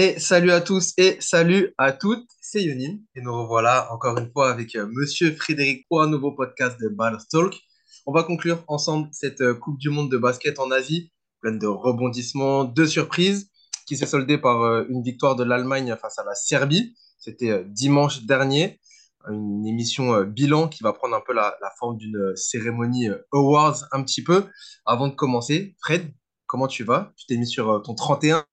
Et 0.00 0.20
salut 0.20 0.52
à 0.52 0.60
tous 0.60 0.92
et 0.96 1.16
salut 1.18 1.74
à 1.76 1.90
toutes, 1.90 2.28
c'est 2.40 2.62
Yonin 2.62 2.98
et 3.16 3.20
nous 3.20 3.32
revoilà 3.32 3.92
encore 3.92 4.16
une 4.16 4.30
fois 4.30 4.48
avec 4.48 4.76
euh, 4.76 4.86
Monsieur 4.92 5.34
Frédéric 5.34 5.88
pour 5.88 6.02
un 6.02 6.06
nouveau 6.06 6.30
podcast 6.30 6.80
de 6.80 6.86
Ball 6.86 7.18
Talk. 7.32 7.52
On 8.06 8.12
va 8.12 8.22
conclure 8.22 8.62
ensemble 8.68 9.08
cette 9.10 9.40
euh, 9.40 9.54
Coupe 9.54 9.76
du 9.76 9.90
Monde 9.90 10.08
de 10.08 10.16
basket 10.16 10.60
en 10.60 10.70
Asie, 10.70 11.10
pleine 11.40 11.58
de 11.58 11.66
rebondissements, 11.66 12.62
de 12.62 12.86
surprises, 12.86 13.50
qui 13.88 13.96
s'est 13.96 14.06
soldée 14.06 14.38
par 14.38 14.62
euh, 14.62 14.84
une 14.88 15.02
victoire 15.02 15.34
de 15.34 15.42
l'Allemagne 15.42 15.96
face 16.00 16.16
à 16.20 16.24
la 16.24 16.36
Serbie. 16.36 16.94
C'était 17.18 17.64
dimanche 17.64 18.22
dernier, 18.22 18.78
une 19.28 19.66
émission 19.66 20.22
bilan 20.22 20.68
qui 20.68 20.84
va 20.84 20.92
prendre 20.92 21.16
un 21.16 21.22
peu 21.26 21.34
la 21.34 21.56
forme 21.80 21.96
d'une 21.96 22.36
cérémonie 22.36 23.08
awards 23.32 23.84
un 23.90 24.04
petit 24.04 24.22
peu. 24.22 24.46
Avant 24.86 25.08
de 25.08 25.14
commencer, 25.16 25.74
Fred, 25.80 26.14
comment 26.46 26.68
tu 26.68 26.84
vas? 26.84 27.12
Tu 27.16 27.26
t'es 27.26 27.36
mis 27.36 27.48
sur 27.48 27.82
ton 27.82 27.96
31 27.96 28.46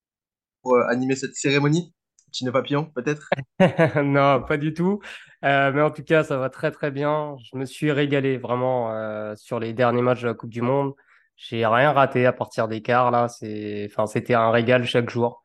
pour 0.65 0.75
euh, 0.75 0.87
animer 0.87 1.15
cette 1.15 1.35
cérémonie? 1.35 1.93
Nœud 2.41 2.51
papillon, 2.51 2.85
peut-être? 2.93 3.29
Non, 4.03 4.41
pas 4.43 4.57
du 4.57 4.73
tout. 4.73 4.99
Euh, 5.45 5.71
mais 5.71 5.81
en 5.81 5.91
tout 5.91 6.03
cas, 6.03 6.23
ça 6.23 6.37
va 6.37 6.49
très 6.49 6.71
très 6.71 6.91
bien. 6.91 7.35
Je 7.49 7.57
me 7.57 7.65
suis 7.65 7.91
régalé 7.91 8.37
vraiment 8.37 8.91
euh, 8.91 9.35
sur 9.37 9.59
les 9.59 9.71
derniers 9.73 10.01
matchs 10.01 10.23
de 10.23 10.27
la 10.27 10.33
Coupe 10.33 10.49
du 10.49 10.61
Monde. 10.61 10.93
J'ai 11.37 11.65
rien 11.65 11.93
raté 11.93 12.25
à 12.25 12.33
partir 12.33 12.67
des 12.67 12.81
quarts 12.81 13.11
là. 13.11 13.29
C'est, 13.29 13.87
enfin, 13.89 14.07
c'était 14.07 14.33
un 14.33 14.51
régal 14.51 14.85
chaque 14.85 15.09
jour. 15.09 15.43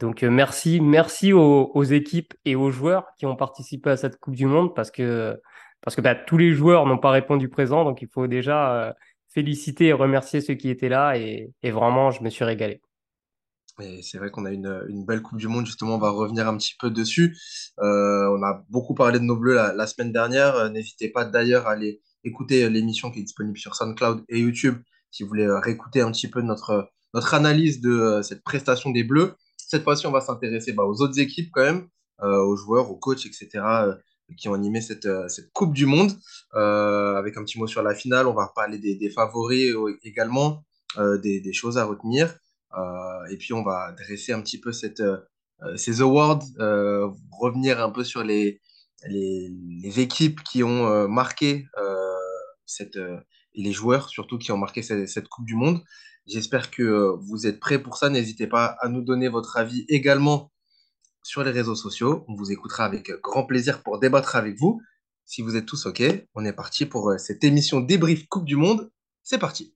Donc 0.00 0.22
merci, 0.22 0.80
merci 0.80 1.32
aux, 1.32 1.84
équipes 1.84 2.34
et 2.44 2.56
aux 2.56 2.70
joueurs 2.70 3.06
qui 3.16 3.26
ont 3.26 3.36
participé 3.36 3.90
à 3.90 3.96
cette 3.96 4.18
Coupe 4.18 4.34
du 4.34 4.46
Monde 4.46 4.74
parce 4.74 4.90
que 4.90 5.40
parce 5.82 5.94
que 5.94 6.00
bah, 6.00 6.14
tous 6.16 6.38
les 6.38 6.52
joueurs 6.52 6.86
n'ont 6.86 6.98
pas 6.98 7.10
répondu 7.10 7.48
présent. 7.48 7.84
Donc 7.84 8.02
il 8.02 8.08
faut 8.08 8.26
déjà 8.26 8.94
féliciter 9.28 9.88
et 9.88 9.92
remercier 9.92 10.40
ceux 10.40 10.54
qui 10.54 10.70
étaient 10.70 10.88
là 10.88 11.16
et, 11.16 11.52
et 11.62 11.70
vraiment, 11.70 12.10
je 12.10 12.22
me 12.22 12.30
suis 12.30 12.44
régalé. 12.44 12.80
Et 13.80 14.02
c'est 14.02 14.18
vrai 14.18 14.30
qu'on 14.30 14.44
a 14.44 14.52
une, 14.52 14.84
une, 14.88 15.04
belle 15.04 15.20
Coupe 15.20 15.38
du 15.38 15.48
Monde, 15.48 15.66
justement, 15.66 15.96
on 15.96 15.98
va 15.98 16.10
revenir 16.10 16.46
un 16.46 16.56
petit 16.56 16.74
peu 16.78 16.90
dessus. 16.90 17.36
Euh, 17.80 18.28
on 18.28 18.42
a 18.42 18.64
beaucoup 18.68 18.94
parlé 18.94 19.18
de 19.18 19.24
nos 19.24 19.36
Bleus 19.36 19.54
la, 19.54 19.86
semaine 19.86 20.12
dernière. 20.12 20.54
Euh, 20.54 20.68
n'hésitez 20.68 21.08
pas 21.08 21.24
d'ailleurs 21.24 21.66
à 21.66 21.72
aller 21.72 22.00
écouter 22.22 22.68
l'émission 22.70 23.10
qui 23.10 23.20
est 23.20 23.24
disponible 23.24 23.58
sur 23.58 23.74
SoundCloud 23.74 24.24
et 24.28 24.40
YouTube 24.40 24.78
si 25.10 25.22
vous 25.22 25.28
voulez 25.28 25.44
euh, 25.44 25.58
réécouter 25.58 26.00
un 26.00 26.10
petit 26.12 26.28
peu 26.28 26.40
notre, 26.40 26.90
analyse 27.32 27.80
de 27.80 28.20
cette 28.22 28.44
prestation 28.44 28.90
des 28.90 29.02
Bleus. 29.02 29.34
Cette 29.56 29.82
fois-ci, 29.82 30.06
on 30.06 30.12
va 30.12 30.20
s'intéresser 30.20 30.72
bah, 30.72 30.84
aux 30.84 31.00
autres 31.00 31.18
équipes 31.18 31.50
quand 31.52 31.62
même, 31.62 31.88
aux 32.20 32.56
joueurs, 32.56 32.90
aux 32.90 32.96
coachs, 32.96 33.26
etc., 33.26 33.64
qui 34.36 34.48
ont 34.48 34.54
animé 34.54 34.80
cette, 34.80 35.06
Coupe 35.52 35.74
du 35.74 35.86
Monde. 35.86 36.12
avec 36.52 37.36
un 37.36 37.44
petit 37.44 37.58
mot 37.58 37.68
sur 37.68 37.82
la 37.82 37.94
finale, 37.94 38.26
on 38.26 38.34
va 38.34 38.50
parler 38.54 38.78
des, 38.78 39.10
favoris 39.10 39.72
également, 40.02 40.64
des 41.22 41.52
choses 41.52 41.78
à 41.78 41.84
retenir. 41.84 42.34
Euh, 42.76 43.26
et 43.30 43.36
puis, 43.36 43.52
on 43.52 43.62
va 43.62 43.92
dresser 43.92 44.32
un 44.32 44.40
petit 44.40 44.60
peu 44.60 44.72
cette, 44.72 45.00
euh, 45.00 45.76
ces 45.76 46.00
awards, 46.00 46.42
euh, 46.58 47.08
revenir 47.30 47.80
un 47.82 47.90
peu 47.90 48.04
sur 48.04 48.22
les, 48.22 48.60
équipes 49.96 50.42
qui 50.42 50.62
ont 50.62 51.08
marqué 51.08 51.66
et 52.78 53.62
les 53.62 53.72
joueurs 53.72 54.08
surtout 54.08 54.38
qui 54.38 54.50
ont 54.50 54.56
marqué 54.56 54.82
cette, 54.82 55.08
cette 55.08 55.28
Coupe 55.28 55.44
du 55.44 55.54
Monde. 55.54 55.82
J'espère 56.26 56.70
que 56.70 57.14
vous 57.20 57.46
êtes 57.46 57.60
prêts 57.60 57.78
pour 57.78 57.98
ça. 57.98 58.08
N'hésitez 58.08 58.46
pas 58.46 58.76
à 58.80 58.88
nous 58.88 59.02
donner 59.02 59.28
votre 59.28 59.58
avis 59.58 59.84
également 59.88 60.50
sur 61.22 61.44
les 61.44 61.50
réseaux 61.50 61.74
sociaux. 61.74 62.24
On 62.28 62.34
vous 62.34 62.50
écoutera 62.50 62.86
avec 62.86 63.10
grand 63.22 63.44
plaisir 63.44 63.82
pour 63.82 64.00
débattre 64.00 64.36
avec 64.36 64.58
vous. 64.58 64.80
Si 65.26 65.42
vous 65.42 65.54
êtes 65.54 65.66
tous 65.66 65.84
OK, 65.84 66.02
on 66.34 66.46
est 66.46 66.54
parti 66.54 66.86
pour 66.86 67.12
cette 67.18 67.44
émission 67.44 67.80
débrief 67.80 68.26
Coupe 68.28 68.46
du 68.46 68.56
Monde. 68.56 68.90
C'est 69.22 69.38
parti. 69.38 69.74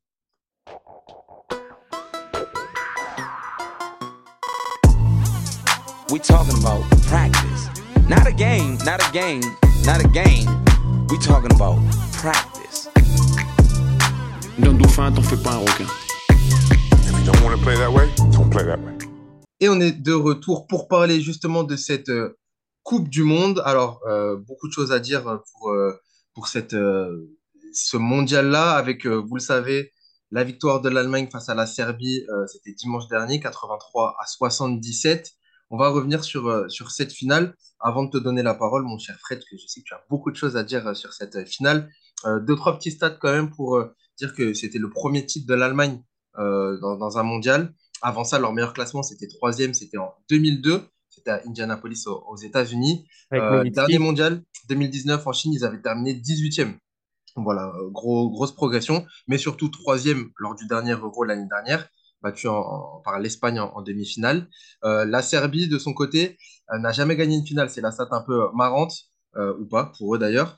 We 6.11 6.19
talking 6.19 6.57
about 6.59 6.89
practice. 7.07 7.69
Not 8.09 8.27
a 8.27 8.33
game, 8.33 8.79
not 8.87 9.07
a 9.07 9.13
game, 9.13 9.43
not 9.85 10.03
a 10.03 10.09
game. 10.09 10.47
We 11.11 11.19
talking 11.19 11.53
about 11.53 11.77
practice. 12.13 12.89
D'un 14.59 14.73
dauphin, 14.73 15.13
t'en 15.13 15.21
fais 15.23 15.37
pas 15.37 15.53
un 15.53 15.59
requin. 15.59 15.87
If 16.31 17.13
you 17.13 17.25
don't 17.31 17.43
want 17.43 17.59
to 17.59 17.63
play 17.63 17.77
that 17.77 17.93
way, 17.93 18.09
don't 18.33 18.49
play 18.51 18.65
that 18.65 18.79
way. 18.79 18.97
Et 19.61 19.69
on 19.69 19.81
est 19.81 19.93
de 19.93 20.15
retour 20.15 20.67
pour 20.67 20.89
parler 20.89 21.21
justement 21.21 21.63
de 21.63 21.77
cette 21.77 22.09
euh, 22.09 22.39
Coupe 22.85 23.11
du 23.11 23.23
Monde. 23.23 23.61
Alors, 23.67 24.01
euh, 24.09 24.37
beaucoup 24.37 24.69
de 24.69 24.73
choses 24.73 24.93
à 24.93 25.01
dire 25.01 25.25
pour, 25.53 25.71
euh, 25.71 25.93
pour 26.33 26.49
cette, 26.49 26.73
euh, 26.73 27.37
ce 27.75 27.99
mondial-là, 27.99 28.77
avec, 28.77 29.07
euh, 29.07 29.17
vous 29.17 29.35
le 29.35 29.43
savez, 29.43 29.93
la 30.31 30.43
victoire 30.43 30.81
de 30.81 30.89
l'Allemagne 30.89 31.29
face 31.31 31.51
à 31.51 31.55
la 31.55 31.67
Serbie, 31.67 32.25
euh, 32.31 32.47
c'était 32.47 32.73
dimanche 32.73 33.09
dernier, 33.09 33.41
83 33.41 34.17
à 34.19 34.27
77. 34.27 35.33
On 35.71 35.77
va 35.77 35.91
revenir 35.91 36.25
sur, 36.25 36.49
euh, 36.49 36.69
sur 36.69 36.91
cette 36.91 37.13
finale. 37.13 37.55
Avant 37.81 38.05
de 38.05 38.11
te 38.11 38.19
donner 38.19 38.43
la 38.43 38.55
parole, 38.55 38.85
mon 38.85 38.99
cher 38.99 39.19
Fred, 39.21 39.41
que 39.41 39.57
je 39.57 39.67
sais 39.67 39.81
que 39.81 39.87
tu 39.87 39.95
as 39.95 40.03
beaucoup 40.09 40.31
de 40.31 40.37
choses 40.37 40.57
à 40.57 40.65
dire 40.65 40.87
euh, 40.87 40.95
sur 40.95 41.13
cette 41.13 41.37
euh, 41.37 41.45
finale. 41.45 41.91
deux, 42.25 42.57
trois 42.57 42.77
petits 42.79 42.91
stats 42.91 43.11
quand 43.11 43.31
même 43.31 43.51
pour 43.51 43.81
dire 44.19 44.35
que 44.35 44.53
c'était 44.53 44.79
le 44.79 44.91
premier 44.91 45.25
titre 45.25 45.47
de 45.47 45.55
l'Allemagne 45.55 46.03
dans, 46.37 46.97
dans, 46.97 47.19
un 47.19 47.23
mondial. 47.23 47.73
Avant 48.03 48.25
ça, 48.25 48.41
leur 48.41 48.53
meilleur 48.53 48.73
classement, 48.73 49.05
c'était 49.05 49.29
troisième, 49.29 49.73
c'était 49.73 49.99
en 49.99 50.13
2002. 50.29 50.83
C'était 51.09 51.31
à 51.31 51.43
Indianapolis 51.47 52.07
aux, 52.09 52.37
États-Unis. 52.37 53.07
dernier 53.31 53.99
mondial, 54.01 54.43
2019 54.69 55.25
en 55.25 55.33
Chine, 55.33 55.53
ils 55.53 55.65
avaient 55.65 55.81
terminé 55.81 56.15
18e. 56.15 56.75
Voilà, 57.37 57.73
gros, 57.93 58.31
grosse 58.31 58.53
progression, 58.53 59.07
mais 59.29 59.39
surtout 59.39 59.69
troisième 59.69 60.31
lors 60.39 60.57
du 60.57 60.67
dernier 60.67 60.95
Euro 60.95 61.23
l'année 61.23 61.49
dernière 61.49 61.89
battu 62.23 62.49
par 63.05 63.19
l'Espagne 63.21 63.61
en, 63.61 63.83
demi-finale. 63.83 64.49
Euh, 64.85 65.05
la 65.05 65.23
Serbie, 65.23 65.69
de 65.69 65.79
son 65.79 65.93
côté, 65.93 66.37
euh, 66.73 66.79
n'a 66.79 66.93
jamais 66.93 67.17
gagné 67.17 67.37
une 67.37 67.47
finale. 67.47 67.71
C'est 67.71 67.81
la 67.81 67.91
stat 67.93 68.09
un 68.11 68.23
peu 68.23 68.49
marrante, 68.55 68.95
euh, 69.37 69.55
ou 69.59 69.67
pas, 69.67 69.93
pour 69.97 70.15
eux 70.15 70.19
d'ailleurs. 70.19 70.57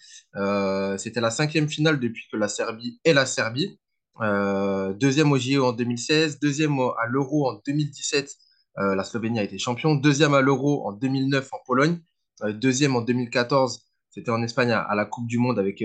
C'était 0.99 1.21
la 1.21 1.31
cinquième 1.31 1.69
finale 1.69 2.01
depuis 2.01 2.25
que 2.31 2.37
la 2.37 2.49
Serbie 2.49 3.01
est 3.05 3.13
la 3.13 3.27
Serbie. 3.27 3.79
deuxième 4.21 5.33
au 5.33 5.39
JO 5.39 5.65
en 5.65 5.73
2016, 5.73 6.41
deuxième 6.41 6.79
à 6.81 7.07
l'Euro 7.09 7.49
en 7.49 7.61
2017. 7.67 8.35
la 8.77 9.05
Slovénie 9.05 9.41
a 9.41 9.45
été 9.45 9.59
champion. 9.59 9.95
Deuxième 9.95 10.35
à 10.35 10.41
l'Euro 10.41 10.87
en 10.89 10.93
2009 10.93 11.49
en 11.53 11.59
Pologne. 11.67 12.01
deuxième 12.55 12.97
en 12.97 13.03
2014, 13.03 13.83
c'était 14.11 14.31
en 14.31 14.43
Espagne 14.43 14.73
à, 14.73 14.95
la 14.95 15.05
Coupe 15.05 15.27
du 15.27 15.39
Monde 15.39 15.59
avec 15.59 15.85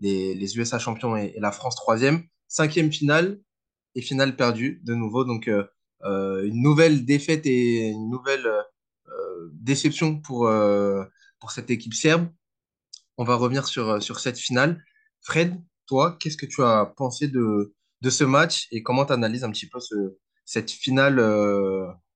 les, 0.00 0.58
USA 0.58 0.78
champions 0.78 1.16
et 1.16 1.34
la 1.38 1.52
France 1.52 1.76
troisième. 1.76 2.22
Cinquième 2.48 2.92
finale, 2.92 3.40
et 3.96 4.02
finale 4.02 4.36
perdue 4.36 4.80
de 4.84 4.94
nouveau. 4.94 5.24
Donc, 5.24 5.48
euh, 5.48 5.64
euh, 6.04 6.44
une 6.44 6.62
nouvelle 6.62 7.04
défaite 7.04 7.46
et 7.46 7.88
une 7.88 8.10
nouvelle 8.10 8.46
euh, 8.46 9.50
déception 9.52 10.20
pour, 10.20 10.48
pour 11.40 11.50
cette 11.50 11.70
équipe 11.70 11.94
serbe. 11.94 12.28
On 13.16 13.24
va 13.24 13.34
revenir 13.34 13.66
sur, 13.66 14.00
sur 14.02 14.20
cette 14.20 14.38
finale. 14.38 14.84
Fred, 15.22 15.58
toi, 15.86 16.16
qu'est-ce 16.20 16.36
que 16.36 16.46
tu 16.46 16.62
as 16.62 16.92
pensé 16.96 17.26
de, 17.26 17.74
de 18.02 18.10
ce 18.10 18.24
match 18.24 18.68
et 18.70 18.82
comment 18.82 19.06
tu 19.06 19.12
analyses 19.14 19.42
un 19.42 19.50
petit 19.50 19.68
peu 19.68 19.80
ce, 19.80 19.94
cette 20.44 20.70
finale 20.70 21.18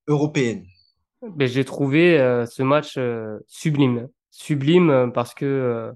européenne? 0.06 0.66
Ben, 1.22 1.48
J'ai 1.48 1.64
trouvé 1.64 2.18
ce 2.48 2.62
match 2.62 2.98
sublime. 3.46 4.08
Sublime 4.30 5.10
parce 5.14 5.34
que 5.34 5.90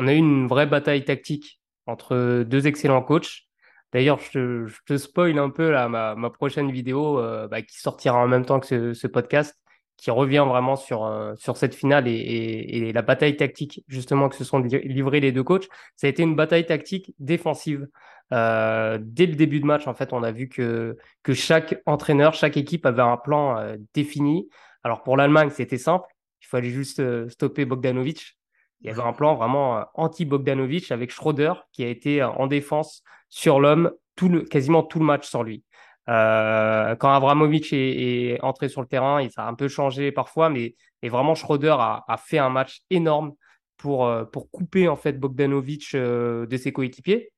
on 0.00 0.08
a 0.08 0.12
eu 0.12 0.16
une 0.16 0.48
vraie 0.48 0.66
bataille 0.66 1.04
tactique 1.04 1.60
entre 1.86 2.42
deux 2.42 2.66
excellents 2.66 3.02
coachs. 3.02 3.47
D'ailleurs, 3.92 4.18
je, 4.18 4.68
te 4.86 4.96
spoil 4.98 5.38
un 5.38 5.50
peu 5.50 5.70
là, 5.70 5.88
ma, 5.88 6.30
prochaine 6.30 6.70
vidéo 6.70 7.18
euh, 7.18 7.48
bah, 7.48 7.62
qui 7.62 7.78
sortira 7.78 8.18
en 8.18 8.28
même 8.28 8.44
temps 8.44 8.60
que 8.60 8.92
ce, 8.92 9.06
podcast, 9.06 9.56
qui 9.96 10.10
revient 10.10 10.44
vraiment 10.46 10.76
sur, 10.76 11.06
euh, 11.06 11.34
sur 11.36 11.56
cette 11.56 11.74
finale 11.74 12.06
et, 12.06 12.92
la 12.92 13.02
bataille 13.02 13.36
tactique 13.36 13.82
justement 13.88 14.28
que 14.28 14.36
se 14.36 14.44
sont 14.44 14.58
livrés 14.58 15.20
les 15.20 15.32
deux 15.32 15.42
coachs. 15.42 15.68
Ça 15.96 16.06
a 16.06 16.10
été 16.10 16.22
une 16.22 16.36
bataille 16.36 16.66
tactique 16.66 17.14
défensive. 17.18 17.88
Euh, 18.34 18.98
dès 19.00 19.24
le 19.24 19.36
début 19.36 19.60
de 19.60 19.64
match, 19.64 19.86
en 19.86 19.94
fait, 19.94 20.12
on 20.12 20.22
a 20.22 20.32
vu 20.32 20.48
que, 20.48 20.96
que 21.22 21.32
chaque 21.32 21.80
entraîneur, 21.86 22.34
chaque 22.34 22.58
équipe 22.58 22.84
avait 22.84 23.02
un 23.02 23.16
plan 23.16 23.74
défini. 23.94 24.48
Alors 24.84 25.02
pour 25.02 25.16
l'Allemagne, 25.16 25.48
c'était 25.50 25.78
simple. 25.78 26.06
Il 26.42 26.46
fallait 26.46 26.70
juste 26.70 27.28
stopper 27.30 27.64
Bogdanovic. 27.64 28.38
Il 28.82 28.86
y 28.86 28.90
avait 28.90 29.02
un 29.02 29.12
plan 29.14 29.34
vraiment 29.34 29.86
anti-Bogdanovic 29.94 30.92
avec 30.92 31.10
Schroeder 31.10 31.54
qui 31.72 31.82
a 31.82 31.88
été 31.88 32.22
en 32.22 32.46
défense 32.46 33.02
sur 33.28 33.60
l'homme 33.60 33.92
tout 34.16 34.28
le, 34.28 34.42
quasiment 34.42 34.82
tout 34.82 34.98
le 34.98 35.04
match 35.04 35.28
sans 35.28 35.42
lui. 35.42 35.64
Euh, 36.08 36.96
quand 36.96 37.12
Abramovic 37.12 37.72
est, 37.72 38.38
entré 38.42 38.68
sur 38.68 38.80
le 38.80 38.86
terrain, 38.86 39.20
il 39.20 39.30
ça 39.30 39.44
a 39.44 39.48
un 39.48 39.54
peu 39.54 39.68
changé 39.68 40.10
parfois, 40.10 40.48
mais 40.48 40.74
et 41.02 41.08
vraiment 41.08 41.34
Schroeder 41.34 41.76
a, 41.78 42.16
fait 42.16 42.38
un 42.38 42.48
match 42.48 42.80
énorme 42.90 43.32
pour, 43.76 44.06
euh, 44.06 44.24
pour 44.24 44.50
couper 44.50 44.88
en 44.88 44.96
fait 44.96 45.12
Bogdanovic 45.12 45.94
euh, 45.94 46.46
de 46.46 46.56
ses 46.56 46.72
coéquipiers 46.72 47.30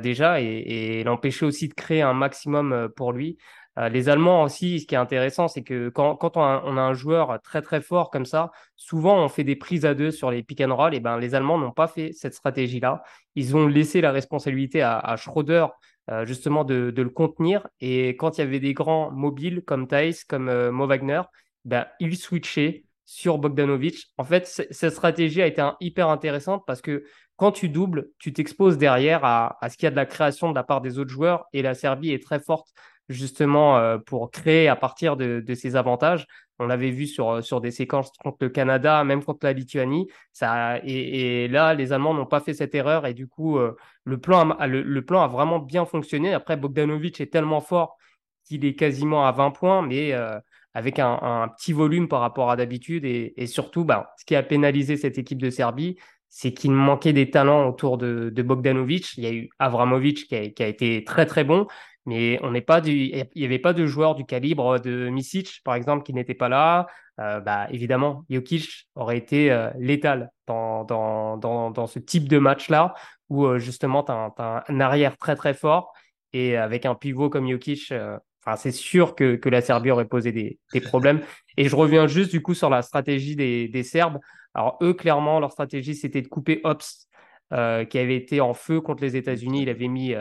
déjà 0.00 0.40
et 0.40 1.02
l'empêcher 1.04 1.44
aussi 1.44 1.68
de 1.68 1.74
créer 1.74 2.00
un 2.00 2.14
maximum 2.14 2.88
pour 2.96 3.12
lui. 3.12 3.36
Les 3.76 4.08
Allemands 4.08 4.44
aussi, 4.44 4.80
ce 4.80 4.86
qui 4.86 4.94
est 4.94 4.98
intéressant, 4.98 5.48
c'est 5.48 5.64
que 5.64 5.88
quand, 5.88 6.36
on, 6.36 6.42
a, 6.42 6.80
un 6.80 6.94
joueur 6.94 7.40
très 7.42 7.60
très 7.60 7.80
fort 7.80 8.10
comme 8.10 8.24
ça, 8.24 8.52
souvent 8.76 9.24
on 9.24 9.28
fait 9.28 9.42
des 9.42 9.56
prises 9.56 9.84
à 9.84 9.94
deux 9.94 10.12
sur 10.12 10.30
les 10.30 10.42
pick 10.44 10.60
and 10.60 10.74
roll. 10.74 10.94
Et 10.94 11.00
ben 11.00 11.18
les 11.18 11.34
Allemands 11.34 11.58
n'ont 11.58 11.72
pas 11.72 11.88
fait 11.88 12.12
cette 12.12 12.34
stratégie-là. 12.34 13.02
Ils 13.34 13.56
ont 13.56 13.66
laissé 13.66 14.00
la 14.00 14.12
responsabilité 14.12 14.82
à, 14.82 15.16
Schroeder 15.16 15.66
euh, 16.10 16.24
justement 16.24 16.64
de, 16.64 16.92
le 16.96 17.10
contenir. 17.10 17.66
Et 17.80 18.10
quand 18.10 18.38
il 18.38 18.42
y 18.42 18.44
avait 18.44 18.60
des 18.60 18.74
grands 18.74 19.10
mobiles 19.10 19.62
comme 19.66 19.88
Thais, 19.88 20.12
comme 20.28 20.48
euh, 20.48 20.70
Mo 20.70 20.86
Wagner, 20.86 21.22
ben, 21.64 21.86
il 21.98 22.16
switchait 22.16 22.84
sur 23.06 23.38
Bogdanovic. 23.38 24.12
En 24.18 24.24
fait, 24.24 24.46
cette 24.46 24.92
stratégie 24.92 25.42
a 25.42 25.46
été 25.46 25.68
hyper 25.80 26.08
intéressante 26.08 26.62
parce 26.66 26.80
que 26.80 27.04
quand 27.36 27.50
tu 27.50 27.68
doubles, 27.68 28.08
tu 28.18 28.32
t'exposes 28.32 28.78
derrière 28.78 29.24
à, 29.24 29.58
à 29.60 29.68
ce 29.68 29.76
qu'il 29.76 29.86
y 29.86 29.88
a 29.88 29.90
de 29.90 29.96
la 29.96 30.06
création 30.06 30.50
de 30.50 30.54
la 30.54 30.62
part 30.62 30.80
des 30.80 30.98
autres 30.98 31.10
joueurs 31.10 31.46
et 31.52 31.62
la 31.62 31.74
Serbie 31.74 32.12
est 32.12 32.22
très 32.22 32.38
forte 32.38 32.68
justement 33.08 33.78
euh, 33.78 33.98
pour 33.98 34.30
créer 34.30 34.68
à 34.68 34.76
partir 34.76 35.16
de, 35.16 35.42
de 35.46 35.54
ses 35.54 35.76
avantages. 35.76 36.26
On 36.58 36.66
l'avait 36.66 36.90
vu 36.90 37.06
sur, 37.06 37.42
sur 37.42 37.60
des 37.60 37.72
séquences 37.72 38.12
contre 38.22 38.38
le 38.42 38.48
Canada, 38.48 39.02
même 39.02 39.24
contre 39.24 39.40
la 39.42 39.52
Lituanie. 39.52 40.06
Ça, 40.32 40.78
et, 40.84 41.48
là, 41.48 41.74
les 41.74 41.92
Allemands 41.92 42.14
n'ont 42.14 42.26
pas 42.26 42.40
fait 42.40 42.54
cette 42.54 42.74
erreur 42.74 43.06
et 43.06 43.14
du 43.14 43.26
coup, 43.26 43.58
euh, 43.58 43.76
le, 44.04 44.18
plan 44.18 44.50
a, 44.50 44.66
le, 44.66 45.04
plan 45.04 45.22
a 45.22 45.28
vraiment 45.28 45.58
bien 45.58 45.84
fonctionné. 45.84 46.32
Après, 46.32 46.56
Bogdanovic 46.56 47.20
est 47.20 47.32
tellement 47.32 47.60
fort 47.60 47.96
qu'il 48.44 48.64
est 48.64 48.74
quasiment 48.74 49.26
à 49.26 49.32
20 49.32 49.50
points, 49.50 49.82
mais 49.82 50.12
euh, 50.12 50.38
avec 50.74 50.98
un, 50.98 51.48
petit 51.56 51.72
volume 51.72 52.08
par 52.08 52.20
rapport 52.20 52.50
à 52.50 52.56
d'habitude. 52.56 53.04
Et, 53.04 53.34
et, 53.36 53.46
surtout, 53.46 53.84
bah, 53.84 54.12
ce 54.18 54.24
qui 54.24 54.36
a 54.36 54.42
pénalisé 54.42 54.96
cette 54.96 55.18
équipe 55.18 55.42
de 55.42 55.50
Serbie, 55.50 55.96
c'est 56.28 56.52
qu'il 56.52 56.72
manquait 56.72 57.12
des 57.12 57.30
talents 57.30 57.68
autour 57.68 57.96
de, 57.96 58.28
de 58.28 58.42
Bogdanovic. 58.42 59.16
Il 59.16 59.24
y 59.24 59.26
a 59.28 59.32
eu 59.32 59.50
Avramovic 59.60 60.26
qui 60.26 60.34
a, 60.34 60.48
qui 60.50 60.62
a 60.64 60.66
été 60.66 61.04
très 61.04 61.26
très 61.26 61.44
bon, 61.44 61.68
mais 62.06 62.38
on 62.42 62.50
n'est 62.50 62.60
pas 62.60 62.80
du, 62.80 62.92
il 62.92 63.26
n'y 63.34 63.44
avait 63.44 63.58
pas 63.58 63.72
de 63.72 63.86
joueurs 63.86 64.14
du 64.14 64.24
calibre 64.24 64.78
de 64.78 65.08
Misic, 65.08 65.60
par 65.64 65.74
exemple, 65.74 66.04
qui 66.04 66.12
n'était 66.12 66.34
pas 66.34 66.48
là. 66.48 66.86
Euh, 67.20 67.40
bah, 67.40 67.66
évidemment, 67.70 68.24
Jokic 68.28 68.88
aurait 68.94 69.18
été 69.18 69.50
euh, 69.50 69.70
létal 69.78 70.30
dans, 70.46 70.84
dans, 70.84 71.38
dans, 71.38 71.86
ce 71.86 71.98
type 71.98 72.28
de 72.28 72.38
match-là, 72.38 72.94
où 73.30 73.46
euh, 73.46 73.58
justement, 73.58 74.02
tu 74.02 74.12
as, 74.12 74.64
un 74.68 74.80
arrière 74.80 75.16
très 75.16 75.36
très 75.36 75.54
fort, 75.54 75.92
et 76.32 76.56
avec 76.56 76.84
un 76.84 76.94
pivot 76.94 77.30
comme 77.30 77.48
Jokic, 77.48 77.92
euh, 77.92 78.18
enfin, 78.44 78.56
c'est 78.56 78.72
sûr 78.72 79.14
que, 79.14 79.36
que 79.36 79.48
la 79.48 79.62
Serbie 79.62 79.90
aurait 79.90 80.08
posé 80.08 80.32
des, 80.32 80.58
des 80.72 80.80
problèmes. 80.80 81.22
Et 81.56 81.68
je 81.68 81.76
reviens 81.76 82.06
juste 82.06 82.32
du 82.32 82.42
coup 82.42 82.54
sur 82.54 82.68
la 82.68 82.82
stratégie 82.82 83.36
des, 83.36 83.68
des 83.68 83.82
Serbes. 83.82 84.18
Alors 84.52 84.78
eux, 84.82 84.92
clairement, 84.92 85.40
leur 85.40 85.52
stratégie, 85.52 85.94
c'était 85.94 86.22
de 86.22 86.28
couper 86.28 86.60
Ops, 86.64 87.08
qui 87.50 87.98
avait 87.98 88.16
été 88.16 88.40
en 88.40 88.52
feu 88.52 88.80
contre 88.80 89.04
les 89.04 89.14
États-Unis. 89.16 89.62
Il 89.62 89.68
avait 89.68 89.86
mis 89.86 90.12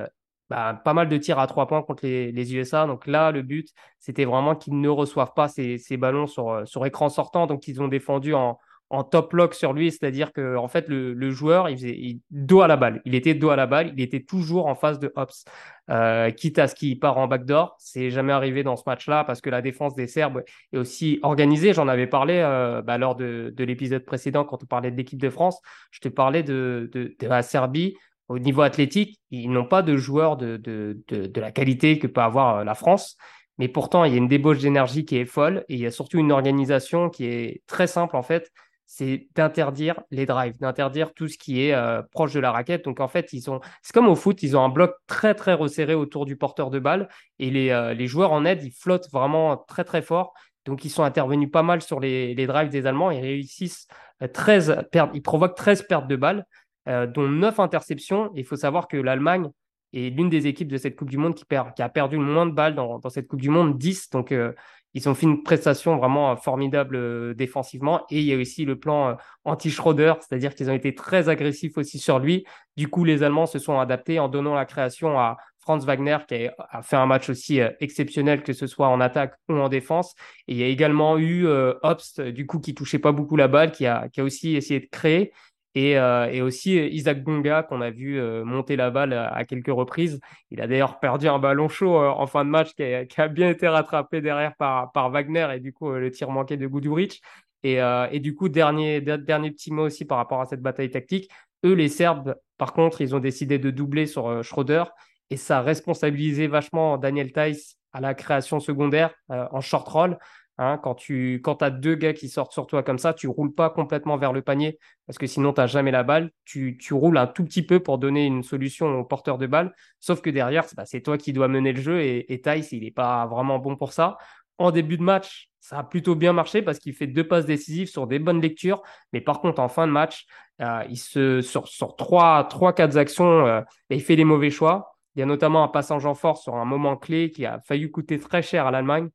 bah, 0.50 0.82
pas 0.84 0.94
mal 0.94 1.10
de 1.10 1.18
tirs 1.18 1.40
à 1.40 1.48
trois 1.48 1.68
points 1.68 1.82
contre 1.82 2.06
les, 2.06 2.32
les 2.32 2.56
USA. 2.56 2.86
Donc 2.86 3.08
là, 3.08 3.32
le 3.32 3.42
but, 3.42 3.70
c'était 4.00 4.26
vraiment 4.26 4.56
qu'ils 4.56 4.80
ne 4.80 4.90
reçoivent 4.90 5.34
pas 5.36 5.48
ces, 5.48 5.78
ces 5.78 5.98
ballons 5.98 6.28
sur, 6.28 6.50
euh, 6.50 6.66
sur 6.66 6.86
écran 6.86 7.10
sortant. 7.10 7.48
Donc 7.48 7.68
ils 7.68 7.82
ont 7.82 7.88
défendu 7.88 8.34
en, 8.34 8.58
en 8.94 9.04
top 9.04 9.34
lock 9.34 9.56
sur 9.56 9.74
lui, 9.74 9.92
c'est-à-dire 9.92 10.32
que 10.32 10.56
en 10.56 10.68
fait 10.68 10.88
le, 10.88 11.14
le 11.14 11.32
joueur 11.32 11.68
il 11.68 11.78
faisait 11.78 12.20
dos 12.30 12.62
à 12.62 12.68
la 12.68 12.78
balle, 12.78 13.02
il 13.06 13.16
était 13.16 13.34
dos 13.34 13.50
à 13.50 13.56
la 13.56 13.66
balle, 13.66 13.92
il 13.98 14.02
était 14.04 14.22
toujours 14.22 14.68
en 14.68 14.76
face 14.76 15.00
de 15.00 15.12
Hops, 15.16 15.46
euh, 15.90 16.30
quitte 16.30 16.60
à 16.60 16.68
ce 16.68 16.76
qu'il 16.76 17.00
part 17.00 17.18
en 17.18 17.28
backdoor. 17.28 17.76
C'est 17.80 18.12
jamais 18.12 18.34
arrivé 18.34 18.62
dans 18.62 18.76
ce 18.76 18.84
match-là 18.86 19.24
parce 19.24 19.42
que 19.42 19.50
la 19.50 19.64
défense 19.64 19.96
des 19.96 20.06
Serbes 20.06 20.44
est 20.72 20.78
aussi 20.78 21.20
organisée. 21.24 21.74
J'en 21.74 21.88
avais 21.88 22.06
parlé 22.06 22.36
euh, 22.38 22.84
bah, 22.84 23.00
lors 23.00 23.16
de, 23.16 23.52
de 23.56 23.64
l'épisode 23.64 24.06
précédent 24.06 24.46
quand 24.46 24.62
on 24.62 24.68
parlait 24.68 24.92
de 24.92 24.96
l'équipe 24.98 25.20
de 25.20 25.30
France. 25.30 25.60
Je 25.90 26.00
te 26.00 26.08
parlais 26.08 26.44
de, 26.44 26.90
de, 26.94 27.16
de 27.20 27.28
la 27.28 27.42
Serbie 27.42 27.96
au 28.30 28.40
niveau 28.40 28.62
athlétique, 28.62 29.20
ils 29.32 29.52
n'ont 29.52 29.66
pas 29.66 29.82
de 29.82 29.98
joueurs 29.98 30.38
de, 30.38 30.58
de, 30.58 31.04
de, 31.08 31.42
la 31.42 31.52
qualité 31.52 32.00
que 32.00 32.08
peut 32.08 32.22
avoir 32.22 32.58
euh, 32.58 32.64
la 32.64 32.76
France. 32.76 33.18
Mais 33.58 33.68
pourtant, 33.68 34.04
il 34.04 34.12
y 34.12 34.16
a 34.16 34.18
une 34.18 34.28
débauche 34.28 34.60
d'énergie 34.60 35.06
qui 35.06 35.18
est 35.18 35.26
folle 35.26 35.64
et 35.70 35.76
il 35.76 35.80
y 35.80 35.86
a 35.86 35.92
surtout 35.92 36.18
une 36.18 36.32
organisation 36.32 37.10
qui 37.10 37.26
est 37.26 37.62
très 37.68 37.88
simple 37.88 38.16
en 38.16 38.24
fait. 38.24 38.52
C'est 38.86 39.28
d'interdire 39.36 40.02
les 40.12 40.26
drives, 40.26 40.58
d'interdire 40.60 41.14
tout 41.14 41.28
ce 41.28 41.38
qui 41.38 41.64
est 41.64 41.74
euh, 41.74 42.02
proche 42.12 42.34
de 42.34 42.40
la 42.40 42.52
raquette. 42.52 42.86
Donc 42.86 43.00
en 43.00 43.08
fait, 43.08 43.34
ils 43.34 43.50
ont, 43.50 43.60
c'est 43.82 43.94
comme 43.94 44.08
au 44.08 44.16
foot, 44.16 44.42
ils 44.44 44.58
ont 44.58 44.64
un 44.64 44.70
bloc 44.70 44.94
très 45.08 45.36
très 45.36 45.54
resserré 45.54 45.94
autour 45.94 46.26
du 46.26 46.36
porteur 46.36 46.70
de 46.70 46.80
balle 46.80 47.10
et 47.40 47.50
les, 47.50 47.70
euh, 47.70 47.94
les 47.94 48.08
joueurs 48.08 48.32
en 48.32 48.46
aide, 48.46 48.64
ils 48.64 48.72
flottent 48.72 49.10
vraiment 49.12 49.58
très 49.58 49.84
très 49.84 50.02
fort. 50.02 50.34
Donc 50.66 50.86
ils 50.86 50.90
sont 50.90 51.04
intervenus 51.04 51.52
pas 51.52 51.64
mal 51.64 51.82
sur 51.82 52.00
les, 52.00 52.34
les 52.34 52.48
drives 52.48 52.70
des 52.70 52.86
Allemands. 52.86 53.12
Ils 53.12 53.22
réussissent 53.22 53.88
13 54.34 54.86
pertes, 54.92 55.12
ils 55.14 55.22
provoquent 55.22 55.56
13 55.56 55.84
pertes 55.84 56.08
de 56.08 56.16
balles. 56.16 56.46
Euh, 56.90 57.08
dont 57.08 57.30
9 57.30 57.60
interceptions. 57.62 58.30
Il 58.36 58.44
faut 58.44 58.58
savoir 58.58 58.90
que 58.90 58.98
l'Allemagne 58.98 59.50
est 59.94 60.10
l'une 60.10 60.30
des 60.30 60.48
équipes 60.48 60.68
de 60.68 60.78
cette 60.78 60.98
Coupe 60.98 61.10
du 61.10 61.18
Monde 61.18 61.34
qui, 61.34 61.46
perd, 61.46 61.74
qui 61.76 61.82
a 61.82 61.88
perdu 61.88 62.18
le 62.18 62.24
moins 62.24 62.46
de 62.46 62.52
balles 62.52 62.76
dans, 62.76 63.00
dans 63.00 63.10
cette 63.10 63.28
Coupe 63.28 63.40
du 63.40 63.50
Monde, 63.50 63.78
10. 63.78 64.10
Donc, 64.10 64.34
euh, 64.34 64.52
ils 64.94 65.08
ont 65.08 65.16
fait 65.16 65.26
une 65.26 65.44
prestation 65.44 65.96
vraiment 65.96 66.36
formidable 66.36 66.98
euh, 66.98 67.34
défensivement. 67.34 68.02
Et 68.10 68.20
il 68.20 68.26
y 68.26 68.34
a 68.34 68.38
aussi 68.38 68.66
le 68.66 68.78
plan 68.78 69.16
anti-Schroeder, 69.46 70.16
c'est-à-dire 70.20 70.56
qu'ils 70.56 70.70
ont 70.70 70.74
été 70.74 70.94
très 70.94 71.30
agressifs 71.30 71.78
aussi 71.78 72.00
sur 72.00 72.20
lui. 72.20 72.44
Du 72.76 72.90
coup, 72.90 73.06
les 73.06 73.24
Allemands 73.24 73.46
se 73.46 73.60
sont 73.60 73.80
adaptés 73.80 74.20
en 74.20 74.28
donnant 74.28 74.56
la 74.56 74.66
création 74.66 75.18
à 75.18 75.38
Franz 75.60 75.86
Wagner, 75.86 76.18
qui 76.28 76.50
a, 76.58 76.82
fait 76.82 76.98
un 76.98 77.06
match 77.06 77.30
aussi 77.30 77.62
exceptionnel, 77.80 78.44
que 78.44 78.52
ce 78.52 78.68
soit 78.68 78.90
en 78.90 79.00
attaque 79.00 79.36
ou 79.48 79.54
en 79.54 79.70
défense. 79.70 80.16
Et 80.50 80.54
il 80.54 80.58
y 80.58 80.64
a 80.64 80.68
également 80.68 81.18
eu 81.18 81.48
Obst, 81.82 82.20
du 82.20 82.46
coup, 82.46 82.60
qui 82.60 82.76
touchait 82.76 83.00
pas 83.00 83.14
beaucoup 83.14 83.38
la 83.38 83.48
balle, 83.48 83.72
qui 83.72 83.86
a, 83.86 84.10
qui 84.10 84.20
a 84.20 84.26
aussi 84.26 84.58
essayé 84.58 84.82
de 84.82 84.88
créer. 84.92 85.32
Et, 85.76 85.98
euh, 85.98 86.30
et, 86.32 86.42
aussi 86.42 86.78
euh, 86.80 86.88
Isaac 86.88 87.24
Bonga 87.24 87.64
qu'on 87.64 87.82
a 87.82 87.90
vu 87.90 88.20
euh, 88.20 88.46
monter 88.46 88.76
la 88.76 88.92
balle 88.92 89.14
à, 89.14 89.44
quelques 89.46 89.72
reprises. 89.72 90.20
Il 90.52 90.62
a 90.62 90.68
d'ailleurs 90.68 91.00
perdu 91.00 91.28
un 91.28 91.40
ballon 91.40 91.68
chaud 91.68 91.98
en 91.98 92.28
fin 92.28 92.46
de 92.46 92.50
match 92.50 92.74
qui 92.76 92.84
a, 92.84 93.28
bien 93.28 93.50
été 93.50 93.68
rattrapé 93.68 94.22
derrière 94.22 94.56
par, 94.56 95.10
Wagner 95.10 95.48
et 95.56 95.60
du 95.60 95.74
coup 95.74 95.92
le 95.92 96.12
tir 96.12 96.30
manqué 96.30 96.58
de 96.58 96.68
Guduric. 96.68 97.22
Et, 97.64 98.20
du 98.20 98.36
coup, 98.36 98.50
dernier, 98.50 99.00
dernier 99.00 99.50
petit 99.52 99.72
mot 99.72 99.84
aussi 99.84 100.04
par 100.06 100.18
rapport 100.18 100.42
à 100.42 100.46
cette 100.46 100.62
bataille 100.62 100.92
tactique. 100.92 101.32
Eux, 101.66 101.74
les 101.74 101.88
Serbes, 101.88 102.36
par 102.58 102.74
contre, 102.74 103.00
ils 103.00 103.16
ont 103.16 103.20
décidé 103.20 103.58
de 103.58 103.72
doubler 103.72 104.06
sur 104.06 104.44
Schroeder 104.44 104.84
et 105.30 105.38
ça 105.38 105.60
a 105.60 105.62
responsabilisé 105.62 106.48
vachement 106.48 106.98
Daniel 106.98 107.32
Theiss 107.32 107.78
à 107.94 108.02
la 108.02 108.14
création 108.14 108.60
secondaire 108.60 109.14
en 109.30 109.62
short 109.62 109.88
roll. 109.88 110.18
Hein, 110.64 110.78
quand 110.78 110.96
tu 110.96 111.42
quand 111.44 111.62
as 111.62 111.70
deux 111.70 111.96
gars 111.96 112.14
qui 112.14 112.30
sortent 112.30 112.54
sur 112.54 112.68
toi 112.68 112.84
comme 112.84 112.98
ça, 112.98 113.14
tu 113.14 113.28
roules 113.28 113.54
pas 113.54 113.70
complètement 113.70 114.18
vers 114.18 114.32
le 114.32 114.42
panier 114.42 114.80
parce 115.06 115.18
que 115.18 115.28
sinon 115.28 115.52
tu 115.52 115.60
n'as 115.60 115.68
jamais 115.68 115.92
la 115.92 116.04
balle. 116.04 116.32
Tu, 116.46 116.78
roules 116.92 117.18
un 117.18 117.28
tout 117.28 117.44
petit 117.44 117.64
peu 117.64 117.82
pour 117.82 117.98
donner 117.98 118.26
une 118.26 118.44
solution 118.44 118.88
au 118.98 119.04
porteur 119.04 119.38
de 119.38 119.48
balle. 119.48 119.74
Sauf 120.00 120.22
que 120.22 120.30
derrière, 120.30 120.66
bah, 120.78 120.86
c'est 120.86 121.02
toi 121.02 121.18
qui 121.18 121.34
dois 121.34 121.50
mener 121.50 121.74
le 121.74 121.82
jeu 121.82 122.02
et, 122.02 122.34
et 122.34 122.42
il 122.72 122.84
n'est 122.84 122.92
pas 122.92 123.26
vraiment 123.28 123.60
bon 123.60 123.76
pour 123.76 123.92
ça. 123.92 124.18
En 124.58 124.72
début 124.72 124.98
de 124.98 125.04
match, 125.04 125.50
ça 125.60 125.80
a 125.80 125.84
plutôt 125.84 126.16
bien 126.16 126.34
marché 126.34 126.62
parce 126.62 126.80
qu'il 126.80 126.94
fait 126.94 127.08
deux 127.08 127.28
passes 127.28 127.46
décisives 127.46 127.88
sur 127.88 128.08
des 128.08 128.20
bonnes 128.20 128.42
lectures. 128.42 128.82
Mais 129.12 129.22
par 129.22 129.42
contre, 129.42 129.60
en 129.60 129.70
fin 129.70 129.88
de 129.88 129.92
match, 129.92 130.26
euh, 130.62 130.84
il 130.90 130.98
se, 130.98 131.42
sur, 131.42 131.68
sur 131.68 131.96
trois, 131.96 132.46
trois, 132.46 132.74
quatre 132.74 132.98
actions, 132.98 133.46
euh, 133.48 133.62
il 133.90 134.02
fait 134.02 134.16
les 134.16 134.26
mauvais 134.26 134.50
choix. 134.50 134.96
Il 135.16 135.20
y 135.20 135.24
a 135.24 135.26
notamment 135.26 135.64
un 135.64 135.68
passage 135.68 136.06
en 136.06 136.16
force 136.16 136.44
sur 136.44 136.56
un 136.56 136.66
moment 136.66 136.96
clé 136.96 137.32
qui 137.32 137.46
a 137.46 137.60
failli 137.60 137.92
coûter 137.92 138.20
très 138.20 138.42
cher 138.42 138.68
à 138.68 138.72
l'Allemagne. 138.72 139.10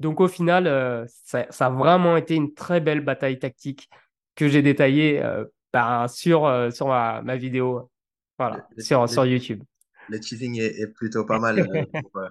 Donc 0.00 0.20
au 0.20 0.28
final, 0.28 0.66
euh, 0.66 1.06
ça, 1.24 1.46
ça, 1.50 1.66
a 1.66 1.70
vraiment 1.70 2.16
été 2.16 2.34
une 2.34 2.52
très 2.54 2.80
belle 2.80 3.00
bataille 3.00 3.38
tactique 3.38 3.88
que 4.34 4.48
j'ai 4.48 4.62
détaillée 4.62 5.22
euh, 5.22 5.44
bah, 5.72 6.06
sur, 6.08 6.44
euh, 6.44 6.70
sur 6.70 6.88
ma, 6.88 7.22
ma, 7.22 7.36
vidéo 7.36 7.90
voilà, 8.38 8.66
sur, 8.78 9.08
sur 9.08 9.24
YouTube. 9.24 9.62
Le 10.08 10.20
teasing 10.20 10.60
est, 10.60 10.80
est 10.80 10.88
plutôt 10.88 11.24
pas 11.24 11.38
mal 11.38 11.66
pour, 12.12 12.22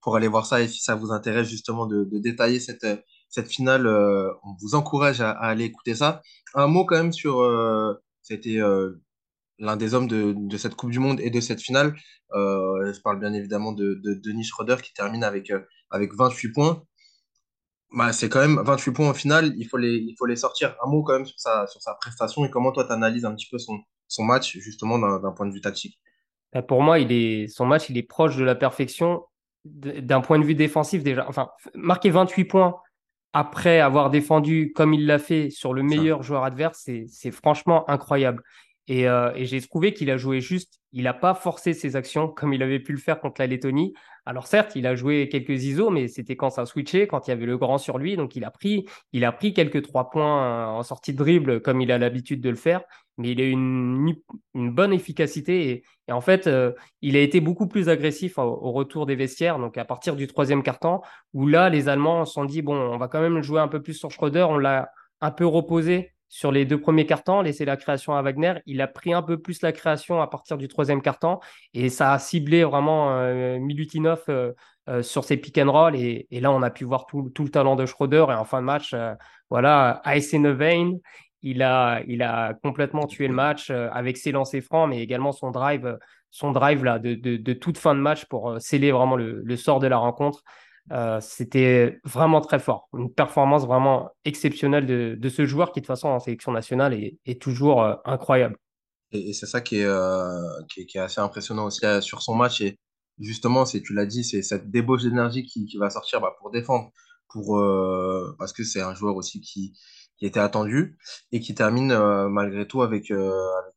pour, 0.00 0.16
aller 0.16 0.26
voir 0.26 0.46
ça. 0.46 0.60
Et 0.60 0.68
si 0.68 0.80
ça 0.80 0.96
vous 0.96 1.12
intéresse 1.12 1.48
justement 1.48 1.86
de, 1.86 2.04
de 2.04 2.18
détailler 2.18 2.58
cette, 2.58 2.86
cette 3.28 3.48
finale, 3.48 3.86
on 3.86 4.56
vous 4.60 4.74
encourage 4.74 5.20
à, 5.20 5.30
à, 5.30 5.46
aller 5.46 5.64
écouter 5.64 5.94
ça. 5.94 6.22
Un 6.54 6.66
mot 6.66 6.84
quand 6.84 6.96
même 6.96 7.12
sur... 7.12 7.40
C'était 8.20 8.58
l'un 9.58 9.76
des 9.76 9.94
hommes 9.94 10.08
de, 10.08 10.34
de, 10.36 10.56
cette 10.56 10.74
Coupe 10.74 10.90
du 10.90 10.98
Monde 10.98 11.20
et 11.20 11.30
de 11.30 11.40
cette 11.40 11.60
finale. 11.60 11.94
je 12.32 13.00
parle 13.00 13.20
bien 13.20 13.32
évidemment 13.32 13.72
de, 13.72 13.94
de 13.94 14.14
Denis 14.14 14.44
Schroeder 14.44 14.76
qui 14.82 14.92
termine 14.92 15.24
avec, 15.24 15.52
avec 15.90 16.14
28 16.14 16.52
points 16.52 16.82
bah, 17.94 18.12
c'est 18.12 18.28
quand 18.28 18.40
même 18.40 18.60
28 18.64 18.92
points 18.92 19.10
au 19.10 19.14
final, 19.14 19.52
il 19.56 19.66
faut 19.66 19.76
les, 19.76 19.96
il 19.96 20.14
faut 20.18 20.26
les 20.26 20.36
sortir. 20.36 20.76
Un 20.84 20.88
mot 20.88 21.02
quand 21.02 21.14
même 21.14 21.26
sur 21.26 21.38
sa, 21.38 21.66
sur 21.66 21.80
sa 21.82 21.94
prestation 21.94 22.44
et 22.44 22.50
comment 22.50 22.72
toi 22.72 22.84
tu 22.84 22.92
analyses 22.92 23.24
un 23.24 23.34
petit 23.34 23.48
peu 23.50 23.58
son, 23.58 23.80
son 24.08 24.24
match 24.24 24.56
justement 24.58 24.98
d'un 24.98 25.32
point 25.32 25.46
de 25.46 25.52
vue 25.52 25.60
tactique? 25.60 25.98
Bah, 26.52 26.62
pour 26.62 26.82
moi, 26.82 26.98
il 26.98 27.12
est, 27.12 27.48
son 27.48 27.66
match, 27.66 27.88
il 27.88 27.98
est 27.98 28.02
proche 28.02 28.36
de 28.36 28.44
la 28.44 28.54
perfection 28.54 29.22
d'un 29.64 30.20
point 30.20 30.38
de 30.38 30.44
vue 30.44 30.54
défensif 30.54 31.02
déjà. 31.02 31.26
Enfin, 31.28 31.50
marquer 31.74 32.10
28 32.10 32.44
points 32.44 32.74
après 33.32 33.80
avoir 33.80 34.10
défendu 34.10 34.72
comme 34.74 34.92
il 34.92 35.06
l'a 35.06 35.18
fait 35.18 35.50
sur 35.50 35.72
le 35.72 35.82
meilleur 35.82 36.22
joueur 36.22 36.44
adverse, 36.44 36.88
c'est 37.08 37.30
franchement 37.30 37.88
incroyable. 37.88 38.42
Et, 38.88 39.08
euh, 39.08 39.32
et 39.36 39.46
j'ai 39.46 39.60
trouvé 39.60 39.94
qu'il 39.94 40.10
a 40.10 40.16
joué 40.16 40.40
juste. 40.40 40.80
Il 40.92 41.04
n'a 41.04 41.14
pas 41.14 41.34
forcé 41.34 41.72
ses 41.72 41.96
actions 41.96 42.28
comme 42.28 42.52
il 42.52 42.62
avait 42.62 42.80
pu 42.80 42.92
le 42.92 42.98
faire 42.98 43.20
contre 43.20 43.40
la 43.40 43.46
Lettonie. 43.46 43.94
Alors 44.24 44.46
certes, 44.46 44.76
il 44.76 44.86
a 44.86 44.94
joué 44.94 45.28
quelques 45.28 45.64
ISO, 45.64 45.90
mais 45.90 46.06
c'était 46.06 46.36
quand 46.36 46.50
ça 46.50 46.64
switchait, 46.64 47.08
quand 47.08 47.26
il 47.26 47.30
y 47.30 47.32
avait 47.32 47.46
le 47.46 47.58
grand 47.58 47.78
sur 47.78 47.98
lui. 47.98 48.16
Donc 48.16 48.36
il 48.36 48.44
a 48.44 48.50
pris, 48.50 48.86
il 49.12 49.24
a 49.24 49.32
pris 49.32 49.52
quelques 49.52 49.82
trois 49.82 50.10
points 50.10 50.68
en 50.68 50.82
sortie 50.84 51.12
de 51.12 51.18
dribble 51.18 51.60
comme 51.60 51.80
il 51.80 51.90
a 51.90 51.98
l'habitude 51.98 52.40
de 52.40 52.50
le 52.50 52.56
faire. 52.56 52.82
Mais 53.18 53.32
il 53.32 53.40
a 53.40 53.44
une, 53.44 54.14
une 54.54 54.70
bonne 54.72 54.92
efficacité 54.92 55.84
et, 56.08 56.12
en 56.12 56.20
fait, 56.20 56.46
euh, 56.46 56.72
il 57.02 57.16
a 57.16 57.20
été 57.20 57.40
beaucoup 57.40 57.66
plus 57.66 57.88
agressif 57.88 58.38
au, 58.38 58.72
retour 58.72 59.06
des 59.06 59.16
vestiaires. 59.16 59.58
Donc 59.58 59.76
à 59.76 59.84
partir 59.84 60.16
du 60.16 60.26
troisième 60.26 60.62
quart-temps, 60.62 61.02
où 61.34 61.46
là, 61.46 61.68
les 61.68 61.88
Allemands 61.88 62.24
se 62.24 62.34
sont 62.34 62.44
dit 62.44 62.62
bon, 62.62 62.76
on 62.76 62.98
va 62.98 63.08
quand 63.08 63.20
même 63.20 63.42
jouer 63.42 63.60
un 63.60 63.68
peu 63.68 63.82
plus 63.82 63.94
sur 63.94 64.10
Schröder. 64.10 64.46
On 64.48 64.58
l'a 64.58 64.90
un 65.20 65.30
peu 65.30 65.46
reposé 65.46 66.12
sur 66.32 66.50
les 66.50 66.64
deux 66.64 66.80
premiers 66.80 67.04
cartons, 67.04 67.42
laisser 67.42 67.66
la 67.66 67.76
création 67.76 68.14
à 68.14 68.22
Wagner. 68.22 68.54
Il 68.64 68.80
a 68.80 68.86
pris 68.86 69.12
un 69.12 69.20
peu 69.20 69.36
plus 69.38 69.60
la 69.60 69.70
création 69.70 70.22
à 70.22 70.26
partir 70.26 70.56
du 70.56 70.66
troisième 70.66 71.02
carton 71.02 71.40
et 71.74 71.90
ça 71.90 72.14
a 72.14 72.18
ciblé 72.18 72.64
vraiment 72.64 73.18
euh, 73.18 73.58
Milutinov 73.58 74.22
euh, 74.30 74.52
euh, 74.88 75.02
sur 75.02 75.24
ses 75.24 75.36
pick 75.36 75.58
and 75.58 75.70
roll. 75.70 75.94
Et, 75.94 76.26
là, 76.30 76.50
on 76.50 76.62
a 76.62 76.70
pu 76.70 76.84
voir 76.84 77.04
tout, 77.04 77.30
le 77.38 77.50
talent 77.50 77.76
de 77.76 77.84
Schroeder. 77.84 78.24
Et 78.30 78.32
en 78.32 78.46
fin 78.46 78.62
de 78.62 78.64
match, 78.64 78.94
voilà, 79.50 80.00
Ice 80.06 80.32
in 80.32 80.50
vein. 80.54 80.92
Il 81.42 81.62
a, 81.62 82.00
il 82.08 82.22
a 82.22 82.54
complètement 82.62 83.06
tué 83.06 83.28
le 83.28 83.34
match 83.34 83.68
avec 83.68 84.16
ses 84.16 84.32
lancers 84.32 84.62
francs, 84.62 84.88
mais 84.88 85.02
également 85.02 85.32
son 85.32 85.50
drive, 85.50 85.98
son 86.30 86.50
drive 86.50 86.82
là, 86.82 86.98
de, 86.98 87.52
toute 87.52 87.76
fin 87.76 87.94
de 87.94 88.00
match 88.00 88.24
pour 88.24 88.58
sceller 88.58 88.90
vraiment 88.90 89.16
le 89.16 89.56
sort 89.56 89.80
de 89.80 89.86
la 89.86 89.98
rencontre. 89.98 90.42
Euh, 90.90 91.20
c'était 91.20 92.00
vraiment 92.04 92.40
très 92.40 92.58
fort. 92.58 92.88
Une 92.96 93.12
performance 93.12 93.64
vraiment 93.66 94.10
exceptionnelle 94.24 94.86
de, 95.18 95.28
ce 95.28 95.46
joueur 95.46 95.72
qui, 95.72 95.80
de 95.80 95.84
toute 95.84 95.86
façon, 95.86 96.08
en 96.08 96.18
sélection 96.18 96.52
nationale, 96.52 96.94
est, 96.94 97.40
toujours 97.40 97.82
euh, 97.82 97.94
incroyable. 98.04 98.56
Et, 99.12 99.32
c'est 99.32 99.46
ça 99.46 99.58
euh, 99.58 99.62
qui 100.68 100.80
est, 100.80 100.86
qui 100.86 100.98
est, 100.98 101.00
assez 101.00 101.20
impressionnant 101.20 101.66
aussi 101.66 101.80
sur 102.00 102.22
son 102.22 102.34
match. 102.34 102.60
Et 102.60 102.78
justement, 103.20 103.64
tu 103.64 103.94
l'as 103.94 104.06
dit, 104.06 104.24
c'est 104.24 104.42
cette 104.42 104.70
débauche 104.70 105.02
d'énergie 105.02 105.44
qui, 105.44 105.76
va 105.78 105.88
sortir 105.88 106.20
bah, 106.20 106.34
pour 106.38 106.50
défendre, 106.50 106.90
pour, 107.28 107.62
parce 108.38 108.52
que 108.52 108.64
c'est 108.64 108.82
un 108.82 108.94
joueur 108.94 109.14
aussi 109.16 109.40
qui, 109.40 109.78
qui 110.18 110.26
était 110.26 110.40
attendu 110.40 110.98
et 111.30 111.40
qui 111.40 111.54
termine 111.54 111.96
malgré 112.28 112.66
tout 112.66 112.82
avec, 112.82 113.10
une, 113.10 113.32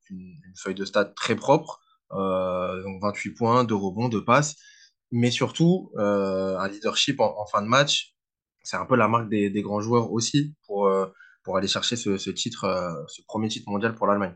une, 0.09 0.55
feuille 0.57 0.75
de 0.75 0.85
stade 0.85 1.13
très 1.13 1.35
propre. 1.35 1.81
donc 2.11 3.01
28 3.01 3.31
points, 3.31 3.63
2 3.63 3.75
rebonds, 3.75 4.09
2 4.09 4.25
passes 4.25 4.55
mais 5.11 5.31
surtout 5.31 5.91
euh, 5.97 6.57
un 6.57 6.67
leadership 6.67 7.19
en, 7.19 7.45
fin 7.45 7.61
de 7.61 7.67
match. 7.67 8.13
C'est 8.63 8.77
un 8.77 8.85
peu 8.85 8.95
la 8.95 9.07
marque 9.07 9.29
des, 9.29 9.61
grands 9.61 9.81
joueurs 9.81 10.11
aussi 10.11 10.55
pour, 10.65 10.87
euh, 10.87 11.05
pour 11.43 11.57
aller 11.57 11.67
chercher 11.67 11.95
ce, 11.95 12.29
titre, 12.31 12.65
euh, 12.65 12.91
ce 13.07 13.21
premier 13.27 13.47
titre 13.47 13.69
mondial 13.69 13.95
pour 13.95 14.07
l'Allemagne. 14.07 14.35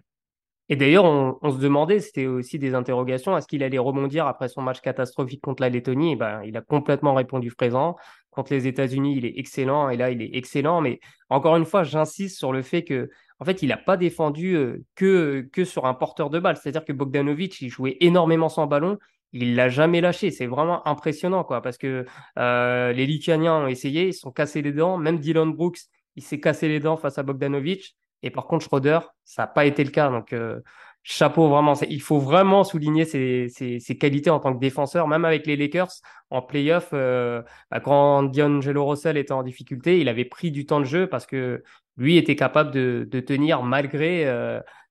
Et 0.71 0.75
d'ailleurs, 0.75 1.05
on, 1.05 1.51
se 1.51 1.57
demandait, 1.57 1.99
c'était 1.99 2.27
aussi 2.27 2.59
des 2.59 2.75
interrogations, 2.75 3.35
est-ce 3.35 3.47
qu'il 3.47 3.63
allait 3.63 3.79
rebondir 3.79 4.27
après 4.27 4.47
son 4.49 4.61
match 4.61 4.81
catastrophique 4.81 5.41
contre 5.41 5.63
la 5.63 5.69
Lettonie? 5.69 6.11
Et 6.11 6.15
ben, 6.15 6.43
Il 6.45 6.55
a 6.57 6.61
complètement 6.61 7.15
répondu 7.15 7.51
présent. 7.51 7.95
Contre 8.29 8.53
les 8.53 8.67
États-Unis, 8.67 9.17
il 9.17 9.25
est 9.25 9.33
excellent 9.39 9.89
et 9.89 9.97
là, 9.97 10.11
il 10.11 10.21
est 10.21 10.29
excellent. 10.35 10.81
Mais 10.81 10.99
encore 11.29 11.55
une 11.55 11.65
fois, 11.65 11.83
j'insiste 11.83 12.37
sur 12.37 12.53
le 12.53 12.61
fait 12.61 12.83
que, 12.83 13.09
en 13.39 13.45
fait, 13.45 13.61
il 13.61 13.69
n'a 13.69 13.77
pas 13.77 13.97
défendu 13.97 14.57
que, 14.95 15.47
que 15.53 15.63
sur 15.63 15.85
un 15.85 15.93
porteur 15.93 16.29
de 16.29 16.39
balle. 16.39 16.57
C'est-à-dire 16.57 16.83
que 16.83 16.91
Bogdanovic, 16.91 17.61
il 17.61 17.69
jouait 17.69 17.97
énormément 18.01 18.49
sans 18.49 18.67
ballon 18.67 18.97
il 19.33 19.55
l'a 19.55 19.69
jamais 19.69 20.01
lâché. 20.01 20.31
C'est 20.31 20.47
vraiment 20.47 20.87
impressionnant, 20.87 21.43
quoi, 21.43 21.61
parce 21.61 21.77
que 21.77 22.05
euh, 22.37 22.91
les 22.93 23.05
Lituaniens 23.05 23.63
ont 23.63 23.67
essayé, 23.67 24.07
ils 24.07 24.13
sont 24.13 24.31
cassés 24.31 24.61
les 24.61 24.71
dents. 24.71 24.97
Même 24.97 25.19
Dylan 25.19 25.53
Brooks, 25.53 25.79
il 26.15 26.23
s'est 26.23 26.39
cassé 26.39 26.67
les 26.67 26.79
dents 26.79 26.97
face 26.97 27.17
à 27.17 27.23
Bogdanovic. 27.23 27.95
Et 28.23 28.31
par 28.31 28.47
contre, 28.47 28.65
Schroeder, 28.65 28.99
ça 29.23 29.43
n'a 29.43 29.47
pas 29.47 29.65
été 29.65 29.83
le 29.83 29.91
cas. 29.91 30.09
Donc, 30.09 30.33
euh, 30.33 30.59
chapeau 31.03 31.49
vraiment. 31.49 31.73
Il 31.89 32.01
faut 32.01 32.19
vraiment 32.19 32.63
souligner 32.63 33.05
ses, 33.05 33.97
qualités 33.99 34.29
en 34.29 34.39
tant 34.39 34.53
que 34.53 34.59
défenseur, 34.59 35.07
même 35.07 35.25
avec 35.25 35.47
les 35.47 35.55
Lakers 35.55 35.91
en 36.29 36.41
playoff. 36.41 36.89
Euh, 36.93 37.41
bah, 37.71 37.79
quand 37.79 38.23
D'Angelo 38.23 38.85
Russell 38.85 39.17
était 39.17 39.31
en 39.31 39.43
difficulté, 39.43 39.99
il 39.99 40.09
avait 40.09 40.25
pris 40.25 40.51
du 40.51 40.65
temps 40.65 40.79
de 40.79 40.85
jeu 40.85 41.07
parce 41.07 41.25
que 41.25 41.63
lui 41.97 42.17
était 42.17 42.35
capable 42.35 42.71
de, 42.71 43.19
tenir 43.19 43.63
malgré, 43.63 44.23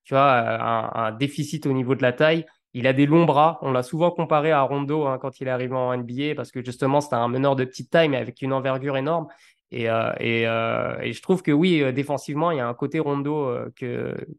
tu 0.05 0.15
vois, 0.15 1.09
un 1.09 1.13
déficit 1.13 1.67
au 1.67 1.73
niveau 1.73 1.95
de 1.95 2.03
la 2.03 2.13
taille. 2.13 2.45
Il 2.75 2.87
a 2.87 2.93
des 2.93 3.07
longs 3.07 3.25
bras. 3.25 3.59
On 3.63 3.73
l'a 3.73 3.83
souvent 3.83 4.11
comparé 4.11 4.53
à 4.53 4.63
Rondo 4.63 5.07
hein, 5.07 5.19
quand 5.19 5.41
il 5.41 5.49
est 5.49 5.51
arrivé 5.51 5.75
en 5.75 5.97
NBA 5.97 6.35
parce 6.37 6.53
que 6.53 6.63
justement, 6.63 7.01
c'était 7.01 7.17
un 7.17 7.29
meneur 7.29 7.57
de 7.57 7.65
petite 7.65 7.91
taille, 7.91 8.09
mais 8.09 8.19
avec 8.19 8.43
une 8.43 8.53
envergure 8.53 8.97
énorme. 8.97 9.29
Et, 9.71 9.89
euh, 9.91 10.13
euh, 10.21 11.13
je 11.13 11.23
trouve 11.23 11.43
que 11.43 11.53
oui, 11.53 11.83
euh, 11.83 11.93
défensivement, 11.93 12.51
il 12.51 12.59
y 12.59 12.61
a 12.61 12.69
un 12.69 12.75
côté 12.75 12.99
Rondo 13.01 13.55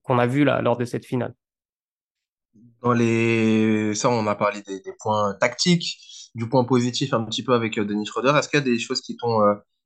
qu'on 0.04 0.20
a 0.20 0.28
vu 0.28 0.44
là, 0.44 0.62
lors 0.62 0.78
de 0.78 0.86
cette 0.86 1.06
finale. 1.06 1.34
Dans 2.82 2.94
les... 2.94 3.94
Ça, 3.96 4.10
on 4.10 4.26
a 4.28 4.36
parlé 4.36 4.62
des, 4.62 4.82
points 5.00 5.34
tactiques, 5.34 5.98
du 6.36 6.48
point 6.48 6.64
positif 6.64 7.14
un 7.14 7.24
petit 7.24 7.44
peu 7.44 7.54
avec 7.54 7.80
Denis 7.80 8.06
Schroeder. 8.06 8.34
Est-ce 8.38 8.50
qu'il 8.50 8.60
y 8.60 8.62
a 8.62 8.66
des 8.66 8.80
choses 8.80 9.02
qui 9.02 9.18
t'ont 9.18 9.42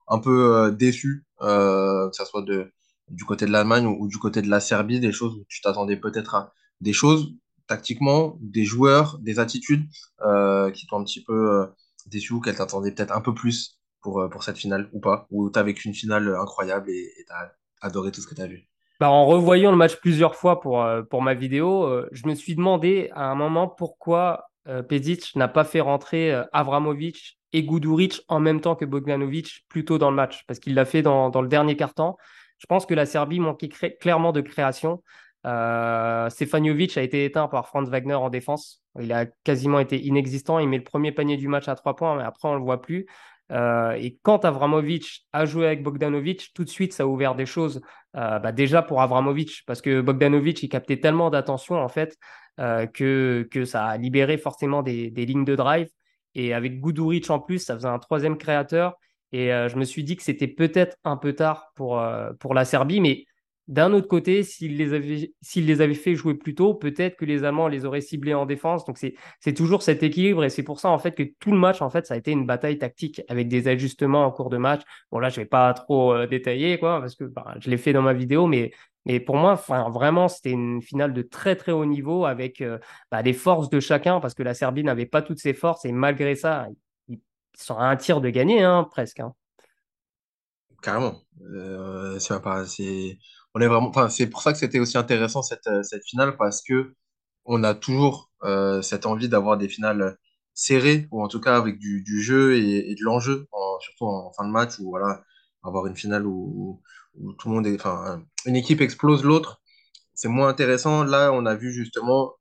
un 0.08 0.20
peu 0.20 0.72
déçu, 0.78 1.26
que 1.40 2.10
ce 2.12 2.26
soit 2.26 2.44
de, 2.44 2.72
du 3.10 3.26
côté 3.26 3.46
de 3.46 3.52
l'Allemagne 3.52 3.86
ou, 3.88 4.08
du 4.08 4.18
côté 4.18 4.42
de 4.42 4.50
la 4.50 4.60
Serbie, 4.60 5.00
des 5.00 5.12
choses 5.12 5.36
où 5.36 5.46
tu 5.48 5.62
t'attendais 5.62 5.98
peut-être 5.98 6.36
à 6.36 6.54
des 6.82 6.94
choses 6.94 7.34
tactiquement, 7.68 8.38
des 8.42 8.66
joueurs, 8.66 9.20
des 9.20 9.40
attitudes 9.40 9.88
euh, 10.22 10.72
qui 10.72 10.86
t'ont 10.88 11.00
un 11.00 11.04
petit 11.04 11.24
peu 11.24 11.62
euh, 11.62 11.68
déçu 12.08 12.34
ou 12.34 12.42
qu'elles 12.42 12.58
t'attendaient 12.58 12.92
peut-être 12.92 13.16
un 13.16 13.22
peu 13.22 13.34
plus 13.34 13.80
pour, 14.02 14.22
euh, 14.22 14.30
pour 14.30 14.44
cette 14.44 14.58
finale 14.58 14.90
ou 14.94 15.00
pas? 15.00 15.28
Ou 15.32 15.50
tu 15.50 15.60
as 15.60 15.64
vécu 15.64 15.88
une 15.88 15.96
finale 15.96 16.36
incroyable 16.36 16.90
et 16.90 17.14
tu 17.26 17.34
as 17.34 17.54
adoré 17.82 18.12
tout 18.12 18.22
ce 18.22 18.28
que 18.28 18.36
tu 18.36 18.42
as 18.42 18.48
vu? 18.48 18.68
Bah, 19.04 19.12
en 19.12 19.26
revoyant 19.26 19.72
le 19.72 19.78
match 19.78 19.98
plusieurs 19.98 20.36
fois 20.36 20.62
pour, 20.62 20.86
pour 21.10 21.22
ma 21.22 21.34
vidéo, 21.34 22.06
je 22.12 22.26
me 22.28 22.36
suis 22.36 22.56
demandé 22.56 23.10
à 23.14 23.26
un 23.26 23.36
moment 23.36 23.68
pourquoi 23.68 24.46
Pedic 24.88 25.36
n'a 25.36 25.48
pas 25.48 25.66
fait 25.66 25.82
rentrer 25.82 26.34
Avramovic 26.54 27.38
et 27.52 27.64
Guduric 27.64 28.22
en 28.30 28.40
même 28.40 28.62
temps 28.62 28.76
que 28.76 28.86
Bogdanovic 28.86 29.66
plus 29.68 29.86
tôt 29.86 29.98
dans 29.98 30.10
le 30.10 30.16
match, 30.16 30.46
parce 30.48 30.60
qu'il 30.60 30.74
l'a 30.74 30.86
fait 30.86 31.02
dans, 31.02 31.30
dans 31.30 31.42
le 31.42 31.48
dernier 31.50 31.76
quart-temps. 31.76 32.18
Je 32.58 32.66
pense 32.66 32.86
que 32.86 32.94
la 32.94 33.06
Serbie 33.06 33.42
manquait 33.42 33.68
clairement 33.68 34.32
de 34.32 34.40
création. 34.40 35.04
Euh, 35.46 36.30
Stefanovic 36.30 36.98
a 36.98 37.02
été 37.02 37.26
éteint 37.26 37.50
par 37.50 37.68
Franz 37.68 37.92
Wagner 37.92 38.14
en 38.14 38.30
défense. 38.30 38.82
Il 39.00 39.12
a 39.12 39.26
quasiment 39.44 39.80
été 39.80 40.02
inexistant. 40.02 40.60
Il 40.60 40.70
met 40.70 40.78
le 40.78 40.84
premier 40.84 41.12
panier 41.12 41.36
du 41.36 41.50
match 41.50 41.68
à 41.68 41.76
trois 41.76 41.96
points, 41.96 42.16
mais 42.16 42.24
après, 42.24 42.48
on 42.48 42.54
ne 42.54 42.60
le 42.60 42.64
voit 42.64 42.82
plus. 42.82 43.06
Euh, 43.52 43.92
et 43.94 44.18
quand 44.22 44.46
Avramovic 44.46 45.26
a 45.34 45.46
joué 45.46 45.66
avec 45.66 45.84
Bogdanovic, 45.84 46.52
tout 46.54 46.64
de 46.64 46.70
suite, 46.70 46.94
ça 46.94 47.04
a 47.04 47.06
ouvert 47.06 47.36
des 47.36 47.46
choses. 47.46 47.82
Euh, 48.16 48.40
bah, 48.40 48.52
déjà 48.52 48.82
pour 48.82 49.02
Avramovic, 49.02 49.64
parce 49.66 49.82
que 49.82 50.02
Bogdanovic, 50.02 50.64
il 50.64 50.70
captait 50.70 51.00
tellement 51.00 51.30
d'attention, 51.30 51.76
en 51.76 51.90
fait, 51.90 52.18
euh, 52.60 52.86
que, 52.88 53.48
que 53.52 53.66
ça 53.66 53.86
a 53.86 53.98
libéré 53.98 54.38
forcément 54.38 54.82
des, 54.84 55.12
des 55.12 55.26
lignes 55.26 55.46
de 55.46 55.56
drive. 55.56 55.90
Et 56.36 56.54
avec 56.54 56.80
Guduric 56.80 57.30
en 57.30 57.40
plus, 57.40 57.60
ça 57.60 57.76
faisait 57.76 57.88
un 57.88 58.00
troisième 58.00 58.38
créateur. 58.38 58.96
Et 59.32 59.48
je 59.50 59.76
me 59.78 59.84
suis 59.84 60.04
dit 60.04 60.16
que 60.16 60.22
c'était 60.22 60.48
peut-être 60.48 60.96
un 61.04 61.18
peu 61.18 61.34
tard 61.34 61.72
pour, 61.74 62.04
pour 62.40 62.54
la 62.54 62.66
Serbie, 62.66 63.02
mais 63.02 63.26
d'un 63.68 63.94
autre 63.94 64.08
côté, 64.08 64.44
s'il 64.44 64.78
les, 64.78 64.94
avait, 64.94 65.32
les 65.56 65.82
avait 65.82 65.94
fait 65.94 66.16
jouer 66.16 66.34
plus 66.36 66.54
tôt, 66.54 66.74
peut-être 66.74 67.16
que 67.16 67.26
les 67.26 67.44
Allemands 67.46 67.70
les 67.70 67.86
auraient 67.86 68.02
ciblés 68.02 68.34
en 68.34 68.46
défense. 68.46 68.84
Donc 68.86 68.98
c'est 68.98 69.54
toujours 69.54 69.84
cet 69.84 70.04
équilibre 70.04 70.44
et 70.44 70.50
c'est 70.50 70.64
pour 70.64 70.80
ça 70.80 70.90
en 70.90 71.00
fait 71.00 71.16
que 71.16 71.24
tout 71.40 71.52
le 71.52 71.58
match 71.58 71.82
en 71.82 71.90
fait 71.90 72.06
ça 72.06 72.16
a 72.16 72.18
été 72.18 72.32
une 72.32 72.46
bataille 72.46 72.78
tactique 72.78 73.22
avec 73.30 73.48
des 73.48 73.68
ajustements 73.70 74.26
en 74.26 74.32
cours 74.32 74.50
de 74.50 74.58
match. 74.58 74.82
Bon 75.12 75.20
là 75.20 75.30
je 75.30 75.38
vais 75.38 75.46
pas 75.46 75.74
trop 75.74 76.14
euh, 76.14 76.28
détailler 76.28 76.78
quoi 76.78 77.00
parce 77.00 77.16
que 77.16 77.24
bah, 77.24 77.56
je 77.60 77.70
l'ai 77.70 77.78
fait 77.78 77.94
dans 77.94 78.02
ma 78.02 78.14
vidéo, 78.14 78.48
mais 78.48 78.72
mais 79.06 79.20
pour 79.20 79.36
moi, 79.36 79.56
vraiment, 79.56 80.30
c'était 80.30 80.52
une 80.52 80.82
finale 80.82 81.14
de 81.14 81.22
très 81.22 81.56
très 81.58 81.74
haut 81.74 81.86
niveau 81.86 82.26
avec 82.26 82.62
euh, 82.62 82.80
bah, 83.12 83.22
les 83.22 83.34
forces 83.34 83.70
de 83.70 83.80
chacun 83.82 84.20
parce 84.22 84.34
que 84.34 84.44
la 84.44 84.54
Serbie 84.54 84.84
n'avait 84.84 85.06
pas 85.06 85.22
toutes 85.22 85.40
ses 85.40 85.54
forces 85.54 85.84
et 85.86 85.92
malgré 85.92 86.36
ça, 86.36 86.68
ils 87.10 87.20
sont 87.54 87.76
à 87.76 87.84
un 87.86 87.98
tir 87.98 88.22
de 88.22 88.30
gagner 88.30 88.64
hein, 88.64 88.88
presque. 88.90 89.20
Hein. 89.20 89.34
Carrément. 90.82 91.22
Euh, 91.42 92.18
c'est 92.20 92.42
pas, 92.42 92.66
c'est 92.66 93.18
on 93.56 93.62
est 93.62 93.68
vraiment, 93.68 93.90
enfin, 93.90 94.10
c'est 94.10 94.28
pour 94.28 94.42
ça 94.42 94.52
que 94.52 94.60
c'était 94.60 94.80
aussi 94.80 94.98
intéressant 94.98 95.42
cette, 95.44 95.68
euh, 95.68 95.84
finale 96.06 96.38
parce 96.38 96.62
que 96.62 96.96
on 97.46 97.64
a 97.64 97.76
toujours 97.76 98.32
euh, 98.44 98.82
cette 98.82 99.06
envie 99.06 99.30
d'avoir 99.30 99.58
des 99.58 99.70
finales 99.70 100.18
serrées 100.54 101.08
ou 101.12 101.24
en 101.24 101.28
tout 101.28 101.42
cas 101.42 101.58
avec 101.58 101.78
du, 101.80 102.04
jeu 102.22 102.58
et, 102.58 102.96
de 102.96 103.04
l'enjeu, 103.04 103.48
surtout 103.82 104.06
en, 104.06 104.32
fin 104.34 104.46
de 104.46 104.52
match 104.52 104.80
ou 104.80 104.90
voilà, 104.90 105.24
avoir 105.64 105.88
une 105.88 105.96
finale 105.96 106.26
où, 106.26 106.82
où, 107.16 107.34
tout 107.34 107.50
le 107.50 107.56
monde 107.56 107.68
est, 107.68 107.76
enfin, 107.76 108.24
une 108.46 108.56
équipe 108.56 108.82
explose 108.82 109.24
l'autre, 109.24 109.62
c'est 110.14 110.30
moins 110.30 110.48
intéressant. 110.50 111.04
Là, 111.04 111.32
on 111.34 111.46
a 111.46 111.56
vu 111.56 111.72
justement 111.72 112.34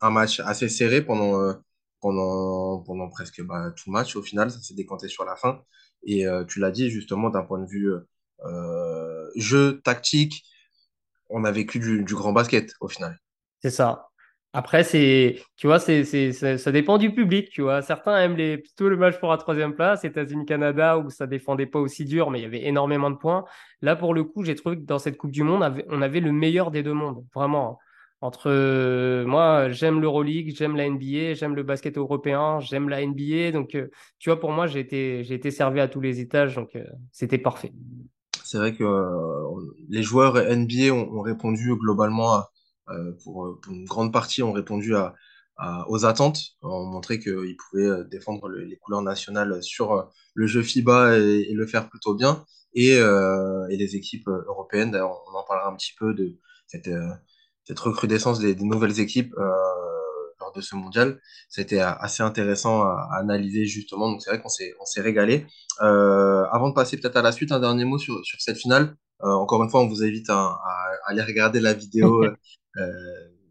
un 0.00 0.10
match 0.10 0.40
assez 0.40 0.68
serré 0.68 1.02
pendant, 1.02 1.40
euh, 1.40 1.54
pendant, 2.00 2.82
pendant 2.84 3.08
presque 3.10 3.42
bah, 3.44 3.72
tout 3.76 3.90
match. 3.90 4.16
Au 4.16 4.22
final, 4.22 4.50
ça 4.50 4.60
s'est 4.60 4.74
décanté 4.74 5.08
sur 5.08 5.24
la 5.24 5.36
fin. 5.36 5.62
Et 6.04 6.24
tu 6.48 6.60
l'as 6.60 6.70
dit 6.70 6.90
justement 6.90 7.28
d'un 7.28 7.42
point 7.42 7.58
de 7.58 7.66
vue 7.66 7.92
jeu, 9.36 9.80
tactique, 9.82 10.44
on 11.30 11.44
a 11.44 11.50
vécu 11.50 11.78
du, 11.78 12.14
grand 12.14 12.32
basket 12.32 12.72
au 12.80 12.88
final. 12.88 13.18
C'est 13.62 13.70
ça. 13.70 14.08
Après, 14.54 14.82
c'est, 14.82 15.42
tu 15.56 15.66
vois, 15.66 15.78
c'est, 15.78 16.04
ça 16.32 16.72
dépend 16.72 16.96
du 16.96 17.12
public, 17.12 17.50
tu 17.50 17.62
vois. 17.62 17.82
Certains 17.82 18.18
aiment 18.18 18.36
les, 18.36 18.56
plutôt 18.56 18.88
le 18.88 18.96
match 18.96 19.18
pour 19.18 19.30
la 19.30 19.36
troisième 19.36 19.74
place, 19.74 20.04
États-Unis-Canada, 20.04 20.98
où 20.98 21.10
ça 21.10 21.26
défendait 21.26 21.66
pas 21.66 21.78
aussi 21.78 22.06
dur, 22.06 22.30
mais 22.30 22.40
il 22.40 22.42
y 22.42 22.46
avait 22.46 22.64
énormément 22.64 23.10
de 23.10 23.16
points. 23.16 23.44
Là, 23.82 23.94
pour 23.94 24.14
le 24.14 24.24
coup, 24.24 24.44
j'ai 24.44 24.54
trouvé 24.54 24.76
que 24.76 24.82
dans 24.82 24.98
cette 24.98 25.18
Coupe 25.18 25.32
du 25.32 25.42
Monde, 25.42 25.84
on 25.88 26.00
avait 26.00 26.20
le 26.20 26.32
meilleur 26.32 26.70
des 26.70 26.82
deux 26.82 26.94
mondes, 26.94 27.24
vraiment. 27.34 27.78
Entre 28.20 29.24
moi, 29.24 29.70
j'aime 29.70 30.00
l'Euroleague, 30.00 30.52
j'aime 30.56 30.76
la 30.76 30.88
NBA, 30.88 31.34
j'aime 31.34 31.54
le 31.54 31.62
basket 31.62 31.98
européen, 31.98 32.58
j'aime 32.58 32.88
la 32.88 33.06
NBA. 33.06 33.52
Donc, 33.52 33.74
euh, 33.76 33.88
tu 34.18 34.30
vois, 34.30 34.40
pour 34.40 34.50
moi, 34.50 34.66
j'ai 34.66 34.80
été, 34.80 35.22
j'ai 35.22 35.34
été 35.34 35.50
servi 35.52 35.78
à 35.78 35.88
tous 35.88 36.00
les 36.00 36.18
étages, 36.20 36.56
donc 36.56 36.74
euh, 36.74 36.84
c'était 37.12 37.38
parfait 37.38 37.72
c'est 38.48 38.56
vrai 38.56 38.74
que 38.74 38.82
euh, 38.82 39.74
les 39.90 40.02
joueurs 40.02 40.36
NBA 40.36 40.90
ont, 40.90 41.20
répondu 41.20 41.76
globalement, 41.76 42.42
euh, 42.88 43.12
pour, 43.22 43.58
une 43.68 43.84
grande 43.84 44.10
partie, 44.10 44.42
ont 44.42 44.52
répondu 44.52 44.94
aux 45.88 46.04
attentes, 46.06 46.40
ont 46.62 46.86
montré 46.86 47.20
qu'ils 47.20 47.56
pouvaient 47.58 48.04
défendre 48.10 48.48
les 48.48 48.78
couleurs 48.78 49.02
nationales 49.02 49.62
sur 49.62 50.10
le 50.32 50.46
jeu 50.46 50.62
FIBA 50.62 51.18
et, 51.18 51.52
le 51.52 51.66
faire 51.66 51.90
plutôt 51.90 52.14
bien. 52.14 52.46
Et, 52.72 52.98
les 53.68 53.96
équipes 53.96 54.28
européennes, 54.28 54.92
d'ailleurs, 54.92 55.22
on 55.30 55.36
en 55.36 55.44
parlera 55.46 55.68
un 55.70 55.76
petit 55.76 55.92
peu 55.98 56.14
de 56.14 56.38
cette, 56.66 56.88
cette 57.64 57.78
recrudescence 57.78 58.38
des, 58.38 58.54
des 58.54 58.64
nouvelles 58.64 58.98
équipes 58.98 59.34
lors 60.48 60.52
de 60.56 60.60
ce 60.60 60.74
mondial. 60.74 61.20
C'était 61.48 61.80
assez 61.80 62.22
intéressant 62.22 62.82
à, 62.82 63.08
analyser 63.18 63.66
justement. 63.66 64.10
Donc 64.10 64.22
c'est 64.22 64.30
vrai 64.30 64.40
qu'on 64.40 64.48
s'est 64.48 64.72
on 64.80 64.84
s'est 64.84 65.00
régalé. 65.00 65.46
Euh, 65.82 66.44
avant 66.50 66.70
de 66.70 66.74
passer 66.74 66.98
peut-être 66.98 67.16
à 67.16 67.22
la 67.22 67.32
suite, 67.32 67.52
un 67.52 67.60
dernier 67.60 67.84
mot 67.84 67.98
sur, 67.98 68.24
sur 68.24 68.40
cette 68.40 68.58
finale. 68.58 68.96
Euh, 69.22 69.30
encore 69.30 69.62
une 69.62 69.70
fois, 69.70 69.80
on 69.80 69.88
vous 69.88 70.02
invite 70.02 70.30
à, 70.30 70.34
à, 70.34 70.98
aller 71.06 71.22
regarder 71.22 71.60
la 71.60 71.74
vidéo 71.74 72.24
euh, 72.76 72.92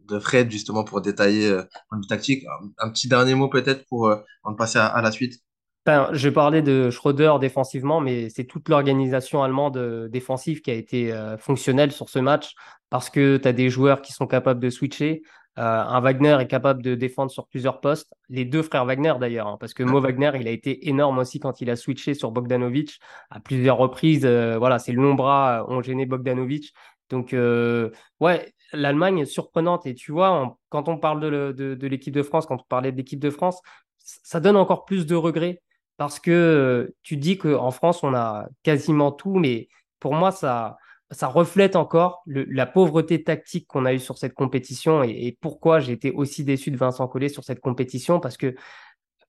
de 0.08 0.18
Fred 0.18 0.50
justement 0.50 0.84
pour 0.84 1.00
détailler 1.00 1.50
le 1.50 2.06
tactique. 2.08 2.44
Un, 2.78 2.90
petit 2.90 3.08
dernier 3.08 3.34
mot 3.34 3.48
peut-être 3.48 3.84
pour 3.88 4.10
avant 4.10 4.52
de 4.52 4.56
passer 4.56 4.78
à, 4.78 5.00
la 5.02 5.12
suite. 5.12 5.40
Ben, 5.84 6.08
je 6.12 6.28
parlais 6.28 6.62
de 6.62 6.90
Schroeder 6.90 7.34
défensivement, 7.40 8.00
mais 8.00 8.30
c'est 8.30 8.44
toute 8.44 8.68
l'organisation 8.70 9.42
allemande 9.42 10.08
défensive 10.10 10.62
qui 10.62 10.70
a 10.70 10.74
été 10.74 11.14
fonctionnelle 11.38 11.92
sur 11.92 12.08
ce 12.08 12.18
match 12.18 12.54
parce 12.88 13.10
que 13.10 13.36
tu 13.36 13.46
as 13.46 13.52
des 13.52 13.68
joueurs 13.68 14.00
qui 14.00 14.12
sont 14.14 14.26
capables 14.26 14.60
de 14.60 14.70
switcher. 14.70 15.22
Euh, 15.58 15.60
un 15.60 16.00
Wagner 16.00 16.36
est 16.40 16.46
capable 16.46 16.82
de 16.82 16.94
défendre 16.94 17.32
sur 17.32 17.48
plusieurs 17.48 17.80
postes. 17.80 18.14
Les 18.28 18.44
deux 18.44 18.62
frères 18.62 18.84
Wagner 18.84 19.14
d'ailleurs, 19.18 19.48
hein, 19.48 19.56
parce 19.58 19.74
que 19.74 19.82
Mo 19.82 20.00
Wagner, 20.00 20.30
il 20.40 20.46
a 20.46 20.52
été 20.52 20.88
énorme 20.88 21.18
aussi 21.18 21.40
quand 21.40 21.60
il 21.60 21.68
a 21.68 21.76
switché 21.76 22.14
sur 22.14 22.30
Bogdanovic 22.30 23.00
à 23.30 23.40
plusieurs 23.40 23.76
reprises. 23.76 24.24
Euh, 24.24 24.56
voilà, 24.58 24.78
ses 24.78 24.92
longs 24.92 25.14
bras 25.14 25.66
ont 25.68 25.82
gêné 25.82 26.06
Bogdanovic. 26.06 26.74
Donc, 27.10 27.32
euh, 27.32 27.90
ouais, 28.20 28.54
l'Allemagne 28.72 29.18
est 29.18 29.24
surprenante. 29.24 29.84
Et 29.86 29.94
tu 29.94 30.12
vois, 30.12 30.56
quand 30.68 30.88
on 30.88 30.96
parle 30.96 31.20
de, 31.20 31.86
l'équipe 31.86 32.14
de 32.14 32.22
France, 32.22 32.46
quand 32.46 32.60
on 32.60 32.68
parlait 32.68 32.92
de 32.92 32.96
l'équipe 32.96 33.20
de 33.20 33.30
France, 33.30 33.60
ça 33.98 34.38
donne 34.40 34.56
encore 34.56 34.84
plus 34.84 35.06
de 35.06 35.16
regrets 35.16 35.60
parce 35.96 36.20
que 36.20 36.94
tu 37.02 37.16
dis 37.16 37.36
qu'en 37.38 37.72
France, 37.72 38.04
on 38.04 38.14
a 38.14 38.46
quasiment 38.62 39.10
tout, 39.10 39.34
mais 39.34 39.68
pour 39.98 40.14
moi, 40.14 40.30
ça, 40.30 40.76
ça 41.10 41.26
reflète 41.28 41.76
encore 41.76 42.22
la 42.26 42.66
pauvreté 42.66 43.22
tactique 43.22 43.66
qu'on 43.66 43.84
a 43.86 43.94
eue 43.94 43.98
sur 43.98 44.18
cette 44.18 44.34
compétition 44.34 45.02
et, 45.02 45.36
pourquoi 45.40 45.80
j'ai 45.80 45.92
été 45.92 46.10
aussi 46.10 46.44
déçu 46.44 46.70
de 46.70 46.76
Vincent 46.76 47.08
Collet 47.08 47.28
sur 47.28 47.44
cette 47.44 47.60
compétition 47.60 48.20
parce 48.20 48.36
que 48.36 48.54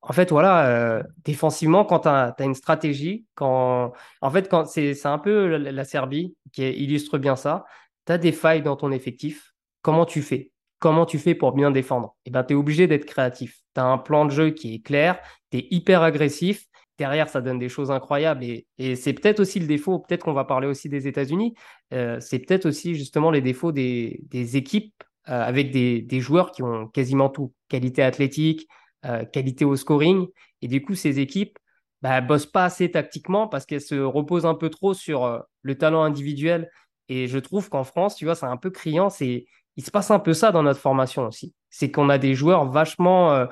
en 0.02 0.14
fait 0.14 0.30
voilà 0.30 0.68
euh, 0.68 1.04
défensivement 1.24 1.86
quand 1.86 2.00
tu 2.00 2.10
as, 2.10 2.36
une 2.40 2.56
stratégie 2.56 3.26
quand 3.36 3.94
en 4.22 4.32
fait 4.32 4.50
quand 4.50 4.66
c'est 4.66 5.06
un 5.06 5.20
peu 5.20 5.58
la, 5.58 5.84
Serbie 5.86 6.36
qui 6.52 6.70
illustre 6.70 7.18
bien 7.18 7.36
ça. 7.36 7.66
Tu 8.06 8.14
as 8.14 8.18
des 8.18 8.32
failles 8.32 8.64
dans 8.64 8.76
ton 8.76 8.92
effectif. 8.92 9.54
Comment 9.82 10.06
tu 10.06 10.22
fais? 10.22 10.52
Comment 10.80 11.06
tu 11.06 11.20
fais 11.20 11.36
pour 11.36 11.52
bien 11.54 11.72
défendre? 11.72 12.16
Eh 12.26 12.32
ben 12.32 12.44
tu 12.44 12.54
es 12.54 12.56
obligé 12.56 12.88
d'être 12.88 13.06
créatif. 13.06 13.60
Tu 13.76 13.82
as 13.82 13.86
un 13.86 13.98
plan 13.98 14.26
de 14.26 14.32
jeu 14.32 14.50
qui 14.52 14.76
est 14.76 14.80
clair 14.80 15.20
tu 15.52 15.60
es 15.60 15.68
hyper 15.72 16.04
agressif 16.04 16.66
derrière, 17.00 17.30
ça 17.30 17.42
donne 17.42 17.58
des 17.58 17.70
choses 17.70 17.90
incroyables. 17.90 18.44
Et, 18.44 18.96
c'est 18.96 19.14
peut-être 19.14 19.40
aussi 19.40 19.60
le 19.60 19.66
défaut, 19.66 20.00
peut-être 20.00 20.24
qu'on 20.24 20.34
va 20.34 20.44
parler 20.44 20.68
aussi 20.68 20.90
des 20.90 21.08
États-Unis, 21.08 21.56
euh, 21.94 22.20
c'est 22.20 22.40
peut-être 22.40 22.68
aussi 22.68 22.94
justement 22.94 23.32
les 23.32 23.42
défauts 23.42 23.72
des, 23.72 24.22
équipes 24.32 24.94
euh, 25.30 25.42
avec 25.42 25.72
des, 25.72 26.20
joueurs 26.20 26.52
qui 26.52 26.62
ont 26.62 26.88
quasiment 26.88 27.30
tout, 27.30 27.54
qualité 27.70 28.04
athlétique, 28.04 28.68
euh, 29.06 29.26
qualité 29.26 29.66
au 29.66 29.76
scoring. 29.76 30.28
Et 30.62 30.68
du 30.68 30.82
coup, 30.84 30.94
ces 30.94 31.20
équipes 31.20 31.58
bah, 32.02 32.22
bossent 32.22 32.46
pas 32.46 32.66
assez 32.66 32.92
tactiquement 32.92 33.48
parce 33.48 33.66
qu'elles 33.66 33.82
se 33.82 33.96
reposent 33.96 34.46
un 34.46 34.56
peu 34.56 34.70
trop 34.70 34.94
sur 34.94 35.42
le 35.62 35.78
talent 35.78 36.04
individuel. 36.04 36.70
Et 37.08 37.28
je 37.28 37.40
trouve 37.40 37.70
qu'en 37.70 37.84
France, 37.84 38.16
tu 38.16 38.26
vois, 38.26 38.36
c'est 38.36 38.46
un 38.46 38.58
peu 38.58 38.70
criant. 38.70 39.08
Il 39.22 39.86
se 39.86 39.92
passe 39.92 40.12
un 40.12 40.20
peu 40.20 40.34
ça 40.34 40.52
dans 40.52 40.64
notre 40.64 40.80
formation 40.80 41.26
aussi. 41.26 41.56
C'est 41.70 41.92
qu'on 41.92 42.10
a 42.10 42.18
des 42.18 42.36
joueurs 42.36 42.70
vachement 42.70 43.48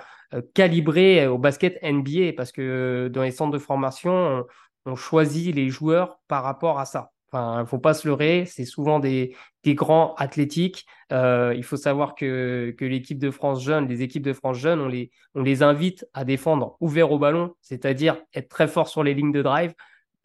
calibré 0.53 1.27
au 1.27 1.37
basket 1.37 1.81
NBA 1.83 2.33
parce 2.35 2.51
que 2.51 3.09
dans 3.11 3.23
les 3.23 3.31
centres 3.31 3.53
de 3.53 3.59
formation, 3.59 4.45
on, 4.85 4.95
choisit 4.95 5.53
les 5.53 5.69
joueurs 5.69 6.19
par 6.27 6.43
rapport 6.43 6.79
à 6.79 6.85
ça. 6.85 7.11
Enfin, 7.29 7.61
il 7.61 7.67
faut 7.67 7.77
pas 7.77 7.93
se 7.93 8.07
leurrer, 8.07 8.45
c'est 8.45 8.63
souvent 8.63 8.99
des, 8.99 9.35
grands 9.65 10.15
athlétiques. 10.15 10.85
Euh, 11.11 11.53
il 11.57 11.63
faut 11.63 11.75
savoir 11.75 12.15
que, 12.15 12.73
que 12.77 12.85
l'équipe 12.85 13.19
de 13.19 13.31
France 13.31 13.61
jeune, 13.61 13.87
les 13.89 14.01
équipes 14.01 14.23
de 14.23 14.31
France 14.31 14.57
jeunes, 14.57 14.79
on 14.79 14.87
les, 14.87 15.11
on 15.35 15.43
les 15.43 15.61
invite 15.61 16.05
à 16.13 16.23
défendre 16.23 16.77
ouvert 16.79 17.11
au 17.11 17.19
ballon, 17.19 17.53
c'est-à-dire 17.59 18.17
être 18.33 18.47
très 18.47 18.69
fort 18.69 18.87
sur 18.87 19.03
les 19.03 19.13
lignes 19.13 19.33
de 19.33 19.41
drive 19.41 19.73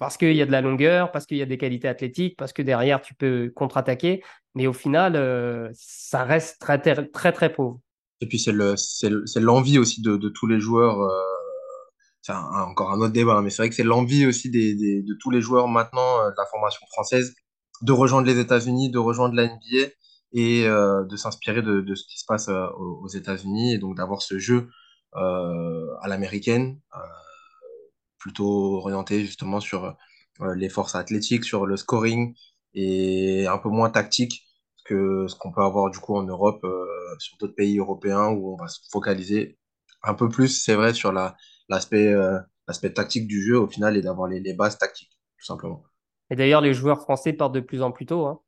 parce 0.02 0.16
qu'il 0.16 0.32
y 0.32 0.42
a 0.42 0.46
de 0.46 0.50
la 0.50 0.60
longueur, 0.60 1.12
parce 1.12 1.26
qu'il 1.26 1.36
y 1.36 1.42
a 1.42 1.46
des 1.46 1.58
qualités 1.58 1.86
athlétiques, 1.86 2.36
parce 2.36 2.52
que 2.52 2.60
derrière 2.60 3.00
tu 3.00 3.14
peux 3.14 3.52
contre-attaquer. 3.54 4.22
Mais 4.56 4.66
au 4.66 4.72
final, 4.72 5.14
euh, 5.14 5.70
ça 5.74 6.24
reste 6.24 6.60
très, 6.60 6.78
très, 6.80 7.32
très 7.32 7.52
pauvre. 7.52 7.78
Et 8.22 8.26
puis, 8.26 8.38
c'est 8.38 8.52
l'envie 9.40 9.78
aussi 9.80 10.00
de, 10.00 10.16
de, 10.16 10.28
tous 10.28 10.46
les 10.46 10.60
joueurs. 10.60 11.02
Euh, 11.02 11.10
c'est 12.22 12.32
encore 12.32 12.92
un 12.92 13.00
autre 13.00 13.12
débat, 13.12 13.34
hein, 13.34 13.42
mais 13.42 13.50
c'est 13.50 13.62
vrai 13.62 13.68
que 13.68 13.74
c'est 13.74 13.82
l'envie 13.82 14.26
aussi 14.26 14.48
des, 14.48 14.74
de 14.76 15.14
tous 15.20 15.30
les 15.30 15.40
joueurs 15.40 15.66
maintenant 15.66 16.20
euh, 16.20 16.30
de 16.30 16.34
la 16.38 16.46
formation 16.46 16.86
française 16.92 17.34
de 17.82 17.90
rejoindre 17.90 18.28
les 18.28 18.38
États-Unis, 18.38 18.90
de 18.90 18.98
rejoindre 19.00 19.34
la 19.34 19.46
NBA 19.46 19.88
et 20.34 20.68
euh, 20.68 21.04
de 21.04 21.16
s'inspirer 21.16 21.62
de, 21.62 21.80
de, 21.80 21.94
ce 21.96 22.04
qui 22.06 22.16
se 22.16 22.24
passe 22.24 22.48
aux, 22.48 23.08
États-Unis 23.08 23.74
et 23.74 23.78
donc 23.78 23.96
d'avoir 23.96 24.22
ce 24.22 24.38
jeu 24.38 24.68
à 25.14 26.06
l'américaine, 26.06 26.80
plutôt 28.18 28.76
orienté 28.76 29.26
justement 29.26 29.58
sur 29.58 29.96
les 30.54 30.68
forces 30.68 30.94
athlétiques, 30.94 31.44
sur 31.44 31.66
le 31.66 31.76
scoring 31.76 32.34
et 32.72 33.48
un 33.48 33.58
peu 33.58 33.68
moins 33.68 33.90
tactique 33.90 34.44
que 34.84 35.26
ce 35.28 35.36
qu'on 35.36 35.52
peut 35.52 35.62
avoir 35.62 35.90
du 35.90 35.98
coup 35.98 36.16
en 36.16 36.22
Europe, 36.22 36.64
euh, 36.64 36.86
sur 37.18 37.36
d'autres 37.38 37.54
pays 37.54 37.78
européens 37.78 38.28
où 38.28 38.54
on 38.54 38.56
va 38.56 38.68
se 38.68 38.80
focaliser 38.90 39.58
un 40.02 40.14
peu 40.14 40.28
plus, 40.28 40.48
c'est 40.48 40.74
vrai, 40.74 40.94
sur 40.94 41.12
l'aspect 41.12 42.08
euh, 42.08 42.38
l'aspect 42.68 42.92
tactique 42.92 43.26
du 43.26 43.42
jeu 43.42 43.58
au 43.58 43.66
final 43.66 43.96
et 43.96 44.02
d'avoir 44.02 44.28
les, 44.28 44.40
les, 44.40 44.54
bases 44.54 44.78
tactiques, 44.78 45.18
tout 45.38 45.44
simplement. 45.44 45.82
Et 46.30 46.36
d'ailleurs, 46.36 46.60
les 46.60 46.74
joueurs 46.74 47.00
français 47.00 47.32
partent 47.32 47.54
de 47.54 47.60
plus 47.60 47.82
en 47.82 47.90
plus 47.90 48.06
tôt. 48.06 48.26
Hein. 48.26 48.40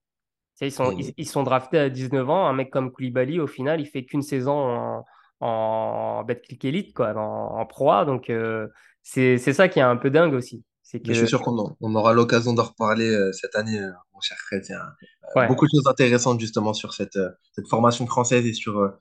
Ils 0.61 0.73
sont, 0.73 0.97
ils, 1.17 1.27
sont 1.27 1.43
draftés 1.43 1.79
à 1.79 1.91
19 1.91 2.31
ans. 2.31 2.47
Un 2.47 2.53
mec 2.53 2.71
comme 2.71 2.93
Koulibaly, 2.93 3.41
au 3.41 3.49
final, 3.49 3.81
il 3.81 3.87
fait 3.87 4.05
qu'une 4.05 4.23
saison 4.23 4.53
en, 4.53 5.05
en 5.41 6.25
Betclic 6.25 6.65
Elite, 6.65 6.95
quoi, 6.95 7.13
en, 7.17 7.59
en 7.59 7.67
proie. 7.67 8.05
Donc, 8.05 8.31
euh, 8.31 8.69
c'est 9.03 9.39
ça 9.39 9.69
qui 9.69 9.81
est 9.81 9.83
un 9.83 9.97
peu 9.97 10.11
dingue 10.11 10.33
aussi. 10.33 10.65
Que... 11.01 11.13
je 11.13 11.19
suis 11.19 11.29
sûr 11.29 11.43
qu'on 11.43 11.77
on 11.81 11.95
aura 11.95 12.13
l'occasion 12.13 12.53
d'en 12.53 12.63
reparler 12.63 13.11
euh, 13.11 13.33
cette 13.33 13.57
année, 13.57 13.81
euh, 13.81 13.91
mon 14.13 14.21
cher 14.21 14.37
Fred. 14.47 14.65
Il 14.69 14.73
y 14.73 14.75
a 14.75 14.95
euh, 15.37 15.49
beaucoup 15.49 15.67
de 15.67 15.71
choses 15.71 15.87
intéressantes 15.89 16.41
justement 16.41 16.73
sur 16.73 16.95
cette, 16.95 17.19
cette 17.53 17.69
formation 17.69 18.07
française 18.07 18.47
et 18.47 18.53
sur 18.53 18.93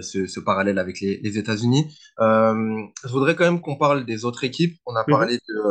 ce, 0.00 0.26
ce, 0.26 0.40
parallèle 0.40 0.78
avec 0.78 1.00
les, 1.00 1.18
les 1.22 1.38
États-Unis. 1.38 1.96
je 2.18 3.08
voudrais 3.08 3.34
quand 3.34 3.44
même 3.44 3.60
qu'on 3.60 3.76
parle 3.76 4.04
des 4.04 4.24
autres 4.24 4.44
équipes. 4.44 4.76
On 4.84 4.94
a 4.94 5.02
mhm. 5.02 5.06
parlé 5.06 5.36
de 5.36 5.62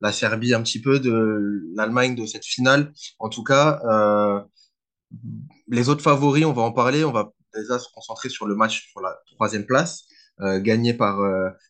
la 0.00 0.12
Serbie 0.12 0.54
un 0.54 0.62
petit 0.62 0.80
peu, 0.80 1.00
de 1.00 1.62
l'Allemagne, 1.74 2.14
de 2.14 2.26
cette 2.26 2.44
finale. 2.44 2.92
En 3.18 3.28
tout 3.28 3.42
cas, 3.42 3.80
les 5.68 5.88
autres 5.88 6.02
favoris, 6.02 6.44
on 6.44 6.52
va 6.52 6.62
en 6.62 6.72
parler. 6.72 7.04
On 7.04 7.12
va 7.12 7.32
déjà 7.54 7.78
se 7.78 7.88
concentrer 7.92 8.28
sur 8.28 8.46
le 8.46 8.54
match 8.54 8.92
pour 8.92 9.02
la 9.02 9.16
troisième 9.34 9.66
place. 9.66 10.04
gagné 10.38 10.94
par 10.94 11.18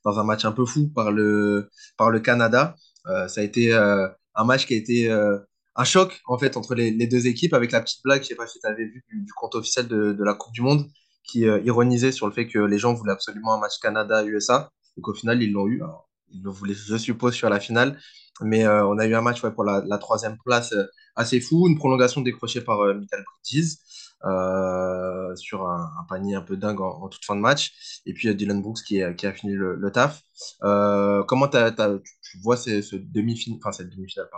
dans 0.04 0.18
un 0.18 0.24
match 0.24 0.44
un 0.44 0.52
peu 0.52 0.66
fou 0.66 0.88
par 0.88 1.12
le 1.12 1.70
par 1.96 2.10
le 2.10 2.20
Canada 2.20 2.74
euh, 2.74 2.93
ça 3.06 3.40
a 3.40 3.44
été 3.44 3.72
euh, 3.72 4.08
un 4.34 4.44
match 4.44 4.66
qui 4.66 4.74
a 4.74 4.76
été 4.76 5.10
euh, 5.10 5.38
un 5.76 5.84
choc 5.84 6.20
en 6.26 6.38
fait 6.38 6.56
entre 6.56 6.74
les, 6.74 6.92
deux 7.06 7.26
équipes 7.26 7.54
avec 7.54 7.72
la 7.72 7.80
petite 7.80 8.02
blague, 8.04 8.22
je 8.22 8.28
sais 8.28 8.34
pas 8.34 8.46
si 8.46 8.60
tu 8.60 8.66
avais 8.66 8.84
vu 8.84 9.04
du, 9.12 9.32
compte 9.34 9.54
officiel 9.54 9.88
de, 9.88 10.24
la 10.24 10.34
Coupe 10.34 10.52
du 10.52 10.62
Monde 10.62 10.86
qui 11.24 11.40
ironisait 11.40 12.12
sur 12.12 12.26
le 12.26 12.32
fait 12.32 12.46
que 12.46 12.58
les 12.58 12.78
gens 12.78 12.92
voulaient 12.92 13.12
absolument 13.12 13.54
un 13.54 13.58
match 13.58 13.78
Canada-USA. 13.80 14.70
Donc 14.96 15.08
au 15.08 15.14
final, 15.14 15.42
ils 15.42 15.52
l'ont 15.52 15.66
eu. 15.66 15.82
ils 16.28 16.42
le 16.42 16.50
voulaient, 16.50 16.74
je 16.74 16.96
suppose, 16.96 17.32
sur 17.34 17.48
la 17.48 17.60
finale. 17.60 17.98
Mais 18.42 18.68
on 18.68 18.98
a 18.98 19.06
eu 19.06 19.14
un 19.14 19.22
match 19.22 19.40
pour 19.40 19.64
la, 19.64 19.82
la 19.86 19.96
troisième 19.96 20.36
place 20.44 20.74
assez 21.16 21.40
fou, 21.40 21.66
une 21.66 21.78
prolongation 21.78 22.20
décrochée 22.20 22.60
par 22.60 22.78
Michael 22.94 23.24
Bridges. 23.24 23.78
Euh, 24.26 25.36
sur 25.36 25.68
un, 25.68 25.90
panier 26.08 26.34
un 26.34 26.40
peu 26.40 26.56
dingue 26.56 26.80
en, 26.80 27.08
toute 27.08 27.24
fin 27.24 27.36
de 27.36 27.40
match. 27.40 28.00
Et 28.06 28.14
puis 28.14 28.34
Dylan 28.34 28.62
Brooks 28.62 28.82
qui, 28.86 29.02
qui 29.18 29.26
a 29.26 29.32
fini 29.32 29.52
le, 29.52 29.90
taf. 29.92 30.22
Euh, 30.62 31.22
comment 31.24 31.48
tu 31.48 32.38
vois 32.42 32.56
ce 32.56 32.96
demi-finale, 32.96 33.58
enfin 33.62 33.72
cette 33.72 33.90
demi-finale, 33.90 34.28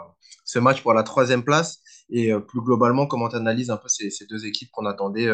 ce 0.44 0.58
match 0.58 0.82
pour 0.82 0.92
la 0.92 1.04
troisième 1.04 1.44
place 1.44 1.80
et 2.10 2.32
euh, 2.32 2.40
plus 2.40 2.60
globalement, 2.62 3.06
comment 3.06 3.28
tu 3.28 3.36
analyses 3.36 3.70
un 3.70 3.76
peu 3.76 3.88
ces, 3.88 4.10
ces 4.10 4.26
deux 4.26 4.46
équipes 4.46 4.70
qu'on 4.72 4.86
attendait, 4.86 5.30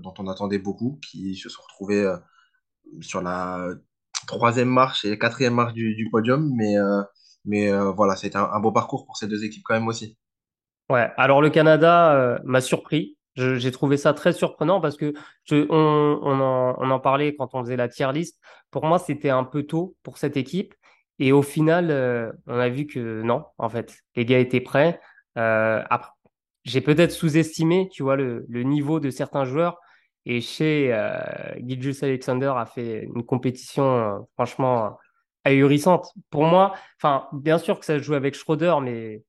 dont 0.00 0.14
on 0.18 0.28
attendait 0.28 0.58
beaucoup, 0.58 1.00
qui 1.10 1.34
se 1.34 1.48
sont 1.48 1.62
retrouvées 1.62 2.08
sur 3.00 3.20
la 3.20 3.68
troisième 4.28 4.68
marche 4.68 5.04
et 5.04 5.18
quatrième 5.18 5.54
marche 5.54 5.72
du, 5.72 5.96
du 5.96 6.08
podium, 6.10 6.52
mais, 6.54 6.76
mais 7.44 7.72
voilà, 7.92 8.14
c'était 8.14 8.36
un, 8.36 8.44
un, 8.44 8.60
beau 8.60 8.70
parcours 8.70 9.06
pour 9.06 9.16
ces 9.16 9.26
deux 9.26 9.44
équipes 9.44 9.64
quand 9.64 9.74
même 9.74 9.88
aussi. 9.88 10.16
Ouais, 10.88 11.10
alors 11.16 11.42
le 11.42 11.50
Canada 11.50 12.38
m'a 12.44 12.60
surpris. 12.60 13.15
J'ai 13.36 13.70
trouvé 13.70 13.98
ça 13.98 14.14
très 14.14 14.32
surprenant 14.32 14.80
parce 14.80 14.96
que 14.96 15.12
on, 15.50 16.90
en, 16.90 17.00
parlait 17.00 17.36
quand 17.36 17.54
on 17.54 17.62
faisait 17.62 17.76
la 17.76 17.88
tier 17.88 18.10
list. 18.12 18.40
Pour 18.70 18.86
moi, 18.86 18.98
c'était 18.98 19.30
un 19.30 19.44
peu 19.44 19.64
tôt 19.64 19.94
pour 20.02 20.16
cette 20.16 20.36
équipe. 20.38 20.74
Et 21.18 21.32
au 21.32 21.42
final, 21.42 21.90
euh, 21.90 22.32
on 22.46 22.58
a 22.58 22.68
vu 22.68 22.86
que 22.86 23.22
non, 23.22 23.44
en 23.58 23.68
fait, 23.68 23.98
les 24.16 24.24
gars 24.24 24.38
étaient 24.38 24.60
prêts. 24.60 25.00
Euh, 25.36 25.82
j'ai 26.64 26.80
peut-être 26.80 27.12
sous-estimé, 27.12 27.88
tu 27.92 28.02
vois, 28.02 28.16
le, 28.16 28.46
niveau 28.48 29.00
de 29.00 29.10
certains 29.10 29.44
joueurs. 29.44 29.78
Et 30.24 30.40
chez 30.40 30.92
euh, 30.92 31.54
Alexander 32.02 32.52
a 32.56 32.66
fait 32.66 33.04
une 33.14 33.24
compétition 33.24 34.26
franchement 34.34 34.96
ahurissante. 35.44 36.08
Pour 36.30 36.44
moi, 36.44 36.74
enfin, 36.98 37.28
bien 37.32 37.58
sûr 37.58 37.78
que 37.78 37.84
ça 37.84 37.98
se 37.98 38.02
joue 38.02 38.14
avec 38.14 38.34
Schroeder, 38.34 38.76
mais 38.82 39.22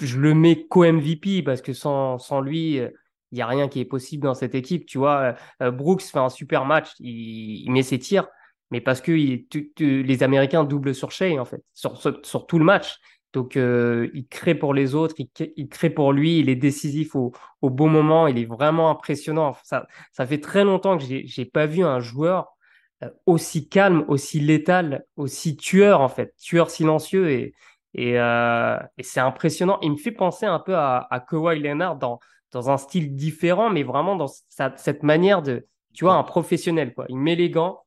je 0.00 0.18
le 0.18 0.34
mets 0.34 0.66
co-MVP 0.66 1.42
parce 1.42 1.62
que 1.62 1.72
sans, 1.72 2.18
sans 2.18 2.40
lui, 2.40 2.76
il 2.76 3.34
n'y 3.34 3.42
a 3.42 3.46
rien 3.46 3.68
qui 3.68 3.80
est 3.80 3.84
possible 3.84 4.24
dans 4.24 4.34
cette 4.34 4.54
équipe. 4.54 4.86
Tu 4.86 4.98
vois, 4.98 5.34
Brooks 5.60 6.02
fait 6.02 6.18
un 6.18 6.28
super 6.28 6.64
match, 6.64 6.90
il, 6.98 7.70
met 7.70 7.82
ses 7.82 7.98
tirs, 7.98 8.28
mais 8.70 8.80
parce 8.80 9.00
que 9.00 9.12
il, 9.12 9.46
les 9.78 10.22
Américains 10.22 10.64
doublent 10.64 10.94
sur 10.94 11.10
Shea, 11.10 11.38
en 11.38 11.44
fait, 11.44 11.62
sur, 11.72 12.00
sur, 12.24 12.46
tout 12.46 12.58
le 12.58 12.64
match. 12.64 12.98
Donc, 13.32 13.56
euh, 13.56 14.08
il 14.14 14.26
crée 14.26 14.54
pour 14.54 14.72
les 14.72 14.94
autres, 14.94 15.14
il, 15.18 15.68
crée 15.68 15.90
pour 15.90 16.12
lui, 16.12 16.38
il 16.38 16.48
est 16.48 16.56
décisif 16.56 17.14
au, 17.14 17.32
au 17.60 17.70
bon 17.70 17.88
moment, 17.88 18.26
il 18.26 18.38
est 18.38 18.46
vraiment 18.46 18.90
impressionnant. 18.90 19.54
Ça, 19.64 19.86
fait 20.26 20.40
très 20.40 20.64
longtemps 20.64 20.96
que 20.96 21.04
j'ai 21.04 21.26
n'ai 21.36 21.44
pas 21.44 21.66
vu 21.66 21.84
un 21.84 22.00
joueur 22.00 22.56
euh, 23.02 23.10
aussi 23.26 23.68
calme, 23.68 24.04
aussi 24.08 24.40
létal, 24.40 25.04
aussi 25.16 25.56
tueur, 25.56 26.00
en 26.00 26.08
fait, 26.08 26.34
tueur 26.38 26.70
silencieux. 26.70 27.30
Et, 27.30 27.54
et, 27.98 28.16
euh, 28.16 28.78
et 28.96 29.02
c'est 29.02 29.18
impressionnant. 29.18 29.80
Il 29.82 29.90
me 29.90 29.96
fait 29.96 30.12
penser 30.12 30.46
un 30.46 30.60
peu 30.60 30.76
à, 30.76 31.08
à 31.10 31.18
Kawhi 31.18 31.58
Leonard 31.58 31.96
dans, 31.96 32.20
dans 32.52 32.70
un 32.70 32.76
style 32.76 33.16
différent, 33.16 33.70
mais 33.70 33.82
vraiment 33.82 34.14
dans 34.14 34.28
sa, 34.48 34.72
cette 34.76 35.02
manière 35.02 35.42
de, 35.42 35.66
tu 35.94 36.04
vois, 36.04 36.14
un 36.14 36.22
professionnel, 36.22 36.94
quoi. 36.94 37.06
Il 37.08 37.18
met 37.18 37.34
les 37.34 37.50
gants, 37.50 37.82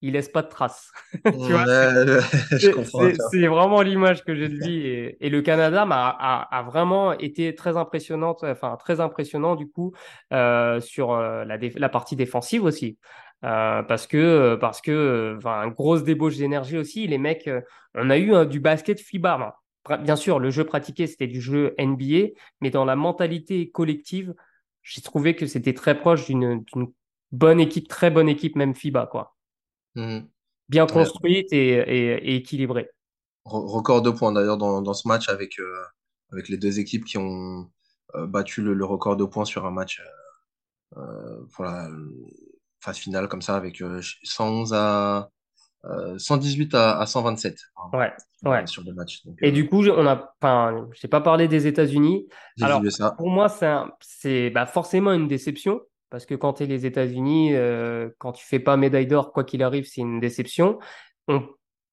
il 0.00 0.14
laisse 0.14 0.28
pas 0.28 0.42
de 0.42 0.48
traces. 0.48 0.90
c'est 3.30 3.46
vraiment 3.46 3.82
l'image 3.82 4.24
que 4.24 4.34
j'ai 4.34 4.48
de 4.48 4.54
lui. 4.64 4.84
Et, 5.20 5.30
le 5.30 5.42
Canada 5.42 5.86
a, 5.88 6.62
vraiment 6.64 7.12
été 7.12 7.54
très 7.54 7.76
impressionnante, 7.76 8.42
enfin 8.42 8.76
très 8.76 8.98
impressionnant 8.98 9.54
du 9.54 9.68
coup 9.68 9.92
euh, 10.32 10.80
sur 10.80 11.12
euh, 11.12 11.44
la, 11.44 11.88
partie 11.88 12.16
défensive 12.16 12.64
aussi. 12.64 12.98
Euh, 13.44 13.82
parce 13.82 14.06
que 14.06 14.54
parce 14.60 14.80
que 14.80 15.34
enfin 15.36 15.66
grosse 15.68 16.04
débauche 16.04 16.36
d'énergie 16.36 16.78
aussi 16.78 17.08
les 17.08 17.18
mecs 17.18 17.50
on 17.96 18.08
a 18.08 18.16
eu 18.16 18.46
du 18.46 18.60
basket 18.60 19.00
FIBA 19.00 19.58
bien 20.02 20.14
sûr 20.14 20.38
le 20.38 20.50
jeu 20.50 20.64
pratiqué 20.64 21.08
c'était 21.08 21.26
du 21.26 21.40
jeu 21.40 21.74
NBA 21.76 22.34
mais 22.60 22.70
dans 22.70 22.84
la 22.84 22.94
mentalité 22.94 23.68
collective 23.68 24.32
j'ai 24.84 25.02
trouvé 25.02 25.34
que 25.34 25.46
c'était 25.46 25.74
très 25.74 25.98
proche 25.98 26.26
d'une 26.26 26.64
bonne 27.32 27.58
équipe 27.58 27.88
très 27.88 28.12
bonne 28.12 28.28
équipe 28.28 28.54
même 28.54 28.76
FIBA 28.76 29.06
quoi 29.06 29.34
Mmh. 29.94 30.20
Bien 30.68 30.86
construite 30.86 31.52
et, 31.52 32.36
équilibrée. 32.36 32.90
Record 33.44 34.02
de 34.02 34.10
points 34.10 34.32
d'ailleurs 34.32 34.56
dans, 34.56 34.94
ce 34.94 35.06
match 35.08 35.28
avec, 35.28 35.58
euh, 35.58 35.84
avec 36.30 36.48
les 36.48 36.56
deux 36.56 36.78
équipes 36.78 37.04
qui 37.04 37.18
ont 37.18 37.70
euh, 38.14 38.26
battu 38.26 38.62
le, 38.62 38.84
record 38.84 39.16
de 39.16 39.24
points 39.24 39.44
sur 39.44 39.66
un 39.66 39.70
match 39.70 40.00
euh, 40.96 41.44
pour 41.52 41.64
la 41.64 41.88
phase 42.82 42.98
finale 42.98 43.28
comme 43.28 43.42
ça 43.42 43.56
avec 43.56 43.82
111 44.22 44.74
à 44.74 45.30
118 46.16 46.74
à, 46.74 47.04
127 47.06 47.56
hein, 47.76 47.98
ouais, 47.98 48.12
ouais. 48.44 48.66
sur 48.66 48.84
le 48.84 48.92
match. 48.92 49.22
et 49.40 49.50
du 49.50 49.68
coup, 49.68 49.84
on 49.84 50.06
a, 50.06 50.32
enfin, 50.40 50.86
je 50.92 51.00
n'ai 51.04 51.10
pas 51.10 51.20
parlé 51.20 51.48
des 51.48 51.66
États-Unis. 51.66 52.28
Alors, 52.60 52.82
pour 53.16 53.30
moi, 53.30 53.48
c'est 54.00 54.50
bah, 54.50 54.66
forcément 54.66 55.12
une 55.12 55.26
déception 55.26 55.80
parce 56.12 56.26
que 56.26 56.34
quand 56.34 56.52
tu 56.52 56.64
es 56.64 56.66
les 56.66 56.84
États-Unis, 56.84 57.54
euh, 57.54 58.10
quand 58.18 58.32
tu 58.32 58.44
fais 58.44 58.58
pas 58.58 58.76
médaille 58.76 59.06
d'or, 59.06 59.32
quoi 59.32 59.44
qu'il 59.44 59.62
arrive, 59.62 59.86
c'est 59.86 60.02
une 60.02 60.20
déception. 60.20 60.78
On 61.26 61.48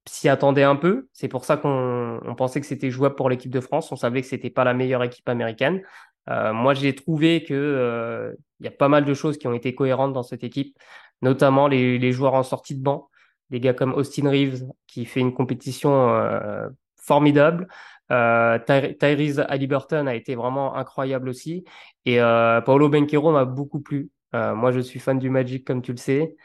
s'y 0.05 0.27
attendait 0.27 0.63
un 0.63 0.75
peu. 0.75 1.07
C'est 1.13 1.29
pour 1.29 1.45
ça 1.45 1.55
qu'on 1.55 2.35
pensait 2.37 2.59
que 2.59 2.67
c'était 2.67 2.91
jouable 2.91 3.15
pour 3.15 3.29
l'équipe 3.29 3.49
de 3.49 3.61
France. 3.61 3.93
On 3.93 3.95
savait 3.95 4.21
que 4.21 4.27
c'était 4.27 4.49
pas 4.49 4.65
la 4.65 4.73
meilleure 4.73 5.03
équipe 5.03 5.29
américaine. 5.29 5.81
Euh, 6.29 6.53
moi, 6.53 6.73
j'ai 6.73 6.93
trouvé 6.93 7.43
que 7.43 7.53
euh, 7.53 8.33
il 8.59 8.65
y 8.65 8.67
a 8.67 8.71
pas 8.71 8.89
mal 8.89 9.05
de 9.05 9.13
choses 9.13 9.37
qui 9.37 9.47
ont 9.47 9.53
été 9.53 9.73
cohérentes 9.73 10.13
dans 10.13 10.23
cette 10.23 10.43
équipe, 10.43 10.77
notamment 11.21 11.67
les, 11.67 11.97
les 11.97 12.11
joueurs 12.11 12.33
en 12.33 12.43
sortie 12.43 12.75
de 12.75 12.83
banc, 12.83 13.09
des 13.49 13.59
gars 13.59 13.73
comme 13.73 13.93
Austin 13.93 14.29
Reeves 14.29 14.67
qui 14.87 15.05
fait 15.05 15.21
une 15.21 15.33
compétition 15.33 16.11
formidable. 16.97 17.67
Euh, 18.11 18.57
Tyrese 18.99 19.39
Halliburton 19.47 20.07
a 20.07 20.15
été 20.15 20.35
vraiment 20.35 20.75
incroyable 20.75 21.29
aussi. 21.29 21.63
Et 22.05 22.19
euh, 22.19 22.61
Paolo 22.61 22.89
Benquero 22.89 23.31
m'a 23.31 23.45
beaucoup 23.45 23.81
plu. 23.81 24.09
Euh, 24.35 24.55
moi, 24.55 24.71
je 24.71 24.79
suis 24.79 24.99
fan 24.99 25.19
du 25.19 25.29
Magic, 25.29 25.65
comme 25.65 25.81
tu 25.81 25.91
le 25.91 25.97
sais. 25.97 26.35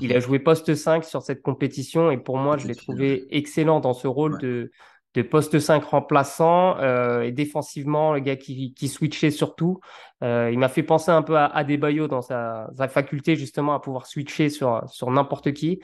Il 0.00 0.14
a 0.14 0.20
joué 0.20 0.38
poste 0.38 0.74
5 0.74 1.02
sur 1.04 1.22
cette 1.22 1.40
compétition 1.40 2.10
et 2.10 2.18
pour 2.18 2.36
moi, 2.36 2.58
je 2.58 2.68
l'ai 2.68 2.74
trouvé 2.74 3.26
excellent 3.30 3.80
dans 3.80 3.94
ce 3.94 4.06
rôle 4.06 4.38
de, 4.38 4.70
de 5.18 5.22
poste 5.22 5.58
5 5.58 5.82
remplaçant 5.82 6.78
euh, 6.78 7.22
et 7.22 7.32
défensivement, 7.32 8.12
le 8.12 8.20
gars 8.20 8.36
qui, 8.36 8.88
switchait 8.88 9.32
surtout. 9.32 9.80
Euh, 10.22 10.50
il 10.52 10.58
m'a 10.58 10.68
fait 10.68 10.84
penser 10.84 11.10
un 11.10 11.22
peu 11.22 11.36
à 11.36 11.46
Adebayo 11.46 12.06
dans 12.06 12.22
sa, 12.22 12.70
faculté 12.88 13.34
justement 13.34 13.74
à 13.74 13.80
pouvoir 13.80 14.06
switcher 14.06 14.48
sur, 14.48 14.82
sur 14.88 15.10
n'importe 15.10 15.52
qui. 15.52 15.80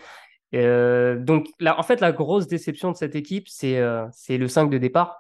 Euh, 0.54 1.18
donc, 1.18 1.48
là, 1.58 1.78
en 1.80 1.82
fait, 1.82 2.00
la 2.00 2.12
grosse 2.12 2.46
déception 2.46 2.92
de 2.92 2.96
cette 2.96 3.16
équipe, 3.16 3.48
c'est 3.48 3.82
c'est 4.12 4.38
le 4.38 4.46
5 4.46 4.70
de 4.70 4.78
départ. 4.78 5.18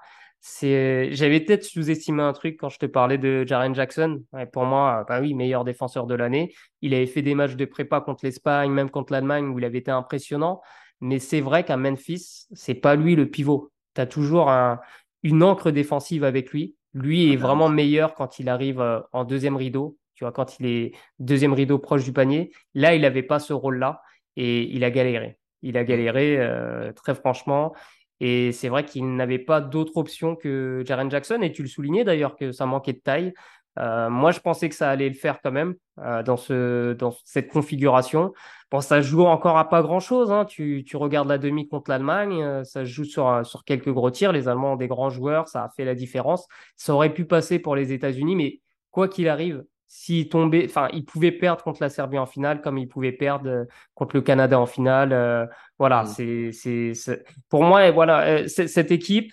J'avais 0.62 1.40
peut-être 1.40 1.64
sous-estimé 1.64 2.22
un 2.22 2.32
truc 2.32 2.56
quand 2.60 2.68
je 2.68 2.78
te 2.78 2.86
parlais 2.86 3.18
de 3.18 3.44
Jaren 3.44 3.74
Jackson. 3.74 4.22
pour 4.52 4.64
moi, 4.64 5.04
bah 5.08 5.20
oui, 5.20 5.34
meilleur 5.34 5.64
défenseur 5.64 6.06
de 6.06 6.14
l'année. 6.14 6.54
Il 6.82 6.94
avait 6.94 7.06
fait 7.06 7.22
des 7.22 7.34
matchs 7.34 7.56
de 7.56 7.64
prépa 7.64 8.00
contre 8.00 8.24
l'Espagne, 8.24 8.70
même 8.70 8.90
contre 8.90 9.12
l'Allemagne, 9.12 9.46
où 9.48 9.58
il 9.58 9.64
avait 9.64 9.78
été 9.78 9.90
impressionnant. 9.90 10.60
Mais 11.00 11.18
c'est 11.18 11.40
vrai 11.40 11.64
qu'à 11.64 11.76
Memphis, 11.76 12.46
c'est 12.52 12.74
pas 12.74 12.94
lui 12.94 13.16
le 13.16 13.28
pivot. 13.28 13.72
Tu 13.94 14.00
as 14.00 14.06
toujours 14.06 14.50
un, 14.50 14.80
une 15.22 15.42
encre 15.42 15.70
défensive 15.70 16.24
avec 16.24 16.50
lui. 16.52 16.76
Lui 16.92 17.32
est 17.32 17.36
vraiment 17.36 17.68
meilleur 17.68 18.14
quand 18.14 18.38
il 18.38 18.48
arrive 18.48 18.80
euh, 18.80 19.00
en 19.12 19.24
deuxième 19.24 19.56
rideau. 19.56 19.98
Tu 20.14 20.24
vois, 20.24 20.32
quand 20.32 20.60
il 20.60 20.66
est 20.66 20.92
deuxième 21.18 21.52
rideau 21.52 21.78
proche 21.78 22.04
du 22.04 22.12
panier. 22.12 22.52
Là, 22.74 22.94
il 22.94 23.02
n'avait 23.02 23.24
pas 23.24 23.40
ce 23.40 23.52
rôle-là 23.52 24.00
et 24.36 24.62
il 24.62 24.84
a 24.84 24.90
galéré. 24.90 25.38
Il 25.62 25.76
a 25.76 25.84
galéré 25.84 26.36
euh, 26.38 26.92
très 26.92 27.14
franchement. 27.14 27.74
Et 28.20 28.52
c'est 28.52 28.68
vrai 28.68 28.84
qu'il 28.84 29.16
n'avait 29.16 29.40
pas 29.40 29.60
d'autre 29.60 29.96
option 29.96 30.36
que 30.36 30.84
Jaren 30.86 31.10
Jackson. 31.10 31.40
Et 31.42 31.50
tu 31.50 31.62
le 31.62 31.68
soulignais 31.68 32.04
d'ailleurs 32.04 32.36
que 32.36 32.52
ça 32.52 32.64
manquait 32.66 32.92
de 32.92 32.98
taille. 32.98 33.34
Euh, 33.78 34.08
moi, 34.08 34.30
je 34.30 34.40
pensais 34.40 34.68
que 34.68 34.74
ça 34.74 34.90
allait 34.90 35.08
le 35.08 35.14
faire 35.14 35.40
quand 35.42 35.52
même 35.52 35.74
euh, 35.98 36.22
dans, 36.22 36.36
ce, 36.36 36.92
dans 36.92 37.14
cette 37.24 37.48
configuration. 37.48 38.32
Bon, 38.70 38.80
ça 38.80 39.00
joue 39.00 39.24
encore 39.24 39.58
à 39.58 39.68
pas 39.68 39.82
grand-chose. 39.82 40.30
Hein. 40.30 40.44
Tu, 40.44 40.84
tu, 40.86 40.96
regardes 40.96 41.28
la 41.28 41.38
demi 41.38 41.68
contre 41.68 41.90
l'Allemagne, 41.90 42.64
ça 42.64 42.84
joue 42.84 43.04
sur, 43.04 43.44
sur 43.44 43.64
quelques 43.64 43.90
gros 43.92 44.10
tirs. 44.10 44.32
Les 44.32 44.48
Allemands 44.48 44.72
ont 44.72 44.76
des 44.76 44.88
grands 44.88 45.10
joueurs, 45.10 45.48
ça 45.48 45.64
a 45.64 45.68
fait 45.68 45.84
la 45.84 45.94
différence. 45.94 46.46
Ça 46.76 46.94
aurait 46.94 47.12
pu 47.12 47.24
passer 47.24 47.58
pour 47.58 47.76
les 47.76 47.92
États-Unis, 47.92 48.36
mais 48.36 48.60
quoi 48.90 49.08
qu'il 49.08 49.28
arrive, 49.28 49.64
s'il 49.96 50.28
tombait, 50.28 50.64
enfin, 50.64 50.88
il 50.92 51.04
pouvait 51.04 51.30
perdre 51.30 51.62
contre 51.62 51.80
la 51.80 51.88
Serbie 51.88 52.18
en 52.18 52.26
finale, 52.26 52.60
comme 52.60 52.78
il 52.78 52.88
pouvait 52.88 53.12
perdre 53.12 53.48
euh, 53.48 53.64
contre 53.94 54.16
le 54.16 54.22
Canada 54.22 54.58
en 54.58 54.66
finale. 54.66 55.12
Euh, 55.12 55.46
voilà, 55.78 56.02
mm. 56.02 56.52
c'est, 56.52 56.92
c'est, 56.94 57.24
pour 57.48 57.62
moi, 57.62 57.90
voilà, 57.92 58.26
euh, 58.26 58.48
cette 58.48 58.90
équipe, 58.90 59.32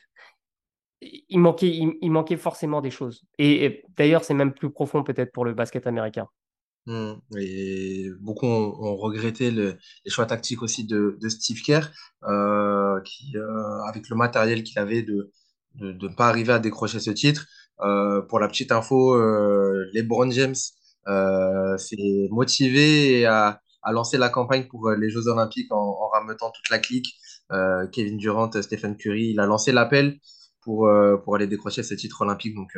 il 1.02 1.40
manquait, 1.40 1.70
il, 1.70 2.12
manquait 2.12 2.38
forcément 2.38 2.82
des 2.82 2.92
choses. 2.92 3.24
Et, 3.40 3.84
d'ailleurs, 3.98 4.24
c'est 4.24 4.34
même 4.34 4.54
plus 4.54 4.72
profond 4.72 5.04
peut-être 5.04 5.32
pour 5.32 5.46
le 5.46 5.54
basket 5.54 5.88
américain. 5.88 6.28
Mm. 6.86 7.14
Et 7.38 8.10
beaucoup 8.20 8.46
ont, 8.46 8.96
regretté 8.96 9.52
les 9.52 9.76
choix 10.08 10.26
tactiques 10.26 10.62
aussi 10.62 10.86
de, 10.86 11.18
de 11.20 11.30
Steve 11.30 11.62
Kerr, 11.62 11.92
qui, 13.04 13.34
avec 13.88 14.10
le 14.10 14.16
matériel 14.16 14.64
qu'il 14.64 14.80
avait 14.80 15.02
de 15.02 15.32
ne 15.76 16.08
pas 16.16 16.28
arriver 16.28 16.54
à 16.54 16.60
décrocher 16.60 17.00
ce 17.00 17.12
titre. 17.12 17.48
Euh, 17.82 18.22
pour 18.22 18.40
la 18.40 18.48
petite 18.48 18.72
info, 18.72 19.16
euh, 19.16 19.90
LeBron 19.94 20.30
James 20.32 20.56
euh, 21.08 21.78
s'est 21.78 22.28
motivé 22.30 23.26
à, 23.26 23.60
à, 23.82 23.92
lancer 23.92 24.18
la 24.18 24.30
campagne 24.30 24.68
pour 24.68 24.92
les 24.92 25.10
Jeux 25.10 25.28
Olympiques 25.28 25.72
en, 25.72 25.78
en 25.78 26.08
rameutant 26.10 26.52
toute 26.52 26.70
la 26.70 26.80
clique. 26.80 27.18
Kevin 27.92 28.16
Durant, 28.16 28.50
Stephen 28.62 28.96
Curry, 28.96 29.32
il 29.32 29.40
a 29.42 29.46
lancé 29.46 29.74
l'appel 29.74 30.20
pour, 30.62 30.90
pour 31.24 31.36
aller 31.36 31.48
décrocher 31.48 31.84
ce 31.84 31.94
titre 31.94 32.22
olympique. 32.22 32.56
Donc, 32.56 32.78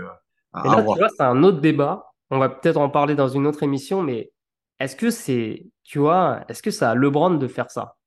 à, 0.53 0.67
là, 0.67 0.77
tu 0.77 0.99
vois, 0.99 1.09
c'est 1.09 1.23
un 1.23 1.43
autre 1.43 1.61
débat. 1.61 2.11
On 2.29 2.39
va 2.39 2.49
peut-être 2.49 2.77
en 2.77 2.89
parler 2.89 3.15
dans 3.15 3.27
une 3.27 3.45
autre 3.45 3.63
émission, 3.63 4.01
mais 4.01 4.31
est-ce 4.79 4.95
que 4.95 5.09
c'est, 5.09 5.67
tu 5.83 5.99
vois, 5.99 6.43
est-ce 6.49 6.63
que 6.63 6.71
ça 6.71 6.91
a 6.91 6.95
LeBron 6.95 7.35
de 7.35 7.47
faire 7.47 7.69
ça? 7.69 7.97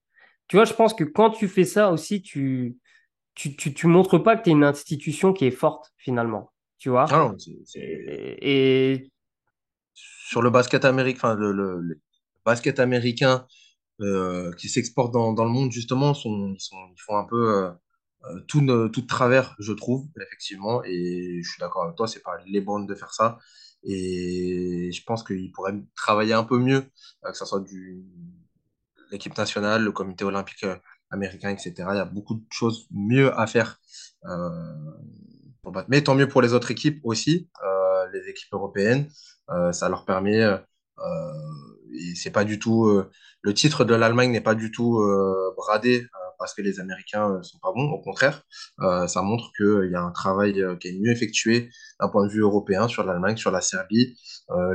Tu 0.48 0.56
vois, 0.56 0.64
je 0.64 0.74
pense 0.74 0.94
que 0.94 1.04
quand 1.04 1.30
tu 1.30 1.48
fais 1.48 1.64
ça 1.64 1.90
aussi, 1.90 2.22
tu, 2.22 2.78
tu, 3.34 3.56
tu, 3.56 3.74
tu 3.74 3.86
montres 3.86 4.22
pas 4.22 4.36
que 4.36 4.44
tu 4.44 4.50
es 4.50 4.52
une 4.52 4.64
institution 4.64 5.32
qui 5.32 5.46
est 5.46 5.50
forte 5.50 5.92
finalement 5.96 6.52
tu 6.78 6.90
vois? 6.90 7.06
Ah 7.10 7.32
et, 7.74 9.10
sur 9.94 10.42
le 10.42 10.50
basket 10.50 10.84
américain, 10.84 11.18
enfin 11.18 11.34
le, 11.34 12.00
basket 12.44 12.78
américain 12.80 13.46
euh, 14.00 14.52
qui 14.52 14.68
s'exporte 14.68 15.12
dans, 15.12 15.32
dans, 15.32 15.44
le 15.44 15.50
monde 15.50 15.72
justement, 15.72 16.14
sont, 16.14 16.54
ils, 16.54 16.60
sont, 16.60 16.76
ils 16.92 17.00
font 17.00 17.16
un 17.16 17.24
peu 17.24 17.54
euh, 17.54 17.70
euh, 18.30 18.40
tout, 18.46 18.60
tout 18.92 19.02
de 19.02 19.06
travers, 19.06 19.54
je 19.58 19.72
trouve, 19.72 20.06
effectivement. 20.20 20.82
Et 20.84 21.40
je 21.42 21.48
suis 21.48 21.60
d'accord 21.60 21.84
avec 21.84 21.96
toi, 21.96 22.08
c'est 22.08 22.22
pas 22.22 22.38
les 22.46 22.60
bandes 22.60 22.88
de 22.88 22.94
faire 22.94 23.12
ça. 23.14 23.38
Et 23.82 24.90
je 24.92 25.02
pense 25.04 25.22
qu'ils 25.22 25.52
pourraient 25.52 25.80
travailler 25.94 26.32
un 26.32 26.44
peu 26.44 26.58
mieux, 26.58 26.82
que 27.22 27.36
ce 27.36 27.44
soit 27.44 27.60
du 27.60 28.04
l'équipe 29.12 29.36
nationale, 29.38 29.84
le 29.84 29.92
comité 29.92 30.24
olympique 30.24 30.66
américain, 31.10 31.50
etc. 31.50 31.74
Il 31.92 31.96
y 31.96 32.00
a 32.00 32.04
beaucoup 32.04 32.34
de 32.34 32.44
choses 32.50 32.88
mieux 32.90 33.32
à 33.38 33.46
faire 33.46 33.80
mais 35.88 36.02
tant 36.02 36.14
mieux 36.14 36.28
pour 36.28 36.42
les 36.42 36.52
autres 36.54 36.70
équipes 36.70 37.00
aussi, 37.04 37.48
euh, 37.64 38.06
les 38.12 38.28
équipes 38.28 38.52
européennes. 38.52 39.08
Euh, 39.50 39.72
ça 39.72 39.88
leur 39.88 40.04
permet 40.04 40.42
euh, 40.42 40.58
et 41.92 42.14
c'est 42.14 42.30
pas 42.30 42.44
du 42.44 42.58
tout 42.58 43.02
le 43.42 43.54
titre 43.54 43.84
de 43.84 43.94
l'Allemagne 43.94 44.32
n'est 44.32 44.40
pas 44.40 44.54
du 44.54 44.70
tout 44.70 45.00
bradé 45.56 46.06
parce 46.38 46.54
que 46.54 46.62
les 46.62 46.80
Américains 46.80 47.42
sont 47.42 47.58
pas 47.58 47.72
bons. 47.72 47.90
Au 47.90 48.00
contraire, 48.00 48.42
ça 48.78 49.22
montre 49.22 49.50
qu'il 49.56 49.90
y 49.90 49.94
a 49.94 50.02
un 50.02 50.10
travail 50.10 50.62
qui 50.80 50.88
est 50.88 50.98
mieux 50.98 51.12
effectué 51.12 51.70
d'un 52.00 52.08
point 52.08 52.26
de 52.26 52.32
vue 52.32 52.42
européen 52.42 52.88
sur 52.88 53.04
l'Allemagne, 53.04 53.36
sur 53.36 53.50
la 53.50 53.60
Serbie, 53.60 54.18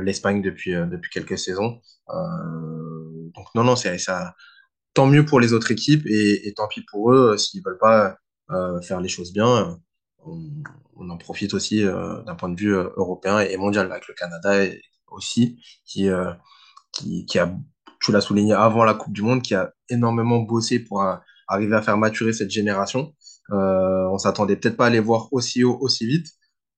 l'Espagne 0.00 0.42
depuis 0.42 0.72
depuis 0.72 1.10
quelques 1.10 1.38
saisons. 1.38 1.80
donc 2.08 3.46
non 3.54 3.64
non 3.64 3.76
c'est 3.76 3.98
ça 3.98 4.34
tant 4.94 5.06
mieux 5.06 5.24
pour 5.24 5.40
les 5.40 5.52
autres 5.52 5.70
équipes 5.70 6.06
et, 6.06 6.52
tant 6.56 6.68
pis 6.68 6.84
pour 6.90 7.12
eux 7.12 7.36
s'ils 7.36 7.62
veulent 7.64 7.78
pas 7.78 8.16
faire 8.82 9.00
les 9.00 9.08
choses 9.08 9.32
bien 9.32 9.78
on, 10.24 11.10
en 11.10 11.16
profite 11.16 11.54
aussi 11.54 11.84
euh, 11.84 12.22
d'un 12.22 12.34
point 12.34 12.48
de 12.48 12.58
vue 12.58 12.74
euh, 12.74 12.88
européen 12.96 13.40
et 13.40 13.56
mondial, 13.56 13.90
avec 13.90 14.08
le 14.08 14.14
Canada 14.14 14.64
aussi, 15.08 15.58
euh, 15.98 16.32
qui, 16.92 17.26
qui, 17.26 17.38
a, 17.38 17.54
tu 18.00 18.12
l'as 18.12 18.20
souligné 18.20 18.54
avant 18.54 18.84
la 18.84 18.94
Coupe 18.94 19.12
du 19.12 19.22
Monde, 19.22 19.42
qui 19.42 19.54
a 19.54 19.72
énormément 19.88 20.38
bossé 20.40 20.78
pour 20.78 21.04
arriver 21.48 21.76
à 21.76 21.82
faire 21.82 21.96
maturer 21.98 22.32
cette 22.32 22.50
génération. 22.50 23.14
on 23.50 24.18
s'attendait 24.18 24.56
peut-être 24.56 24.76
pas 24.76 24.86
à 24.86 24.90
les 24.90 25.00
voir 25.00 25.28
aussi 25.32 25.64
haut, 25.64 25.78
aussi 25.80 26.06
vite, 26.06 26.28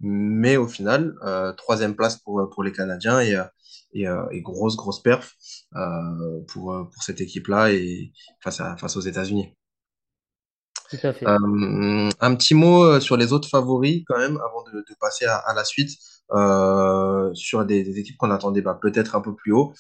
mais 0.01 0.57
au 0.57 0.69
final, 0.69 1.15
troisième 1.57 1.95
place 1.95 2.17
pour, 2.17 2.63
les 2.63 2.73
Canadiens 2.73 3.21
et, 3.21 3.37
et, 3.93 4.07
et 4.33 4.41
grosse, 4.43 4.77
grosse 4.77 5.03
perf 5.03 5.35
pour, 6.49 6.91
cette 7.01 7.21
équipe-là 7.21 7.73
et 7.73 8.13
face 8.43 8.97
aux 8.97 9.01
États-Unis. 9.01 9.55
Euh, 10.93 12.11
un 12.21 12.35
petit 12.35 12.55
mot 12.55 12.85
euh, 12.85 13.01
sur 13.01 13.17
les 13.17 13.33
autres 13.33 13.49
favoris 13.49 14.05
quand 14.07 14.19
même 14.19 14.37
avant 14.37 14.63
de, 14.73 14.85
passer 15.01 15.25
à, 15.25 15.53
la 15.55 15.65
suite 15.65 15.91
euh, 16.33 17.31
sur 17.35 17.65
des, 17.65 17.99
équipes 17.99 18.17
qu'on 18.17 18.31
attendait 18.31 18.63
bah, 18.63 18.79
peut-être 18.81 19.17
un 19.17 19.21
peu 19.21 19.35
plus 19.35 19.53
haut. 19.53 19.73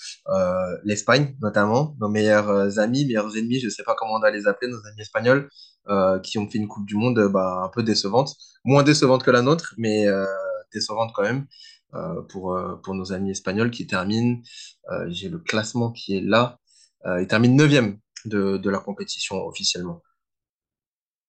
L'Espagne 0.85 1.37
notamment, 1.43 1.97
nos 2.01 2.09
meilleurs 2.09 2.79
amis, 2.79 3.05
meilleurs 3.07 3.37
ennemis, 3.37 3.61
je 3.61 3.67
ne 3.67 3.71
sais 3.71 3.85
pas 3.85 3.95
comment 3.95 4.15
on 4.15 4.21
va 4.21 4.31
les 4.31 4.47
appeler, 4.47 4.71
nos 4.71 4.85
amis 4.87 5.01
espagnols, 5.01 5.49
qui 6.23 6.39
ont 6.39 6.49
fait 6.49 6.59
une 6.59 6.69
Coupe 6.69 6.87
du 6.87 6.97
Monde 6.97 7.29
bah, 7.33 7.63
un 7.65 7.69
peu 7.69 7.83
décevante, 7.83 8.35
moins 8.65 8.83
décevante 8.83 9.23
que 9.23 9.31
la 9.31 9.43
nôtre, 9.43 9.75
mais 9.79 10.07
décevante 10.73 11.13
quand 11.15 11.23
même. 11.23 11.47
pour, 12.29 12.59
pour 12.83 12.95
nos 12.95 13.13
amis 13.13 13.31
espagnols 13.31 13.71
qui 13.71 13.87
terminent, 13.87 14.39
j'ai 15.09 15.29
le 15.29 15.39
classement 15.39 15.93
qui 15.93 16.17
est 16.17 16.23
là, 16.23 16.59
ils 17.07 17.27
terminent 17.27 17.57
9e 17.63 17.99
de, 18.25 18.57
de 18.57 18.71
la 18.71 18.79
compétition 18.79 19.37
officiellement. 19.47 20.03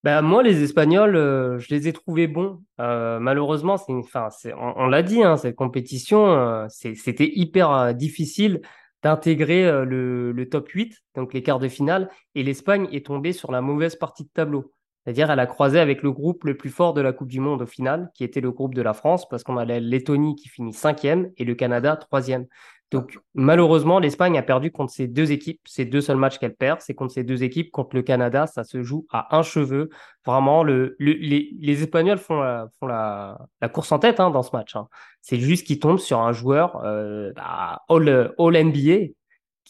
Ben, 0.06 0.22
moi, 0.22 0.44
les 0.44 0.62
Espagnols, 0.62 1.16
euh, 1.16 1.58
je 1.58 1.74
les 1.74 1.88
ai 1.88 1.92
trouvés 1.92 2.28
bons. 2.28 2.62
Euh, 2.80 3.20
malheureusement, 3.20 3.74
enfin, 3.74 4.30
on, 4.56 4.86
l'a 4.86 5.02
dit, 5.02 5.24
hein, 5.24 5.36
cette 5.36 5.56
compétition, 5.56 6.28
euh, 6.28 6.68
c'était 6.70 7.32
hyper 7.34 7.96
difficile 7.96 8.62
d'intégrer 9.02 9.64
le, 9.84 10.48
top 10.52 10.70
8, 10.70 11.02
donc 11.16 11.34
les 11.34 11.42
quarts 11.42 11.58
de 11.58 11.68
finale, 11.68 12.12
et 12.36 12.44
l'Espagne 12.44 12.88
est 12.92 13.08
tombée 13.08 13.34
sur 13.34 13.52
la 13.52 13.62
mauvaise 13.62 13.96
partie 13.96 14.26
de 14.26 14.30
tableau. 14.32 14.74
C'est-à-dire, 15.04 15.32
elle 15.32 15.40
a 15.40 15.48
croisé 15.48 15.80
avec 15.80 16.04
le 16.04 16.12
groupe 16.12 16.44
le 16.44 16.56
plus 16.56 16.70
fort 16.70 16.94
de 16.94 17.02
la 17.02 17.12
Coupe 17.12 17.30
du 17.30 17.40
Monde 17.40 17.64
au 17.64 17.68
final, 17.68 18.12
qui 18.14 18.24
était 18.24 18.42
le 18.42 18.52
groupe 18.52 18.76
de 18.76 18.84
la 18.84 18.94
France, 18.94 19.28
parce 19.28 19.44
qu'on 19.44 19.58
a 19.58 19.66
la 19.66 19.80
qui 19.80 20.50
finit 20.50 20.74
cinquième 20.74 21.32
et 21.38 21.46
le 21.46 21.56
Canada 21.56 21.96
troisième. 21.96 22.46
Donc 22.92 23.20
malheureusement, 23.34 24.00
l'Espagne 24.00 24.38
a 24.38 24.44
perdu 24.44 24.72
contre 24.72 24.94
ces 24.94 25.08
deux 25.08 25.32
équipes. 25.32 25.60
C'est 25.66 25.86
deux 25.86 26.02
seuls 26.02 26.18
matchs 26.18 26.38
qu'elle 26.38 26.56
perd. 26.56 26.82
C'est 26.82 26.94
contre 26.94 27.14
ces 27.14 27.24
deux 27.24 27.44
équipes. 27.44 27.72
Contre 27.72 27.96
le 27.96 28.04
Canada, 28.04 28.48
ça 28.48 28.64
se 28.64 28.84
joue 28.84 29.06
à 29.12 29.36
un 29.36 29.42
cheveu. 29.42 29.90
Vraiment, 30.26 30.64
le, 30.64 30.96
les, 31.00 31.84
Espagnols 31.84 32.20
font 32.20 32.40
la, 32.40 32.68
font 32.80 32.88
la, 32.88 33.38
course 33.74 33.92
en 33.92 34.00
tête 34.00 34.20
hein, 34.20 34.30
dans 34.30 34.44
ce 34.44 34.56
match. 34.56 34.76
Hein. 34.76 34.88
C'est 35.22 35.40
juste 35.40 35.66
qu'ils 35.66 35.80
tombent 35.80 36.00
sur 36.00 36.20
un 36.20 36.32
joueur 36.32 36.82
euh, 36.86 37.34
bah, 37.36 37.82
all, 37.90 38.34
all 38.38 38.66
NBA. 38.66 39.14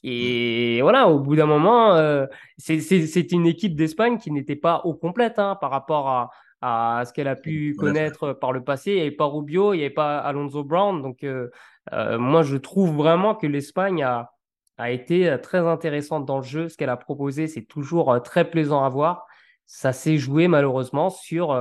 Et 0.04 0.82
voilà, 0.82 1.10
au 1.10 1.20
bout 1.20 1.36
d'un 1.36 1.48
moment, 1.48 1.96
euh, 1.96 2.28
c'est 2.58 3.32
une 3.32 3.48
équipe 3.48 3.76
d'Espagne 3.76 4.18
qui 4.18 4.30
n'était 4.32 4.56
pas 4.56 4.82
au 4.84 4.94
complète 4.94 5.40
hein, 5.40 5.58
par 5.60 5.72
rapport 5.72 6.10
à, 6.10 6.30
à 6.62 7.06
ce 7.06 7.14
qu'elle 7.14 7.28
a 7.28 7.36
pu 7.36 7.76
connaître 7.78 8.34
par 8.34 8.52
le 8.52 8.64
passé. 8.64 8.92
Il 8.92 8.96
n'y 8.96 9.02
avait 9.02 9.12
pas 9.12 9.26
Rubio, 9.26 9.74
il 9.74 9.78
n'y 9.78 9.84
avait 9.84 9.94
pas 9.94 10.20
Alonso 10.20 10.64
Brown. 10.64 11.02
Donc, 11.02 11.24
euh, 11.24 11.50
euh, 11.94 12.18
moi, 12.18 12.44
je 12.44 12.58
trouve 12.58 12.96
vraiment 12.96 13.36
que 13.36 13.48
l'Espagne 13.48 14.04
a, 14.04 14.32
a 14.78 14.92
été 14.92 15.30
euh, 15.30 15.38
très 15.38 15.60
intéressante 15.60 16.26
dans 16.26 16.38
le 16.38 16.44
jeu. 16.44 16.70
Ce 16.70 16.78
qu'elle 16.78 16.90
a 16.90 16.98
proposé, 16.98 17.48
c'est 17.48 17.66
toujours 17.66 18.22
très 18.24 18.50
plaisant 18.50 18.84
à 18.84 18.90
voir. 18.90 19.26
Ça 19.66 19.94
s'est 19.94 20.18
joué 20.18 20.48
malheureusement 20.48 21.10
sur 21.10 21.58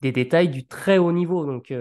des 0.00 0.10
détails 0.10 0.48
du 0.48 0.66
très 0.66 0.98
haut 0.98 1.12
niveau. 1.12 1.46
Donc, 1.46 1.72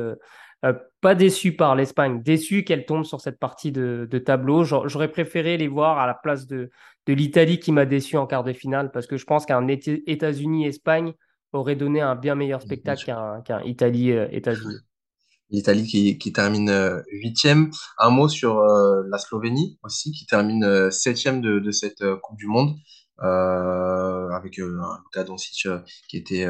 pas 1.02 1.16
déçu 1.16 1.56
par 1.56 1.76
l'Espagne, 1.76 2.22
déçu 2.22 2.64
qu'elle 2.64 2.86
tombe 2.86 3.04
sur 3.04 3.20
cette 3.20 3.40
partie 3.40 3.72
de, 3.72 4.08
de 4.08 4.18
tableau. 4.20 4.64
J'aurais 4.64 5.12
préféré 5.12 5.58
les 5.58 5.68
voir 5.68 5.98
à 5.98 6.06
la 6.06 6.14
place 6.14 6.46
de, 6.46 6.70
de 7.08 7.14
l'Italie 7.14 7.60
qui 7.60 7.72
m'a 7.72 7.88
déçu 7.88 8.16
en 8.18 8.28
quart 8.28 8.44
de 8.44 8.54
finale 8.54 8.92
parce 8.92 9.08
que 9.08 9.18
je 9.18 9.26
pense 9.26 9.48
qu'un 9.48 9.68
États-Unis-Espagne, 9.68 11.14
aurait 11.56 11.76
donné 11.76 12.02
un 12.02 12.16
bien 12.16 12.36
meilleur 12.36 12.62
spectacle 12.62 13.14
qu'un 13.46 13.62
Italie-États-Unis. 13.64 14.78
L'Italie 15.52 15.86
qui, 15.86 16.18
qui, 16.18 16.34
termine 16.34 16.70
euh, 16.70 17.02
huitième. 17.12 17.70
Un 18.00 18.10
mot 18.10 18.28
sur 18.28 18.60
euh, 18.60 19.04
la 19.10 19.18
Slovénie 19.20 19.78
aussi, 19.84 20.12
qui 20.12 20.26
termine 20.26 20.64
euh, 20.64 20.90
septième 20.90 21.42
de, 21.42 21.60
de 21.60 21.72
cette 21.72 22.04
Coupe 22.22 22.38
du 22.38 22.48
Monde, 22.48 22.76
avec 23.20 24.60
un 24.60 24.98
Luka 25.04 25.24
Doncic 25.24 25.68
qui 26.10 26.18
était 26.18 26.48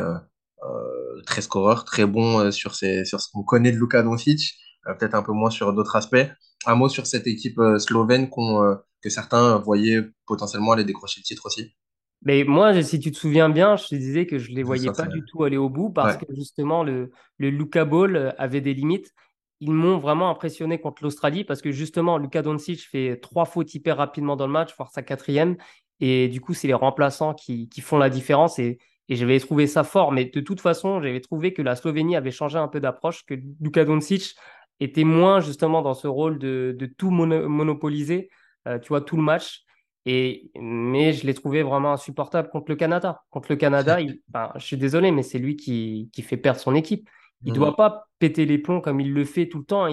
très 1.28 1.42
scoreur, 1.42 1.86
très 1.86 2.08
bon 2.08 2.52
sur, 2.52 2.74
ses, 2.74 3.06
sur 3.06 3.22
ce 3.22 3.30
qu'on 3.32 3.44
connaît 3.44 3.72
de 3.72 3.78
Luka 3.78 4.02
Doncic, 4.02 4.56
peut-être 4.84 5.14
un 5.14 5.22
peu 5.22 5.32
moins 5.32 5.52
sur 5.52 5.74
d'autres 5.74 5.96
aspects. 5.96 6.28
Un 6.66 6.76
mot 6.76 6.90
sur 6.90 7.06
cette 7.06 7.28
équipe 7.28 7.62
slovène 7.78 8.32
que 8.32 9.10
certains 9.10 9.60
voyaient 9.60 10.02
potentiellement 10.26 10.72
aller 10.72 10.86
décrocher 10.86 11.20
le 11.20 11.26
titre 11.26 11.46
aussi. 11.46 11.76
Mais 12.22 12.44
moi, 12.44 12.82
si 12.82 13.00
tu 13.00 13.12
te 13.12 13.18
souviens 13.18 13.50
bien, 13.50 13.76
je 13.76 13.88
te 13.88 13.96
disais 13.96 14.26
que 14.26 14.40
je 14.40 14.52
ne 14.52 14.56
les 14.56 14.64
voyais 14.64 14.92
pas 14.92 15.06
du 15.06 15.24
tout 15.26 15.44
aller 15.44 15.58
au 15.58 15.70
bout 15.70 15.90
parce 15.92 16.18
que 16.18 16.26
justement, 16.34 16.84
le, 16.84 17.12
le 17.38 17.50
Luca 17.50 17.86
Ball 17.86 18.16
euh, 18.16 18.32
avait 18.38 18.62
des 18.62 18.74
limites. 18.74 19.14
Ils 19.62 19.72
m'ont 19.72 20.00
vraiment 20.00 20.30
impressionné 20.30 20.80
contre 20.80 21.04
l'Australie 21.04 21.44
parce 21.44 21.62
que 21.62 21.72
justement, 21.72 22.18
Luka 22.18 22.42
Doncic 22.42 22.82
fait 22.82 23.18
trois 23.22 23.46
fautes 23.46 23.74
hyper 23.74 23.98
rapidement 23.98 24.36
dans 24.36 24.48
le 24.48 24.54
match, 24.54 24.76
voire 24.76 24.92
sa 24.92 25.02
quatrième. 25.02 25.56
Et 26.00 26.28
du 26.28 26.42
coup, 26.42 26.54
c'est 26.54 26.68
les 26.68 26.74
remplaçants 26.74 27.34
qui, 27.34 27.70
qui, 27.70 27.82
font 27.82 27.98
la 27.98 28.10
différence. 28.10 28.60
Et, 28.60 28.80
et 29.08 29.16
j'avais 29.16 29.40
trouvé 29.40 29.68
ça 29.68 29.84
fort. 29.84 30.12
Mais 30.12 30.26
de 30.26 30.42
toute 30.42 30.62
façon, 30.62 31.02
j'avais 31.02 31.22
trouvé 31.22 31.54
que 31.54 31.62
la 31.62 31.76
Slovénie 31.76 32.16
avait 32.16 32.32
changé 32.32 32.58
un 32.58 32.68
peu 32.68 32.80
d'approche, 32.80 33.24
que 33.26 33.36
Luka 33.62 33.86
Doncic 33.86 34.36
était 34.80 35.04
moins 35.04 35.40
justement 35.40 35.82
dans 35.82 35.94
ce 35.94 36.08
rôle 36.08 36.40
de, 36.40 36.76
de 36.78 36.86
tout 36.86 37.12
monopoliser, 37.12 38.30
euh, 38.68 38.80
tu 38.80 38.90
vois, 38.90 39.02
tout 39.02 39.16
le 39.16 39.24
match. 39.24 39.65
Et, 40.06 40.52
mais 40.60 41.14
je 41.14 41.26
l'ai 41.26 41.34
trouvé 41.34 41.64
vraiment 41.64 41.94
insupportable 41.94 42.50
contre 42.50 42.70
le 42.70 42.76
Canada. 42.76 43.24
Contre 43.32 43.52
le 43.52 43.56
Canada, 43.56 44.00
il, 44.00 44.22
je 44.56 44.64
suis 44.64 44.78
désolé, 44.78 45.12
mais 45.12 45.24
c'est 45.24 45.40
lui 45.40 45.56
qui, 45.56 46.10
qui, 46.14 46.22
fait 46.22 46.38
perdre 46.38 46.60
son 46.60 46.76
équipe. 46.76 47.10
Il 47.44 47.52
ne 47.52 47.56
doit 47.56 47.76
pas 47.76 48.08
péter 48.20 48.46
les 48.46 48.58
plombs 48.58 48.82
comme 48.82 49.00
il 49.00 49.14
le 49.14 49.26
fait 49.26 49.48
tout 49.48 49.60
le 49.60 49.66
temps. 49.66 49.88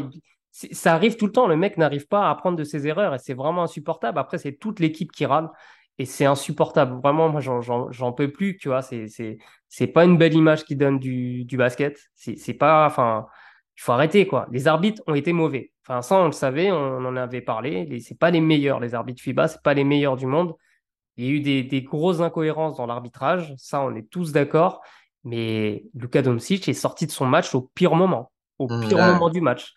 ça 0.50 0.94
arrive 0.94 1.16
tout 1.16 1.26
le 1.26 1.32
temps. 1.32 1.46
Le 1.46 1.56
mec 1.56 1.76
n'arrive 1.78 2.06
pas 2.06 2.26
à 2.26 2.30
apprendre 2.30 2.56
de 2.58 2.64
ses 2.64 2.86
erreurs 2.86 3.14
et 3.14 3.18
c'est 3.18 3.34
vraiment 3.34 3.62
insupportable. 3.62 4.18
Après, 4.18 4.38
c'est 4.38 4.52
toute 4.52 4.80
l'équipe 4.80 5.12
qui 5.12 5.26
râle 5.26 5.50
et 5.98 6.04
c'est 6.04 6.24
insupportable. 6.24 7.00
Vraiment, 7.00 7.28
moi, 7.28 7.40
j'en 7.40 8.12
peux 8.12 8.30
plus. 8.30 8.58
Tu 8.58 8.68
vois, 8.68 8.82
c'est 8.82 9.86
pas 9.88 10.04
une 10.04 10.18
belle 10.18 10.34
image 10.34 10.64
qui 10.64 10.76
donne 10.76 10.98
du, 10.98 11.44
du 11.44 11.56
basket. 11.56 11.98
C'est 12.14 12.54
pas, 12.54 12.86
enfin, 12.86 13.26
il 13.76 13.80
faut 13.80 13.92
arrêter, 13.92 14.26
quoi. 14.26 14.46
Les 14.50 14.68
arbitres 14.68 15.02
ont 15.06 15.14
été 15.14 15.32
mauvais. 15.32 15.72
Enfin, 15.84 16.02
ça, 16.02 16.16
on 16.16 16.26
le 16.26 16.32
savait, 16.32 16.70
on 16.70 17.04
en 17.04 17.16
avait 17.16 17.40
parlé. 17.40 18.00
C'est 18.00 18.18
pas 18.18 18.30
les 18.30 18.40
meilleurs, 18.40 18.80
les 18.80 18.94
arbitres 18.94 19.22
FIBA, 19.22 19.48
c'est 19.48 19.62
pas 19.62 19.74
les 19.74 19.84
meilleurs 19.84 20.16
du 20.16 20.26
monde. 20.26 20.54
Il 21.16 21.24
y 21.24 21.28
a 21.28 21.30
eu 21.32 21.40
des, 21.40 21.82
grosses 21.82 22.20
incohérences 22.20 22.76
dans 22.76 22.86
l'arbitrage, 22.86 23.52
ça, 23.56 23.82
on 23.82 23.94
est 23.94 24.08
tous 24.08 24.32
d'accord. 24.32 24.82
Mais 25.24 25.84
Luka 25.94 26.22
Doncic 26.22 26.68
est 26.68 26.72
sorti 26.72 27.06
de 27.06 27.12
son 27.12 27.26
match 27.26 27.54
au 27.54 27.62
pire 27.74 27.94
moment, 27.94 28.32
au 28.58 28.66
mmh, 28.68 28.88
pire 28.88 28.98
moment 28.98 29.30
du 29.30 29.40
match. 29.40 29.74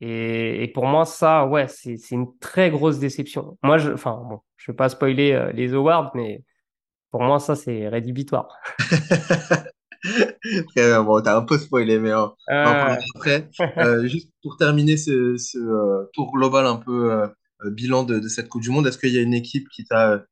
Et, 0.00 0.70
pour 0.74 0.86
moi, 0.86 1.04
ça, 1.04 1.46
ouais, 1.46 1.66
c'est 1.68 1.98
une 2.10 2.36
très 2.38 2.70
grosse 2.70 2.98
déception. 2.98 3.56
Moi, 3.62 3.78
je, 3.78 3.92
enfin, 3.92 4.22
bon, 4.28 4.40
je 4.56 4.70
vais 4.70 4.76
pas 4.76 4.88
spoiler 4.88 5.32
euh, 5.32 5.52
les 5.52 5.72
awards, 5.72 6.10
mais 6.14 6.42
pour 7.10 7.22
moi, 7.22 7.38
ça, 7.38 7.54
c'est 7.54 7.88
rédhibitoire. 7.88 8.58
bon, 11.04 11.20
t'as 11.22 11.36
un 11.36 11.42
peu 11.42 11.58
spoilé, 11.58 11.98
mais 11.98 12.12
euh, 12.12 12.26
ah. 12.48 12.98
après, 13.14 13.48
euh, 13.78 14.06
juste 14.06 14.30
pour 14.42 14.56
terminer 14.56 14.96
ce, 14.96 15.36
ce 15.36 15.58
euh, 15.58 16.04
tour 16.12 16.32
global 16.32 16.66
un 16.66 16.76
peu 16.76 17.28
bilan 17.66 18.04
de, 18.04 18.18
de, 18.18 18.28
cette 18.28 18.48
Coupe 18.48 18.62
du 18.62 18.70
Monde, 18.70 18.86
est-ce 18.86 18.98
qu'il 18.98 19.12
y 19.12 19.18
a 19.18 19.22
une 19.22 19.34
équipe 19.34 19.68
qui 19.70 19.84
t'a 19.84 20.24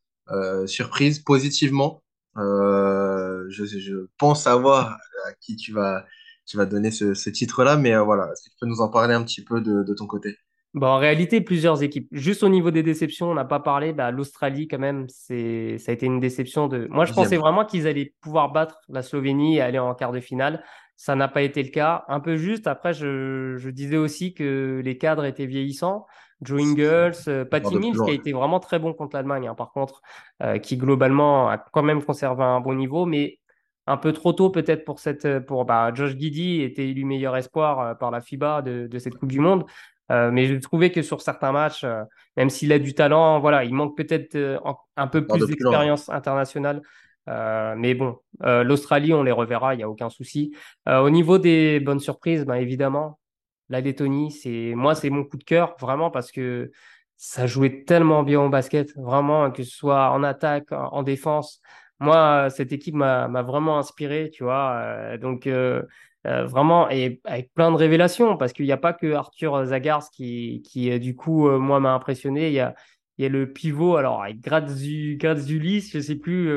surprise 0.67 1.19
positivement? 1.19 2.03
Je, 2.37 3.49
je, 3.49 4.07
pense 4.19 4.45
savoir 4.45 4.97
à 5.27 5.33
qui 5.41 5.57
tu 5.57 5.73
vas, 5.73 6.05
tu 6.47 6.57
vas 6.57 6.67
donner 6.67 6.91
ce, 6.91 7.15
ce 7.15 7.31
titre-là, 7.31 7.77
mais 7.77 7.97
voilà, 7.99 8.31
est-ce 8.33 8.45
que 8.45 8.51
tu 8.51 8.57
peux 8.61 8.67
nous 8.67 8.81
en 8.81 8.89
parler 8.89 9.15
un 9.15 9.23
petit 9.23 9.45
peu 9.45 9.61
de, 9.61 9.83
de 9.83 9.95
ton 9.95 10.07
côté? 10.07 10.37
Bon, 10.75 10.87
en 10.87 10.97
réalité, 10.97 11.43
plusieurs 11.43 11.83
équipes. 11.83 12.09
Juste 12.13 12.43
au 12.43 12.49
niveau 12.49 12.71
des 12.71 12.83
déceptions, 12.83 13.31
on 13.31 13.35
n'a 13.35 13.45
pas 13.45 13.61
parlé. 13.61 13.93
Bah, 13.93 14.11
L'Australie, 14.11 14.69
quand 14.69 14.79
même, 14.79 15.07
c'est, 15.09 15.77
ça 15.79 15.91
a 15.91 15.95
été 15.95 16.07
une 16.07 16.19
déception 16.19 16.67
de. 16.67 16.87
Moi, 16.91 17.05
je 17.05 17.13
pensais 17.13 17.37
vraiment 17.37 17.67
qu'ils 17.67 17.87
allaient 17.87 18.15
pouvoir 18.23 18.53
battre 18.53 18.81
la 18.89 19.03
Slovénie 19.03 19.57
et 19.57 19.61
aller 19.61 19.79
en 19.79 19.95
quart 19.95 20.13
de 20.13 20.21
finale. 20.21 20.65
ça 20.97 21.15
n'a 21.15 21.29
pas 21.29 21.43
été 21.43 21.63
le 21.63 21.69
cas. 21.69 22.05
Un 22.09 22.21
peu 22.21 22.37
juste. 22.37 22.67
Après, 22.67 22.95
je, 22.95 23.57
je 23.59 23.71
disais 23.71 23.99
aussi 23.99 24.33
que 24.33 24.81
les 24.83 24.97
cadres 24.97 25.25
étaient 25.25 25.47
vieillissants. 25.47 26.07
Joe 26.43 26.61
Ingles, 26.61 27.13
euh, 27.29 27.45
Patty 27.45 27.77
Mills, 27.77 27.99
qui 28.05 28.11
a 28.11 28.15
été 28.15 28.33
vraiment 28.33 28.61
très 28.61 28.79
bon 28.79 28.93
contre 28.93 29.17
l'Allemagne, 29.17 29.47
hein, 29.49 29.55
par 29.55 29.73
contre, 29.73 30.03
euh, 30.43 30.59
qui 30.59 30.77
globalement 30.77 31.49
a 31.49 31.59
quand 31.59 31.83
même 31.83 32.03
conservé 32.03 32.43
un 32.43 32.61
bon 32.61 32.75
niveau, 32.75 33.07
mais 33.07 33.39
un 33.87 33.97
peu 33.97 34.13
trop 34.13 34.33
tôt 34.33 34.51
peut-être 34.51 34.85
pour 34.85 35.01
cette 35.01 35.41
pour 35.41 35.65
bah, 35.65 35.93
Josh 35.95 36.17
Giddy 36.17 36.63
était 36.63 36.89
élu 36.89 37.05
meilleur 37.05 37.37
espoir 37.37 37.81
euh, 37.81 37.95
par 37.95 38.11
la 38.11 38.21
FIBA 38.21 38.63
de, 38.63 38.87
de 38.87 38.99
cette 38.99 39.17
Coupe 39.17 39.31
du 39.31 39.41
Monde. 39.41 39.65
Euh, 40.13 40.31
mais 40.31 40.47
je 40.47 40.55
trouvais 40.57 40.93
que 40.93 41.03
sur 41.03 41.21
certains 41.21 41.51
matchs, 41.51 41.83
euh, 41.85 42.05
même 42.37 42.51
s'il 42.51 42.73
a 42.73 42.79
du 42.79 42.95
talent, 42.95 43.41
voilà, 43.41 43.65
il 43.65 43.75
manque 43.75 43.97
peut-être 43.97 44.37
un 44.97 45.07
peu 45.09 45.27
plus 45.27 45.47
d'expérience 45.47 46.09
internationale. 46.09 46.83
mais 47.27 47.95
bon, 47.95 48.19
l'Australie, 48.41 49.13
on 49.13 49.23
les 49.23 49.33
reverra, 49.33 49.75
il 49.75 49.79
n'y 49.79 49.83
a 49.85 49.89
aucun 49.89 50.11
souci. 50.11 50.55
au 50.87 51.11
niveau 51.11 51.39
des 51.39 51.81
bonnes 51.81 52.01
surprises, 52.01 52.45
ben, 52.45 52.57
évidemment, 52.57 53.19
la 53.69 53.81
Lettonie, 53.81 54.31
c'est 54.31 54.75
moi, 54.75 54.95
c'est 54.95 55.11
mon 55.11 55.25
coup 55.25 55.39
de 55.39 55.45
cœur, 55.45 55.75
vraiment, 55.81 56.11
parce 56.11 56.31
que 56.31 56.71
ça 57.17 57.47
jouait 57.47 57.85
tellement 57.85 58.23
bien 58.23 58.41
au 58.41 58.49
basket, 58.49 58.95
vraiment, 58.97 59.51
que 59.51 59.63
ce 59.63 59.71
soit 59.71 60.11
en 60.11 60.23
attaque, 60.23 60.73
en 60.73 61.03
défense 61.03 61.63
moi, 62.03 62.51
cette 62.51 62.73
équipe 62.73 62.95
m'a 62.97 63.43
vraiment 63.43 63.79
inspiré, 63.79 64.31
tu 64.33 64.43
vois. 64.43 64.73
Euh, 64.75 65.19
donc, 65.19 65.49
euh, 66.27 66.43
euh, 66.43 66.47
vraiment, 66.47 66.89
et 66.91 67.21
avec 67.25 67.53
plein 67.55 67.71
de 67.71 67.77
révélations, 67.77 68.37
parce 68.37 68.53
qu'il 68.53 68.65
n'y 68.65 68.73
a 68.73 68.77
pas 68.77 68.93
que 68.93 69.13
Arthur 69.13 69.65
Zagars 69.67 70.11
qui, 70.11 70.63
qui 70.65 70.99
du 71.01 71.17
coup, 71.17 71.51
moi, 71.51 71.81
m'a 71.81 71.93
impressionné. 71.93 72.49
Il 72.49 72.55
y 72.55 72.61
a, 72.61 72.75
il 73.19 73.23
y 73.23 73.27
a 73.27 73.29
le 73.29 73.53
pivot, 73.53 73.97
alors, 73.97 74.23
avec 74.23 74.41
Grazulis, 74.41 75.91
je 75.93 76.01
sais 76.01 76.17
plus. 76.17 76.49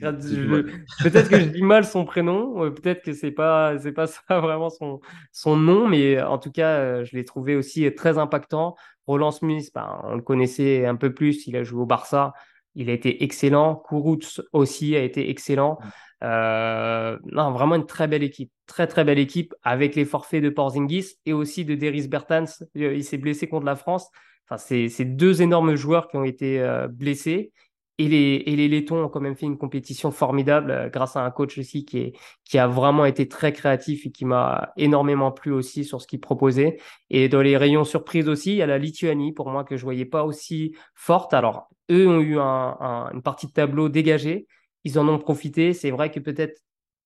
Peut-être 0.00 1.28
que 1.28 1.38
je 1.38 1.44
dis 1.52 1.62
mal 1.62 1.84
son 1.84 2.04
prénom, 2.04 2.70
peut-être 2.70 3.02
que 3.02 3.12
c'est 3.12 3.30
pas 3.30 3.78
c'est 3.78 3.92
pas 3.92 4.06
ça 4.06 4.22
vraiment 4.40 4.70
son 4.70 5.00
son 5.32 5.56
nom, 5.56 5.88
mais 5.88 6.20
en 6.20 6.38
tout 6.38 6.50
cas, 6.50 7.04
je 7.04 7.16
l'ai 7.16 7.24
trouvé 7.24 7.56
aussi 7.56 7.92
très 7.94 8.18
impactant. 8.18 8.76
Roland 9.06 9.30
Smith, 9.30 9.70
ben, 9.74 10.00
on 10.04 10.14
le 10.14 10.22
connaissait 10.22 10.86
un 10.86 10.94
peu 10.94 11.12
plus, 11.12 11.46
il 11.46 11.56
a 11.56 11.64
joué 11.64 11.82
au 11.82 11.86
Barça 11.86 12.32
il 12.74 12.90
a 12.90 12.92
été 12.92 13.22
excellent. 13.24 13.74
Kourouts 13.74 14.40
aussi 14.52 14.96
a 14.96 15.02
été 15.02 15.30
excellent. 15.30 15.78
Euh, 16.22 17.18
non, 17.24 17.52
vraiment 17.52 17.74
une 17.76 17.86
très 17.86 18.08
belle 18.08 18.22
équipe. 18.22 18.52
Très, 18.66 18.86
très 18.86 19.04
belle 19.04 19.18
équipe 19.18 19.54
avec 19.62 19.94
les 19.94 20.04
forfaits 20.04 20.42
de 20.42 20.50
Porzingis 20.50 21.16
et 21.26 21.32
aussi 21.32 21.64
de 21.64 21.74
Deris 21.74 22.08
Bertans. 22.08 22.44
Euh, 22.76 22.94
il 22.94 23.04
s'est 23.04 23.18
blessé 23.18 23.48
contre 23.48 23.66
la 23.66 23.76
France. 23.76 24.08
Enfin, 24.48 24.58
c'est 24.58 25.04
deux 25.04 25.42
énormes 25.42 25.76
joueurs 25.76 26.08
qui 26.08 26.16
ont 26.16 26.24
été 26.24 26.60
euh, 26.60 26.88
blessés 26.88 27.52
et 28.00 28.08
les, 28.08 28.42
et 28.46 28.56
les 28.56 28.66
Lettons 28.66 29.04
ont 29.04 29.08
quand 29.10 29.20
même 29.20 29.36
fait 29.36 29.44
une 29.44 29.58
compétition 29.58 30.10
formidable 30.10 30.90
grâce 30.90 31.16
à 31.16 31.20
un 31.20 31.30
coach 31.30 31.58
aussi 31.58 31.84
qui, 31.84 31.98
est, 31.98 32.12
qui 32.46 32.56
a 32.56 32.66
vraiment 32.66 33.04
été 33.04 33.28
très 33.28 33.52
créatif 33.52 34.06
et 34.06 34.10
qui 34.10 34.24
m'a 34.24 34.72
énormément 34.78 35.32
plu 35.32 35.52
aussi 35.52 35.84
sur 35.84 36.00
ce 36.00 36.06
qu'il 36.06 36.18
proposait. 36.18 36.78
Et 37.10 37.28
dans 37.28 37.42
les 37.42 37.58
rayons 37.58 37.84
surprises 37.84 38.26
aussi, 38.26 38.52
il 38.52 38.56
y 38.56 38.62
a 38.62 38.66
la 38.66 38.78
Lituanie 38.78 39.32
pour 39.32 39.50
moi 39.50 39.64
que 39.64 39.76
je 39.76 39.84
voyais 39.84 40.06
pas 40.06 40.24
aussi 40.24 40.74
forte. 40.94 41.34
Alors, 41.34 41.68
eux 41.90 42.08
ont 42.08 42.20
eu 42.20 42.38
un, 42.38 43.10
une 43.12 43.20
partie 43.20 43.46
de 43.46 43.52
tableau 43.52 43.90
dégagée. 43.90 44.46
Ils 44.84 44.98
en 44.98 45.08
ont 45.08 45.18
profité. 45.18 45.72
C'est 45.72 45.90
vrai 45.90 46.10
que 46.10 46.20
peut-être 46.20 46.60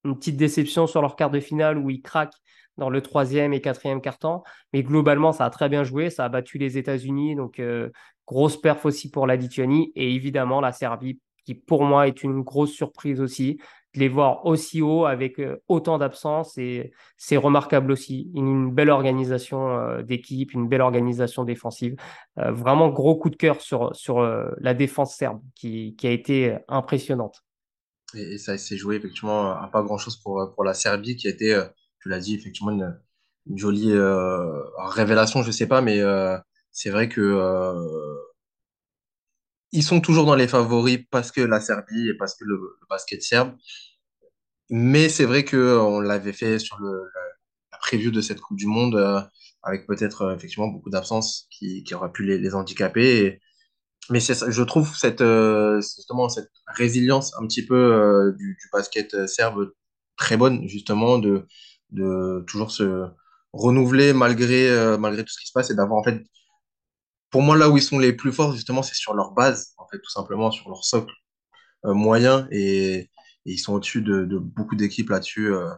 une 0.05 0.17
petite 0.17 0.37
déception 0.37 0.87
sur 0.87 1.01
leur 1.01 1.17
quart 1.17 1.31
de 1.31 1.41
finale 1.41 1.79
où 1.79 1.91
ils 1.91 2.03
craquent 2.03 2.37
dans 2.77 2.91
le 2.91 3.01
troisième 3.01 3.53
et 3.53 3.61
quatrième 3.61 4.01
quart-temps. 4.01 4.43
Mais 4.73 4.83
globalement, 4.83 5.33
ça 5.33 5.45
a 5.45 5.51
très 5.51 5.69
bien 5.69 5.85
joué. 5.85 6.11
Ça 6.11 6.25
a 6.25 6.29
battu 6.29 6.59
les 6.59 6.79
États-Unis. 6.79 7.37
Donc, 7.37 7.59
euh, 7.59 7.91
grosse 8.27 8.61
perf 8.61 8.85
aussi 8.85 9.11
pour 9.11 9.27
la 9.27 9.37
Lituanie. 9.37 9.93
Et 9.95 10.15
évidemment, 10.15 10.61
la 10.61 10.73
Serbie, 10.73 11.21
qui 11.45 11.55
pour 11.55 11.85
moi 11.85 12.09
est 12.09 12.23
une 12.23 12.43
grosse 12.43 12.73
surprise 12.73 13.21
aussi. 13.21 13.59
De 13.95 14.01
les 14.01 14.09
voir 14.09 14.45
aussi 14.45 14.83
haut 14.83 15.05
avec 15.05 15.39
euh, 15.39 15.63
autant 15.69 15.99
d'absence. 15.99 16.59
Et 16.59 16.93
c'est 17.17 17.37
remarquable 17.37 17.93
aussi. 17.93 18.31
Une, 18.35 18.73
belle 18.73 18.91
organisation 18.91 19.79
euh, 19.79 20.03
d'équipe, 20.03 20.53
une 20.53 20.69
belle 20.69 20.83
organisation 20.83 21.45
défensive. 21.45 21.95
vraiment, 22.37 22.89
gros 22.89 23.17
coup 23.17 23.31
de 23.31 23.37
cœur 23.37 23.61
sur, 23.61 23.95
sur 23.95 24.21
la 24.59 24.75
défense 24.75 25.15
serbe 25.17 25.41
qui, 25.55 25.95
qui 25.97 26.07
a 26.09 26.11
été 26.11 26.57
impressionnante. 26.69 27.44
Et, 28.15 28.39
ça 28.39 28.59
s'est 28.59 28.77
joué 28.77 28.97
effectivement 28.97 29.51
à 29.53 29.69
pas 29.73 29.83
grand-chose 29.83 30.17
pour, 30.17 30.53
pour 30.55 30.65
la 30.65 30.75
Serbie 30.75 31.17
qui 31.17 31.27
a 31.27 31.31
été 31.31 31.61
tu 32.05 32.11
l'as 32.11 32.21
dit, 32.21 32.35
effectivement, 32.35 32.71
une, 32.71 33.57
jolie 33.57 33.93
euh, 33.93 34.63
révélation, 34.77 35.43
je 35.43 35.51
sais 35.51 35.67
pas, 35.67 35.81
mais 35.81 36.01
euh, 36.01 36.37
c'est 36.71 36.91
vrai 36.91 37.09
que 37.09 37.23
euh, 37.23 38.15
ils 39.73 39.83
sont 39.83 40.03
toujours 40.03 40.27
dans 40.27 40.35
les 40.35 40.47
favoris 40.47 40.99
parce 41.11 41.33
que 41.33 41.41
la 41.41 41.61
Serbie 41.61 42.11
et 42.11 42.15
parce 42.15 42.35
que 42.35 42.45
le, 42.45 42.61
basket 42.91 43.23
serbe. 43.23 43.57
Mais 44.69 45.09
c'est 45.09 45.25
vrai 45.25 45.45
que 45.45 45.79
on 45.79 46.01
l'avait 46.01 46.35
fait 46.35 46.59
sur 46.59 46.79
le, 46.79 47.05
la 47.73 47.79
preview 47.79 48.11
de 48.11 48.21
cette 48.21 48.41
Coupe 48.41 48.59
du 48.59 48.67
Monde 48.67 49.31
avec 49.63 49.87
peut-être 49.87 50.35
effectivement 50.35 50.69
beaucoup 50.69 50.91
d'absences 50.91 51.47
qui, 51.51 51.85
qui 51.85 51.95
auraient 51.95 52.13
pu 52.13 52.25
les, 52.25 52.39
les 52.39 52.55
handicaper. 52.55 53.41
Mais 54.11 54.21
je 54.21 54.63
trouve 54.63 54.97
cette 54.97 55.23
justement 55.81 56.29
cette 56.29 56.51
résilience 56.67 57.33
un 57.41 57.47
petit 57.47 57.65
peu 57.65 58.35
du, 58.37 58.57
du, 58.61 58.69
basket 58.73 59.27
serbe 59.27 59.73
très 60.17 60.37
bonne 60.37 60.69
justement 60.69 61.19
de 61.19 61.47
de 61.91 62.45
toujours 62.47 62.71
se 62.71 63.09
renouveler 63.55 64.13
malgré, 64.13 64.69
euh, 64.69 64.99
malgré 64.99 65.25
tout 65.25 65.33
ce 65.33 65.41
qui 65.41 65.47
se 65.47 65.53
passe 65.53 65.71
et 65.71 65.75
d'avoir 65.75 65.99
en 65.99 66.05
fait, 66.05 66.23
pour 67.31 67.43
moi, 67.43 67.57
là 67.57 67.69
où 67.69 67.77
ils 67.77 67.83
sont 67.83 67.99
les 67.99 68.13
plus 68.13 68.33
forts, 68.33 68.53
justement, 68.53 68.83
c'est 68.83 68.95
sur 68.95 69.15
leur 69.15 69.33
base, 69.33 69.75
en 69.79 69.87
fait, 69.89 69.99
tout 69.99 70.11
simplement, 70.11 70.51
sur 70.51 70.69
leur 70.69 70.85
socle 70.85 71.15
euh, 71.87 71.95
moyen 71.95 72.49
et, 72.51 73.11
ils 73.47 73.59
sont 73.59 73.75
au-dessus 73.75 74.01
de, 74.01 74.39
beaucoup 74.39 74.75
d'équipes 74.75 75.11
là-dessus, 75.11 75.53
euh, 75.53 75.69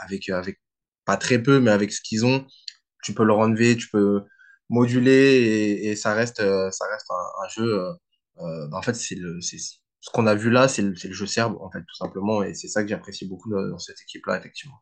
avec, 0.00 0.30
avec 0.30 0.62
pas 1.04 1.18
très 1.18 1.38
peu, 1.42 1.60
mais 1.60 1.70
avec 1.70 1.92
ce 1.92 2.00
qu'ils 2.00 2.24
ont, 2.24 2.46
tu 3.02 3.12
peux 3.12 3.22
leur 3.22 3.38
enlever, 3.38 3.76
tu 3.76 3.90
peux 3.90 4.22
moduler 4.68 5.80
et, 5.82 5.96
ça 5.96 6.14
reste, 6.14 6.38
ça 6.38 6.84
reste 6.90 7.10
un, 7.10 7.48
jeu. 7.48 7.82
Bah, 8.36 8.68
en 8.72 8.82
fait, 8.82 8.94
c'est 8.94 9.14
le, 9.14 9.40
ce 9.40 10.10
qu'on 10.12 10.26
a 10.26 10.34
vu 10.34 10.50
là, 10.50 10.68
c'est 10.68 10.82
le, 10.82 10.90
le, 10.90 11.12
jeu 11.12 11.26
serbe, 11.26 11.56
en 11.60 11.70
fait, 11.70 11.80
tout 11.80 11.96
simplement, 11.96 12.42
et 12.42 12.54
c'est 12.54 12.68
ça 12.68 12.82
que 12.82 12.88
j'apprécie 12.88 13.28
beaucoup 13.28 13.50
dans 13.50 13.78
cette 13.78 14.00
équipe-là, 14.02 14.38
effectivement. 14.38 14.76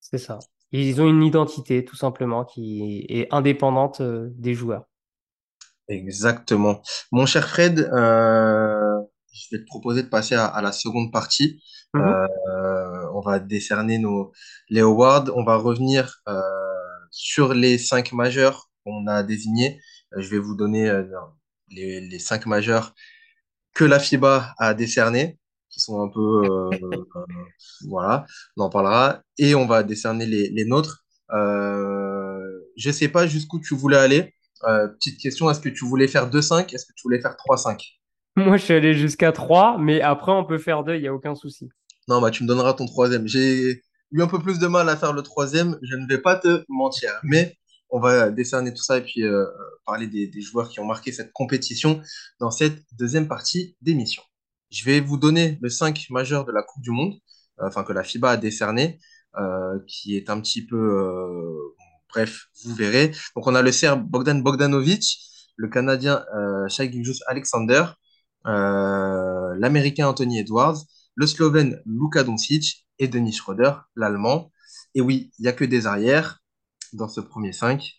C'est 0.00 0.18
ça. 0.18 0.38
Ils 0.72 1.02
ont 1.02 1.08
une 1.08 1.22
identité, 1.22 1.84
tout 1.84 1.96
simplement, 1.96 2.44
qui 2.44 3.04
est 3.08 3.28
indépendante 3.30 4.00
euh, 4.00 4.30
des 4.32 4.54
joueurs. 4.54 4.84
Exactement. 5.88 6.80
Mon 7.12 7.26
cher 7.26 7.46
Fred, 7.46 7.80
euh, 7.80 8.98
je 9.32 9.48
vais 9.52 9.62
te 9.62 9.66
proposer 9.66 10.02
de 10.02 10.08
passer 10.08 10.34
à, 10.34 10.60
la 10.62 10.72
seconde 10.72 11.12
partie. 11.12 11.62
Mhm. 11.92 12.02
Euh, 12.02 13.10
on 13.14 13.20
va 13.20 13.38
décerner 13.38 13.98
nos, 13.98 14.32
les 14.70 14.80
awards. 14.80 15.30
On 15.36 15.44
va 15.44 15.56
revenir 15.56 16.22
sur 17.10 17.52
les 17.52 17.76
cinq 17.76 18.12
majeurs 18.12 18.70
qu'on 18.84 19.06
a 19.06 19.22
désignés. 19.22 19.80
je 20.16 20.28
vais 20.28 20.38
vous 20.38 20.54
donner 20.54 20.90
les, 21.70 22.00
les, 22.00 22.18
cinq 22.18 22.46
majeurs 22.46 22.94
que 23.74 23.84
la 23.84 23.98
FIBA 23.98 24.54
a 24.58 24.74
décernés 24.74 25.38
qui 25.72 25.80
sont 25.80 26.02
un 26.02 26.08
peu 26.08 26.44
euh, 26.44 26.70
euh, 26.82 27.26
voilà, 27.88 28.26
on 28.56 28.64
en 28.64 28.70
parlera 28.70 29.22
et 29.38 29.54
on 29.54 29.66
va 29.66 29.82
décerner 29.82 30.26
les, 30.26 30.50
les 30.50 30.64
nôtres. 30.64 31.04
Euh, 31.32 32.60
je 32.76 32.90
sais 32.90 33.08
pas 33.08 33.26
jusqu'où 33.26 33.58
tu 33.58 33.74
voulais 33.74 33.96
aller. 33.96 34.34
Euh, 34.64 34.88
petite 34.88 35.18
question, 35.18 35.50
est-ce 35.50 35.60
que 35.60 35.70
tu 35.70 35.84
voulais 35.84 36.06
faire 36.06 36.28
2-5 36.30 36.72
Est-ce 36.74 36.86
que 36.86 36.92
tu 36.94 37.02
voulais 37.04 37.20
faire 37.20 37.36
3-5 37.48 37.80
Moi, 38.36 38.56
je 38.58 38.64
suis 38.64 38.74
allé 38.74 38.94
jusqu'à 38.94 39.32
3, 39.32 39.78
mais 39.78 40.00
après, 40.02 40.30
on 40.30 40.44
peut 40.44 40.58
faire 40.58 40.84
2, 40.84 40.94
il 40.94 41.00
n'y 41.00 41.08
a 41.08 41.14
aucun 41.14 41.34
souci. 41.34 41.68
Non, 42.06 42.20
bah, 42.20 42.30
tu 42.30 42.42
me 42.42 42.48
donneras 42.48 42.74
ton 42.74 42.86
troisième. 42.86 43.26
J'ai 43.26 43.82
eu 44.12 44.22
un 44.22 44.26
peu 44.26 44.38
plus 44.38 44.58
de 44.58 44.66
mal 44.66 44.88
à 44.88 44.96
faire 44.96 45.12
le 45.12 45.22
troisième, 45.22 45.78
je 45.82 45.96
ne 45.96 46.06
vais 46.06 46.18
pas 46.20 46.36
te 46.36 46.64
mentir. 46.68 47.10
Mais 47.24 47.56
on 47.92 48.00
va 48.00 48.30
décerner 48.30 48.72
tout 48.72 48.82
ça 48.82 48.98
et 48.98 49.02
puis 49.02 49.22
euh, 49.22 49.46
parler 49.84 50.06
des, 50.06 50.40
joueurs 50.40 50.68
qui 50.70 50.80
ont 50.80 50.86
marqué 50.86 51.12
cette 51.12 51.32
compétition 51.32 52.00
dans 52.40 52.50
cette 52.50 52.78
deuxième 52.98 53.28
partie 53.28 53.76
d'émission. 53.82 54.22
Je 54.70 54.84
vais 54.84 55.00
vous 55.00 55.18
donner 55.18 55.58
le 55.60 55.68
5 55.68 56.06
majeur 56.08 56.46
de 56.46 56.52
la 56.52 56.62
Coupe 56.62 56.82
du 56.82 56.90
Monde, 56.90 57.14
euh, 57.60 57.68
enfin 57.68 57.84
que 57.84 57.92
la 57.92 58.02
FIBA 58.02 58.30
a 58.30 58.36
décerné, 58.38 58.98
euh, 59.36 59.78
qui 59.86 60.16
est 60.16 60.30
un 60.30 60.40
petit 60.40 60.66
peu... 60.66 61.54
Bref, 62.08 62.46
vous 62.64 62.74
verrez. 62.74 63.12
Donc 63.36 63.46
on 63.46 63.54
a 63.54 63.62
le 63.62 63.72
Serbe 63.72 64.02
Bogdan 64.02 64.42
Bogdanovic, 64.42 65.18
le 65.56 65.68
Canadien 65.68 66.24
euh, 66.34 66.66
Alexander, 67.26 67.84
l'Américain 68.44 70.08
Anthony 70.08 70.40
Edwards, 70.40 70.78
le 71.14 71.26
Slovène 71.26 71.80
Luka 71.86 72.24
Doncic 72.24 72.86
et 72.98 73.08
Denis 73.08 73.32
Schroeder, 73.32 73.72
l'Allemand. 73.96 74.50
Et 74.94 75.00
oui, 75.00 75.30
il 75.38 75.42
n'y 75.42 75.48
a 75.48 75.52
que 75.52 75.64
des 75.64 75.86
arrières 75.86 76.41
dans 76.92 77.08
ce 77.08 77.20
premier 77.20 77.52
5. 77.52 77.92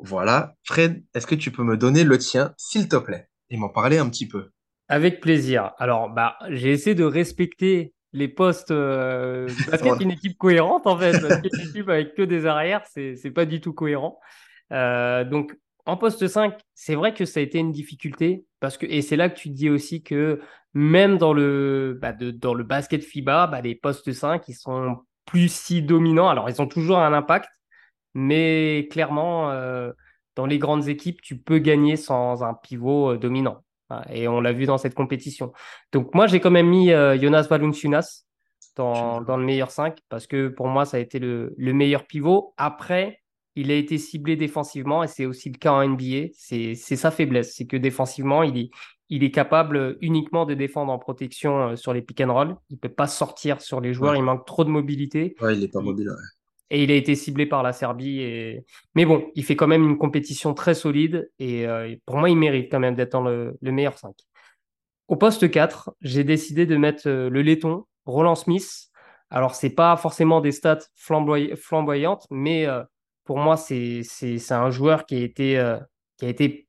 Voilà. 0.00 0.54
Fred, 0.64 1.04
est-ce 1.14 1.26
que 1.26 1.34
tu 1.34 1.50
peux 1.50 1.62
me 1.62 1.76
donner 1.76 2.04
le 2.04 2.18
tien, 2.18 2.54
s'il 2.56 2.88
te 2.88 2.96
plaît, 2.96 3.28
et 3.50 3.56
m'en 3.56 3.68
parler 3.68 3.98
un 3.98 4.08
petit 4.08 4.28
peu? 4.28 4.50
Avec 4.88 5.20
plaisir. 5.20 5.72
Alors, 5.78 6.10
bah, 6.10 6.36
j'ai 6.50 6.70
essayé 6.70 6.94
de 6.94 7.04
respecter 7.04 7.94
les 8.12 8.28
postes 8.28 8.70
euh, 8.70 9.48
parce 9.70 9.82
qu'il 9.82 10.02
une 10.02 10.10
équipe 10.12 10.38
cohérente 10.38 10.86
en 10.86 10.96
fait. 10.96 11.12
Parce 11.20 11.40
qu'une 11.40 11.60
équipe 11.60 11.88
avec 11.88 12.14
que 12.14 12.22
des 12.22 12.46
arrières, 12.46 12.82
c'est 12.90 13.16
c'est 13.16 13.30
pas 13.30 13.44
du 13.44 13.60
tout 13.60 13.72
cohérent. 13.72 14.18
Euh, 14.72 15.24
donc, 15.24 15.56
en 15.86 15.96
poste 15.96 16.26
5, 16.26 16.58
c'est 16.74 16.94
vrai 16.94 17.12
que 17.12 17.24
ça 17.24 17.40
a 17.40 17.42
été 17.42 17.58
une 17.58 17.72
difficulté 17.72 18.46
parce 18.60 18.78
que 18.78 18.86
et 18.86 19.02
c'est 19.02 19.16
là 19.16 19.28
que 19.28 19.38
tu 19.38 19.50
dis 19.50 19.68
aussi 19.68 20.02
que 20.02 20.40
même 20.72 21.18
dans 21.18 21.32
le 21.32 21.98
bah, 22.00 22.12
de, 22.12 22.30
dans 22.30 22.54
le 22.54 22.64
basket 22.64 23.02
FIBA, 23.02 23.48
bah, 23.48 23.60
les 23.60 23.74
postes 23.74 24.12
5 24.12 24.42
ils 24.48 24.54
sont 24.54 24.96
plus 25.26 25.52
si 25.52 25.82
dominants. 25.82 26.28
Alors, 26.28 26.48
ils 26.48 26.60
ont 26.62 26.66
toujours 26.66 26.98
un 26.98 27.12
impact, 27.12 27.48
mais 28.14 28.88
clairement, 28.90 29.50
euh, 29.50 29.92
dans 30.36 30.46
les 30.46 30.58
grandes 30.58 30.88
équipes, 30.88 31.20
tu 31.20 31.38
peux 31.38 31.58
gagner 31.58 31.96
sans 31.96 32.42
un 32.42 32.54
pivot 32.54 33.12
euh, 33.12 33.18
dominant. 33.18 33.62
Et 34.10 34.26
on 34.26 34.40
l'a 34.40 34.52
vu 34.52 34.66
dans 34.66 34.78
cette 34.78 34.94
compétition. 34.94 35.52
Donc, 35.92 36.14
moi, 36.14 36.26
j'ai 36.26 36.40
quand 36.40 36.50
même 36.50 36.68
mis 36.68 36.88
Jonas 36.88 37.46
Valanciunas 37.48 38.24
dans, 38.74 39.20
dans 39.20 39.36
le 39.36 39.44
meilleur 39.44 39.70
5 39.70 39.98
parce 40.08 40.26
que 40.26 40.48
pour 40.48 40.66
moi, 40.66 40.84
ça 40.84 40.96
a 40.96 41.00
été 41.00 41.20
le, 41.20 41.54
le 41.56 41.72
meilleur 41.72 42.04
pivot. 42.06 42.54
Après, 42.56 43.20
il 43.56 43.70
a 43.70 43.74
été 43.74 43.98
ciblé 43.98 44.36
défensivement 44.36 45.04
et 45.04 45.06
c'est 45.06 45.26
aussi 45.26 45.50
le 45.50 45.58
cas 45.58 45.72
en 45.72 45.86
NBA. 45.86 46.28
C'est 46.32 46.74
sa 46.74 47.10
faiblesse. 47.10 47.54
C'est 47.54 47.66
que 47.66 47.76
défensivement, 47.76 48.42
il 48.42 48.58
est, 48.58 48.70
il 49.10 49.22
est 49.22 49.30
capable 49.30 49.96
uniquement 50.00 50.44
de 50.44 50.54
défendre 50.54 50.92
en 50.92 50.98
protection 50.98 51.68
euh, 51.68 51.76
sur 51.76 51.92
les 51.92 52.02
pick 52.02 52.20
and 52.20 52.32
roll. 52.32 52.56
Il 52.70 52.78
peut 52.78 52.88
pas 52.88 53.06
sortir 53.06 53.60
sur 53.60 53.80
les 53.80 53.94
joueurs. 53.94 54.16
Il 54.16 54.22
manque 54.22 54.46
trop 54.46 54.64
de 54.64 54.70
mobilité. 54.70 55.36
Ouais, 55.40 55.56
il 55.56 55.62
est 55.62 55.68
pas 55.72 55.80
mobile. 55.80 56.10
Et 56.70 56.82
il 56.84 56.90
a 56.90 56.94
été 56.94 57.14
ciblé 57.14 57.46
par 57.46 57.62
la 57.62 57.72
Serbie. 57.72 58.62
Mais 58.94 59.04
bon, 59.04 59.30
il 59.34 59.44
fait 59.44 59.56
quand 59.56 59.66
même 59.66 59.84
une 59.84 59.98
compétition 59.98 60.54
très 60.54 60.74
solide. 60.74 61.30
Et 61.38 61.66
euh, 61.66 61.94
pour 62.06 62.16
moi, 62.16 62.30
il 62.30 62.36
mérite 62.36 62.70
quand 62.70 62.80
même 62.80 62.94
d'être 62.94 63.12
dans 63.12 63.22
le, 63.22 63.56
meilleur 63.62 63.98
5. 63.98 64.14
Au 65.08 65.16
poste 65.16 65.50
4, 65.50 65.94
j'ai 66.00 66.24
décidé 66.24 66.66
de 66.66 66.76
mettre 66.76 67.08
euh, 67.08 67.28
le 67.28 67.42
laiton, 67.42 67.86
Roland 68.06 68.34
Smith. 68.34 68.88
Alors, 69.30 69.54
c'est 69.54 69.70
pas 69.70 69.96
forcément 69.96 70.40
des 70.40 70.52
stats 70.52 70.78
flamboyantes, 70.96 72.26
mais 72.30 72.66
pour 73.24 73.38
moi, 73.38 73.56
c'est 73.56 74.02
un 74.50 74.70
joueur 74.70 75.06
qui 75.06 75.16
a 75.16 75.20
été, 75.20 75.76
été 76.20 76.68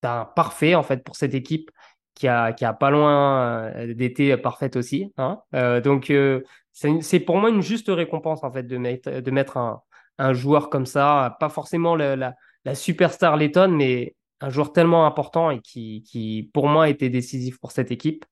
parfait 0.00 0.74
en 0.74 0.82
fait 0.82 1.04
pour 1.04 1.16
cette 1.16 1.32
équipe 1.32 1.70
qui 2.14 2.28
a, 2.28 2.72
pas 2.78 2.90
loin 2.90 3.72
euh, 3.74 3.94
d'été 3.94 4.36
parfaite 4.36 4.76
aussi. 4.76 5.12
Hein. 5.16 5.40
Euh, 5.54 5.80
donc 5.80 6.10
euh, 6.10 6.42
c'est 6.72 7.20
pour 7.20 7.36
moi 7.36 7.50
une 7.50 7.62
juste 7.62 7.88
récompense 7.88 8.42
en 8.44 8.52
fait 8.52 8.64
de 8.64 8.76
mettre, 8.76 9.20
de 9.20 9.30
mettre 9.30 9.56
un, 9.56 9.80
un 10.18 10.32
joueur 10.32 10.70
comme 10.70 10.86
ça, 10.86 11.36
pas 11.40 11.48
forcément 11.48 11.96
la, 11.96 12.16
la, 12.16 12.34
la 12.64 12.74
superstar 12.74 13.36
Letton, 13.36 13.68
mais 13.68 14.14
un 14.40 14.50
joueur 14.50 14.72
tellement 14.72 15.06
important 15.06 15.50
et 15.50 15.60
qui, 15.60 16.02
qui 16.02 16.50
pour 16.52 16.68
moi 16.68 16.88
était 16.88 17.08
décisif 17.08 17.58
pour 17.60 17.72
cette 17.72 17.90
équipe. 17.90 18.24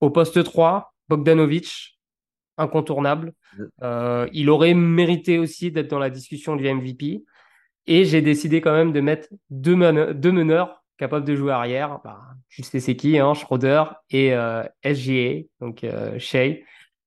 Au 0.00 0.10
poste 0.10 0.42
3, 0.42 0.94
Bogdanovic, 1.08 1.98
incontournable. 2.56 3.32
Euh, 3.82 4.28
il 4.32 4.48
aurait 4.50 4.74
mérité 4.74 5.38
aussi 5.38 5.70
d'être 5.70 5.88
dans 5.88 5.98
la 5.98 6.10
discussion 6.10 6.56
du 6.56 6.72
MVP. 6.72 7.24
Et 7.86 8.04
j'ai 8.04 8.22
décidé 8.22 8.60
quand 8.60 8.72
même 8.72 8.92
de 8.92 9.00
mettre 9.00 9.28
deux, 9.50 9.74
deux 10.14 10.32
meneurs 10.32 10.84
capable 10.96 11.26
de 11.26 11.34
jouer 11.34 11.52
arrière. 11.52 11.98
Bah, 12.04 12.20
je 12.48 12.62
sais 12.62 12.80
c'est 12.80 12.96
qui, 12.96 13.18
hein, 13.18 13.34
Schroeder 13.34 13.84
et 14.10 14.34
euh, 14.34 14.62
SGA, 14.84 15.46
donc 15.60 15.82
euh, 15.84 16.18
Shea. 16.18 16.58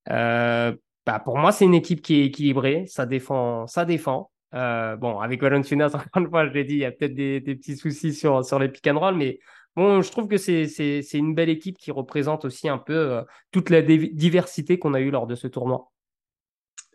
Euh, 0.10 0.76
bah, 1.06 1.20
pour 1.20 1.38
moi, 1.38 1.52
c'est 1.52 1.66
une 1.66 1.74
équipe 1.74 2.02
qui 2.02 2.22
est 2.22 2.26
équilibrée. 2.26 2.86
Ça 2.88 3.06
défend. 3.06 3.68
Ça 3.68 3.86
défend. 3.86 4.32
Euh, 4.54 4.96
bon, 4.96 5.20
avec 5.20 5.42
Valenciunas, 5.42 5.88
encore 5.94 6.22
une 6.24 6.30
fois, 6.30 6.48
je 6.48 6.54
l'ai 6.54 6.64
dit, 6.64 6.76
il 6.76 6.80
y 6.80 6.86
a 6.86 6.92
peut-être 6.92 7.16
des, 7.16 7.42
petits 7.42 7.78
soucis 7.78 8.14
sur, 8.14 8.46
sur 8.46 8.60
les 8.60 8.70
pick 8.70 8.86
and 8.88 9.00
roll, 9.00 9.16
mais 9.16 9.40
bon, 9.76 10.02
je 10.04 10.12
trouve 10.12 10.28
que 10.28 10.38
c'est, 10.38 10.68
une 11.14 11.34
belle 11.34 11.50
équipe 11.50 11.78
qui 11.80 11.90
représente 11.90 12.46
aussi 12.46 12.70
un 12.70 12.78
peu 12.78 12.94
euh, 12.94 13.22
toute 13.52 13.72
la 13.72 13.82
diversité 13.82 14.78
qu'on 14.78 14.94
a 14.94 15.00
eue 15.00 15.10
lors 15.10 15.26
de 15.26 15.34
ce 15.34 15.48
tournoi. 15.48 15.90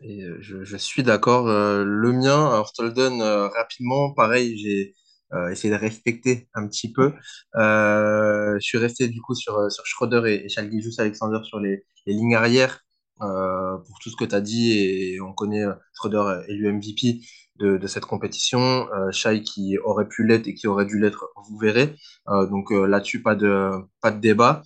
Et 0.01 0.23
je, 0.39 0.63
je 0.63 0.77
suis 0.77 1.03
d'accord. 1.03 1.47
le 1.47 2.13
mien, 2.13 2.47
alors 2.47 2.69
Stolden, 2.69 3.21
rapidement, 3.21 4.13
pareil, 4.13 4.57
j'ai 4.57 4.93
euh, 5.33 5.49
essayer 5.49 5.71
de 5.71 5.79
respecter 5.79 6.49
un 6.55 6.67
petit 6.67 6.91
peu. 6.91 7.13
Euh, 7.55 8.55
je 8.55 8.65
suis 8.65 8.79
resté 8.79 9.07
du 9.07 9.21
coup 9.21 9.35
sur, 9.35 9.71
sur 9.71 9.85
Schroeder 9.85 10.21
et, 10.25 10.47
et 10.47 10.99
Alexander 10.99 11.39
sur 11.43 11.59
les, 11.59 11.85
les 12.07 12.13
lignes 12.13 12.33
arrière 12.33 12.79
euh, 12.79 12.88
pour 13.19 13.99
tout 14.01 14.09
ce 14.09 14.15
que 14.15 14.25
tu 14.25 14.35
as 14.35 14.41
dit 14.41 14.71
et 14.71 15.21
on 15.21 15.33
connaît 15.33 15.63
euh, 15.65 15.73
Schroeder 15.93 16.41
élu 16.47 16.71
MVP 16.71 17.21
de, 17.59 17.87
cette 17.87 18.05
compétition, 18.05 18.87
euh, 18.93 19.11
Shai 19.11 19.41
qui 19.43 19.77
aurait 19.79 20.07
pu 20.07 20.25
l'être 20.25 20.47
et 20.47 20.53
qui 20.53 20.67
aurait 20.67 20.85
dû 20.85 20.97
l'être, 20.97 21.27
vous 21.49 21.57
verrez. 21.57 21.93
Euh, 22.29 22.47
donc 22.47 22.71
là-dessus, 22.71 23.21
pas 23.21 23.35
de, 23.35 23.71
pas 24.01 24.11
de 24.11 24.19
débat. 24.19 24.61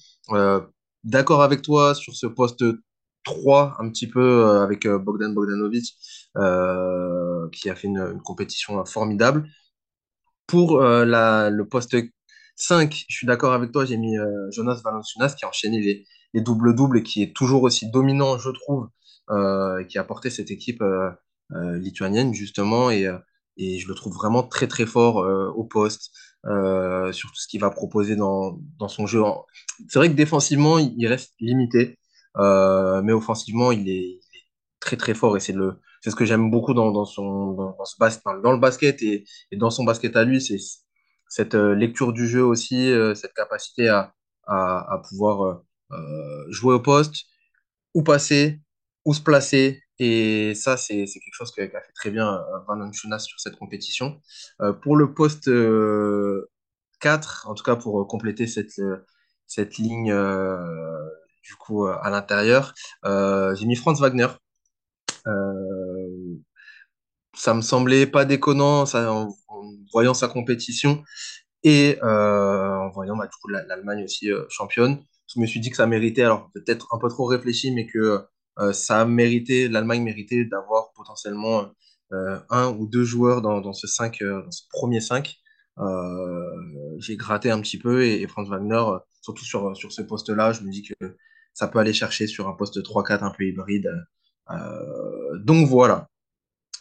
D'accord 1.04 1.42
avec 1.42 1.62
toi 1.64 1.96
sur 1.96 2.16
ce 2.16 2.28
poste 2.28 2.64
3 3.26 3.78
un 3.80 3.90
petit 3.90 4.08
peu 4.08 4.46
avec 4.62 4.88
Bogdan 4.88 5.34
Bogdanovic 5.34 5.98
qui 7.52 7.70
a 7.70 7.76
fait 7.76 7.88
une, 7.88 8.22
compétition 8.24 8.84
formidable. 8.86 9.50
Pour 10.48 10.82
euh, 10.82 11.06
le 11.50 11.68
poste 11.68 11.96
5, 12.56 13.06
je 13.10 13.16
suis 13.16 13.28
d'accord 13.28 13.54
avec 13.54 13.72
toi, 13.72 13.86
j'ai 13.86 13.98
mis 13.98 14.18
euh, 14.18 14.52
Jonas 14.52 14.82
Valanciunas 14.84 15.36
qui 15.36 15.46
a 15.46 15.50
enchaîné 15.50 15.80
les, 15.82 16.06
les 16.34 16.42
doubles-doubles 16.42 17.00
et 17.00 17.04
qui 17.04 17.24
est 17.24 17.36
toujours 17.36 17.64
aussi 17.64 17.90
dominant, 17.90 18.38
je 18.38 18.50
trouve, 18.50 18.90
euh, 19.30 19.84
qui 19.86 19.98
a 19.98 20.04
porté 20.04 20.30
cette 20.30 20.52
équipe 20.52 20.82
euh, 20.82 21.10
euh, 21.54 21.78
lituanienne, 21.78 22.34
justement, 22.34 22.92
et, 22.92 23.10
et 23.58 23.80
je 23.80 23.88
le 23.88 23.96
trouve 23.96 24.14
vraiment 24.14 24.44
très, 24.44 24.68
très 24.68 24.86
fort 24.86 25.18
au 25.56 25.64
poste, 25.64 26.12
sur 26.44 27.30
tout 27.30 27.40
ce 27.40 27.48
qu'il 27.48 27.62
va 27.62 27.70
proposer 27.70 28.16
dans, 28.16 28.60
dans 28.80 28.88
son 28.90 29.08
jeu. 29.08 29.22
C'est 29.88 30.00
vrai 30.00 30.10
que 30.10 30.16
défensivement, 30.16 30.78
il 30.80 31.08
reste 31.08 31.34
limité, 31.40 32.00
mais 32.38 33.14
offensivement, 33.14 33.72
il 33.72 33.90
est, 33.90 34.20
très, 34.80 34.98
très 34.98 35.14
fort 35.14 35.38
et 35.38 35.40
c'est 35.40 35.54
le 35.54 35.80
c'est 36.02 36.12
ce 36.12 36.18
que 36.18 36.26
j'aime 36.26 36.52
beaucoup 36.52 36.74
dans, 36.74 37.06
son 37.06 37.54
dans, 37.54 38.52
le 38.52 38.58
basket 38.58 39.02
et, 39.02 39.24
dans 39.54 39.70
son 39.70 39.86
basket 39.86 40.18
à 40.18 40.26
lui, 40.26 40.42
c'est 40.42 40.58
cette 41.30 41.56
lecture 41.56 42.12
du 42.12 42.28
jeu 42.28 42.44
aussi, 42.44 42.92
cette 43.16 43.34
capacité 43.34 43.88
à, 43.88 44.14
à, 44.46 45.02
pouvoir 45.08 45.62
jouer 46.50 46.76
au 46.76 46.80
poste, 46.80 47.26
ou 47.94 48.04
passer, 48.04 48.62
ou 49.06 49.14
se 49.14 49.22
placer. 49.22 49.82
Et 50.00 50.56
ça, 50.56 50.78
c'est 50.78 51.06
quelque 51.06 51.34
chose 51.34 51.52
qu'a 51.52 51.68
fait 51.68 51.94
très 51.96 52.12
bien 52.12 52.42
Van 52.68 52.92
Chunas 52.92 53.20
sur 53.20 53.40
cette 53.40 53.56
compétition. 53.58 54.20
pour 54.82 54.96
le 54.96 55.14
poste 55.14 55.50
4, 57.00 57.48
en 57.48 57.54
tout 57.54 57.64
cas 57.64 57.76
pour 57.76 58.08
compléter 58.08 58.48
cette, 58.48 58.82
cette 59.48 59.78
ligne 59.78 60.14
du 61.44 61.56
coup 61.56 61.86
à 61.86 62.10
l'intérieur, 62.10 62.74
j'ai 63.04 63.66
mis 63.66 63.76
Franz 63.76 64.02
Wagner. 64.02 64.28
Euh, 65.28 66.36
ça 67.36 67.54
me 67.54 67.62
semblait 67.62 68.06
pas 68.08 68.26
déconnant 68.26 68.86
ça, 68.86 69.12
en, 69.12 69.36
voyant 69.92 70.14
sa 70.14 70.28
compétition 70.28 71.04
et 71.64 71.98
euh, 72.04 72.76
en 72.78 72.90
voyant 72.90 73.16
bah, 73.16 73.30
l'Allemagne 73.68 74.04
aussi 74.04 74.32
euh, 74.32 74.46
championne. 74.50 75.04
Je 75.36 75.40
me 75.40 75.46
suis 75.46 75.60
dit 75.60 75.70
que 75.70 75.76
ça 75.78 75.88
méritait, 75.88 76.24
alors 76.24 76.50
peut-être 76.54 76.88
un 76.94 77.00
peu 77.00 77.10
trop 77.10 77.26
réfléchi, 77.26 77.72
mais 77.72 77.88
que 77.88 78.22
ça 78.72 79.02
a 79.02 79.06
mérité, 79.06 79.68
l'Allemagne 79.68 80.04
méritait 80.04 80.46
d'avoir 80.46 80.92
potentiellement 80.94 81.72
un 82.12 82.70
ou 82.70 82.86
deux 82.86 83.04
joueurs 83.04 83.42
dans, 83.42 83.74
ce 83.74 83.88
5, 83.88 84.20
dans 84.22 84.52
ce 84.52 84.64
premier 84.70 85.02
5. 85.02 85.36
j'ai 87.00 87.18
gratté 87.18 87.50
un 87.50 87.60
petit 87.62 87.80
peu 87.80 88.06
et, 88.06 88.28
Franz 88.28 88.50
Wagner, 88.50 88.84
surtout 89.22 89.44
sur, 89.44 89.76
sur 89.76 89.92
ce 89.92 90.04
poste-là, 90.04 90.52
je 90.52 90.62
me 90.62 90.70
dis 90.70 90.84
que 90.84 91.18
ça 91.54 91.68
peut 91.68 91.80
aller 91.80 91.94
chercher 91.94 92.28
sur 92.28 92.48
un 92.48 92.54
poste 92.54 92.78
3-4 92.78 93.24
un 93.24 93.32
peu 93.32 93.46
hybride. 93.46 93.92
Euh, 94.52 95.38
donc 95.40 95.68
voilà. 95.68 96.08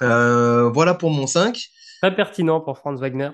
Euh, 0.02 0.68
voilà 0.70 0.94
pour 0.94 1.10
mon 1.10 1.26
5. 1.26 1.58
Très 2.00 2.14
pertinent 2.14 2.60
pour 2.60 2.78
Franz 2.78 3.00
Wagner. 3.00 3.30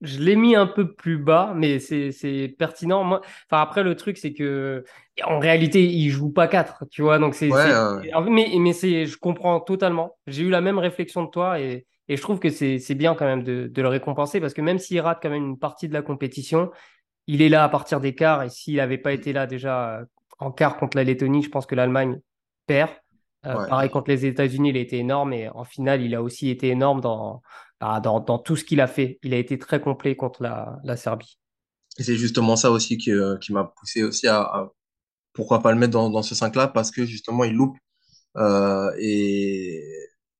Je 0.00 0.18
l'ai 0.18 0.36
mis 0.36 0.56
un 0.56 0.66
peu 0.66 0.94
plus 0.94 1.18
bas, 1.18 1.52
mais 1.54 1.78
c'est 1.78 2.54
pertinent. 2.58 3.04
Moi, 3.04 3.20
enfin, 3.50 3.62
après, 3.62 3.82
le 3.82 3.94
truc, 3.96 4.16
c'est 4.16 4.32
que 4.32 4.84
en 5.24 5.38
réalité, 5.38 5.84
il 5.84 6.08
joue 6.10 6.32
pas 6.32 6.48
4, 6.48 6.84
tu 6.90 7.02
vois. 7.02 7.18
Donc, 7.18 7.34
c'est. 7.34 7.50
Mais, 8.28 8.50
mais 8.58 8.72
je 8.72 9.18
comprends 9.18 9.60
totalement. 9.60 10.16
J'ai 10.26 10.44
eu 10.44 10.50
la 10.50 10.60
même 10.60 10.78
réflexion 10.78 11.24
de 11.24 11.30
toi 11.30 11.60
et, 11.60 11.86
et 12.08 12.16
je 12.16 12.22
trouve 12.22 12.40
que 12.40 12.50
c'est 12.50 12.94
bien 12.94 13.14
quand 13.14 13.26
même 13.26 13.42
de, 13.42 13.68
de, 13.68 13.82
le 13.82 13.88
récompenser 13.88 14.40
parce 14.40 14.54
que 14.54 14.62
même 14.62 14.78
s'il 14.78 15.00
rate 15.00 15.20
quand 15.22 15.30
même 15.30 15.44
une 15.44 15.58
partie 15.58 15.88
de 15.88 15.94
la 15.94 16.02
compétition, 16.02 16.70
il 17.26 17.42
est 17.42 17.48
là 17.48 17.62
à 17.62 17.68
partir 17.68 18.00
des 18.00 18.14
quarts 18.14 18.42
et 18.42 18.48
s'il 18.48 18.76
n'avait 18.76 18.98
pas 18.98 19.12
été 19.12 19.32
là 19.32 19.46
déjà 19.46 20.02
en 20.40 20.50
quart 20.50 20.76
contre 20.76 20.96
la 20.96 21.04
Lettonie, 21.04 21.42
je 21.42 21.50
pense 21.50 21.66
que 21.66 21.74
l'Allemagne 21.74 22.20
perd. 22.66 22.90
Euh, 23.46 23.66
pareil 23.68 23.88
contre 23.90 24.10
les 24.10 24.26
États-Unis, 24.26 24.70
il 24.70 24.76
a 24.76 24.80
été 24.80 24.98
énorme 24.98 25.32
et 25.32 25.48
en 25.50 25.64
finale, 25.64 26.02
il 26.02 26.14
a 26.14 26.22
aussi 26.22 26.50
été 26.50 26.68
énorme 26.68 27.00
dans, 27.00 27.42
bah, 27.80 28.00
dans, 28.00 28.38
tout 28.38 28.56
ce 28.56 28.64
qu'il 28.64 28.80
a 28.80 28.86
fait. 28.86 29.18
Il 29.22 29.32
a 29.32 29.38
été 29.38 29.58
très 29.58 29.80
complet 29.80 30.14
contre 30.14 30.42
la, 30.42 30.96
Serbie. 30.96 31.38
Et 31.98 32.04
c'est 32.04 32.16
justement 32.16 32.56
ça 32.56 32.70
aussi 32.70 32.98
qui, 32.98 33.10
euh, 33.10 33.36
m'a 33.50 33.64
poussé 33.64 34.02
aussi 34.02 34.28
à, 34.28 34.70
pourquoi 35.32 35.60
pas 35.60 35.72
le 35.72 35.78
mettre 35.78 35.92
dans, 35.92 36.22
ce 36.22 36.34
5-là 36.34 36.68
parce 36.68 36.90
que 36.90 37.04
justement 37.04 37.44
il 37.44 37.54
loupe 37.54 37.76
euh, 38.36 38.90
et, 38.98 39.82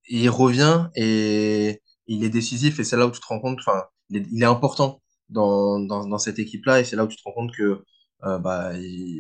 il 0.08 0.28
revient 0.28 0.88
et 0.96 1.82
il 2.06 2.24
est 2.24 2.30
décisif 2.30 2.78
et 2.80 2.84
c'est 2.84 2.96
là 2.96 3.06
où 3.06 3.10
tu 3.10 3.20
te 3.20 3.26
rends 3.26 3.40
compte, 3.40 3.58
enfin, 3.60 3.84
il 4.10 4.42
est, 4.42 4.46
important 4.46 5.00
dans, 5.28 6.18
cette 6.18 6.38
équipe-là 6.38 6.80
et 6.80 6.84
c'est 6.84 6.96
là 6.96 7.04
où 7.04 7.08
tu 7.08 7.16
te 7.16 7.22
rends 7.24 7.32
compte 7.32 7.52
que 7.56 7.84
euh, 8.24 8.38
bah, 8.38 8.72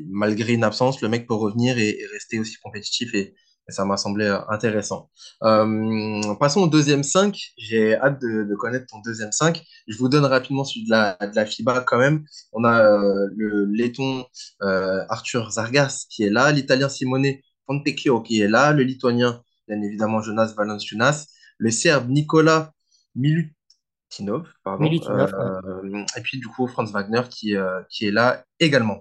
malgré 0.08 0.52
une 0.52 0.64
absence, 0.64 1.00
le 1.00 1.08
mec 1.08 1.26
peut 1.26 1.34
revenir 1.34 1.78
et, 1.78 2.00
et 2.00 2.06
rester 2.06 2.38
aussi 2.38 2.56
compétitif 2.62 3.14
et, 3.14 3.34
ça 3.70 3.84
m'a 3.84 3.96
semblé 3.96 4.26
euh, 4.26 4.40
intéressant. 4.48 5.10
Euh, 5.42 6.34
passons 6.38 6.62
au 6.62 6.68
deuxième 6.68 7.02
5. 7.02 7.38
J'ai 7.56 7.96
hâte 7.96 8.20
de, 8.20 8.54
connaître 8.54 8.86
ton 8.86 9.00
deuxième 9.00 9.32
5. 9.32 9.62
Je 9.86 9.96
vous 9.98 10.08
donne 10.08 10.24
rapidement 10.24 10.64
celui 10.64 10.84
de 10.84 10.90
la, 10.90 11.16
de 11.20 11.34
la 11.34 11.46
FIBA 11.46 11.80
quand 11.80 11.98
même. 11.98 12.24
On 12.52 12.64
a 12.64 12.82
euh, 12.82 13.28
le 13.36 13.66
laiton 13.66 14.24
Arthur 14.60 15.50
Zargas 15.50 16.06
qui 16.08 16.24
est 16.24 16.30
là, 16.30 16.52
l'italien 16.52 16.88
Simone 16.88 17.26
Fontecchio 17.66 18.20
qui 18.22 18.40
est 18.40 18.48
là, 18.48 18.72
le 18.72 18.82
lituanien 18.82 19.42
bien 19.68 19.80
évidemment 19.82 20.20
Jonas 20.20 20.52
Valanciunas, 20.56 21.26
le 21.58 21.70
Serbe 21.70 22.08
Nicolas 22.10 22.72
Milutinov, 23.14 24.48
pardon, 24.64 24.84
et 24.84 26.20
puis 26.22 26.38
du 26.38 26.48
coup 26.48 26.66
Franz 26.66 26.90
Wagner 26.92 27.22
qui, 27.30 27.54
qui 27.88 28.06
est 28.06 28.10
là 28.10 28.44
également. 28.58 28.98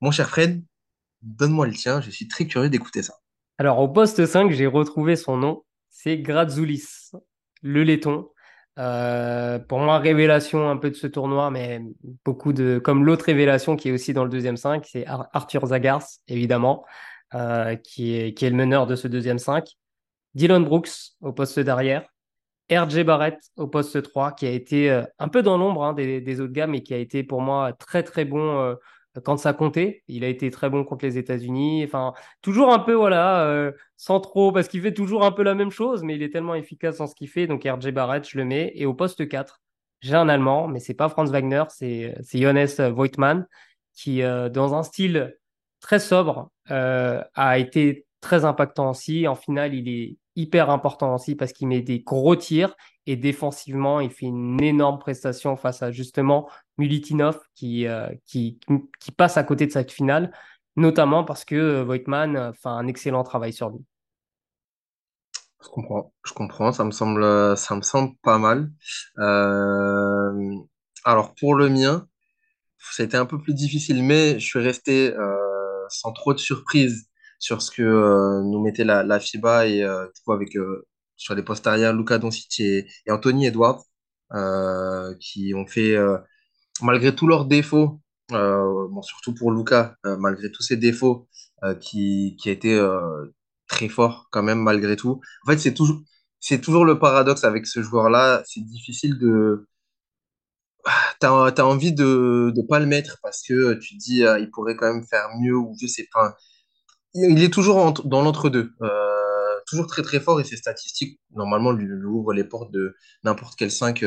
Mon 0.00 0.12
cher 0.12 0.28
Fred, 0.28 0.62
donne-moi 1.22 1.66
le 1.66 1.72
tien, 1.72 2.00
je 2.00 2.10
suis 2.10 2.28
très 2.28 2.46
curieux 2.46 2.70
d'écouter 2.70 3.02
ça. 3.02 3.14
Alors 3.62 3.78
au 3.78 3.86
poste 3.86 4.26
5, 4.26 4.50
j'ai 4.50 4.66
retrouvé 4.66 5.14
son 5.14 5.36
nom, 5.36 5.62
c'est 5.88 6.18
Grazoulis, 6.18 7.12
le 7.62 7.84
laiton. 7.84 8.28
Euh, 8.80 9.60
pour 9.60 9.78
moi, 9.78 10.00
révélation 10.00 10.68
un 10.68 10.76
peu 10.76 10.90
de 10.90 10.96
ce 10.96 11.06
tournoi, 11.06 11.48
mais 11.52 11.80
beaucoup 12.24 12.52
de. 12.52 12.80
Comme 12.82 13.04
l'autre 13.04 13.26
révélation 13.26 13.76
qui 13.76 13.90
est 13.90 13.92
aussi 13.92 14.14
dans 14.14 14.24
le 14.24 14.30
deuxième 14.30 14.56
5, 14.56 14.84
c'est 14.84 15.04
Arthur 15.06 15.64
Zagars, 15.64 16.02
évidemment, 16.26 16.84
euh, 17.34 17.76
qui, 17.76 18.16
est, 18.16 18.34
qui 18.34 18.46
est 18.46 18.50
le 18.50 18.56
meneur 18.56 18.88
de 18.88 18.96
ce 18.96 19.06
deuxième 19.06 19.38
5. 19.38 19.64
Dylan 20.34 20.64
Brooks 20.64 21.12
au 21.20 21.32
poste 21.32 21.60
d'arrière. 21.60 22.04
RJ 22.68 23.04
Barrett 23.04 23.38
au 23.54 23.68
poste 23.68 24.02
3, 24.02 24.32
qui 24.32 24.44
a 24.44 24.50
été 24.50 24.90
euh, 24.90 25.04
un 25.20 25.28
peu 25.28 25.40
dans 25.40 25.56
l'ombre 25.56 25.84
hein, 25.84 25.92
des, 25.92 26.20
des, 26.20 26.40
autres 26.40 26.52
gars, 26.52 26.66
mais 26.66 26.82
qui 26.82 26.94
a 26.94 26.98
été 26.98 27.22
pour 27.22 27.42
moi 27.42 27.72
très 27.74 28.02
très 28.02 28.24
bon 28.24 28.74
quand 29.20 29.36
ça 29.36 29.52
comptait. 29.52 30.02
Il 30.08 30.24
a 30.24 30.28
été 30.28 30.50
très 30.50 30.70
bon 30.70 30.84
contre 30.84 31.04
les 31.04 31.18
États-Unis. 31.18 31.84
Enfin, 31.84 32.14
toujours 32.40 32.72
un 32.72 32.78
peu, 32.78 32.94
voilà, 32.94 33.44
euh, 33.44 33.72
sans 33.96 34.20
trop, 34.20 34.52
parce 34.52 34.68
qu'il 34.68 34.82
fait 34.82 34.94
toujours 34.94 35.24
un 35.24 35.32
peu 35.32 35.42
la 35.42 35.54
même 35.54 35.70
chose, 35.70 36.02
mais 36.02 36.14
il 36.14 36.22
est 36.22 36.30
tellement 36.30 36.54
efficace 36.54 36.98
dans 36.98 37.06
ce 37.06 37.14
qu'il 37.14 37.28
fait. 37.28 37.46
Donc, 37.46 37.64
RJ 37.64 37.90
Barrett, 37.90 38.28
je 38.28 38.38
le 38.38 38.44
mets. 38.44 38.72
Et 38.74 38.86
au 38.86 38.94
poste 38.94 39.28
4, 39.28 39.60
j'ai 40.00 40.14
un 40.14 40.28
Allemand, 40.28 40.68
mais 40.68 40.80
c'est 40.80 40.94
pas 40.94 41.08
Franz 41.08 41.30
Wagner, 41.30 41.64
c'est 41.68 42.14
Johannes 42.32 42.90
Voigtmann, 42.92 43.46
qui, 43.94 44.22
euh, 44.22 44.48
dans 44.48 44.74
un 44.74 44.82
style 44.82 45.36
très 45.80 45.98
sobre, 45.98 46.50
euh, 46.70 47.22
a 47.34 47.58
été 47.58 48.06
très 48.20 48.44
impactant 48.44 48.90
aussi. 48.90 49.28
En 49.28 49.34
finale, 49.34 49.74
il 49.74 49.88
est 49.88 50.16
hyper 50.36 50.70
important 50.70 51.14
aussi 51.14 51.34
parce 51.34 51.52
qu'il 51.52 51.68
met 51.68 51.82
des 51.82 52.00
gros 52.00 52.36
tirs 52.36 52.74
et 53.06 53.16
défensivement, 53.16 54.00
il 54.00 54.10
fait 54.10 54.26
une 54.26 54.62
énorme 54.62 54.98
prestation 54.98 55.56
face 55.56 55.82
à 55.82 55.90
justement 55.90 56.48
Mulitinov 56.78 57.38
qui, 57.54 57.86
euh, 57.86 58.08
qui, 58.26 58.58
qui, 59.00 59.12
passe 59.12 59.36
à 59.36 59.44
côté 59.44 59.66
de 59.66 59.72
cette 59.72 59.92
finale, 59.92 60.32
notamment 60.76 61.24
parce 61.24 61.44
que 61.44 61.54
euh, 61.54 61.84
Voigtman 61.84 62.36
euh, 62.36 62.52
fait 62.52 62.68
un 62.68 62.86
excellent 62.86 63.22
travail 63.24 63.52
sur 63.52 63.70
lui. 63.70 63.84
Je 65.62 65.68
comprends, 65.68 66.12
je 66.24 66.32
comprends, 66.32 66.72
ça 66.72 66.84
me 66.84 66.90
semble, 66.90 67.56
ça 67.56 67.76
me 67.76 67.82
semble 67.82 68.16
pas 68.22 68.38
mal. 68.38 68.72
alors 71.04 71.34
pour 71.38 71.54
le 71.54 71.68
mien, 71.68 72.08
c'était 72.90 73.16
un 73.16 73.26
peu 73.26 73.40
plus 73.40 73.54
difficile, 73.54 74.02
mais 74.02 74.40
je 74.40 74.44
suis 74.44 74.58
resté 74.58 75.14
sans 75.88 76.12
trop 76.12 76.34
de 76.34 76.38
surprise 76.38 77.06
sur 77.38 77.62
ce 77.62 77.70
que 77.70 78.42
nous 78.42 78.60
mettait 78.60 78.82
la, 78.82 79.04
la 79.04 79.20
FIBA 79.20 79.68
et 79.68 79.82
du 79.82 80.22
coup 80.24 80.32
avec 80.32 80.58
sur 81.16 81.36
les 81.36 81.44
postes 81.44 81.68
arrière 81.68 81.92
Luca 81.92 82.18
Doncic 82.18 82.58
et, 82.58 82.88
et 83.06 83.12
Anthony 83.12 83.46
Edwards 83.46 83.84
qui 85.20 85.54
ont 85.54 85.66
fait 85.68 85.96
malgré 86.82 87.14
tous 87.14 87.26
leurs 87.26 87.44
défauts, 87.46 88.00
euh, 88.32 88.88
bon, 88.88 89.02
surtout 89.02 89.34
pour 89.34 89.52
Luca, 89.52 89.96
euh, 90.06 90.16
malgré 90.16 90.50
tous 90.50 90.62
ses 90.62 90.76
défauts, 90.76 91.28
euh, 91.64 91.74
qui, 91.74 92.36
qui 92.40 92.48
a 92.48 92.52
été 92.52 92.80
très 93.68 93.88
fort 93.88 94.28
quand 94.30 94.42
même 94.42 94.60
malgré 94.60 94.96
tout. 94.96 95.20
En 95.46 95.50
fait, 95.50 95.58
c'est 95.58 95.74
toujours, 95.74 96.02
toujours 96.62 96.84
le 96.84 96.98
paradoxe 96.98 97.44
avec 97.44 97.66
ce 97.66 97.82
joueur-là. 97.82 98.42
C'est 98.46 98.60
difficile 98.60 99.18
de. 99.18 99.66
Tu 101.20 101.26
as, 101.26 101.66
envie 101.66 101.92
de 101.92 102.52
ne 102.56 102.62
pas 102.66 102.80
le 102.80 102.86
mettre 102.86 103.18
parce 103.22 103.42
que 103.42 103.74
tu 103.74 103.96
te 103.96 104.02
dis 104.02 104.18
il 104.20 104.50
pourrait 104.50 104.76
quand 104.76 104.92
même 104.92 105.04
faire 105.06 105.28
mieux 105.40 105.56
ou 105.56 105.76
je 105.80 105.86
sais 105.86 106.08
pas. 106.12 106.36
Il 107.14 107.42
est 107.42 107.52
toujours 107.52 107.92
dans 108.04 108.22
l'entre-deux. 108.22 108.72
toujours 109.66 109.86
très 109.86 110.02
très 110.02 110.20
fort 110.20 110.40
et 110.40 110.44
ses 110.44 110.56
statistiques, 110.56 111.20
normalement, 111.34 111.72
lui, 111.72 111.86
lui 111.86 112.06
ouvrent 112.06 112.32
les 112.32 112.44
portes 112.44 112.72
de 112.72 112.96
n'importe 113.24 113.54
quel 113.56 113.70
5, 113.70 114.04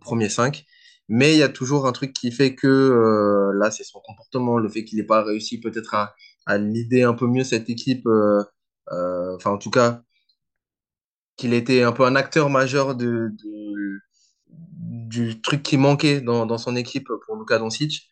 premier 0.00 0.28
5. 0.28 0.64
Mais 1.12 1.34
il 1.34 1.38
y 1.38 1.42
a 1.42 1.48
toujours 1.48 1.88
un 1.88 1.92
truc 1.92 2.12
qui 2.12 2.30
fait 2.30 2.54
que 2.54 2.68
euh, 2.68 3.52
là, 3.58 3.72
c'est 3.72 3.82
son 3.82 3.98
comportement, 4.00 4.58
le 4.58 4.68
fait 4.68 4.84
qu'il 4.84 4.96
n'ait 4.98 5.04
pas 5.04 5.24
réussi 5.24 5.58
peut-être 5.58 5.94
à, 5.94 6.14
à 6.46 6.56
l'idée 6.56 7.02
un 7.02 7.14
peu 7.14 7.26
mieux 7.26 7.42
cette 7.42 7.68
équipe. 7.68 8.06
Euh, 8.06 8.44
euh, 8.92 9.34
enfin, 9.34 9.50
en 9.50 9.58
tout 9.58 9.70
cas, 9.70 10.02
qu'il 11.36 11.52
était 11.52 11.82
un 11.82 11.90
peu 11.90 12.04
un 12.04 12.14
acteur 12.14 12.48
majeur 12.48 12.94
de, 12.94 13.32
du 14.46 15.40
truc 15.42 15.64
qui 15.64 15.76
manquait 15.78 16.20
dans, 16.20 16.46
dans 16.46 16.58
son 16.58 16.76
équipe 16.76 17.08
pour 17.26 17.36
Luka 17.36 17.58
Doncic. 17.58 18.08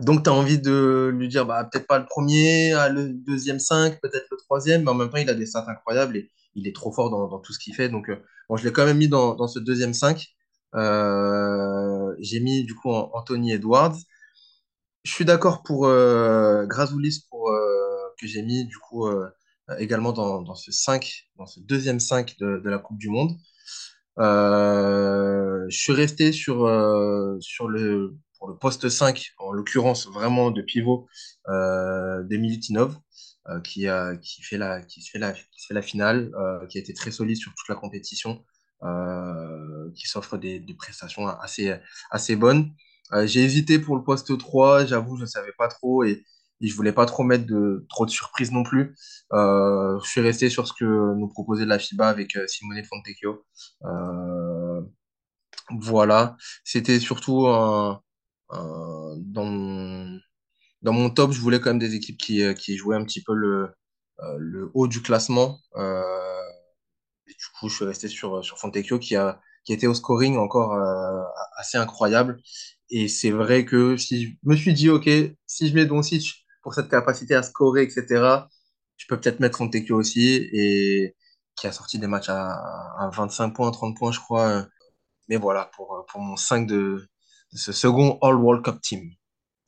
Donc, 0.00 0.24
tu 0.24 0.30
as 0.30 0.32
envie 0.32 0.58
de 0.58 1.12
lui 1.14 1.28
dire, 1.28 1.46
bah, 1.46 1.62
peut-être 1.64 1.86
pas 1.86 2.00
le 2.00 2.06
premier, 2.06 2.72
ah, 2.72 2.88
le 2.88 3.12
deuxième 3.12 3.60
5, 3.60 4.00
peut-être 4.00 4.26
le 4.32 4.36
troisième, 4.38 4.82
mais 4.82 4.90
en 4.90 4.94
même 4.94 5.10
temps, 5.10 5.18
il 5.18 5.30
a 5.30 5.34
des 5.34 5.46
stats 5.46 5.64
incroyables 5.68 6.16
et 6.16 6.32
il 6.56 6.66
est 6.66 6.74
trop 6.74 6.92
fort 6.92 7.08
dans, 7.10 7.38
tout 7.38 7.52
ce 7.52 7.60
qu'il 7.60 7.74
fait. 7.74 7.88
Donc, 7.88 8.10
bon, 8.48 8.56
je 8.56 8.64
l'ai 8.64 8.72
quand 8.72 8.84
même 8.84 8.98
mis 8.98 9.08
dans, 9.08 9.36
dans 9.36 9.46
ce 9.46 9.60
deuxième 9.60 9.94
5. 9.94 10.36
Euh, 10.76 11.95
j'ai 12.20 12.40
mis 12.40 12.64
du 12.64 12.74
coup 12.74 12.90
Anthony 12.90 13.52
Edwards. 13.52 13.96
Je 15.04 15.12
suis 15.12 15.24
d'accord 15.24 15.62
pour 15.62 15.86
euh, 15.86 16.66
Grazoulis 16.66 17.26
pour, 17.30 17.50
euh, 17.50 18.14
que 18.20 18.26
j'ai 18.26 18.42
mis 18.42 18.66
du 18.66 18.76
coup 18.78 19.08
également 19.78 20.12
dans, 20.12 20.54
ce 20.54 20.72
5, 20.72 21.28
dans 21.36 21.46
ce 21.46 21.60
deuxième 21.60 22.00
5 22.00 22.36
de, 22.38 22.62
la 22.64 22.78
Coupe 22.78 22.98
du 22.98 23.08
Monde. 23.08 23.36
je 24.18 25.66
suis 25.76 25.92
resté 25.92 26.32
sur, 26.32 26.58
sur 27.40 27.68
le, 27.68 28.16
pour 28.38 28.48
le 28.48 28.56
poste 28.56 28.88
5, 28.88 29.32
en 29.38 29.52
l'occurrence 29.52 30.06
vraiment 30.06 30.50
de 30.50 30.62
pivot, 30.62 31.08
euh, 31.48 32.22
Militinov, 32.30 32.96
qui, 33.64 33.86
a, 33.88 34.16
qui, 34.16 34.40
qui, 34.40 34.58
qui 34.88 35.02
fait 35.02 35.74
la 35.74 35.82
finale, 35.82 36.32
qui 36.68 36.78
a 36.78 36.80
été 36.80 36.94
très 36.94 37.10
solide 37.10 37.36
sur 37.36 37.52
toute 37.54 37.68
la 37.68 37.76
compétition. 37.76 38.44
Euh, 38.82 39.90
qui 39.94 40.06
s'offre 40.06 40.36
des, 40.36 40.60
prestations 40.76 41.26
assez, 41.28 41.74
assez 42.10 42.36
bonnes. 42.36 42.72
Euh, 43.12 43.26
j'ai 43.26 43.42
hésité 43.42 43.78
pour 43.78 43.96
le 43.96 44.02
poste 44.04 44.36
3, 44.36 44.84
j'avoue, 44.84 45.16
je 45.16 45.22
ne 45.22 45.26
savais 45.26 45.52
pas 45.56 45.68
trop 45.68 46.04
et, 46.04 46.24
et, 46.60 46.68
je 46.68 46.74
voulais 46.74 46.92
pas 46.92 47.06
trop 47.06 47.22
mettre 47.22 47.46
de, 47.46 47.86
trop 47.88 48.04
de 48.04 48.10
surprises 48.10 48.52
non 48.52 48.64
plus. 48.64 48.94
Euh, 49.32 49.98
je 50.02 50.08
suis 50.10 50.20
resté 50.20 50.50
sur 50.50 50.66
ce 50.66 50.74
que 50.74 50.84
nous 50.84 51.28
proposait 51.28 51.64
la 51.64 51.78
FIBA 51.78 52.06
avec 52.08 52.36
Simone 52.48 52.84
Fontecchio. 52.84 53.46
voilà, 55.70 56.36
c'était 56.64 57.00
surtout 57.00 57.46
un, 57.46 58.02
dans, 58.50 59.44
mon, 59.44 60.20
dans 60.82 60.92
mon 60.92 61.10
top, 61.10 61.32
je 61.32 61.40
voulais 61.40 61.60
quand 61.60 61.70
même 61.70 61.78
des 61.78 61.94
équipes 61.94 62.18
qui, 62.18 62.42
qui 62.54 62.76
jouaient 62.76 62.96
un 62.96 63.04
petit 63.04 63.22
peu 63.22 63.34
le, 63.34 63.70
le 64.38 64.70
haut 64.74 64.88
du 64.88 65.02
classement. 65.02 65.60
Euh, 65.76 66.02
je 67.64 67.68
suis 67.68 67.84
resté 67.84 68.08
sur, 68.08 68.44
sur 68.44 68.58
Fontecchio 68.58 68.98
qui 68.98 69.16
a, 69.16 69.40
qui 69.64 69.72
était 69.72 69.86
au 69.86 69.94
scoring 69.94 70.36
encore 70.36 70.74
euh, 70.74 71.22
assez 71.56 71.78
incroyable. 71.78 72.38
Et 72.90 73.08
c'est 73.08 73.30
vrai 73.30 73.64
que 73.64 73.96
si 73.96 74.26
je 74.26 74.30
me 74.44 74.56
suis 74.56 74.74
dit, 74.74 74.90
OK, 74.90 75.08
si 75.46 75.68
je 75.68 75.74
mets 75.74 75.86
Doncic 75.86 76.46
pour 76.62 76.74
cette 76.74 76.88
capacité 76.88 77.34
à 77.34 77.42
scorer, 77.42 77.82
etc., 77.82 78.48
je 78.96 79.06
peux 79.08 79.18
peut-être 79.18 79.40
mettre 79.40 79.58
Fontecchio 79.58 79.96
aussi, 79.96 80.48
et 80.52 81.14
qui 81.56 81.66
a 81.66 81.72
sorti 81.72 81.98
des 81.98 82.06
matchs 82.06 82.28
à, 82.28 82.52
à 82.98 83.10
25 83.12 83.50
points, 83.50 83.70
30 83.70 83.96
points, 83.96 84.12
je 84.12 84.20
crois. 84.20 84.66
Mais 85.28 85.36
voilà, 85.36 85.70
pour, 85.76 86.06
pour 86.08 86.20
mon 86.20 86.36
5 86.36 86.66
de, 86.66 87.08
ce 87.52 87.72
second 87.72 88.18
All 88.22 88.36
World 88.36 88.64
Cup 88.64 88.80
Team. 88.82 89.10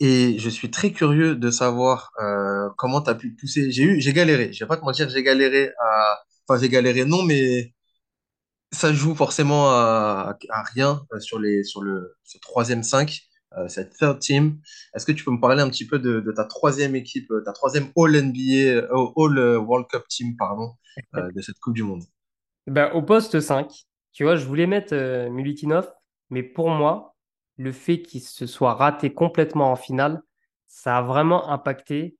Et 0.01 0.39
je 0.39 0.49
suis 0.51 0.71
très 0.71 0.93
curieux 0.93 1.35
de 1.37 1.51
savoir 1.51 2.13
euh, 2.21 2.69
comment 2.79 3.03
tu 3.03 3.11
as 3.11 3.15
pu 3.17 3.35
pousser. 3.35 3.71
J'ai 3.73 4.13
galéré. 4.13 4.53
Je 4.53 4.65
vais 4.65 4.69
pas 4.69 4.77
te 4.77 4.85
mentir, 4.85 5.09
j'ai 5.09 5.23
galéré 5.25 5.73
à, 5.81 6.19
Enfin, 6.49 6.61
j'ai 6.61 6.69
galéré, 6.71 7.05
non, 7.05 7.23
mais 7.25 7.75
ça 8.73 8.93
joue 8.93 9.15
forcément 9.15 9.71
à, 9.71 10.37
rien 10.75 11.03
euh, 11.13 11.21
sur, 11.21 11.39
les, 11.39 11.65
sur 11.65 11.83
le 11.83 12.17
ce 12.25 12.39
troisième 12.39 12.83
5, 12.83 13.23
euh, 13.57 13.69
cette 13.69 13.97
third 13.97 14.19
team. 14.19 14.61
Est-ce 14.95 15.07
que 15.07 15.13
tu 15.13 15.25
peux 15.25 15.31
me 15.31 15.41
parler 15.41 15.63
un 15.63 15.71
petit 15.71 15.87
peu 15.87 15.99
de, 15.99 16.21
ta 16.33 16.45
troisième 16.45 16.95
équipe, 16.95 17.31
euh, 17.31 17.43
ta 17.45 17.53
troisième 17.53 17.91
All 17.97 18.17
NBA, 18.17 18.87
All 18.91 19.59
World 19.59 19.87
Cup 19.89 20.05
team, 20.09 20.37
pardon, 20.37 20.73
de 21.15 21.41
cette 21.41 21.59
Coupe 21.61 21.75
du 21.75 21.83
Monde? 21.83 22.05
Ben, 22.67 22.91
au 22.93 23.03
poste 23.03 23.41
5, 23.41 23.73
tu 24.13 24.25
vois, 24.25 24.37
je 24.37 24.45
voulais 24.45 24.67
mettre 24.67 24.95
Mulitinov, 25.31 25.91
mais 26.29 26.43
pour 26.43 26.69
moi, 26.69 27.17
le 27.57 27.73
fait 27.73 28.03
qu'il 28.03 28.21
se 28.21 28.47
soit 28.47 28.75
raté 28.75 29.13
complètement 29.15 29.73
en 29.73 29.77
finale, 29.77 30.23
ça 30.67 30.99
a 30.99 31.03
vraiment 31.03 31.49
impacté 31.49 32.19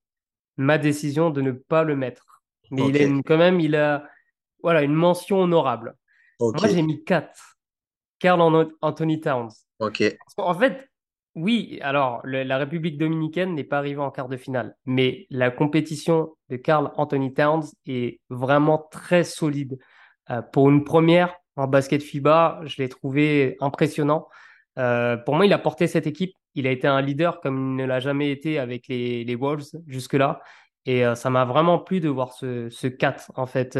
ma 0.57 0.79
décision 0.79 1.31
de 1.31 1.43
ne 1.43 1.53
pas 1.53 1.85
le 1.85 1.97
mettre. 1.97 2.43
Mais 2.71 2.89
il 2.89 2.97
est 2.97 3.23
quand 3.23 3.37
même, 3.37 3.61
il 3.61 3.77
a, 3.77 4.09
voilà, 4.63 4.83
une 4.83 4.95
mention 4.95 5.41
honorable. 5.41 5.95
Moi, 6.41 6.69
j'ai 6.69 6.83
mis 6.83 7.05
4. 7.05 7.59
Carl 8.19 8.73
Anthony 8.81 9.21
Towns. 9.21 9.51
Ok. 9.79 10.03
En 10.37 10.55
fait, 10.55 10.89
oui, 11.35 11.79
alors 11.83 12.21
la 12.25 12.59
République 12.59 12.99
dominicaine 12.99 13.55
n'est 13.55 13.65
pas 13.65 13.79
arrivée 13.79 14.01
en 14.01 14.11
quart 14.11 14.29
de 14.29 14.37
finale, 14.37 14.77
mais 14.87 15.27
la 15.31 15.51
compétition 15.51 16.35
de 16.49 16.57
Carl 16.57 16.91
Anthony 16.97 17.33
Towns 17.33 17.65
est 17.87 18.21
vraiment 18.29 18.89
très 18.91 19.25
solide. 19.25 19.79
Euh, 20.31 20.43
pour 20.43 20.69
une 20.69 20.85
première 20.85 21.35
en 21.57 21.67
basket 21.67 22.03
FIBA, 22.03 22.61
je 22.65 22.83
l'ai 22.83 22.89
trouvé 22.89 23.57
impressionnant. 23.61 24.29
Euh, 24.79 25.17
pour 25.17 25.35
moi, 25.35 25.47
il 25.47 25.53
a 25.53 25.59
porté 25.59 25.87
cette 25.87 26.07
équipe. 26.07 26.33
Il 26.55 26.67
a 26.67 26.71
été 26.71 26.87
un 26.87 27.01
leader 27.01 27.41
comme 27.41 27.73
il 27.73 27.77
ne 27.77 27.85
l'a 27.85 28.01
jamais 28.01 28.31
été 28.31 28.59
avec 28.59 28.89
les, 28.89 29.25
les 29.25 29.35
Wolves 29.37 29.71
jusque-là. 29.87 30.41
Et 30.91 31.05
ça 31.17 31.29
m'a 31.29 31.45
vraiment 31.45 31.79
plu 31.79 32.01
de 32.01 32.09
voir 32.09 32.33
ce, 32.33 32.71
ce 32.71 32.87
4, 32.87 33.33
en 33.37 33.45
fait, 33.45 33.79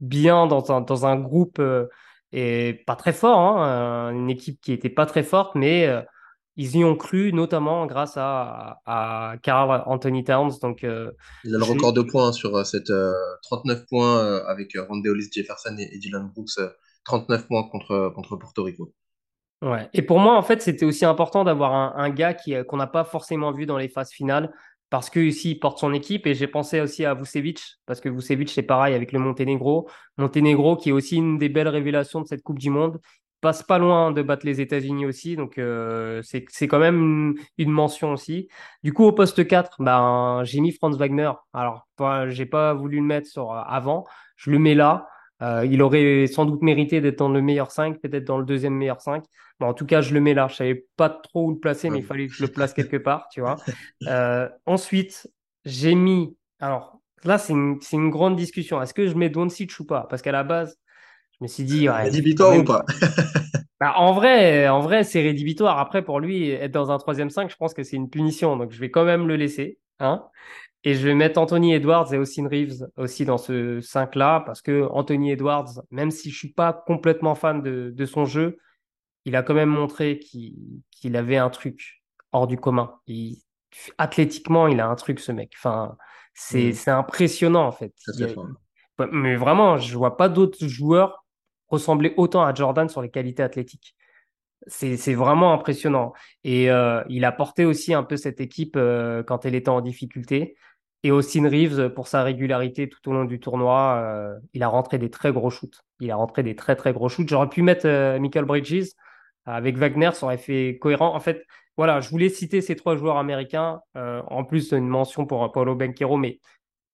bien 0.00 0.46
dans 0.46 0.70
un, 0.70 0.82
dans 0.82 1.06
un 1.06 1.16
groupe 1.16 1.62
et 2.32 2.82
pas 2.86 2.94
très 2.94 3.14
fort, 3.14 3.38
hein, 3.38 4.12
une 4.12 4.28
équipe 4.28 4.60
qui 4.60 4.72
était 4.72 4.90
pas 4.90 5.06
très 5.06 5.22
forte, 5.22 5.54
mais 5.54 5.88
ils 6.60 6.76
y 6.76 6.84
ont 6.84 6.94
cru, 6.94 7.32
notamment 7.32 7.86
grâce 7.86 8.18
à, 8.18 8.80
à 8.84 9.36
Carl 9.42 9.82
Anthony 9.86 10.24
Towns. 10.24 10.52
Donc, 10.60 10.84
euh, 10.84 11.10
il 11.44 11.54
a 11.54 11.58
le 11.58 11.64
record 11.64 11.94
de 11.94 12.02
points 12.02 12.32
sur 12.32 12.54
euh, 12.54 12.64
cette 12.64 12.92
39 13.44 13.78
euh, 13.78 13.84
points 13.88 14.44
avec 14.46 14.76
Randy 14.76 15.08
Hollis 15.08 15.30
Jefferson 15.32 15.74
et, 15.78 15.98
Dylan 15.98 16.30
Brooks. 16.34 16.60
39 17.04 17.46
points 17.46 17.62
contre, 17.70 18.12
contre 18.14 18.36
Porto 18.36 18.62
Rico. 18.62 18.92
Ouais. 19.62 19.88
Et 19.94 20.02
pour 20.02 20.18
moi, 20.18 20.36
en 20.36 20.42
fait, 20.42 20.60
c'était 20.60 20.84
aussi 20.84 21.06
important 21.06 21.44
d'avoir 21.44 21.74
un, 21.74 21.94
un, 21.96 22.10
gars 22.10 22.34
qu'on 22.68 22.76
n'a 22.76 22.86
pas 22.86 23.04
forcément 23.04 23.52
vu 23.52 23.64
dans 23.64 23.78
les 23.78 23.88
phases 23.88 24.10
finales 24.10 24.52
parce 24.90 25.08
que 25.08 25.20
ici, 25.20 25.52
il 25.52 25.60
porte 25.60 25.78
son 25.78 25.92
équipe. 25.92 26.26
Et 26.26 26.34
j'ai 26.34 26.46
pensé 26.48 26.80
aussi 26.80 27.04
à 27.04 27.14
Vucevic, 27.14 27.78
parce 27.86 28.00
que 28.00 28.08
Vucevic, 28.08 28.50
c'est 28.50 28.62
pareil 28.62 28.94
avec 28.94 29.12
le 29.12 29.18
Monténégro. 29.20 29.88
Monténégro, 30.18 30.76
qui 30.76 30.90
est 30.90 30.92
aussi 30.92 31.16
une 31.16 31.38
des 31.38 31.48
belles 31.48 31.68
révélations 31.68 32.20
de 32.20 32.26
cette 32.26 32.42
Coupe 32.42 32.58
du 32.58 32.70
Monde 32.70 33.00
passe 33.40 33.62
pas 33.62 33.78
loin 33.78 34.12
de 34.12 34.22
battre 34.22 34.46
les 34.46 34.60
États-Unis 34.60 35.06
aussi, 35.06 35.36
donc 35.36 35.58
euh, 35.58 36.20
c'est 36.22 36.68
quand 36.68 36.78
même 36.78 37.34
une, 37.58 37.70
mention 37.70 38.12
aussi. 38.12 38.48
Du 38.82 38.92
coup, 38.92 39.04
au 39.04 39.12
poste 39.12 39.46
4, 39.46 39.76
ben, 39.80 40.42
j'ai 40.44 40.60
mis 40.60 40.72
Franz 40.72 40.98
Wagner. 40.98 41.32
Alors, 41.52 41.86
j'ai 42.28 42.46
pas 42.46 42.74
voulu 42.74 42.98
le 42.98 43.04
mettre 43.04 43.28
sur 43.28 43.52
euh, 43.52 43.62
avant, 43.66 44.04
je 44.36 44.50
le 44.50 44.58
mets 44.58 44.74
là. 44.74 45.08
Euh, 45.42 45.66
il 45.70 45.82
aurait 45.82 46.26
sans 46.26 46.44
doute 46.44 46.62
mérité 46.62 47.00
d'être 47.00 47.18
dans 47.18 47.28
le 47.28 47.40
meilleur 47.40 47.70
5, 47.70 48.00
peut-être 48.00 48.24
dans 48.24 48.38
le 48.38 48.44
deuxième 48.44 48.74
meilleur 48.74 49.00
5. 49.00 49.24
Bon, 49.58 49.66
en 49.66 49.74
tout 49.74 49.86
cas, 49.86 50.00
je 50.00 50.14
le 50.14 50.20
mets 50.20 50.34
là. 50.34 50.48
Je 50.48 50.56
savais 50.56 50.86
pas 50.96 51.08
trop 51.08 51.46
où 51.46 51.50
le 51.52 51.58
placer, 51.58 51.90
mais 51.90 51.98
il 51.98 52.04
fallait 52.04 52.26
que 52.26 52.34
je 52.34 52.42
le 52.42 52.48
place 52.48 52.72
quelque 52.74 52.96
part, 52.96 53.28
tu 53.32 53.40
vois. 53.40 53.56
ensuite, 54.66 55.30
j'ai 55.64 55.94
mis. 55.94 56.36
Alors, 56.60 57.00
là, 57.24 57.38
c'est 57.38 57.52
une, 57.52 57.78
une, 57.92 58.10
grande 58.10 58.36
discussion. 58.36 58.80
Est-ce 58.82 58.94
que 58.94 59.06
je 59.06 59.14
mets 59.14 59.30
Doncic 59.30 59.78
ou 59.80 59.84
pas? 59.84 60.06
Parce 60.08 60.22
qu'à 60.22 60.32
la 60.32 60.44
base, 60.44 60.78
je 61.32 61.38
me 61.44 61.48
suis 61.48 61.64
dit, 61.64 61.88
ouais, 61.88 62.02
rédhibitoire 62.02 62.56
ou 62.56 62.64
pas? 62.64 62.84
Bah, 63.80 63.94
En 63.96 64.12
vrai, 64.12 64.68
en 64.68 64.80
vrai 64.80 65.04
c'est 65.04 65.22
rédhibitoire. 65.22 65.78
Après, 65.78 66.04
pour 66.04 66.20
lui, 66.20 66.50
être 66.50 66.70
dans 66.70 66.90
un 66.90 66.98
troisième 66.98 67.30
5, 67.30 67.50
je 67.50 67.56
pense 67.56 67.72
que 67.72 67.82
c'est 67.82 67.96
une 67.96 68.10
punition. 68.10 68.58
Donc, 68.58 68.72
je 68.72 68.78
vais 68.78 68.90
quand 68.90 69.06
même 69.06 69.26
le 69.26 69.36
laisser. 69.36 69.78
Hein 70.00 70.22
et 70.84 70.94
je 70.94 71.06
vais 71.06 71.14
mettre 71.14 71.38
Anthony 71.38 71.74
Edwards 71.74 72.12
et 72.14 72.18
Austin 72.18 72.48
Reeves 72.48 72.86
aussi 72.96 73.24
dans 73.24 73.38
ce 73.38 73.80
5-là, 73.80 74.42
parce 74.46 74.62
que 74.62 74.88
Anthony 74.90 75.32
Edwards, 75.32 75.82
même 75.90 76.10
si 76.10 76.30
je 76.30 76.38
suis 76.38 76.52
pas 76.52 76.72
complètement 76.72 77.34
fan 77.34 77.62
de, 77.62 77.92
de 77.94 78.06
son 78.06 78.24
jeu, 78.24 78.58
il 79.24 79.36
a 79.36 79.42
quand 79.42 79.54
même 79.54 79.68
montré 79.68 80.18
qu'il 80.18 81.16
avait 81.16 81.36
un 81.36 81.50
truc 81.50 82.02
hors 82.32 82.46
du 82.46 82.56
commun. 82.56 82.94
Il, 83.06 83.36
athlétiquement, 83.98 84.68
il 84.68 84.80
a 84.80 84.88
un 84.88 84.94
truc, 84.94 85.20
ce 85.20 85.32
mec. 85.32 85.52
Enfin, 85.56 85.96
c'est 86.34 86.72
mm. 86.86 86.90
impressionnant, 86.90 87.66
en 87.66 87.72
fait. 87.72 87.92
mais 89.12 89.36
vraiment, 89.36 89.76
je 89.76 89.96
vois 89.96 90.16
pas 90.16 90.28
d'autres 90.28 90.66
joueurs 90.66 91.24
ressemblait 91.68 92.14
autant 92.16 92.42
à 92.42 92.52
Jordan 92.52 92.88
sur 92.88 93.00
les 93.00 93.10
qualités 93.10 93.42
athlétiques. 93.42 93.94
C'est 94.66 95.14
vraiment 95.14 95.54
impressionnant. 95.54 96.12
Et 96.44 96.70
euh, 96.70 97.02
il 97.08 97.24
a 97.24 97.32
porté 97.32 97.64
aussi 97.64 97.94
un 97.94 98.02
peu 98.02 98.16
cette 98.16 98.40
équipe 98.40 98.76
euh, 98.76 99.22
quand 99.22 99.46
elle 99.46 99.54
était 99.54 99.70
en 99.70 99.80
difficulté. 99.80 100.56
Et 101.02 101.10
Austin 101.10 101.48
Reeves, 101.48 101.90
pour 101.94 102.08
sa 102.08 102.22
régularité 102.22 102.88
tout 102.88 103.08
au 103.08 103.12
long 103.12 103.24
du 103.24 103.40
tournoi, 103.40 104.00
euh, 104.02 104.38
il 104.52 104.62
a 104.62 104.68
rentré 104.68 104.98
des 104.98 105.10
très 105.10 105.32
gros 105.32 105.50
shoots. 105.50 105.82
Il 106.00 106.10
a 106.10 106.16
rentré 106.16 106.42
des 106.42 106.54
très 106.54 106.76
très 106.76 106.92
gros 106.92 107.08
shoots. 107.08 107.28
J'aurais 107.28 107.48
pu 107.48 107.62
mettre 107.62 107.86
Michael 108.18 108.44
Bridges 108.44 108.90
avec 109.46 109.78
Wagner, 109.78 110.10
ça 110.12 110.26
aurait 110.26 110.38
fait 110.38 110.78
cohérent. 110.78 111.14
En 111.14 111.20
fait, 111.20 111.44
voilà, 111.76 112.00
je 112.00 112.10
voulais 112.10 112.28
citer 112.28 112.60
ces 112.60 112.76
trois 112.76 112.96
joueurs 112.96 113.16
américains, 113.16 113.80
en 113.94 114.44
plus 114.44 114.68
d'une 114.68 114.86
mention 114.86 115.24
pour 115.24 115.50
Paulo 115.52 115.74
Benquero, 115.74 116.18
mais 116.18 116.38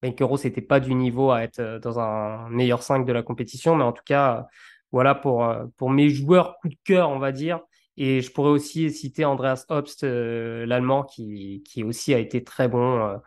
Benkero, 0.03 0.37
c'était 0.37 0.61
pas 0.61 0.81
du 0.81 0.95
niveau 0.95 1.31
à 1.31 1.43
être 1.43 1.61
euh, 1.61 1.79
dans 1.79 1.99
un 1.99 2.49
meilleur 2.51 2.83
5 2.83 3.05
de 3.07 3.13
la 3.13 3.23
compétition, 3.23 3.77
mais 3.77 3.85
en 3.85 3.93
tout 3.93 4.03
cas, 4.05 4.47
voilà 4.93 5.15
pour, 5.15 5.45
euh, 5.45 5.65
pour 5.77 5.91
mes 5.91 6.11
joueurs 6.11 6.59
coup 6.61 6.69
de 6.69 6.77
cœur, 6.85 7.11
on 7.11 7.19
va 7.19 7.33
dire. 7.33 7.61
Et 7.97 8.21
je 8.21 8.31
pourrais 8.31 8.51
aussi 8.51 8.91
citer 8.91 9.25
Andreas 9.25 9.65
Obst, 9.69 10.05
euh, 10.05 10.67
l'Allemand, 10.67 11.05
qui, 11.05 11.63
qui 11.67 11.83
aussi 11.83 12.13
a 12.15 12.19
été 12.19 12.45
très 12.45 12.69
bon 12.69 13.19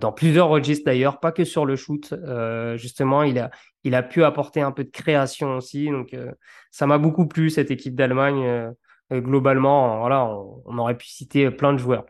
dans 0.00 0.12
plusieurs 0.12 0.48
registres 0.48 0.86
d'ailleurs, 0.86 1.20
pas 1.20 1.32
que 1.32 1.44
sur 1.44 1.66
le 1.66 1.76
shoot. 1.76 2.14
justement, 2.76 3.22
il 3.22 3.38
a, 3.38 3.50
il 3.84 3.94
a 3.94 4.02
pu 4.02 4.24
apporter 4.24 4.60
un 4.62 4.72
peu 4.72 4.84
de 4.84 4.90
création 4.90 5.56
aussi. 5.56 5.90
Donc, 5.90 6.16
ça 6.70 6.86
m'a 6.86 6.98
beaucoup 6.98 7.26
plu, 7.26 7.50
cette 7.50 7.70
équipe 7.70 7.94
d'Allemagne. 7.94 8.72
globalement, 9.12 10.00
voilà, 10.00 10.26
on, 10.64 10.78
aurait 10.78 10.96
pu 10.96 11.08
citer 11.08 11.50
plein 11.50 11.72
de 11.72 11.78
joueurs. 11.78 12.06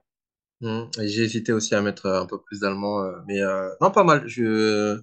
Mmh. 0.65 0.85
J'ai 1.03 1.25
hésité 1.25 1.53
aussi 1.53 1.75
à 1.75 1.83
mettre 1.83 2.07
euh, 2.07 2.23
un 2.23 2.27
peu 2.27 2.41
plus 2.41 2.61
d'allemand, 2.61 3.03
euh, 3.03 3.13
mais 3.27 3.41
euh, 3.43 3.69
non, 3.83 3.91
pas 3.91 4.05
mal. 4.05 4.27
Je, 4.27 4.99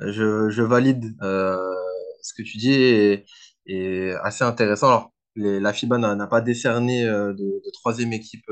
je, 0.00 0.48
je 0.48 0.62
valide 0.62 1.14
ce 1.20 2.34
que 2.34 2.42
tu 2.42 2.56
dis 2.56 2.72
et, 2.72 3.24
et 3.66 4.12
assez 4.22 4.44
intéressant. 4.44 4.88
Alors, 4.88 5.11
les- 5.36 5.60
la 5.60 5.72
FIBA 5.72 5.98
n'a 5.98 6.26
pas 6.26 6.40
décerné 6.40 7.04
de, 7.04 7.34
de 7.34 7.70
troisième 7.72 8.12
équipe 8.12 8.50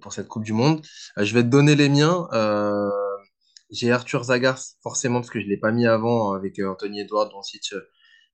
pour 0.00 0.12
cette 0.12 0.28
Coupe 0.28 0.44
du 0.44 0.52
Monde. 0.52 0.82
je 1.16 1.34
vais 1.34 1.42
te 1.42 1.48
donner 1.48 1.74
les 1.76 1.88
miens. 1.88 2.28
j'ai 3.70 3.90
Arthur 3.92 4.24
Zagars, 4.24 4.60
forcément, 4.82 5.20
parce 5.20 5.30
que 5.30 5.40
je 5.40 5.44
ne 5.46 5.50
l'ai 5.50 5.56
pas 5.58 5.72
mis 5.72 5.86
avant 5.86 6.32
avec 6.34 6.58
Anthony 6.60 7.00
Edouard, 7.00 7.28
Doncic, 7.30 7.74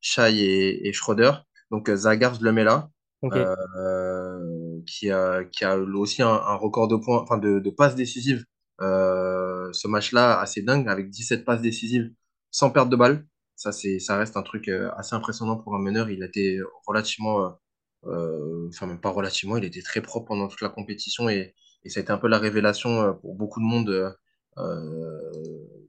Shai 0.00 0.38
et, 0.38 0.88
et 0.88 0.92
Schroeder. 0.92 1.32
Donc, 1.70 1.90
Zagars, 1.90 2.34
je 2.34 2.44
le 2.44 2.52
mets 2.52 2.64
là. 2.64 2.90
Euh, 3.24 4.80
qui 4.86 5.10
a, 5.10 5.44
qui 5.44 5.64
a 5.64 5.76
aussi 5.78 6.22
un, 6.22 6.54
record 6.54 6.88
de 6.88 6.96
points, 6.96 7.20
enfin 7.20 7.38
de, 7.38 7.58
de 7.58 7.70
passes 7.70 7.94
décisives. 7.94 8.44
Euh, 8.80 9.70
ce 9.72 9.88
match-là, 9.88 10.40
assez 10.40 10.62
dingue, 10.62 10.88
avec 10.88 11.10
17 11.10 11.44
passes 11.44 11.60
décisives 11.60 12.10
sans 12.50 12.70
perte 12.70 12.88
de 12.88 12.96
balle. 12.96 13.26
Ça, 13.60 13.72
ça 13.72 14.16
reste 14.16 14.38
un 14.38 14.42
truc 14.42 14.68
euh, 14.68 14.90
assez 14.96 15.14
impressionnant 15.14 15.56
pour 15.58 15.74
un 15.74 15.78
meneur. 15.78 16.08
Il 16.08 16.22
a 16.22 16.26
été 16.26 16.58
relativement, 16.86 17.58
enfin 18.02 18.86
même 18.86 19.00
pas 19.00 19.10
relativement, 19.10 19.58
il 19.58 19.64
était 19.64 19.82
très 19.82 20.00
propre 20.00 20.28
pendant 20.28 20.48
toute 20.48 20.62
la 20.62 20.70
compétition 20.70 21.28
et, 21.28 21.54
et 21.84 21.90
ça 21.90 22.00
a 22.00 22.02
été 22.02 22.10
un 22.10 22.16
peu 22.16 22.28
la 22.28 22.38
révélation 22.38 23.14
pour 23.20 23.34
beaucoup 23.34 23.60
de 23.60 23.66
monde. 23.66 24.16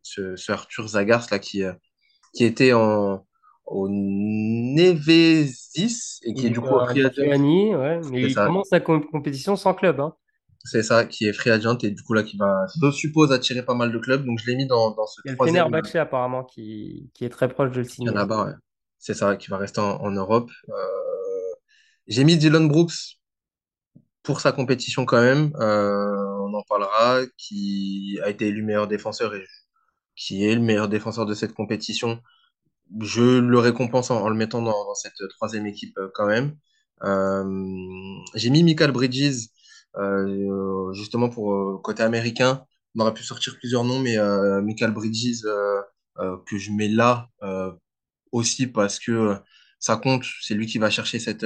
ce, 0.03 0.35
ce, 0.35 0.51
Arthur 0.51 0.87
Zagars 0.89 1.27
là 1.31 1.39
qui, 1.39 1.63
qui 2.33 2.43
était 2.43 2.73
en, 2.73 3.25
au 3.65 3.87
Nevesis 3.89 5.39
et 6.23 6.33
qui 6.33 6.47
est 6.47 6.49
du 6.49 6.59
coup 6.59 6.77
agent. 6.77 7.09
Ouais, 7.15 8.01
mais 8.11 8.23
il 8.23 8.35
commence 8.35 8.67
sa 8.69 8.81
compétition 8.81 9.55
sans 9.55 9.73
club. 9.73 10.01
Hein. 10.01 10.13
C'est 10.63 10.83
ça, 10.83 11.05
qui 11.05 11.25
est 11.25 11.33
free 11.33 11.49
agent 11.49 11.77
et 11.79 11.89
du 11.89 12.03
coup 12.03 12.13
là 12.13 12.23
qui 12.23 12.37
va, 12.37 12.65
je 12.81 12.91
suppose, 12.91 13.31
attirer 13.31 13.63
pas 13.63 13.73
mal 13.73 13.91
de 13.91 13.97
clubs. 13.97 14.25
Donc 14.25 14.39
je 14.39 14.49
l'ai 14.49 14.55
mis 14.55 14.67
dans, 14.67 14.91
dans 14.91 15.07
ce 15.07 15.21
Il 15.25 15.29
y 15.29 15.31
a 15.31 15.35
troisième. 15.35 15.65
Fenerbahçe 15.65 15.95
apparemment 15.95 16.43
qui, 16.43 17.09
qui 17.13 17.25
est 17.25 17.29
très 17.29 17.47
proche 17.47 17.71
de 17.71 17.77
le 17.77 17.83
signer. 17.83 18.11
là-bas, 18.11 18.45
ouais. 18.45 18.53
C'est 18.99 19.15
ça, 19.15 19.35
qui 19.35 19.49
va 19.49 19.57
rester 19.57 19.81
en, 19.81 20.11
Europe. 20.11 20.51
Euh... 20.69 20.73
J'ai 22.07 22.23
mis 22.23 22.37
Dylan 22.37 22.67
Brooks 22.67 23.17
pour 24.21 24.41
sa 24.41 24.51
compétition 24.51 25.05
quand 25.05 25.21
même. 25.21 25.51
Euh, 25.55 26.37
on 26.41 26.53
en 26.53 26.63
parlera. 26.69 27.21
Qui 27.37 28.19
a 28.23 28.29
été 28.29 28.47
élu 28.47 28.61
meilleur 28.61 28.87
défenseur 28.87 29.33
et 29.33 29.43
qui 30.15 30.45
est 30.45 30.53
le 30.53 30.61
meilleur 30.61 30.87
défenseur 30.87 31.25
de 31.25 31.33
cette 31.33 31.53
compétition 31.53 32.21
je 32.99 33.39
le 33.39 33.59
récompense 33.59 34.11
en, 34.11 34.27
le 34.29 34.35
mettant 34.35 34.61
dans, 34.61 34.93
cette 34.95 35.27
troisième 35.29 35.65
équipe 35.65 35.97
euh, 35.97 36.09
quand 36.13 36.27
même. 36.27 36.57
Euh, 37.03 37.43
j'ai 38.35 38.49
mis 38.49 38.63
Michael 38.63 38.91
Bridges 38.91 39.47
euh, 39.97 40.93
justement 40.93 41.29
pour 41.29 41.81
côté 41.83 42.03
américain. 42.03 42.65
On 42.95 43.01
aurait 43.01 43.13
pu 43.13 43.23
sortir 43.23 43.57
plusieurs 43.57 43.83
noms, 43.83 43.99
mais 43.99 44.17
Michael 44.61 44.91
Bridges 44.91 45.43
que 46.45 46.57
je 46.57 46.71
mets 46.71 46.89
là 46.89 47.29
aussi 48.31 48.67
parce 48.67 48.99
que 48.99 49.35
ça 49.79 49.97
compte. 49.97 50.23
C'est 50.41 50.53
lui 50.55 50.67
qui 50.67 50.77
va 50.77 50.89
chercher 50.89 51.19
cette 51.19 51.45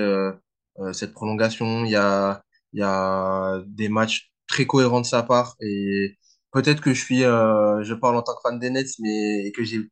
cette 0.93 1.13
prolongation. 1.13 1.85
Il 1.85 1.91
y 1.91 1.95
a 1.95 2.43
il 2.73 2.79
y 2.79 2.83
a 2.83 3.61
des 3.67 3.89
matchs 3.89 4.31
très 4.47 4.65
cohérents 4.67 5.01
de 5.01 5.05
sa 5.05 5.23
part 5.23 5.55
et 5.61 6.17
peut-être 6.51 6.81
que 6.81 6.93
je 6.93 7.01
suis 7.01 7.19
je 7.21 7.93
parle 7.93 8.17
en 8.17 8.21
tant 8.23 8.35
que 8.35 8.41
fan 8.43 8.59
des 8.59 8.69
Nets 8.71 8.99
mais 8.99 9.51
que 9.55 9.63
j'ai 9.63 9.89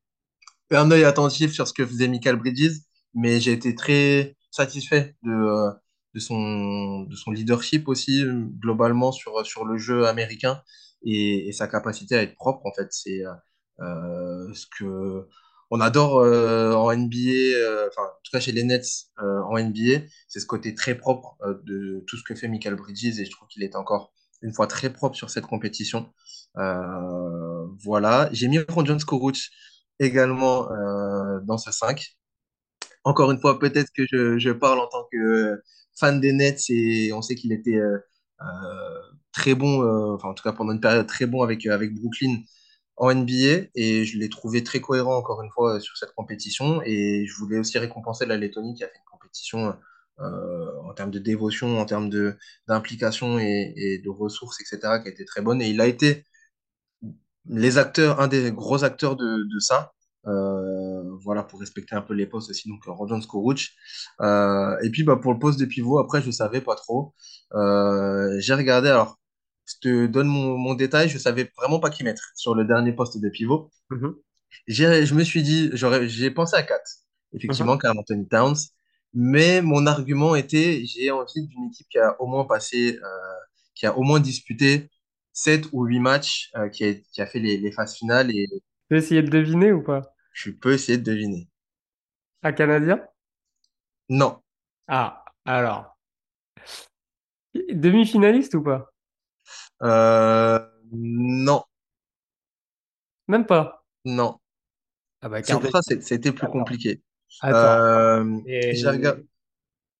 un 0.71 0.91
œil 0.91 1.03
attentif 1.03 1.53
sur 1.53 1.67
ce 1.67 1.73
que 1.73 1.85
faisait 1.85 2.07
Michael 2.07 2.37
Bridges, 2.37 2.79
mais 3.13 3.39
j'ai 3.39 3.51
été 3.53 3.75
très 3.75 4.35
satisfait 4.51 5.15
de, 5.23 5.31
euh, 5.31 5.71
de, 6.13 6.19
son, 6.19 7.01
de 7.01 7.15
son 7.15 7.31
leadership 7.31 7.87
aussi, 7.87 8.23
globalement, 8.59 9.11
sur, 9.11 9.45
sur 9.45 9.65
le 9.65 9.77
jeu 9.77 10.05
américain 10.05 10.61
et, 11.03 11.51
sa 11.53 11.67
capacité 11.67 12.15
à 12.15 12.21
être 12.21 12.35
propre, 12.35 12.65
en 12.65 12.73
fait. 12.73 12.87
C'est 12.91 13.25
euh, 13.25 13.33
euh, 13.81 14.53
ce 14.53 14.65
que 14.77 15.27
on 15.71 15.79
adore 15.81 16.17
en 16.17 16.95
NBA, 16.95 17.87
enfin, 17.89 18.03
en 18.03 18.21
tout 18.23 18.31
cas 18.31 18.39
chez 18.39 18.51
les 18.51 18.63
Nets 18.63 19.07
en 19.17 19.57
NBA, 19.57 20.05
c'est 20.27 20.39
ce 20.39 20.45
côté 20.45 20.75
très 20.75 20.93
propre 20.93 21.35
de 21.65 22.03
tout 22.05 22.15
ce 22.15 22.23
que 22.23 22.35
fait 22.35 22.47
Michael 22.47 22.75
Bridges 22.75 23.19
et 23.19 23.25
je 23.25 23.31
trouve 23.31 23.47
qu'il 23.47 23.63
est 23.63 23.75
encore 23.75 24.13
une 24.43 24.53
fois 24.53 24.67
très 24.67 24.93
propre 24.93 25.15
sur 25.15 25.31
cette 25.31 25.47
compétition. 25.47 26.13
voilà, 26.53 28.29
j'ai 28.33 28.47
mis 28.49 28.59
Ron 28.69 28.85
Jones 28.85 29.01
Koruch 29.01 29.49
également 29.99 30.71
euh, 30.71 31.39
dans 31.43 31.57
ce 31.57 31.71
5. 31.71 32.15
Encore 33.03 33.31
une 33.31 33.39
fois, 33.39 33.59
peut-être 33.59 33.91
que 33.95 34.03
je, 34.09 34.37
je, 34.39 34.49
parle 34.51 34.79
en 34.79 34.87
tant 34.87 35.05
que 35.11 35.61
fan 35.99 36.19
des 36.19 36.33
Nets 36.33 36.69
et 36.69 37.13
on 37.13 37.21
sait 37.21 37.35
qu'il 37.35 37.51
était 37.51 37.77
euh, 37.77 37.97
très 39.31 39.55
bon, 39.55 39.81
enfin 40.13 40.29
en 40.29 40.33
tout 40.33 40.43
cas 40.43 40.53
pendant 40.53 40.73
une 40.73 40.81
période 40.81 41.07
très 41.07 41.25
bon 41.25 41.43
avec, 41.43 41.65
avec 41.65 41.93
Brooklyn 41.93 42.37
en 42.97 43.13
NBA 43.13 43.69
et 43.75 44.05
je 44.05 44.17
l'ai 44.17 44.29
trouvé 44.29 44.63
très 44.63 44.79
cohérent 44.79 45.15
encore 45.15 45.41
une 45.41 45.51
fois 45.51 45.79
sur 45.79 45.97
cette 45.97 46.13
compétition 46.13 46.81
et 46.85 47.25
je 47.25 47.35
voulais 47.37 47.57
aussi 47.57 47.77
récompenser 47.79 48.25
la 48.25 48.37
Lettonie 48.37 48.75
qui 48.75 48.83
a 48.83 48.87
fait 48.87 48.97
une 48.97 49.11
compétition 49.11 49.75
euh, 50.19 50.79
en 50.83 50.93
termes 50.93 51.09
de 51.09 51.17
dévotion, 51.17 51.79
en 51.79 51.85
termes 51.85 52.09
d'implication 52.67 53.39
et, 53.39 53.99
de 54.03 54.09
ressources, 54.09 54.61
etc., 54.61 55.01
qui 55.01 55.07
a 55.09 55.11
été 55.11 55.25
très 55.25 55.41
bonne 55.41 55.59
et 55.61 55.69
il 55.69 55.81
a 55.81 55.87
été 55.87 56.23
les 57.49 57.77
acteurs, 57.79 58.21
un 58.21 58.27
des 58.27 58.51
gros 58.51 58.83
acteurs 58.83 59.15
de, 59.15 59.59
ça. 59.59 59.93
Euh, 60.27 60.82
voilà, 61.21 61.43
pour 61.43 61.59
respecter 61.59 61.95
un 61.95 62.01
peu 62.01 62.13
les 62.13 62.25
postes 62.25 62.49
aussi, 62.49 62.69
donc 62.69 62.83
Rodan 62.85 63.21
Skoruch. 63.21 63.73
Euh, 64.21 64.77
et 64.83 64.89
puis 64.89 65.03
bah, 65.03 65.17
pour 65.17 65.33
le 65.33 65.39
poste 65.39 65.59
de 65.59 65.65
pivot, 65.65 65.99
après, 65.99 66.21
je 66.21 66.31
savais 66.31 66.61
pas 66.61 66.75
trop. 66.75 67.13
Euh, 67.53 68.35
j'ai 68.39 68.53
regardé, 68.53 68.89
alors 68.89 69.19
je 69.65 69.75
te 69.81 70.05
donne 70.07 70.27
mon, 70.27 70.57
mon, 70.57 70.73
détail, 70.73 71.09
je 71.09 71.17
savais 71.17 71.49
vraiment 71.57 71.79
pas 71.79 71.89
qui 71.89 72.03
mettre 72.03 72.31
sur 72.35 72.55
le 72.55 72.65
dernier 72.65 72.93
poste 72.93 73.19
de 73.19 73.29
pivot. 73.29 73.71
Mm-hmm. 73.91 74.13
Je 74.67 75.13
me 75.13 75.23
suis 75.23 75.43
dit, 75.43 75.71
j'ai 75.73 76.31
pensé 76.31 76.55
à 76.55 76.63
4, 76.63 76.81
effectivement, 77.33 77.75
mm 77.75 77.97
Anthony 77.97 78.27
Towns, 78.27 78.55
mais 79.13 79.61
mon 79.61 79.85
argument 79.85 80.35
était, 80.35 80.83
j'ai 80.85 81.11
envie 81.11 81.47
d'une 81.47 81.65
équipe 81.65 81.87
qui 81.89 81.99
a 81.99 82.19
au 82.21 82.27
moins 82.27 82.45
passé, 82.45 82.99
euh, 83.01 83.07
qui 83.75 83.85
a 83.85 83.97
au 83.97 84.03
moins 84.03 84.19
disputé 84.19 84.89
7 85.33 85.67
ou 85.71 85.85
8 85.85 85.99
matchs, 85.99 86.51
euh, 86.55 86.69
qui, 86.69 86.83
a, 86.85 86.93
qui, 86.93 87.21
a, 87.21 87.25
fait 87.25 87.39
les, 87.39 87.57
les, 87.57 87.71
phases 87.71 87.95
finales. 87.95 88.31
Et... 88.31 88.47
Tu 88.47 88.61
peux 88.89 88.95
essayer 88.97 89.21
de 89.21 89.29
deviner 89.29 89.71
ou 89.71 89.81
pas? 89.83 90.12
Je 90.33 90.51
peux 90.51 90.73
essayer 90.73 90.97
de 90.97 91.03
deviner. 91.03 91.47
Un 92.43 92.53
Canadien? 92.53 93.01
Non. 94.09 94.41
Ah, 94.87 95.25
alors. 95.45 95.97
Demi-finaliste 97.73 98.53
ou 98.55 98.61
pas? 98.63 98.93
Euh, 99.81 100.59
Non. 100.91 101.63
Même 103.27 103.45
pas? 103.45 103.85
Non. 104.05 104.39
Ah 105.21 105.29
bah, 105.29 105.41
c'était 106.01 106.31
plus 106.31 106.47
compliqué. 106.47 107.01
Euh, 107.43 108.39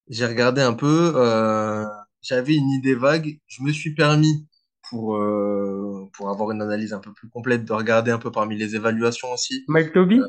j'ai 0.10 0.26
regardé 0.26 0.62
un 0.62 0.74
peu, 0.74 1.14
euh, 1.16 1.86
j'avais 2.22 2.56
une 2.56 2.70
idée 2.72 2.96
vague, 2.96 3.40
je 3.48 3.64
me 3.64 3.72
suis 3.72 3.96
permis 3.96 4.48
pour, 4.90 5.16
euh, 5.16 6.10
pour 6.14 6.30
avoir 6.30 6.52
une 6.52 6.62
analyse 6.62 6.94
un 6.94 7.00
peu 7.00 7.14
plus 7.14 7.30
complète 7.30 7.66
de 7.66 7.74
regarder 7.74 8.12
un 8.12 8.20
peu 8.20 8.32
parmi 8.32 8.58
les 8.58 8.76
évaluations 8.76 9.32
aussi. 9.32 9.64
Mike 9.68 9.94
Toby? 9.94 10.22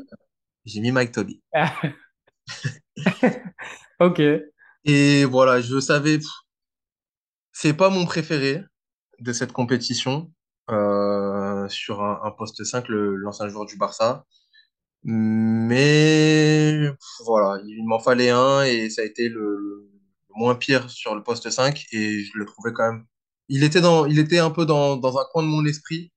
J'ai 0.65 0.81
mis 0.81 0.91
Mike 0.91 1.11
Toby. 1.11 1.41
Ok. 4.01 4.21
Et 4.83 5.23
voilà, 5.23 5.61
je 5.61 5.79
savais, 5.79 6.19
c'est 7.53 7.73
pas 7.73 7.89
mon 7.89 8.05
préféré 8.05 8.61
de 9.19 9.31
cette 9.31 9.53
compétition 9.53 10.31
sur 10.67 12.03
un, 12.03 12.19
un 12.23 12.31
poste 12.31 12.63
5, 12.63 12.85
l'ancien 12.89 13.47
joueur 13.47 13.65
du 13.65 13.77
Barça. 13.77 14.25
Mais 15.03 16.89
voilà, 17.25 17.61
il 17.65 17.85
m'en 17.85 17.99
fallait 17.99 18.31
un 18.31 18.63
et 18.63 18.89
ça 18.89 19.03
a 19.03 19.05
été 19.05 19.29
le, 19.29 19.89
moins 20.35 20.55
pire 20.55 20.89
sur 20.89 21.15
le 21.15 21.23
poste 21.23 21.49
5 21.49 21.85
et 21.91 22.23
je 22.23 22.31
le 22.35 22.45
trouvais 22.45 22.73
quand 22.73 22.91
même. 22.91 23.05
Il 23.47 23.63
était, 23.63 23.81
dans, 23.81 24.05
il 24.05 24.19
était 24.19 24.39
un 24.39 24.49
peu 24.49 24.65
dans, 24.65 24.97
dans 24.97 25.17
un 25.17 25.25
coin 25.31 25.43
de 25.43 25.47
mon 25.47 25.65
esprit. 25.65 26.11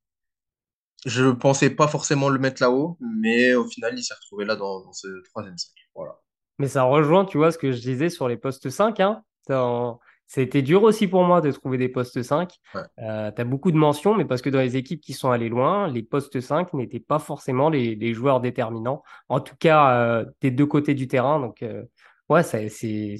Je 1.07 1.31
pensais 1.31 1.71
pas 1.71 1.87
forcément 1.87 2.29
le 2.29 2.39
mettre 2.39 2.63
là-haut, 2.63 2.99
mais 3.01 3.55
au 3.55 3.67
final, 3.67 3.97
il 3.97 4.03
s'est 4.03 4.15
retrouvé 4.15 4.45
là 4.45 4.57
dans, 4.57 4.81
dans 4.81 4.93
ce 4.93 5.07
troisième 5.31 5.57
5. 5.57 5.71
Voilà. 5.95 6.19
Mais 6.59 6.69
ça 6.69 6.83
rejoint, 6.83 7.25
tu 7.25 7.39
vois, 7.39 7.53
ce 7.53 7.59
que 7.59 7.71
je 7.71 7.81
disais 7.81 8.11
sur 8.11 8.29
les 8.29 8.37
postes 8.37 8.69
5. 8.69 8.99
Hein. 9.01 9.23
Dans, 9.49 10.01
ça 10.29 10.43
a 10.43 10.45
été 10.45 10.61
dur 10.61 10.83
aussi 10.83 11.09
pour 11.09 11.25
moi 11.25 11.41
de 11.41 11.51
trouver 11.51 11.79
des 11.79 11.89
postes 11.89 12.23
5. 12.23 12.53
tu 12.75 12.79
as 13.03 13.45
beaucoup 13.45 13.73
de 13.73 13.79
mentions, 13.79 14.15
mais 14.15 14.27
parce 14.27 14.43
que 14.43 14.51
dans 14.51 14.61
les 14.61 14.77
équipes 14.77 15.01
qui 15.01 15.15
sont 15.15 15.31
allées 15.31 15.49
loin, 15.49 15.89
les 15.89 16.03
postes 16.03 16.39
5 16.39 16.75
n'étaient 16.75 17.01
pas 17.01 17.19
forcément 17.19 17.71
les, 17.71 17.95
les, 17.95 18.13
joueurs 18.13 18.41
déterminants. 18.43 19.03
En 19.31 19.41
tout 19.41 19.57
cas, 19.59 19.91
euh, 19.93 20.27
des 20.43 20.51
deux 20.51 20.67
côtés 20.67 20.93
du 20.93 21.09
terrain. 21.09 21.41
Donc, 21.41 21.63
euh, 21.63 21.83
ouais, 22.29 22.43
c'est 22.43 23.17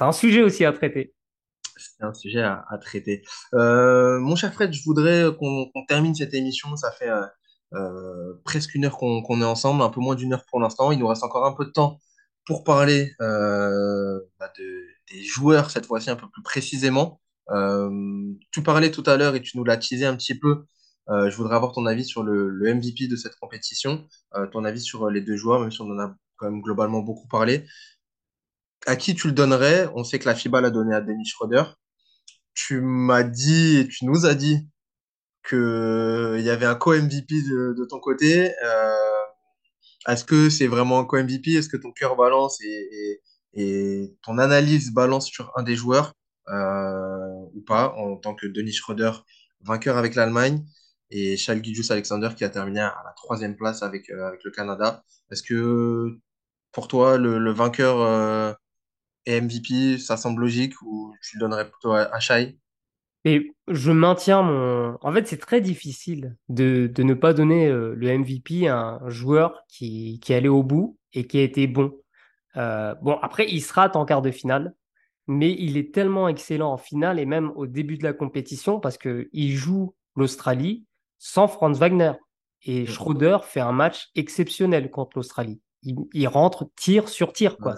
un 0.00 0.12
sujet 0.12 0.42
aussi 0.42 0.64
à 0.64 0.72
traiter. 0.72 1.12
C'est 1.76 2.04
un 2.04 2.14
sujet 2.14 2.42
à, 2.42 2.64
traiter. 2.80 3.22
Euh, 3.54 4.18
mon 4.20 4.36
cher 4.36 4.52
Fred, 4.52 4.72
je 4.72 4.82
voudrais 4.84 5.26
qu'on 5.38 5.70
termine 5.88 6.14
cette 6.14 6.34
émission. 6.34 6.74
Ça 6.76 6.90
fait 6.92 7.10
euh, 7.74 8.34
presque 8.44 8.74
une 8.74 8.84
heure 8.84 8.96
qu'on 8.96 9.40
est 9.40 9.44
ensemble, 9.44 9.82
un 9.82 9.90
peu 9.90 10.00
moins 10.00 10.14
d'une 10.14 10.32
heure 10.32 10.44
pour 10.50 10.60
l'instant. 10.60 10.92
Il 10.92 10.98
nous 10.98 11.08
reste 11.08 11.24
encore 11.24 11.46
un 11.46 11.52
peu 11.52 11.64
de 11.64 11.70
temps 11.70 11.98
pour 12.46 12.64
parler 12.64 13.12
bah 13.18 14.52
de 14.58 14.92
des 15.12 15.22
joueurs 15.24 15.70
cette 15.70 15.86
fois-ci 15.86 16.10
un 16.10 16.16
peu 16.16 16.28
plus 16.28 16.42
précisément. 16.42 17.20
Euh, 17.50 18.32
tu 18.50 18.62
parlais 18.62 18.90
tout 18.90 19.02
à 19.06 19.16
l'heure 19.16 19.34
et 19.34 19.42
tu 19.42 19.56
nous 19.56 19.64
l'as 19.64 19.76
teasé 19.76 20.06
un 20.06 20.16
petit 20.16 20.38
peu. 20.38 20.64
Euh, 21.08 21.30
je 21.30 21.36
voudrais 21.36 21.56
avoir 21.56 21.72
ton 21.72 21.86
avis 21.86 22.04
sur 22.04 22.22
le, 22.22 22.74
MVP 22.74 23.08
de 23.08 23.16
cette 23.16 23.36
compétition, 23.36 24.06
euh, 24.34 24.46
ton 24.46 24.64
avis 24.64 24.80
sur 24.80 25.10
les 25.10 25.20
deux 25.20 25.36
joueurs, 25.36 25.60
même 25.60 25.72
si 25.72 25.80
on 25.80 25.90
en 25.90 25.98
a 25.98 26.14
quand 26.36 26.50
même 26.50 26.62
globalement 26.62 27.00
beaucoup 27.00 27.26
parlé. 27.28 27.66
À 28.86 28.96
qui 28.96 29.14
tu 29.14 29.28
le 29.28 29.32
donnerais? 29.32 29.88
On 29.94 30.04
sait 30.04 30.18
que 30.18 30.26
la 30.26 30.34
FIBA 30.34 30.60
l'a 30.60 30.70
donné 30.70 30.94
à 30.94 31.00
Dennis 31.00 31.26
Schroeder. 31.26 31.64
Tu 32.54 32.80
m'as 32.80 33.22
dit 33.22 33.78
et 33.78 33.88
tu 33.88 34.04
nous 34.04 34.26
as 34.26 34.34
dit 34.34 34.68
qu'il 35.48 36.40
y 36.40 36.50
avait 36.50 36.66
un 36.66 36.74
co-MVP 36.74 37.34
de, 37.42 37.86
ton 37.88 38.00
côté. 38.00 38.52
Est-ce 40.08 40.24
que 40.24 40.50
c'est 40.50 40.66
vraiment 40.66 40.98
un 40.98 41.04
co-MVP 41.04 41.52
Est-ce 41.52 41.68
que 41.68 41.76
ton 41.76 41.92
cœur 41.92 42.16
balance 42.16 42.58
et, 42.62 43.20
ton 44.22 44.38
analyse 44.38 44.92
balance 44.92 45.26
sur 45.26 45.52
un 45.56 45.62
des 45.62 45.76
joueurs 45.76 46.14
euh, 46.48 47.28
ou 47.54 47.60
pas, 47.60 47.94
en 47.96 48.16
tant 48.16 48.34
que 48.34 48.46
Denis 48.46 48.72
Schroeder, 48.72 49.12
vainqueur 49.60 49.98
avec 49.98 50.14
l'Allemagne, 50.14 50.64
et 51.10 51.36
Charles 51.36 51.60
Alexander 51.90 52.30
qui 52.34 52.44
a 52.44 52.48
terminé 52.48 52.80
à 52.80 53.02
la 53.04 53.12
troisième 53.14 53.54
place 53.56 53.82
avec, 53.82 54.08
euh, 54.10 54.34
le 54.42 54.50
Canada? 54.50 55.04
Est-ce 55.30 55.42
que 55.42 56.18
pour 56.72 56.88
toi, 56.88 57.18
le 57.18 57.52
vainqueur 57.52 58.56
est 59.26 59.40
MVP, 59.40 59.98
ça 59.98 60.16
semble 60.16 60.42
logique, 60.42 60.80
ou 60.82 61.14
tu 61.22 61.36
le 61.36 61.40
donnerais 61.40 61.68
plutôt 61.70 61.92
à, 61.92 62.02
à 62.14 62.20
Shai? 62.20 62.58
Et 63.24 63.52
je 63.68 63.92
maintiens 63.92 64.42
mon. 64.42 64.98
En 65.00 65.12
fait, 65.12 65.28
c'est 65.28 65.38
très 65.38 65.60
difficile 65.60 66.36
de, 66.48 66.90
de 66.92 67.02
ne 67.02 67.14
pas 67.14 67.32
donner 67.32 67.68
euh, 67.68 67.94
le 67.94 68.18
MVP 68.18 68.66
à 68.66 68.98
un 69.00 69.08
joueur 69.10 69.62
qui, 69.68 70.18
qui 70.20 70.32
est 70.32 70.36
allé 70.36 70.48
au 70.48 70.62
bout 70.62 70.98
et 71.12 71.26
qui 71.26 71.38
a 71.38 71.42
été 71.42 71.66
bon. 71.68 71.92
Euh, 72.56 72.94
bon, 72.96 73.18
après, 73.22 73.46
il 73.48 73.60
se 73.60 73.72
rate 73.72 73.94
en 73.94 74.04
quart 74.04 74.22
de 74.22 74.32
finale, 74.32 74.74
mais 75.28 75.54
il 75.56 75.76
est 75.76 75.94
tellement 75.94 76.28
excellent 76.28 76.72
en 76.72 76.76
finale 76.76 77.20
et 77.20 77.26
même 77.26 77.52
au 77.54 77.66
début 77.66 77.96
de 77.96 78.02
la 78.02 78.12
compétition 78.12 78.80
parce 78.80 78.98
qu'il 78.98 79.56
joue 79.56 79.94
l'Australie 80.16 80.84
sans 81.18 81.46
Franz 81.46 81.78
Wagner. 81.78 82.12
Et 82.64 82.86
Schroeder 82.86 83.38
fait 83.44 83.60
un 83.60 83.72
match 83.72 84.10
exceptionnel 84.14 84.90
contre 84.90 85.16
l'Australie. 85.16 85.60
Il, 85.84 86.28
rentre 86.28 86.70
tir 86.76 87.08
sur 87.08 87.32
tir. 87.32 87.56
Quoi. 87.56 87.74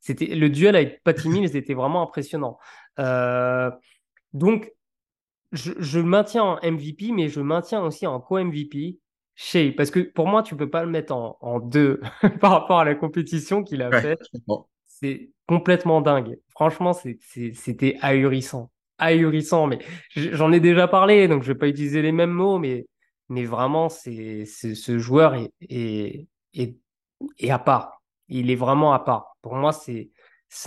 C'était, 0.00 0.34
le 0.34 0.48
duel 0.48 0.74
avec 0.76 1.02
Patty 1.02 1.28
Mills 1.28 1.56
était 1.56 1.74
vraiment 1.74 2.02
impressionnant. 2.02 2.58
Euh, 2.98 3.70
donc, 4.32 4.72
je, 5.52 5.72
je 5.78 6.00
maintiens 6.00 6.44
en 6.44 6.56
MVP, 6.62 7.12
mais 7.12 7.28
je 7.28 7.40
maintiens 7.40 7.82
aussi 7.82 8.06
en 8.06 8.20
co-MVP 8.20 8.98
Shea, 9.34 9.72
parce 9.76 9.90
que 9.90 10.00
pour 10.00 10.28
moi, 10.28 10.42
tu 10.42 10.56
peux 10.56 10.68
pas 10.68 10.84
le 10.84 10.90
mettre 10.90 11.14
en, 11.14 11.60
deux 11.60 12.00
par 12.40 12.52
rapport 12.52 12.80
à 12.80 12.84
la 12.84 12.94
compétition 12.94 13.62
qu'il 13.62 13.82
a 13.82 14.00
fait. 14.00 14.18
C'est 14.86 15.30
complètement 15.46 16.00
dingue. 16.00 16.38
Franchement, 16.50 16.92
c'était 16.92 17.96
ahurissant. 18.00 18.70
Ahurissant, 18.98 19.66
mais 19.66 19.78
j'en 20.14 20.52
ai 20.52 20.60
déjà 20.60 20.86
parlé, 20.86 21.28
donc 21.28 21.42
je 21.42 21.52
vais 21.52 21.58
pas 21.58 21.68
utiliser 21.68 22.02
les 22.02 22.12
mêmes 22.12 22.30
mots, 22.30 22.58
mais, 22.58 22.86
mais 23.28 23.44
vraiment, 23.44 23.88
c'est 23.88 24.44
ce 24.44 24.98
joueur 24.98 25.34
est, 25.34 25.50
est, 25.68 26.28
est, 26.54 26.76
à 27.48 27.58
part. 27.58 28.02
Il 28.28 28.50
est 28.50 28.56
vraiment 28.56 28.92
à 28.92 28.98
part. 28.98 29.36
Pour 29.42 29.54
moi, 29.54 29.72
c'est 29.72 30.10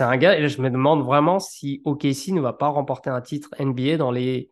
un 0.00 0.16
gars, 0.16 0.38
et 0.38 0.48
je 0.48 0.60
me 0.60 0.70
demande 0.70 1.04
vraiment 1.04 1.38
si 1.38 1.82
OKC 1.84 2.28
ne 2.28 2.40
va 2.40 2.52
pas 2.52 2.68
remporter 2.68 3.10
un 3.10 3.20
titre 3.20 3.50
NBA 3.58 3.96
dans 3.96 4.10
les 4.10 4.50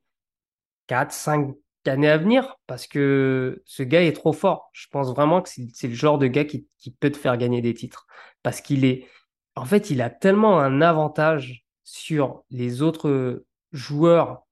4, 0.87 1.13
5 1.13 1.55
années 1.87 2.09
à 2.09 2.19
venir 2.19 2.57
parce 2.67 2.87
que 2.87 3.63
ce 3.67 3.83
gars 3.83 4.03
est 4.03 4.13
trop 4.13 4.33
fort. 4.33 4.71
Je 4.73 4.87
pense 4.91 5.11
vraiment 5.11 5.43
que 5.43 5.49
c'est 5.49 5.89
le 5.89 5.95
genre 5.95 6.19
de 6.19 6.27
gars 6.27 6.45
qui, 6.45 6.67
qui, 6.79 6.91
peut 6.91 7.11
te 7.11 7.19
faire 7.19 7.37
gagner 7.37 7.61
des 7.61 7.75
titres 7.75 8.07
parce 8.43 8.61
qu'il 8.61 8.85
est, 8.85 9.07
en 9.55 9.65
fait, 9.65 9.91
il 9.91 10.01
a 10.03 10.11
tellement 10.11 10.61
un 10.61 10.81
avantage 10.81 11.65
sur 11.85 12.45
les 12.51 12.83
autres 12.83 13.45
joueurs 13.73 14.43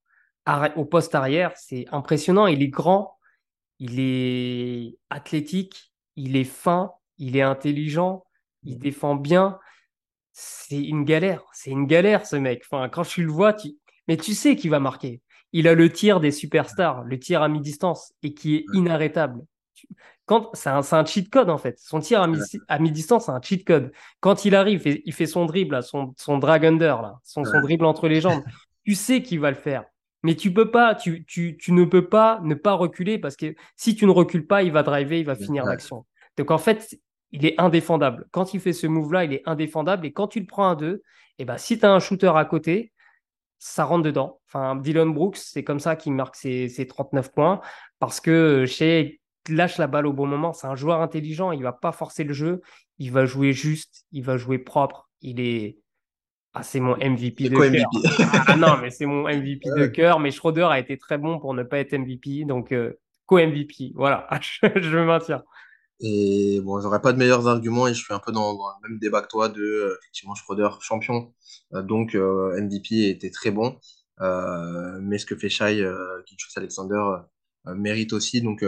au 0.76 0.84
poste 0.84 1.14
arrière. 1.14 1.53
C'est 1.57 1.86
impressionnant. 1.92 2.46
Il 2.46 2.62
est 2.62 2.68
grand, 2.68 3.18
il 3.78 3.98
est 3.98 4.98
athlétique, 5.11 5.92
il 6.16 6.36
est 6.36 6.44
fin, 6.44 6.92
il 7.22 7.36
est 7.36 7.42
intelligent, 7.42 8.24
il 8.64 8.78
défend 8.78 9.14
bien. 9.14 9.58
C'est 10.32 10.82
une 10.82 11.04
galère. 11.04 11.42
C'est 11.52 11.70
une 11.70 11.86
galère, 11.86 12.26
ce 12.26 12.36
mec. 12.36 12.62
Enfin, 12.70 12.88
quand 12.88 13.04
tu 13.04 13.22
le 13.22 13.32
vois, 13.32 13.52
tu... 13.52 13.70
mais 14.08 14.16
tu 14.16 14.34
sais 14.34 14.56
qu'il 14.56 14.70
va 14.70 14.80
marquer 14.80 15.22
il 15.52 15.68
a 15.68 15.74
le 15.74 15.90
tir 15.90 16.20
des 16.20 16.30
superstars, 16.30 17.04
le 17.04 17.18
tir 17.18 17.42
à 17.42 17.48
mi-distance, 17.48 18.12
et 18.22 18.34
qui 18.34 18.56
est 18.56 18.64
inarrêtable. 18.72 19.42
Quand 20.24 20.50
c'est 20.54 20.70
un, 20.70 20.80
un, 20.80 21.04
cheat 21.04 21.30
code 21.30 21.50
en 21.50 21.58
fait. 21.58 21.78
Son 21.78 22.00
tir 22.00 22.22
à, 22.22 22.78
mi, 22.78 22.92
distance, 22.92 23.26
c'est 23.26 23.32
un 23.32 23.40
cheat 23.40 23.66
code. 23.66 23.92
Quand 24.20 24.44
il 24.44 24.54
arrive, 24.54 24.82
il 25.04 25.12
fait 25.12 25.26
son 25.26 25.46
dribble, 25.46 25.82
son, 25.82 26.14
son 26.16 26.38
drag 26.38 26.64
under, 26.64 27.02
là, 27.02 27.18
son, 27.24 27.44
son 27.44 27.60
dribble 27.60 27.84
entre 27.84 28.08
les 28.08 28.20
jambes. 28.20 28.42
Tu 28.84 28.96
sais 28.96 29.22
qu'il 29.22 29.38
va 29.38 29.50
le 29.50 29.56
faire. 29.56 29.84
Mais 30.24 30.34
tu 30.34 30.52
peux 30.52 30.72
pas, 30.72 30.96
tu, 30.96 31.24
tu, 31.24 31.56
tu, 31.56 31.70
ne 31.70 31.84
peux 31.84 32.08
pas 32.08 32.40
ne 32.42 32.54
pas 32.54 32.72
reculer 32.72 33.16
parce 33.16 33.36
que 33.36 33.54
si 33.76 33.94
tu 33.94 34.06
ne 34.06 34.10
recules 34.10 34.44
pas, 34.44 34.64
il 34.64 34.72
va 34.72 34.82
driver, 34.82 35.20
il 35.20 35.24
va 35.24 35.36
finir 35.36 35.64
l'action. 35.64 36.04
Donc 36.36 36.50
en 36.50 36.58
fait, 36.58 36.98
il 37.32 37.46
est 37.46 37.60
indéfendable. 37.60 38.26
Quand 38.30 38.54
il 38.54 38.60
fait 38.60 38.72
ce 38.72 38.86
move-là, 38.86 39.24
il 39.24 39.32
est 39.32 39.42
indéfendable. 39.46 40.06
Et 40.06 40.12
quand 40.12 40.28
tu 40.28 40.40
le 40.40 40.46
prends 40.46 40.70
à 40.70 40.76
deux, 40.76 41.02
et 41.38 41.42
eh 41.42 41.44
ben, 41.44 41.56
si 41.56 41.78
tu 41.78 41.86
as 41.86 41.92
un 41.92 41.98
shooter 41.98 42.32
à 42.34 42.44
côté, 42.44 42.92
ça 43.58 43.84
rentre 43.84 44.02
dedans. 44.02 44.40
Enfin, 44.48 44.76
Dylan 44.76 45.12
Brooks, 45.12 45.38
c'est 45.38 45.64
comme 45.64 45.80
ça 45.80 45.96
qu'il 45.96 46.12
marque 46.12 46.36
ses, 46.36 46.68
ses, 46.68 46.86
39 46.86 47.32
points 47.32 47.60
parce 47.98 48.20
que 48.20 48.66
chez 48.66 49.20
lâche 49.48 49.78
la 49.78 49.86
balle 49.86 50.06
au 50.06 50.12
bon 50.12 50.26
moment. 50.26 50.52
C'est 50.52 50.66
un 50.66 50.76
joueur 50.76 51.00
intelligent. 51.00 51.52
Il 51.52 51.62
va 51.62 51.72
pas 51.72 51.92
forcer 51.92 52.24
le 52.24 52.32
jeu. 52.32 52.60
Il 52.98 53.12
va 53.12 53.26
jouer 53.26 53.52
juste. 53.52 54.04
Il 54.12 54.22
va 54.22 54.36
jouer 54.36 54.58
propre. 54.58 55.08
Il 55.20 55.40
est 55.40 55.78
ah, 56.54 56.62
c'est 56.62 56.80
mon 56.80 56.96
MVP 56.96 57.48
de 57.48 57.56
cœur. 57.56 57.90
ah 58.46 58.56
non, 58.56 58.76
mais 58.76 58.90
c'est 58.90 59.06
mon 59.06 59.22
MVP 59.22 59.70
de 59.74 59.86
cœur. 59.86 60.20
Mais 60.20 60.30
Schroeder 60.30 60.68
a 60.70 60.78
été 60.78 60.98
très 60.98 61.16
bon 61.16 61.38
pour 61.38 61.54
ne 61.54 61.62
pas 61.62 61.78
être 61.78 61.96
MVP. 61.96 62.44
Donc, 62.44 62.72
euh, 62.72 62.98
co-MVP. 63.24 63.92
Voilà, 63.94 64.28
je 64.62 64.98
me 64.98 65.06
maintiens. 65.06 65.42
Et 66.03 66.61
bon, 66.61 66.80
j'aurais 66.80 67.00
pas 67.00 67.12
de 67.12 67.18
meilleurs 67.18 67.46
arguments 67.48 67.86
et 67.86 67.94
je 67.94 68.03
suis 68.03 68.12
un 68.12 68.18
peu 68.18 68.32
dans, 68.32 68.53
le 68.53 68.88
même 68.88 68.98
débat 68.98 69.22
que 69.22 69.28
toi 69.28 69.48
de 69.48 69.62
euh, 69.62 69.98
effectivement 70.00 70.34
Schroeder 70.34 70.68
champion. 70.80 71.32
Euh, 71.74 71.82
donc, 71.82 72.14
MVP 72.14 73.09
était 73.09 73.30
très 73.30 73.50
bon. 73.50 73.78
mais 74.20 75.18
ce 75.18 75.26
que 75.26 75.36
fait 75.36 75.48
Shai, 75.48 75.84
Kitchus 76.26 76.53
Alexander, 76.57 77.03
mérite 77.66 78.12
aussi. 78.12 78.42
Donc, 78.42 78.64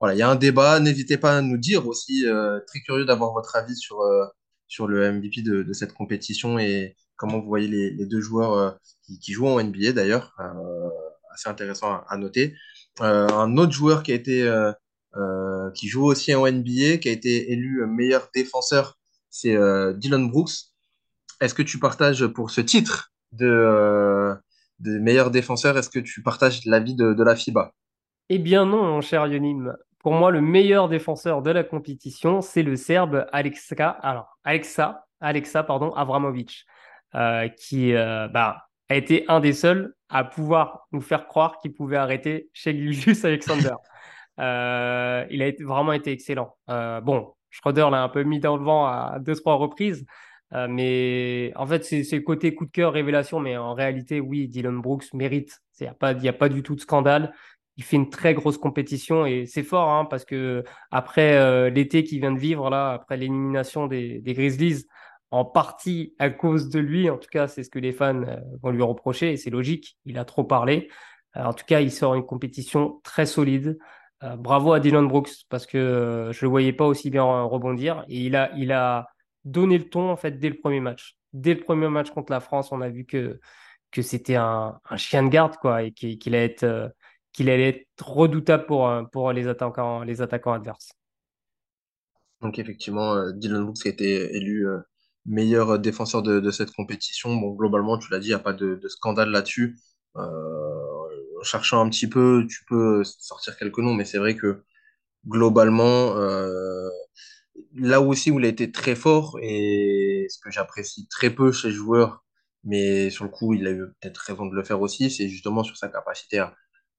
voilà, 0.00 0.14
il 0.14 0.18
y 0.18 0.22
a 0.22 0.28
un 0.28 0.36
débat. 0.36 0.80
N'hésitez 0.80 1.18
pas 1.18 1.38
à 1.38 1.42
nous 1.42 1.58
dire 1.58 1.86
aussi. 1.86 2.24
très 2.66 2.80
curieux 2.80 3.04
d'avoir 3.04 3.32
votre 3.32 3.56
avis 3.56 3.76
sur, 3.76 3.98
sur 4.68 4.86
le 4.86 5.12
MVP 5.12 5.42
de, 5.42 5.62
de 5.62 5.72
cette 5.72 5.94
compétition 5.94 6.58
et 6.58 6.96
comment 7.16 7.40
vous 7.40 7.46
voyez 7.46 7.68
les, 7.68 8.06
deux 8.06 8.20
joueurs 8.20 8.52
euh, 8.54 8.70
qui, 9.20 9.32
jouent 9.32 9.46
en 9.46 9.62
NBA 9.62 9.92
d'ailleurs, 9.92 10.34
euh, 10.40 10.88
assez 11.32 11.48
intéressant 11.48 12.02
à, 12.08 12.16
noter. 12.16 12.54
Euh, 13.00 13.28
un 13.28 13.56
autre 13.56 13.72
joueur 13.72 14.02
qui 14.02 14.12
a 14.12 14.14
été 14.14 14.42
qui 15.74 15.88
joue 15.88 16.04
aussi 16.04 16.34
en 16.34 16.46
NBA, 16.46 16.98
qui 16.98 17.08
a 17.08 17.12
été 17.12 17.52
élu 17.52 17.84
meilleur 17.86 18.28
défenseur, 18.34 18.98
c'est 19.30 19.56
Dylan 19.96 20.30
Brooks. 20.30 20.52
Est-ce 21.40 21.54
que 21.54 21.62
tu 21.62 21.78
partages 21.78 22.26
pour 22.26 22.50
ce 22.50 22.60
titre 22.60 23.12
de, 23.32 24.34
de 24.80 24.98
meilleur 24.98 25.30
défenseur, 25.30 25.76
est-ce 25.76 25.90
que 25.90 25.98
tu 25.98 26.22
partages 26.22 26.64
l'avis 26.64 26.94
de, 26.94 27.14
de 27.14 27.24
la 27.24 27.36
FIBA? 27.36 27.72
Eh 28.28 28.38
bien 28.38 28.64
non, 28.66 28.84
mon 28.84 29.00
cher 29.00 29.26
Yonim. 29.26 29.74
Pour 29.98 30.12
moi, 30.12 30.30
le 30.30 30.40
meilleur 30.40 30.88
défenseur 30.88 31.42
de 31.42 31.50
la 31.50 31.64
compétition, 31.64 32.40
c'est 32.40 32.62
le 32.62 32.76
Serbe 32.76 33.26
Alexa, 33.32 33.88
alors 33.88 34.38
Alexa, 34.44 35.06
Alexa 35.20 35.62
pardon, 35.62 35.92
Avramovic. 35.92 36.66
Euh, 37.14 37.46
qui 37.48 37.94
euh, 37.94 38.26
bah, 38.26 38.66
a 38.88 38.96
été 38.96 39.24
un 39.28 39.38
des 39.38 39.52
seuls 39.52 39.94
à 40.08 40.24
pouvoir 40.24 40.88
nous 40.90 41.00
faire 41.00 41.28
croire 41.28 41.58
qu'il 41.58 41.72
pouvait 41.72 41.96
arrêter 41.96 42.50
chez 42.52 42.76
Gilgius 42.76 43.24
Alexander. 43.24 43.74
Euh, 44.40 45.24
il 45.30 45.42
a 45.42 45.50
vraiment 45.60 45.92
été 45.92 46.12
excellent. 46.12 46.56
bon, 46.68 47.34
Schroeder 47.50 47.88
l'a 47.90 48.02
un 48.02 48.08
peu 48.08 48.22
mis 48.24 48.40
dans 48.40 48.56
le 48.56 48.64
vent 48.64 48.86
à 48.86 49.18
deux, 49.20 49.34
trois 49.34 49.54
reprises. 49.56 50.04
mais 50.52 51.52
en 51.56 51.66
fait, 51.66 51.84
c'est 51.84 52.10
le 52.12 52.22
côté 52.22 52.54
coup 52.54 52.66
de 52.66 52.70
cœur, 52.70 52.92
révélation. 52.92 53.40
Mais 53.40 53.56
en 53.56 53.74
réalité, 53.74 54.20
oui, 54.20 54.48
Dylan 54.48 54.80
Brooks 54.80 55.12
mérite. 55.12 55.60
Il 55.80 55.84
n'y 55.84 55.88
a, 55.88 55.94
pas, 55.94 56.10
a 56.10 56.32
pas 56.32 56.48
du 56.48 56.62
tout 56.62 56.74
de 56.74 56.80
scandale. 56.80 57.32
Il 57.76 57.82
fait 57.84 57.96
une 57.96 58.10
très 58.10 58.34
grosse 58.34 58.56
compétition 58.56 59.26
et 59.26 59.46
c'est 59.46 59.64
fort 59.64 59.90
hein, 59.90 60.04
parce 60.04 60.24
que 60.24 60.62
après 60.92 61.70
l'été 61.70 62.04
qu'il 62.04 62.20
vient 62.20 62.30
de 62.32 62.38
vivre, 62.38 62.70
là, 62.70 62.92
après 62.92 63.16
l'élimination 63.16 63.88
des, 63.88 64.20
des 64.20 64.34
Grizzlies, 64.34 64.86
en 65.34 65.44
partie 65.44 66.14
à 66.20 66.30
cause 66.30 66.68
de 66.68 66.78
lui. 66.78 67.10
En 67.10 67.18
tout 67.18 67.28
cas, 67.28 67.48
c'est 67.48 67.64
ce 67.64 67.70
que 67.70 67.80
les 67.80 67.92
fans 67.92 68.22
euh, 68.22 68.36
vont 68.62 68.70
lui 68.70 68.82
reprocher 68.82 69.32
et 69.32 69.36
c'est 69.36 69.50
logique. 69.50 69.98
Il 70.04 70.16
a 70.16 70.24
trop 70.24 70.44
parlé. 70.44 70.88
Euh, 71.36 71.42
en 71.42 71.52
tout 71.52 71.64
cas, 71.66 71.80
il 71.80 71.90
sort 71.90 72.14
une 72.14 72.24
compétition 72.24 73.00
très 73.02 73.26
solide. 73.26 73.76
Euh, 74.24 74.36
bravo 74.36 74.72
à 74.72 74.80
Dylan 74.80 75.06
Brooks 75.06 75.30
parce 75.48 75.66
que 75.66 76.30
je 76.32 76.44
le 76.44 76.48
voyais 76.48 76.72
pas 76.72 76.86
aussi 76.86 77.10
bien 77.10 77.42
rebondir 77.42 78.04
et 78.08 78.20
il 78.20 78.36
a, 78.36 78.50
il 78.56 78.72
a 78.72 79.08
donné 79.44 79.76
le 79.76 79.88
ton 79.88 80.10
en 80.10 80.16
fait 80.16 80.38
dès 80.38 80.48
le 80.48 80.58
premier 80.58 80.80
match. 80.80 81.16
Dès 81.32 81.54
le 81.54 81.60
premier 81.60 81.88
match 81.88 82.10
contre 82.10 82.32
la 82.32 82.40
France, 82.40 82.72
on 82.72 82.80
a 82.80 82.88
vu 82.88 83.04
que 83.04 83.38
que 83.90 84.02
c'était 84.02 84.34
un, 84.34 84.80
chien 84.96 85.22
de 85.22 85.28
garde 85.28 85.56
quoi 85.56 85.82
et 85.82 85.92
qu'il 85.92 86.34
allait 86.34 86.46
être 86.46 86.92
qu'il 87.32 87.50
allait 87.50 87.68
être 87.68 88.08
redoutable 88.08 88.66
pour 88.66 88.90
pour 89.12 89.32
les 89.32 89.46
attaquants 89.46 90.02
les 90.02 90.22
attaquants 90.22 90.52
adverses. 90.52 90.92
Donc 92.40 92.58
effectivement, 92.58 93.30
Dylan 93.32 93.64
Brooks 93.64 93.86
a 93.86 93.88
été 93.90 94.36
élu 94.36 94.66
meilleur 95.26 95.78
défenseur 95.78 96.22
de, 96.22 96.50
cette 96.50 96.72
compétition. 96.72 97.34
Bon, 97.36 97.52
globalement, 97.52 97.98
tu 97.98 98.10
l'as 98.10 98.18
dit, 98.18 98.28
il 98.28 98.30
n'y 98.30 98.34
a 98.34 98.38
pas 98.38 98.52
de, 98.52 98.80
scandale 98.88 99.30
là-dessus. 99.30 99.78
Euh, 100.16 100.93
cherchant 101.44 101.80
un 101.84 101.88
petit 101.90 102.08
peu, 102.08 102.46
tu 102.48 102.64
peux 102.66 103.02
sortir 103.04 103.56
quelques 103.56 103.78
noms, 103.78 103.94
mais 103.94 104.04
c'est 104.04 104.18
vrai 104.18 104.36
que 104.36 104.64
globalement, 105.28 106.16
euh, 106.16 106.88
là 107.74 108.00
aussi 108.00 108.30
où 108.30 108.38
il 108.40 108.46
a 108.46 108.48
été 108.48 108.72
très 108.72 108.94
fort 108.96 109.38
et 109.42 110.26
ce 110.30 110.38
que 110.40 110.50
j'apprécie 110.50 111.08
très 111.08 111.30
peu 111.30 111.52
chez 111.52 111.68
les 111.68 111.74
joueurs, 111.74 112.24
mais 112.64 113.10
sur 113.10 113.24
le 113.24 113.30
coup, 113.30 113.54
il 113.54 113.66
a 113.66 113.70
eu 113.72 113.86
peut-être 114.00 114.18
raison 114.18 114.46
de 114.46 114.54
le 114.54 114.64
faire 114.64 114.80
aussi, 114.80 115.10
c'est 115.10 115.28
justement 115.28 115.64
sur 115.64 115.76
sa 115.76 115.88
capacité 115.88 116.38
à, 116.38 116.54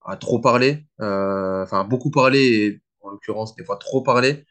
à 0.05 0.17
trop 0.17 0.39
parler, 0.39 0.85
euh, 1.01 1.63
enfin 1.63 1.83
beaucoup 1.85 2.11
parler, 2.11 2.39
et 2.39 2.81
en 3.01 3.09
l'occurrence 3.09 3.55
des 3.55 3.65
fois 3.65 3.77
trop 3.77 4.01
parler, 4.03 4.45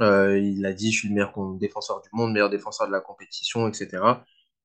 euh, 0.00 0.38
il 0.38 0.64
a 0.66 0.72
dit, 0.72 0.92
je 0.92 0.98
suis 1.00 1.08
le 1.08 1.14
meilleur 1.14 1.32
défenseur 1.58 2.00
du 2.02 2.08
monde, 2.12 2.32
meilleur 2.32 2.50
défenseur 2.50 2.86
de 2.86 2.92
la 2.92 3.00
compétition, 3.00 3.68
etc. 3.68 4.02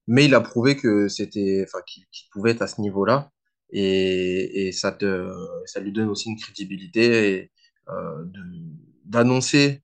Mais 0.08 0.26
il 0.26 0.36
a 0.36 0.42
prouvé 0.42 0.78
que 0.78 1.08
c'était, 1.08 1.66
enfin, 1.68 1.80
qu'il 1.86 2.06
pouvait 2.32 2.52
être 2.52 2.62
à 2.62 2.68
ce 2.68 2.80
niveau-là. 2.82 3.32
Et, 3.72 4.72
ça, 4.72 4.92
te, 4.92 5.32
ça 5.66 5.80
lui 5.80 5.92
donne 5.92 6.10
aussi 6.10 6.30
une 6.30 6.38
crédibilité 6.40 7.52
euh, 7.90 8.26
d'annoncer 9.06 9.84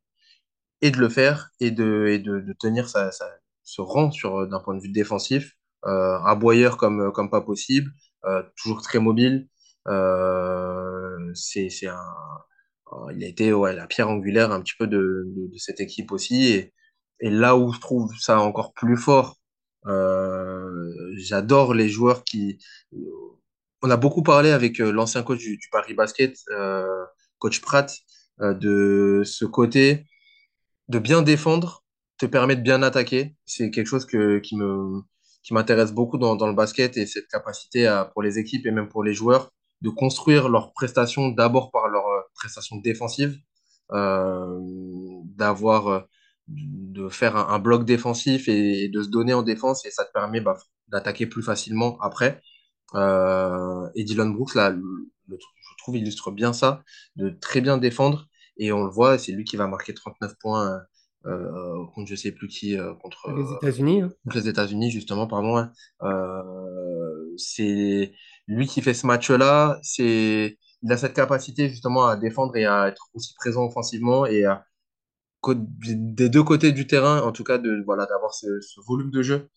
et 0.82 0.92
de 0.92 0.98
le 0.98 1.10
faire 1.10 1.52
et 1.60 1.72
de, 1.72 2.08
et 2.08 2.20
de, 2.20 2.40
de 2.40 2.54
tenir 2.54 2.90
sa, 2.90 3.12
sa, 3.12 3.26
ce 3.64 3.82
rang 3.82 4.12
sur 4.12 4.48
d'un 4.48 4.60
point 4.60 4.76
de 4.76 4.82
vue 4.82 4.92
défensif. 4.92 5.56
Euh, 5.86 6.20
aboyeur 6.20 6.78
comme, 6.78 7.12
comme 7.12 7.30
pas 7.32 7.42
possible, 7.42 7.92
euh, 8.26 8.44
toujours 8.56 8.82
très 8.82 9.00
mobile. 9.00 9.48
Euh, 9.88 11.32
c'est 11.34 11.70
un, 11.88 11.98
euh, 12.94 13.14
il 13.16 13.24
a 13.24 13.28
été 13.28 13.54
ouais, 13.54 13.74
la 13.76 13.88
pierre 13.88 14.10
angulaire 14.10 14.52
un 14.52 14.62
petit 14.62 14.76
peu 14.78 14.88
de, 14.88 15.26
de, 15.28 15.58
cette 15.58 15.80
équipe 15.80 16.12
aussi. 16.12 16.48
Et, 16.48 16.74
et, 17.22 17.30
là 17.30 17.58
où 17.58 17.72
je 17.74 17.80
trouve 17.80 18.14
ça 18.20 18.40
encore 18.40 18.74
plus 18.74 18.98
fort, 18.98 19.38
euh, 19.88 20.92
j'adore 21.18 21.74
les 21.74 21.90
joueurs 21.90 22.24
qui... 22.24 22.60
On 23.84 23.90
a 23.90 23.98
beaucoup 23.98 24.22
parlé 24.24 24.52
avec 24.52 24.80
euh, 24.80 24.92
l'ancien 24.92 25.24
coach 25.24 25.40
du, 25.40 25.60
Paris 25.72 25.94
Basket, 25.94 26.38
euh, 26.52 27.04
coach 27.40 27.62
Pratt, 27.62 27.92
euh, 28.42 28.54
de 28.54 29.24
ce 29.26 29.46
côté 29.46 30.06
de 30.88 31.00
bien 31.00 31.22
défendre 31.22 31.84
te 32.18 32.26
permet 32.26 32.56
de 32.56 32.62
bien 32.62 32.84
attaquer. 32.84 33.36
C'est 33.46 33.72
quelque 33.72 33.88
chose 33.88 34.06
que, 34.06 34.40
qui 34.40 34.56
me 34.56 35.02
qui 35.44 35.56
m'intéresse 35.56 35.92
beaucoup 35.92 36.20
dans, 36.20 36.36
le 36.36 36.54
basket 36.54 36.98
et 36.98 37.08
cette 37.08 37.28
capacité 37.28 37.88
à, 37.88 38.06
pour 38.06 38.22
les 38.22 38.38
équipes 38.38 38.68
et 38.68 38.72
même 38.72 38.88
pour 38.88 39.04
les 39.04 39.16
joueurs 39.16 39.52
de 39.82 39.90
construire 39.90 40.50
leurs 40.50 40.72
prestations 40.74 41.30
d'abord 41.30 41.72
par 41.72 41.88
leurs 41.88 42.28
prestations 42.36 42.78
défensives, 42.78 43.40
euh, 43.92 44.60
d'avoir, 45.26 46.06
de 46.48 47.10
faire 47.10 47.36
un, 47.36 47.58
bloc 47.58 47.86
défensif 47.86 48.48
et, 48.48 48.90
de 48.90 49.02
se 49.02 49.10
donner 49.10 49.34
en 49.34 49.42
défense 49.42 49.84
et 49.88 49.90
ça 49.90 50.06
te 50.06 50.12
permet 50.12 50.42
bah, 50.42 50.58
d'attaquer 50.90 51.26
plus 51.26 51.42
facilement 51.42 51.98
après. 52.02 52.40
Euh, 52.96 53.90
et 53.96 54.04
Dylan 54.04 54.34
Brooks, 54.34 54.56
là, 54.56 54.76
je 55.30 55.36
trouve, 55.78 55.98
illustre 55.98 56.32
bien 56.32 56.54
ça, 56.54 56.84
de 57.16 57.30
très 57.30 57.62
bien 57.62 57.78
défendre 57.78 58.28
et 58.58 58.72
on 58.72 58.84
le 58.84 58.92
voit, 58.92 59.18
c'est 59.18 59.32
lui 59.32 59.44
qui 59.44 59.56
va 59.56 59.68
marquer 59.68 59.94
39 59.94 60.34
points. 60.40 60.82
Euh, 61.28 61.86
contre 61.94 62.10
je 62.10 62.16
sais 62.16 62.32
plus 62.32 62.48
qui 62.48 62.76
contre 63.04 63.32
les 63.32 63.44
États-Unis 63.54 64.02
hein. 64.02 64.10
les 64.34 64.48
États-Unis 64.48 64.90
justement 64.90 65.28
pardon 65.28 65.68
euh, 66.02 67.34
c'est 67.38 68.12
lui 68.48 68.66
qui 68.66 68.82
fait 68.82 68.96
ce 68.96 69.06
match-là, 69.06 69.80
c'est 69.84 70.58
il 70.82 70.92
a 70.92 70.98
cette 70.98 71.14
capacité 71.14 71.70
justement 71.70 72.08
à 72.08 72.18
défendre 72.18 72.56
et 72.56 72.66
à 72.66 72.88
être 72.88 73.10
aussi 73.14 73.36
présent 73.36 73.66
offensivement 73.66 74.26
et 74.26 74.46
à, 74.46 74.66
des 75.50 76.30
deux 76.30 76.44
côtés 76.44 76.72
du 76.72 76.88
terrain, 76.88 77.22
en 77.22 77.32
tout 77.32 77.44
cas 77.44 77.58
de 77.58 77.84
voilà 77.86 78.06
d'avoir 78.06 78.34
ce, 78.34 78.48
volume 78.88 79.12
de 79.12 79.22
jeu. 79.22 79.50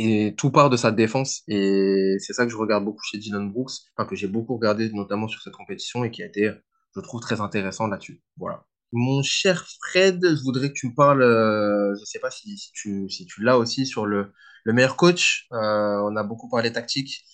Et 0.00 0.34
tout 0.36 0.52
part 0.52 0.70
de 0.70 0.76
sa 0.76 0.92
défense 0.92 1.42
et 1.48 2.18
c'est 2.20 2.32
ça 2.32 2.44
que 2.46 2.52
je 2.52 2.56
regarde 2.56 2.84
beaucoup 2.84 3.02
chez 3.02 3.18
Dylan 3.18 3.50
Brooks, 3.50 3.72
enfin 3.96 4.08
que 4.08 4.14
j'ai 4.14 4.28
beaucoup 4.28 4.54
regardé 4.54 4.90
notamment 4.92 5.26
sur 5.26 5.42
cette 5.42 5.54
compétition 5.54 6.04
et 6.04 6.12
qui 6.12 6.22
a 6.22 6.26
été, 6.26 6.52
je 6.94 7.00
trouve, 7.00 7.20
très 7.20 7.40
intéressant 7.40 7.88
là-dessus. 7.88 8.22
Voilà. 8.36 8.64
Mon 8.92 9.24
cher 9.24 9.66
Fred, 9.82 10.24
je 10.24 10.40
voudrais 10.44 10.68
que 10.68 10.74
tu 10.74 10.86
me 10.86 10.94
parles, 10.94 11.22
euh, 11.22 11.96
je 11.98 12.04
sais 12.04 12.20
pas 12.20 12.30
si, 12.30 12.70
tu, 12.74 13.10
si 13.10 13.26
tu 13.26 13.42
l'as 13.42 13.58
aussi 13.58 13.86
sur 13.86 14.06
le, 14.06 14.32
le 14.62 14.72
meilleur 14.72 14.96
coach. 14.96 15.48
Euh, 15.52 16.00
on 16.04 16.14
a 16.14 16.22
beaucoup 16.22 16.48
parlé 16.48 16.72
tactique. 16.72 17.24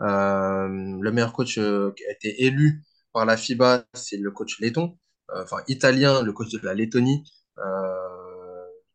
Euh, 0.00 0.66
le 1.00 1.12
meilleur 1.12 1.34
coach 1.34 1.56
qui 1.56 2.04
a 2.06 2.10
été 2.10 2.44
élu 2.44 2.84
par 3.12 3.26
la 3.26 3.36
FIBA, 3.36 3.84
c'est 3.92 4.16
le 4.16 4.30
coach 4.30 4.60
letton, 4.60 4.96
enfin 5.28 5.58
italien, 5.68 6.22
le 6.22 6.32
coach 6.32 6.50
de 6.50 6.58
la 6.64 6.72
Lettonie, 6.72 7.22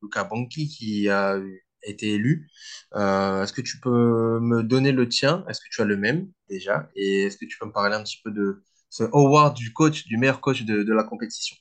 Luca 0.02 0.24
Banchi, 0.24 0.68
qui 0.68 1.10
a 1.10 1.38
été 1.84 2.14
élu. 2.14 2.50
est-ce 2.96 3.54
que 3.54 3.62
tu 3.62 3.80
peux 3.80 4.40
me 4.40 4.64
donner 4.64 4.92
le 4.92 5.08
tien? 5.08 5.46
Est-ce 5.48 5.60
que 5.60 5.68
tu 5.72 5.82
as 5.82 5.86
le 5.86 5.98
même 5.98 6.30
déjà? 6.50 6.90
Et 6.96 7.24
est-ce 7.24 7.38
que 7.38 7.46
tu 7.46 7.58
peux 7.58 7.66
me 7.66 7.72
parler 7.72 7.96
un 7.96 8.04
petit 8.04 8.20
peu 8.24 8.32
de 8.32 8.64
ce 8.90 9.04
award 9.14 9.56
du 9.56 9.72
coach, 9.74 10.06
du 10.06 10.18
meilleur 10.18 10.42
coach 10.42 10.64
de, 10.64 10.84
de 10.84 10.94
la 10.94 11.04
compétition? 11.04 11.56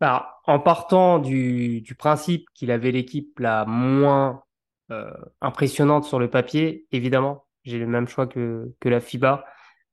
Bah, 0.00 0.40
en 0.46 0.60
partant 0.60 1.18
du, 1.18 1.80
du 1.80 1.94
principe 1.94 2.46
qu'il 2.54 2.70
avait 2.70 2.92
l'équipe 2.92 3.38
la 3.40 3.64
moins 3.64 4.42
euh, 4.90 5.10
impressionnante 5.40 6.04
sur 6.04 6.18
le 6.18 6.30
papier, 6.30 6.86
évidemment, 6.92 7.46
j'ai 7.64 7.78
le 7.78 7.86
même 7.86 8.06
choix 8.06 8.26
que, 8.26 8.72
que 8.80 8.88
la 8.88 9.00
FIBA. 9.00 9.44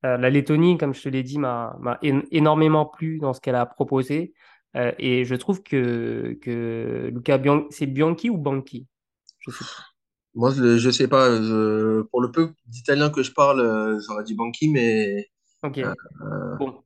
Euh, 0.05 0.17
la 0.17 0.29
Lettonie, 0.29 0.77
comme 0.77 0.93
je 0.93 1.01
te 1.01 1.09
l'ai 1.09 1.23
dit, 1.23 1.39
m'a 1.39 1.77
énormément 2.01 2.85
plu 2.85 3.17
dans 3.17 3.33
ce 3.33 3.41
qu'elle 3.41 3.55
a 3.55 3.65
proposé. 3.65 4.33
Euh, 4.75 4.91
et 4.99 5.25
je 5.25 5.35
trouve 5.35 5.63
que, 5.63 6.37
que 6.41 7.09
Luca 7.13 7.39
c'est 7.71 7.87
Bianchi 7.87 8.29
ou 8.29 8.37
Banchi? 8.37 8.87
Je 9.45 9.51
sais 9.51 9.63
pas. 9.65 9.83
Moi, 10.33 10.51
je, 10.51 10.89
sais 10.91 11.07
pas. 11.07 11.29
je- 11.41 12.01
pour 12.03 12.21
le 12.21 12.31
peu 12.31 12.53
d'italien 12.67 13.09
que 13.09 13.23
je 13.23 13.31
parle, 13.31 13.61
euh, 13.61 13.99
j'aurais 14.05 14.23
dit 14.23 14.35
Banqui, 14.35 14.69
mais 14.69 15.29
Ok. 15.63 15.77
euh, 15.79 15.93
euh, 16.21 16.55
Bon, 16.57 16.83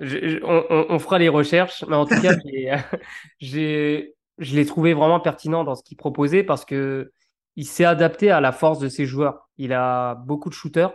Je- 0.00 0.18
je- 0.28 0.38
on, 0.44 0.94
on- 0.94 0.98
fera 0.98 1.18
les 1.18 1.28
recherches, 1.30 1.84
mais 1.88 1.96
en 1.96 2.06
tout 2.06 2.18
cas, 2.20 2.32
j'ai, 2.44 2.70
j'ai- 3.40 4.14
je 4.38 4.54
l'ai 4.56 4.66
trouvé 4.66 4.94
vraiment 4.94 5.20
pertinent 5.20 5.64
dans 5.64 5.74
ce 5.74 5.82
qu'il 5.82 5.96
proposait 5.96 6.44
parce 6.44 6.64
que 6.64 7.12
il 7.56 7.66
s'est 7.66 7.84
adapté 7.86 8.30
à 8.30 8.40
la 8.40 8.52
force 8.52 8.78
de 8.78 8.88
ses 8.88 9.06
joueurs. 9.06 9.48
Il 9.58 9.72
a 9.72 10.14
beaucoup 10.16 10.50
de 10.50 10.54
shooters 10.54 10.92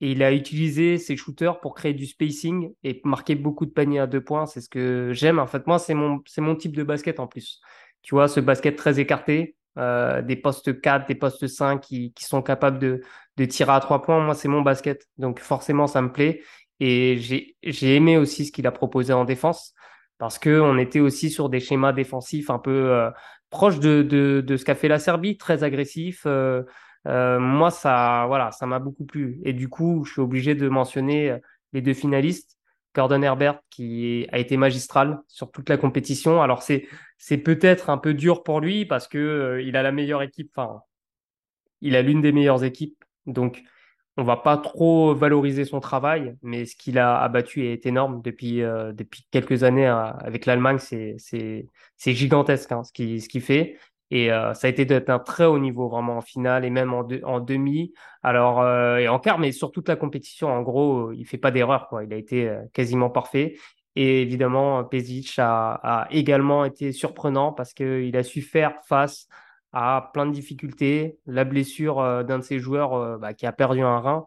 et 0.00 0.12
il 0.12 0.22
a 0.22 0.32
utilisé 0.32 0.98
ses 0.98 1.16
shooters 1.16 1.60
pour 1.60 1.74
créer 1.74 1.94
du 1.94 2.06
spacing 2.06 2.72
et 2.84 3.00
marquer 3.04 3.34
beaucoup 3.34 3.66
de 3.66 3.70
paniers 3.72 3.98
à 4.00 4.06
deux 4.06 4.22
points. 4.22 4.46
C'est 4.46 4.60
ce 4.60 4.68
que 4.68 5.10
j'aime. 5.12 5.38
En 5.40 5.46
fait, 5.46 5.66
moi, 5.66 5.78
c'est 5.78 5.94
mon, 5.94 6.20
c'est 6.26 6.40
mon 6.40 6.54
type 6.56 6.76
de 6.76 6.84
basket 6.84 7.20
en 7.20 7.26
plus. 7.26 7.60
Tu 8.02 8.14
vois, 8.14 8.28
ce 8.28 8.40
basket 8.40 8.76
très 8.76 9.00
écarté, 9.00 9.56
euh, 9.78 10.22
des 10.22 10.36
postes 10.36 10.80
4, 10.80 11.06
des 11.08 11.14
postes 11.14 11.46
5 11.46 11.80
qui, 11.80 12.12
qui 12.12 12.24
sont 12.24 12.42
capables 12.42 12.78
de, 12.78 13.00
de 13.36 13.44
tirer 13.44 13.72
à 13.72 13.80
trois 13.80 14.02
points. 14.02 14.20
Moi, 14.24 14.34
c'est 14.34 14.48
mon 14.48 14.62
basket. 14.62 15.06
Donc, 15.18 15.40
forcément, 15.40 15.86
ça 15.86 16.02
me 16.02 16.12
plaît. 16.12 16.42
Et 16.80 17.18
j'ai, 17.18 17.56
j'ai 17.62 17.96
aimé 17.96 18.16
aussi 18.18 18.46
ce 18.46 18.52
qu'il 18.52 18.66
a 18.66 18.72
proposé 18.72 19.12
en 19.12 19.24
défense 19.24 19.74
parce 20.18 20.38
que 20.38 20.60
on 20.60 20.78
était 20.78 21.00
aussi 21.00 21.30
sur 21.30 21.48
des 21.48 21.60
schémas 21.60 21.92
défensifs 21.92 22.50
un 22.50 22.58
peu 22.58 22.70
euh, 22.70 23.10
proches 23.50 23.78
de, 23.80 24.02
de, 24.02 24.42
de 24.46 24.56
ce 24.56 24.64
qu'a 24.64 24.74
fait 24.74 24.88
la 24.88 24.98
Serbie, 24.98 25.36
très 25.38 25.64
agressif. 25.64 26.22
euh, 26.26 26.62
euh, 27.06 27.38
moi, 27.40 27.70
ça, 27.70 28.24
voilà, 28.28 28.50
ça 28.52 28.66
m'a 28.66 28.78
beaucoup 28.80 29.04
plu. 29.04 29.40
Et 29.44 29.52
du 29.52 29.68
coup, 29.68 30.04
je 30.04 30.12
suis 30.12 30.20
obligé 30.20 30.54
de 30.54 30.68
mentionner 30.68 31.36
les 31.72 31.80
deux 31.82 31.94
finalistes. 31.94 32.57
Gordon 32.94 33.22
Herbert, 33.22 33.60
qui 33.70 34.26
a 34.32 34.38
été 34.38 34.56
magistral 34.56 35.20
sur 35.28 35.50
toute 35.50 35.68
la 35.68 35.76
compétition. 35.76 36.42
Alors, 36.42 36.62
c'est, 36.62 36.88
peut-être 37.38 37.90
un 37.90 37.98
peu 37.98 38.14
dur 38.14 38.42
pour 38.42 38.60
lui 38.60 38.86
parce 38.86 39.08
que, 39.08 39.18
euh, 39.18 39.62
il 39.62 39.76
a 39.76 39.82
la 39.82 39.92
meilleure 39.92 40.22
équipe, 40.22 40.50
enfin, 40.56 40.82
il 41.80 41.96
a 41.96 42.02
l'une 42.02 42.20
des 42.20 42.32
meilleures 42.32 42.64
équipes. 42.64 43.04
Donc, 43.26 43.62
on 44.16 44.24
va 44.24 44.36
pas 44.36 44.56
trop 44.56 45.14
valoriser 45.14 45.64
son 45.64 45.78
travail, 45.78 46.34
mais 46.42 46.66
ce 46.66 46.74
qu'il 46.74 46.98
a 46.98 47.20
abattu 47.20 47.66
est 47.66 47.86
énorme 47.86 48.20
depuis, 48.22 48.62
euh, 48.62 48.92
quelques 49.30 49.62
années 49.62 49.86
euh, 49.86 50.10
avec 50.20 50.44
l'Allemagne. 50.44 50.78
C'est, 50.78 51.68
gigantesque 52.04 52.72
hein, 52.72 52.82
ce 52.82 52.92
qu'il 52.92 53.42
fait. 53.42 53.78
Et 54.10 54.32
euh, 54.32 54.54
ça 54.54 54.68
a 54.68 54.70
été 54.70 54.86
d'un 54.86 55.18
très 55.18 55.44
haut 55.44 55.58
niveau, 55.58 55.88
vraiment 55.88 56.16
en 56.16 56.20
finale 56.22 56.64
et 56.64 56.70
même 56.70 56.94
en, 56.94 57.04
deux- 57.04 57.20
en 57.24 57.40
demi. 57.40 57.92
Alors, 58.22 58.60
euh, 58.60 58.96
et 58.96 59.08
en 59.08 59.18
quart, 59.18 59.38
mais 59.38 59.52
sur 59.52 59.70
toute 59.70 59.88
la 59.88 59.96
compétition, 59.96 60.48
en 60.48 60.62
gros, 60.62 61.12
il 61.12 61.26
fait 61.26 61.36
pas 61.36 61.50
d'erreur, 61.50 61.88
quoi. 61.88 62.04
Il 62.04 62.12
a 62.14 62.16
été 62.16 62.48
euh, 62.48 62.62
quasiment 62.72 63.10
parfait. 63.10 63.56
Et 63.96 64.22
évidemment, 64.22 64.82
Pezic 64.84 65.38
a, 65.38 65.72
a 65.82 66.08
également 66.10 66.64
été 66.64 66.92
surprenant 66.92 67.52
parce 67.52 67.74
qu'il 67.74 68.16
a 68.16 68.22
su 68.22 68.42
faire 68.42 68.74
face 68.86 69.26
à 69.72 70.10
plein 70.14 70.24
de 70.24 70.32
difficultés. 70.32 71.18
La 71.26 71.44
blessure 71.44 72.00
euh, 72.00 72.22
d'un 72.22 72.38
de 72.38 72.44
ses 72.44 72.60
joueurs 72.60 72.94
euh, 72.94 73.18
bah, 73.18 73.34
qui 73.34 73.44
a 73.44 73.52
perdu 73.52 73.82
un 73.82 73.98
rein. 73.98 74.26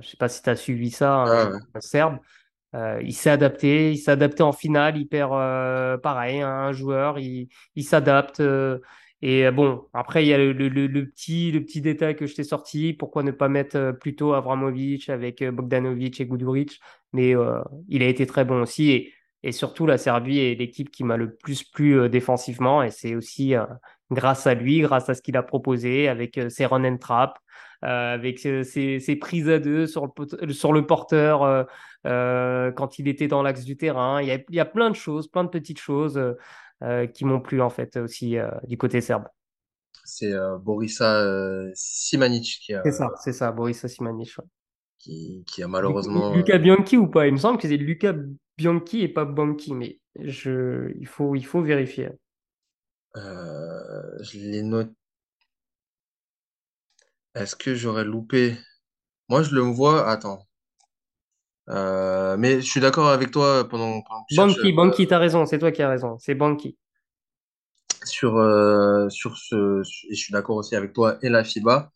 Je 0.00 0.08
sais 0.08 0.16
pas 0.16 0.28
si 0.28 0.42
tu 0.42 0.50
as 0.50 0.56
suivi 0.56 0.90
ça, 0.90 1.12
un, 1.14 1.26
ah 1.26 1.50
ouais. 1.50 1.58
un 1.74 1.80
Serbe. 1.80 2.18
Euh, 2.74 3.00
il 3.04 3.14
s'est 3.14 3.30
adapté, 3.30 3.92
il 3.92 3.98
s'est 3.98 4.10
adapté 4.10 4.42
en 4.42 4.50
finale, 4.52 4.96
il 4.96 5.06
perd 5.06 5.32
euh, 5.32 5.96
pareil, 5.96 6.40
hein, 6.40 6.48
un 6.50 6.72
joueur, 6.72 7.20
il, 7.20 7.48
il 7.76 7.84
s'adapte. 7.84 8.40
euh, 8.40 8.80
et 9.24 9.46
euh, 9.46 9.52
bon, 9.52 9.86
après, 9.94 10.22
il 10.22 10.28
y 10.28 10.34
a 10.34 10.38
le, 10.38 10.52
petit, 11.06 11.50
le 11.50 11.64
petit 11.64 11.80
détail 11.80 12.14
que 12.14 12.26
je 12.26 12.34
t'ai 12.34 12.44
sorti. 12.44 12.92
Pourquoi 12.92 13.22
ne 13.22 13.30
pas 13.30 13.48
mettre 13.48 13.76
euh, 13.76 13.92
plutôt 13.94 14.34
Avramovic 14.34 15.08
avec 15.08 15.40
euh, 15.40 15.50
Bogdanovic 15.50 16.20
et 16.20 16.26
Guduric? 16.26 16.78
Mais 17.14 17.34
il 17.88 18.02
a 18.02 18.06
été 18.06 18.26
très 18.26 18.44
bon 18.44 18.60
aussi. 18.60 19.08
Et, 19.42 19.52
surtout, 19.52 19.86
la 19.86 19.96
Serbie 19.96 20.40
est 20.40 20.54
l'équipe 20.56 20.90
qui 20.90 21.04
m'a 21.04 21.16
le 21.16 21.34
plus 21.36 21.64
plu 21.64 22.08
défensivement. 22.10 22.82
Et 22.82 22.90
c'est 22.90 23.14
aussi 23.14 23.54
grâce 24.10 24.46
à 24.46 24.54
lui, 24.54 24.80
grâce 24.80 25.08
à 25.08 25.14
ce 25.14 25.22
qu'il 25.22 25.36
a 25.36 25.42
proposé 25.42 26.08
avec 26.08 26.40
ses 26.48 26.66
run 26.66 26.84
and 26.84 26.96
trap, 26.96 27.38
avec 27.82 28.40
ses, 28.40 28.64
ses 28.64 29.16
prises 29.16 29.48
à 29.48 29.60
deux 29.60 29.86
sur 29.86 30.12
le, 30.42 30.52
sur 30.52 30.72
le 30.72 30.86
porteur. 30.86 31.68
quand 32.02 32.98
il 32.98 33.06
était 33.06 33.28
dans 33.28 33.42
l'axe 33.42 33.64
du 33.64 33.76
terrain. 33.76 34.20
Il 34.20 34.44
y 34.50 34.60
a, 34.60 34.64
plein 34.64 34.90
de 34.90 34.96
choses, 34.96 35.28
plein 35.28 35.44
de 35.44 35.50
petites 35.50 35.80
choses 35.80 36.20
qui 37.12 37.24
m'ont 37.24 37.40
plu 37.40 37.60
en 37.62 37.70
fait 37.70 37.96
aussi 37.96 38.38
euh, 38.38 38.50
du 38.66 38.78
côté 38.78 39.00
serbe. 39.00 39.24
C'est 40.06 40.32
euh, 40.32 40.56
Borisa 40.56 41.20
euh, 41.20 41.70
Simanic 41.74 42.58
qui 42.62 42.72
C'est 42.84 42.92
a, 42.92 42.92
ça, 42.92 43.10
c'est 43.22 43.32
ça, 43.32 43.50
Boris 43.50 43.84
Asimanic. 43.84 44.38
ouais. 44.38 44.44
qui, 44.98 45.44
qui 45.46 45.62
a 45.62 45.68
malheureusement. 45.68 46.34
Luca 46.34 46.58
Bianchi 46.58 46.96
ou 46.96 47.08
pas? 47.08 47.26
Il 47.26 47.32
me 47.34 47.38
semble 47.38 47.58
que 47.58 47.68
c'est 47.68 47.76
Luca 47.76 48.14
Bianchi 48.58 49.02
et 49.02 49.08
pas 49.08 49.24
Banchi, 49.24 49.74
mais 49.74 50.00
je, 50.20 50.92
il 50.98 51.06
faut, 51.06 51.34
il 51.34 51.44
faut 51.46 51.62
vérifier. 51.62 52.10
euh, 53.16 54.22
je 54.22 54.38
l'ai 54.38 54.62
noté. 54.62 54.92
Est-ce 57.36 57.54
que 57.54 57.76
j'aurais 57.76 58.02
loupé? 58.04 58.56
Moi, 59.28 59.42
je 59.42 59.54
le 59.54 59.62
vois. 59.62 60.10
Attends. 60.10 60.46
Euh, 61.70 62.36
mais 62.38 62.60
je 62.60 62.66
suis 62.66 62.80
d'accord 62.80 63.08
avec 63.08 63.30
toi 63.30 63.66
pendant, 63.68 64.02
pendant 64.02 64.24
Banchi, 64.36 64.72
Banchi, 64.72 65.06
t'as 65.06 65.18
raison, 65.18 65.46
c'est 65.46 65.58
toi 65.58 65.72
qui 65.72 65.82
as 65.82 65.88
raison, 65.88 66.18
c'est 66.18 66.34
Banchi. 66.34 66.76
sur, 68.04 68.36
euh, 68.36 69.08
sur 69.08 69.36
ce. 69.38 69.80
Et 70.10 70.14
je 70.14 70.20
suis 70.20 70.32
d'accord 70.32 70.56
aussi 70.56 70.76
avec 70.76 70.92
toi 70.92 71.18
et 71.22 71.28
la 71.28 71.44
FIBA. 71.44 71.90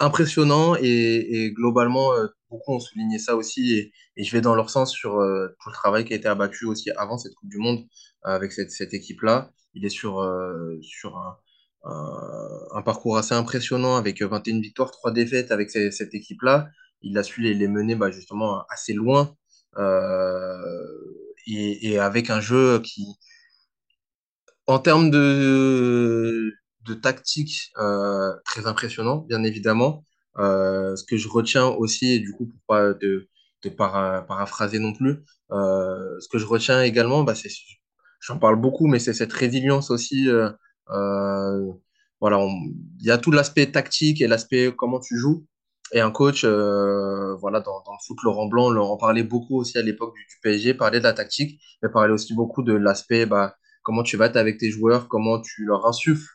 impressionnant 0.00 0.74
et, 0.76 1.44
et 1.44 1.52
globalement, 1.52 2.12
euh, 2.14 2.26
beaucoup 2.50 2.72
ont 2.74 2.80
souligné 2.80 3.18
ça 3.18 3.36
aussi 3.36 3.74
et, 3.74 3.92
et 4.16 4.24
je 4.24 4.32
vais 4.32 4.40
dans 4.40 4.54
leur 4.54 4.70
sens 4.70 4.92
sur 4.92 5.20
euh, 5.20 5.48
tout 5.62 5.68
le 5.70 5.74
travail 5.74 6.04
qui 6.04 6.12
a 6.12 6.16
été 6.16 6.28
abattu 6.28 6.66
aussi 6.66 6.90
avant 6.92 7.18
cette 7.18 7.34
Coupe 7.34 7.48
du 7.48 7.58
Monde 7.58 7.86
euh, 8.26 8.30
avec 8.30 8.52
cette, 8.52 8.70
cette 8.70 8.92
équipe-là. 8.94 9.52
Il 9.74 9.84
est 9.84 9.90
sur, 9.90 10.20
euh, 10.20 10.78
sur 10.82 11.16
un, 11.84 12.82
parcours 12.82 13.16
assez 13.16 13.34
impressionnant 13.34 13.96
avec 13.96 14.20
21 14.22 14.60
victoires, 14.60 14.90
3 14.90 15.12
défaites 15.12 15.52
avec 15.52 15.70
cette 15.70 16.14
équipe-là. 16.14 16.68
Il 17.02 17.16
a 17.18 17.22
su 17.22 17.40
les, 17.42 17.68
mener 17.68 17.94
bah, 17.96 18.10
justement 18.10 18.64
assez 18.70 18.92
loin 18.92 19.34
euh, 19.78 20.56
et, 21.46 21.98
avec 21.98 22.30
un 22.30 22.40
jeu 22.40 22.80
qui, 22.80 23.06
en 24.66 24.78
termes 24.78 25.10
de, 25.10 26.52
tactique, 27.02 27.70
euh, 27.78 28.34
très 28.44 28.66
impressionnant, 28.66 29.18
bien 29.18 29.44
évidemment. 29.44 30.04
Euh, 30.38 30.96
ce 30.96 31.04
que 31.04 31.16
je 31.16 31.28
retiens 31.28 31.66
aussi, 31.66 32.12
et 32.12 32.18
du 32.20 32.32
coup, 32.32 32.46
pour 32.46 32.60
pas 32.66 32.92
de, 32.94 33.28
de 33.62 33.68
para- 33.70 34.22
paraphraser 34.26 34.78
non 34.78 34.92
plus, 34.92 35.16
ce 35.50 36.28
que 36.30 36.38
je 36.38 36.46
retiens 36.46 36.82
également, 36.82 37.22
bah, 37.24 37.34
c'est, 37.34 37.50
j'en 38.20 38.38
parle 38.38 38.56
beaucoup, 38.56 38.86
mais 38.88 38.98
c'est 38.98 39.14
cette 39.14 39.32
résilience 39.32 39.90
aussi. 39.90 40.28
voilà, 42.20 42.38
il 43.00 43.06
y 43.06 43.10
a 43.10 43.18
tout 43.18 43.30
l'aspect 43.30 43.70
tactique 43.70 44.20
et 44.20 44.26
l'aspect 44.28 44.72
comment 44.76 45.00
tu 45.00 45.16
joues. 45.18 45.46
Et 45.92 46.00
un 46.00 46.10
coach, 46.10 46.44
euh, 46.44 47.34
voilà, 47.36 47.60
dans, 47.60 47.82
dans 47.84 47.92
le 47.92 47.98
foot, 48.06 48.18
Laurent 48.22 48.46
Blanc, 48.46 48.74
on 48.76 48.96
parlait 48.96 49.22
beaucoup 49.24 49.58
aussi 49.58 49.78
à 49.78 49.82
l'époque 49.82 50.14
du, 50.14 50.36
PSG, 50.42 50.74
parlait 50.74 50.98
de 50.98 51.04
la 51.04 51.12
tactique, 51.12 51.60
mais 51.82 51.88
parlait 51.88 52.12
aussi 52.12 52.34
beaucoup 52.34 52.62
de 52.62 52.72
l'aspect, 52.74 53.26
bah, 53.26 53.56
comment 53.82 54.02
tu 54.02 54.16
vas 54.16 54.26
être 54.26 54.36
avec 54.36 54.58
tes 54.58 54.70
joueurs, 54.70 55.08
comment 55.08 55.40
tu 55.40 55.64
leur 55.64 55.86
insuffles 55.86 56.28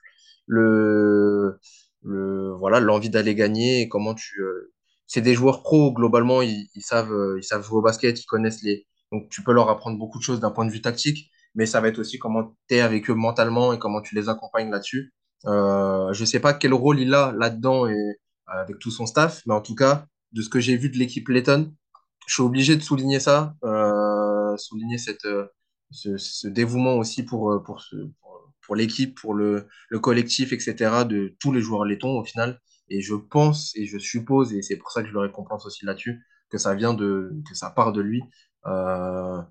le, 0.47 1.59
le 2.03 2.53
voilà 2.59 2.79
l'envie 2.79 3.09
d'aller 3.09 3.33
gagner 3.35 3.81
et 3.81 3.89
comment 3.89 4.13
tu 4.13 4.39
euh, 4.41 4.73
c'est 5.07 5.21
des 5.21 5.33
joueurs 5.33 5.63
pros 5.63 5.91
globalement 5.91 6.43
ils, 6.43 6.67
ils 6.75 6.83
savent 6.83 7.11
euh, 7.11 7.39
ils 7.39 7.43
savent 7.43 7.63
jouer 7.65 7.79
au 7.79 7.81
basket 7.81 8.21
ils 8.21 8.25
connaissent 8.25 8.61
les 8.61 8.85
donc 9.11 9.27
tu 9.29 9.41
peux 9.43 9.53
leur 9.53 9.69
apprendre 9.69 9.97
beaucoup 9.97 10.19
de 10.19 10.23
choses 10.23 10.39
d'un 10.39 10.51
point 10.51 10.65
de 10.65 10.71
vue 10.71 10.81
tactique 10.81 11.31
mais 11.55 11.65
ça 11.65 11.81
va 11.81 11.87
être 11.87 11.99
aussi 11.99 12.19
comment 12.19 12.55
tu 12.67 12.75
es 12.75 12.81
avec 12.81 13.09
eux 13.09 13.13
mentalement 13.15 13.73
et 13.73 13.79
comment 13.79 14.01
tu 14.01 14.13
les 14.15 14.29
accompagnes 14.29 14.69
là-dessus. 14.69 15.13
Euh, 15.45 16.11
je 16.13 16.25
sais 16.25 16.39
pas 16.39 16.53
quel 16.53 16.73
rôle 16.73 16.99
il 16.99 17.13
a 17.13 17.31
là-dedans 17.31 17.87
et 17.87 17.95
avec 18.47 18.79
tout 18.79 18.91
son 18.91 19.05
staff 19.05 19.41
mais 19.45 19.53
en 19.53 19.61
tout 19.61 19.75
cas 19.75 20.05
de 20.31 20.41
ce 20.41 20.49
que 20.49 20.59
j'ai 20.59 20.77
vu 20.77 20.89
de 20.89 20.97
l'équipe 20.97 21.27
Letton 21.29 21.73
je 22.27 22.33
suis 22.33 22.43
obligé 22.43 22.75
de 22.75 22.81
souligner 22.81 23.19
ça, 23.19 23.55
euh, 23.63 24.57
souligner 24.57 24.97
cette, 24.97 25.25
euh, 25.25 25.47
ce, 25.91 26.47
dévouement 26.47 26.95
aussi 26.95 27.23
pour, 27.23 27.51
euh, 27.51 27.63
pour, 27.63 27.81
ce, 27.81 27.95
pour, 28.61 28.75
l'équipe, 28.75 29.19
pour 29.19 29.33
le, 29.33 29.67
le 29.89 29.99
collectif, 29.99 30.51
etc., 30.53 31.05
de 31.05 31.35
tous 31.39 31.51
les 31.51 31.61
joueurs 31.61 31.85
lettons 31.85 32.19
au 32.19 32.23
final. 32.23 32.59
Et 32.89 33.01
je 33.01 33.15
pense 33.15 33.75
et 33.75 33.85
je 33.85 33.97
suppose, 33.97 34.53
et 34.53 34.61
c'est 34.61 34.77
pour 34.77 34.91
ça 34.91 35.01
que 35.01 35.07
je 35.07 35.13
le 35.13 35.19
récompense 35.19 35.65
aussi 35.65 35.85
là-dessus, 35.85 36.23
que 36.49 36.57
ça 36.57 36.75
vient 36.75 36.93
de, 36.93 37.31
que 37.47 37.55
ça 37.55 37.69
part 37.71 37.93
de 37.93 38.01
lui. 38.01 38.21
Euh, 38.67 39.41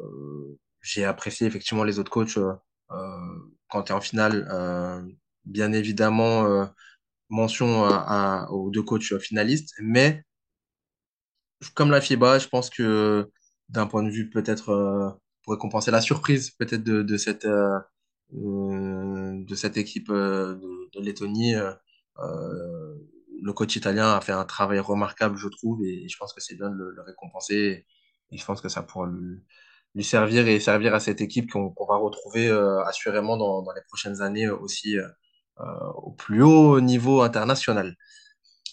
euh, 0.00 0.58
j'ai 0.82 1.04
apprécié 1.04 1.46
effectivement 1.46 1.84
les 1.84 1.98
autres 1.98 2.10
coachs 2.10 2.36
euh, 2.36 2.52
euh, 2.90 3.52
quand 3.68 3.84
tu 3.84 3.92
es 3.92 3.94
en 3.94 4.00
finale. 4.00 4.48
Euh, 4.50 5.02
bien 5.44 5.72
évidemment, 5.72 6.66
mention 7.28 7.84
aux 8.50 8.70
deux 8.70 8.82
coachs 8.82 9.18
finalistes, 9.18 9.74
mais 9.80 10.22
comme 11.74 11.90
la 11.90 12.00
FIBA, 12.00 12.38
je 12.38 12.48
pense 12.48 12.70
que 12.70 13.30
d'un 13.68 13.86
point 13.86 14.02
de 14.02 14.10
vue 14.10 14.30
peut-être 14.30 15.18
pour 15.42 15.54
récompenser 15.54 15.90
la 15.90 16.00
surprise 16.00 16.50
peut-être 16.50 16.84
de, 16.84 17.02
de 17.02 17.16
cette 17.16 17.46
de 18.32 19.54
cette 19.54 19.76
équipe 19.76 20.10
de, 20.10 21.00
Lettonie, 21.00 21.54
le 23.44 23.52
coach 23.52 23.76
italien 23.76 24.12
a 24.12 24.20
fait 24.20 24.32
un 24.32 24.44
travail 24.44 24.78
remarquable, 24.78 25.36
je 25.36 25.48
trouve, 25.48 25.84
et 25.84 26.08
je 26.08 26.16
pense 26.18 26.32
que 26.32 26.40
c'est 26.40 26.56
bien 26.56 26.70
de 26.70 26.76
le, 26.76 27.02
récompenser. 27.02 27.86
Et 28.30 28.38
je 28.38 28.44
pense 28.44 28.60
que 28.60 28.68
ça 28.68 28.82
pourra 28.82 29.08
lui, 29.94 30.04
servir 30.04 30.48
et 30.48 30.58
servir 30.60 30.94
à 30.94 31.00
cette 31.00 31.20
équipe 31.20 31.50
qu'on 31.50 31.86
va 31.88 31.96
retrouver 31.96 32.48
euh, 32.48 32.82
assurément 32.84 33.36
dans, 33.36 33.64
les 33.74 33.82
prochaines 33.88 34.22
années 34.22 34.48
aussi 34.48 34.98
euh, 34.98 35.06
au 35.58 36.12
plus 36.12 36.42
haut 36.42 36.80
niveau 36.80 37.22
international. 37.22 37.94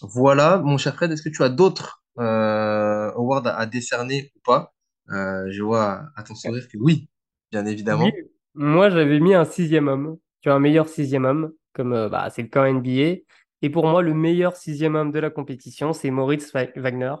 Voilà, 0.02 0.58
mon 0.58 0.78
cher 0.78 0.94
Fred, 0.94 1.12
est-ce 1.12 1.22
que 1.22 1.28
tu 1.28 1.42
as 1.42 1.48
d'autres 1.48 2.02
euh, 2.18 3.12
awards 3.12 3.46
à, 3.46 3.66
décerner 3.66 4.32
ou 4.36 4.40
pas? 4.44 4.74
Je 5.08 5.62
vois 5.62 6.02
à 6.16 6.22
ton 6.22 6.34
sourire 6.34 6.66
que 6.68 6.78
oui, 6.78 7.08
bien 7.50 7.66
évidemment. 7.66 8.10
Moi, 8.54 8.90
j'avais 8.90 9.20
mis 9.20 9.34
un 9.34 9.44
sixième 9.44 9.88
homme. 9.88 10.18
Tu 10.40 10.50
as 10.50 10.54
un 10.54 10.58
meilleur 10.58 10.88
sixième 10.88 11.24
homme, 11.24 11.52
comme 11.72 12.08
bah, 12.08 12.28
c'est 12.30 12.42
le 12.42 12.48
cas 12.48 12.70
NBA. 12.70 13.22
Et 13.62 13.70
pour 13.70 13.86
moi, 13.86 14.02
le 14.02 14.12
meilleur 14.12 14.56
sixième 14.56 14.96
homme 14.96 15.12
de 15.12 15.20
la 15.20 15.30
compétition, 15.30 15.92
c'est 15.92 16.10
Moritz 16.10 16.52
Wagner, 16.52 17.14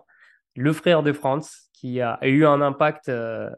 le 0.56 0.72
frère 0.72 1.04
de 1.04 1.12
Franz, 1.12 1.70
qui 1.72 2.00
a 2.00 2.18
eu 2.22 2.44
un 2.44 2.60
impact, 2.60 3.08
euh, 3.08 3.48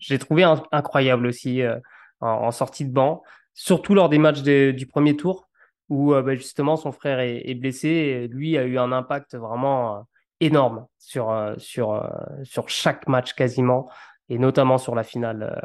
j'ai 0.00 0.18
trouvé 0.18 0.44
incroyable 0.72 1.26
aussi 1.26 1.62
euh, 1.62 1.78
en, 2.20 2.50
sortie 2.50 2.84
de 2.84 2.92
banc, 2.92 3.22
surtout 3.54 3.94
lors 3.94 4.08
des 4.08 4.18
matchs 4.18 4.42
du 4.42 4.86
premier 4.86 5.16
tour, 5.16 5.48
où 5.88 6.14
euh, 6.14 6.22
bah, 6.22 6.34
justement 6.34 6.76
son 6.76 6.92
frère 6.92 7.20
est, 7.20 7.54
blessé. 7.54 8.28
Lui 8.30 8.56
a 8.58 8.64
eu 8.64 8.78
un 8.78 8.92
impact 8.92 9.34
vraiment 9.34 10.06
énorme 10.40 10.86
sur, 10.98 11.54
sur, 11.58 12.02
sur 12.44 12.68
chaque 12.68 13.06
match 13.08 13.34
quasiment, 13.34 13.90
et 14.28 14.38
notamment 14.38 14.78
sur 14.78 14.94
la 14.94 15.02
finale, 15.02 15.60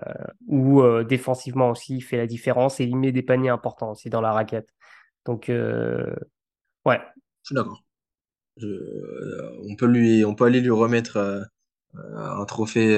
où 0.47 0.81
défensivement 1.03 1.69
aussi 1.69 1.97
il 1.97 2.01
fait 2.01 2.17
la 2.17 2.27
différence 2.27 2.79
et 2.79 2.86
il 2.86 2.97
met 2.97 3.11
des 3.11 3.23
paniers 3.23 3.49
importants 3.49 3.91
aussi 3.91 4.09
dans 4.09 4.21
la 4.21 4.33
raquette. 4.33 4.67
Donc, 5.25 5.49
euh, 5.49 6.15
ouais. 6.86 7.01
Je 7.43 7.47
suis 7.47 7.55
d'accord. 7.55 7.81
Euh, 8.61 9.59
on 9.67 9.75
peut 9.75 9.88
lui, 9.88 10.23
on 10.23 10.36
peut 10.36 10.45
aller 10.45 10.61
lui 10.61 10.69
remettre 10.69 11.17
euh, 11.17 11.41
un 12.15 12.45
trophée. 12.45 12.95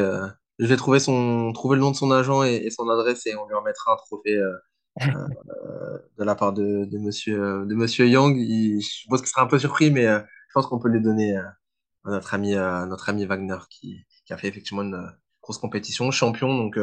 je 0.59 0.65
vais 0.65 0.75
trouver 0.75 0.99
son, 0.99 1.51
trouver 1.53 1.77
le 1.77 1.81
nom 1.81 1.91
de 1.91 1.95
son 1.95 2.11
agent 2.11 2.43
et, 2.43 2.69
son 2.69 2.89
adresse 2.89 3.25
et 3.25 3.35
on 3.35 3.47
lui 3.47 3.55
remettra 3.55 3.93
un 3.93 3.97
trophée 3.97 4.39
de 4.99 6.23
la 6.23 6.35
part 6.35 6.53
de, 6.53 6.85
de 6.85 6.97
monsieur, 6.97 7.65
de 7.65 7.75
monsieur 7.75 8.07
Young. 8.07 8.37
Il, 8.37 8.81
je 8.81 9.07
pense 9.09 9.21
qu'il 9.21 9.29
sera 9.29 9.43
un 9.43 9.47
peu 9.47 9.59
surpris, 9.59 9.91
mais 9.91 10.03
je 10.05 10.53
pense 10.53 10.67
qu'on 10.67 10.79
peut 10.79 10.89
lui 10.89 11.01
donner 11.01 11.35
à 11.35 11.55
notre 12.05 12.33
ami, 12.33 12.53
notre 12.53 13.09
ami 13.09 13.25
Wagner 13.25 13.57
qui, 13.69 14.05
qui 14.25 14.33
a 14.33 14.37
fait 14.37 14.47
effectivement 14.47 14.83
une 14.83 15.09
grosse 15.41 15.57
compétition, 15.57 16.09
champion. 16.11 16.57
Donc, 16.57 16.77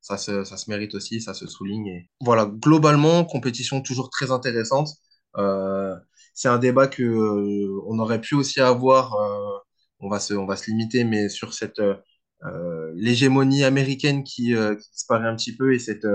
ça 0.00 0.16
se, 0.16 0.44
ça 0.44 0.56
se 0.56 0.70
mérite 0.70 0.94
aussi, 0.94 1.20
ça 1.20 1.34
se 1.34 1.46
souligne. 1.46 1.86
Et 1.88 2.10
voilà, 2.20 2.46
globalement, 2.46 3.24
compétition 3.24 3.80
toujours 3.82 4.10
très 4.10 4.30
intéressante. 4.30 4.88
Euh, 5.36 5.96
c'est 6.34 6.48
un 6.48 6.58
débat 6.58 6.88
que 6.88 7.02
euh, 7.02 7.82
on 7.86 7.98
aurait 7.98 8.20
pu 8.20 8.34
aussi 8.34 8.60
avoir. 8.60 9.14
Euh, 9.14 9.58
on 10.00 10.08
va 10.08 10.18
se, 10.20 10.34
on 10.34 10.46
va 10.46 10.56
se 10.56 10.70
limiter, 10.70 11.04
mais 11.04 11.28
sur 11.28 11.52
cette 11.52 11.80
euh, 11.80 12.92
l'hégémonie 12.94 13.64
américaine 13.64 14.24
qui, 14.24 14.54
qui, 14.54 14.90
disparaît 14.92 15.28
un 15.28 15.36
petit 15.36 15.54
peu 15.54 15.74
et 15.74 15.78
cette, 15.78 16.06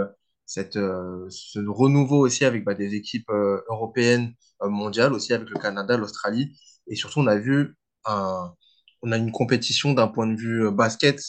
cette 0.46 0.74
ce 0.76 1.60
renouveau 1.68 2.20
aussi 2.26 2.46
avec 2.46 2.64
bah, 2.64 2.76
des 2.76 2.94
équipes 2.96 3.30
européennes 3.70 4.34
mondiales 4.62 5.14
aussi 5.14 5.34
avec 5.34 5.50
le 5.50 5.60
Canada, 5.60 5.98
l'Australie 5.98 6.58
et 6.88 6.96
surtout 6.96 7.20
on 7.20 7.28
a 7.28 7.38
vu 7.38 7.76
un, 8.06 8.54
on 9.02 9.12
a 9.12 9.18
une 9.18 9.32
compétition 9.32 9.94
d'un 9.94 10.08
point 10.08 10.28
de 10.28 10.36
vue 10.36 10.72
basket 10.72 11.20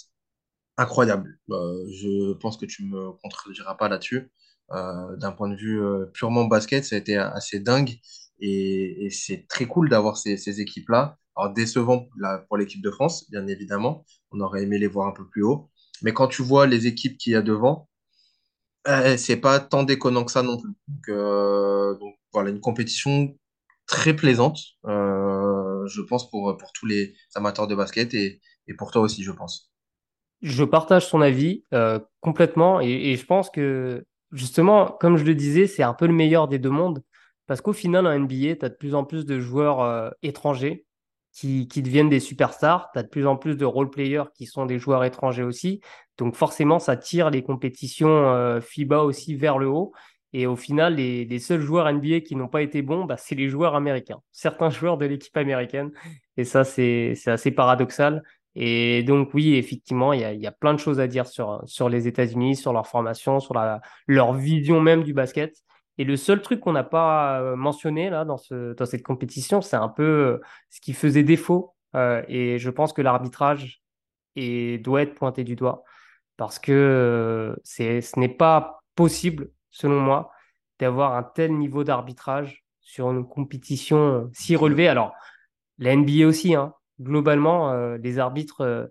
incroyable. 0.76 1.38
Euh, 1.50 1.86
je 1.90 2.32
pense 2.34 2.56
que 2.56 2.66
tu 2.66 2.84
me 2.84 3.12
contrediras 3.22 3.74
pas 3.74 3.88
là-dessus. 3.88 4.30
Euh, 4.72 5.16
d'un 5.16 5.32
point 5.32 5.48
de 5.48 5.56
vue 5.56 5.80
euh, 5.80 6.06
purement 6.06 6.44
basket, 6.44 6.84
ça 6.84 6.96
a 6.96 6.98
été 6.98 7.16
assez 7.16 7.60
dingue 7.60 7.94
et, 8.40 9.08
c'est 9.10 9.46
très 9.48 9.66
cool 9.66 9.88
d'avoir 9.88 10.16
ces, 10.16 10.60
équipes-là. 10.60 11.16
Alors 11.36 11.52
décevant 11.52 12.08
pour 12.48 12.56
l'équipe 12.56 12.82
de 12.82 12.90
France, 12.90 13.30
bien 13.30 13.46
évidemment, 13.46 14.04
on 14.32 14.40
aurait 14.40 14.62
aimé 14.62 14.78
les 14.78 14.86
voir 14.86 15.06
un 15.06 15.12
peu 15.12 15.26
plus 15.28 15.42
haut. 15.44 15.70
Mais 16.02 16.12
quand 16.12 16.28
tu 16.28 16.42
vois 16.42 16.66
les 16.66 16.86
équipes 16.86 17.16
qu'il 17.18 17.32
y 17.32 17.36
a 17.36 17.42
devant, 17.42 17.86
euh, 17.86 17.86
c'est 19.16 19.37
pas 19.37 19.61
tant 19.61 19.82
déconnant 19.82 20.24
que 20.24 20.32
ça 20.32 20.43
non 20.43 20.59
plus. 20.59 20.70
Donc, 20.89 21.09
euh, 21.09 21.95
voilà, 22.32 22.51
une 22.51 22.61
compétition 22.61 23.37
très 23.87 24.14
plaisante, 24.14 24.59
euh, 24.87 25.87
je 25.87 26.03
pense 26.03 26.28
pour 26.30 26.57
pour 26.57 26.72
tous 26.72 26.87
les 26.87 27.14
amateurs 27.34 27.66
de 27.66 27.74
basket 27.74 28.14
et, 28.14 28.41
et 28.66 28.74
pour 28.74 28.91
toi 28.91 29.03
aussi, 29.03 29.22
je 29.22 29.32
pense. 29.32 29.70
Je 30.43 30.64
partage 30.64 31.07
son 31.07 31.20
avis 31.20 31.64
euh, 31.72 31.99
complètement 32.20 32.80
et, 32.80 33.16
je 33.16 33.24
pense 33.24 33.49
que 33.49 34.05
justement, 34.32 34.97
comme 35.01 35.16
je 35.16 35.24
le 35.24 35.34
disais, 35.34 35.66
c'est 35.66 35.82
un 35.82 35.95
peu 35.95 36.07
le 36.07 36.12
meilleur 36.12 36.49
des 36.49 36.59
deux 36.59 36.70
mondes 36.70 37.03
parce 37.47 37.61
qu'au 37.61 37.72
final, 37.72 38.07
en 38.07 38.18
NBA, 38.18 38.57
tu 38.57 38.64
as 38.64 38.68
de 38.68 38.74
plus 38.74 38.95
en 38.95 39.05
plus 39.05 39.24
de 39.24 39.39
joueurs 39.41 40.12
étrangers 40.22 40.84
qui, 41.32 41.68
qui, 41.68 41.82
deviennent 41.82 42.09
des 42.09 42.18
superstars, 42.18 42.91
tu 42.93 42.99
as 42.99 43.03
de 43.03 43.09
plus 43.09 43.26
en 43.26 43.37
plus 43.37 43.57
de 43.57 43.64
role-players 43.64 44.24
qui 44.34 44.47
sont 44.47 44.66
des 44.66 44.78
joueurs 44.78 45.05
étrangers 45.05 45.45
aussi. 45.45 45.80
Donc 46.18 46.34
forcément, 46.34 46.78
ça 46.78 46.96
tire 46.96 47.30
les 47.30 47.42
compétitions 47.42 48.08
euh, 48.08 48.60
FIBA 48.60 49.02
aussi 49.02 49.34
vers 49.34 49.58
le 49.58 49.68
haut. 49.68 49.92
Et 50.32 50.46
au 50.46 50.56
final, 50.56 50.96
les, 50.96 51.38
seuls 51.38 51.60
joueurs 51.60 51.90
NBA 51.90 52.20
qui 52.20 52.36
n'ont 52.36 52.48
pas 52.48 52.62
été 52.62 52.82
bons, 52.82 53.04
bah, 53.04 53.16
c'est 53.16 53.34
les 53.34 53.48
joueurs 53.48 53.74
américains, 53.74 54.20
certains 54.32 54.70
joueurs 54.70 54.98
de 54.98 55.06
l'équipe 55.06 55.36
américaine. 55.36 55.92
Et 56.36 56.44
ça, 56.44 56.64
c'est 56.64 57.14
assez 57.26 57.50
paradoxal. 57.50 58.22
Et 58.54 59.02
donc 59.02 59.34
oui, 59.34 59.54
effectivement, 59.56 60.12
il 60.14 60.20
y 60.20 60.46
a, 60.46 60.52
plein 60.52 60.72
de 60.72 60.78
choses 60.78 60.98
à 60.98 61.06
dire 61.06 61.26
sur, 61.26 61.88
les 61.90 62.08
États-Unis, 62.08 62.56
sur 62.56 62.72
leur 62.72 62.86
formation, 62.86 63.38
sur 63.38 63.54
leur 64.06 64.32
vision 64.32 64.80
même 64.80 65.02
du 65.04 65.12
basket. 65.12 65.54
Et 65.98 66.04
le 66.04 66.16
seul 66.16 66.42
truc 66.42 66.60
qu'on 66.60 66.72
n'a 66.72 66.84
pas 66.84 67.40
euh, 67.40 67.56
mentionné 67.56 68.10
là 68.10 68.24
dans, 68.24 68.36
ce, 68.36 68.74
dans 68.74 68.84
cette 68.84 69.02
compétition, 69.02 69.62
c'est 69.62 69.76
un 69.76 69.88
peu 69.88 70.02
euh, 70.02 70.40
ce 70.70 70.80
qui 70.80 70.92
faisait 70.92 71.22
défaut. 71.22 71.74
Et 72.28 72.58
je 72.58 72.68
pense 72.68 72.92
que 72.92 73.00
l'arbitrage 73.00 73.80
doit 74.36 75.00
être 75.00 75.14
pointé 75.14 75.44
du 75.44 75.56
doigt 75.56 75.82
parce 76.37 76.59
que 76.59 76.72
euh, 76.72 77.57
c'est, 77.64 78.01
ce 78.01 78.18
n'est 78.18 78.28
pas 78.28 78.82
possible, 78.95 79.51
selon 79.70 80.01
moi, 80.01 80.30
d'avoir 80.78 81.14
un 81.14 81.22
tel 81.22 81.57
niveau 81.57 81.84
d'arbitrage 81.84 82.64
sur 82.80 83.11
une 83.11 83.26
compétition 83.26 84.30
si 84.32 84.57
relevée. 84.57 84.89
Alors, 84.89 85.12
la 85.78 85.95
NBA 85.97 86.26
aussi, 86.26 86.55
hein, 86.55 86.74
globalement, 87.01 87.72
euh, 87.72 87.99
les 87.99 88.18
arbitres 88.18 88.62
euh, 88.62 88.87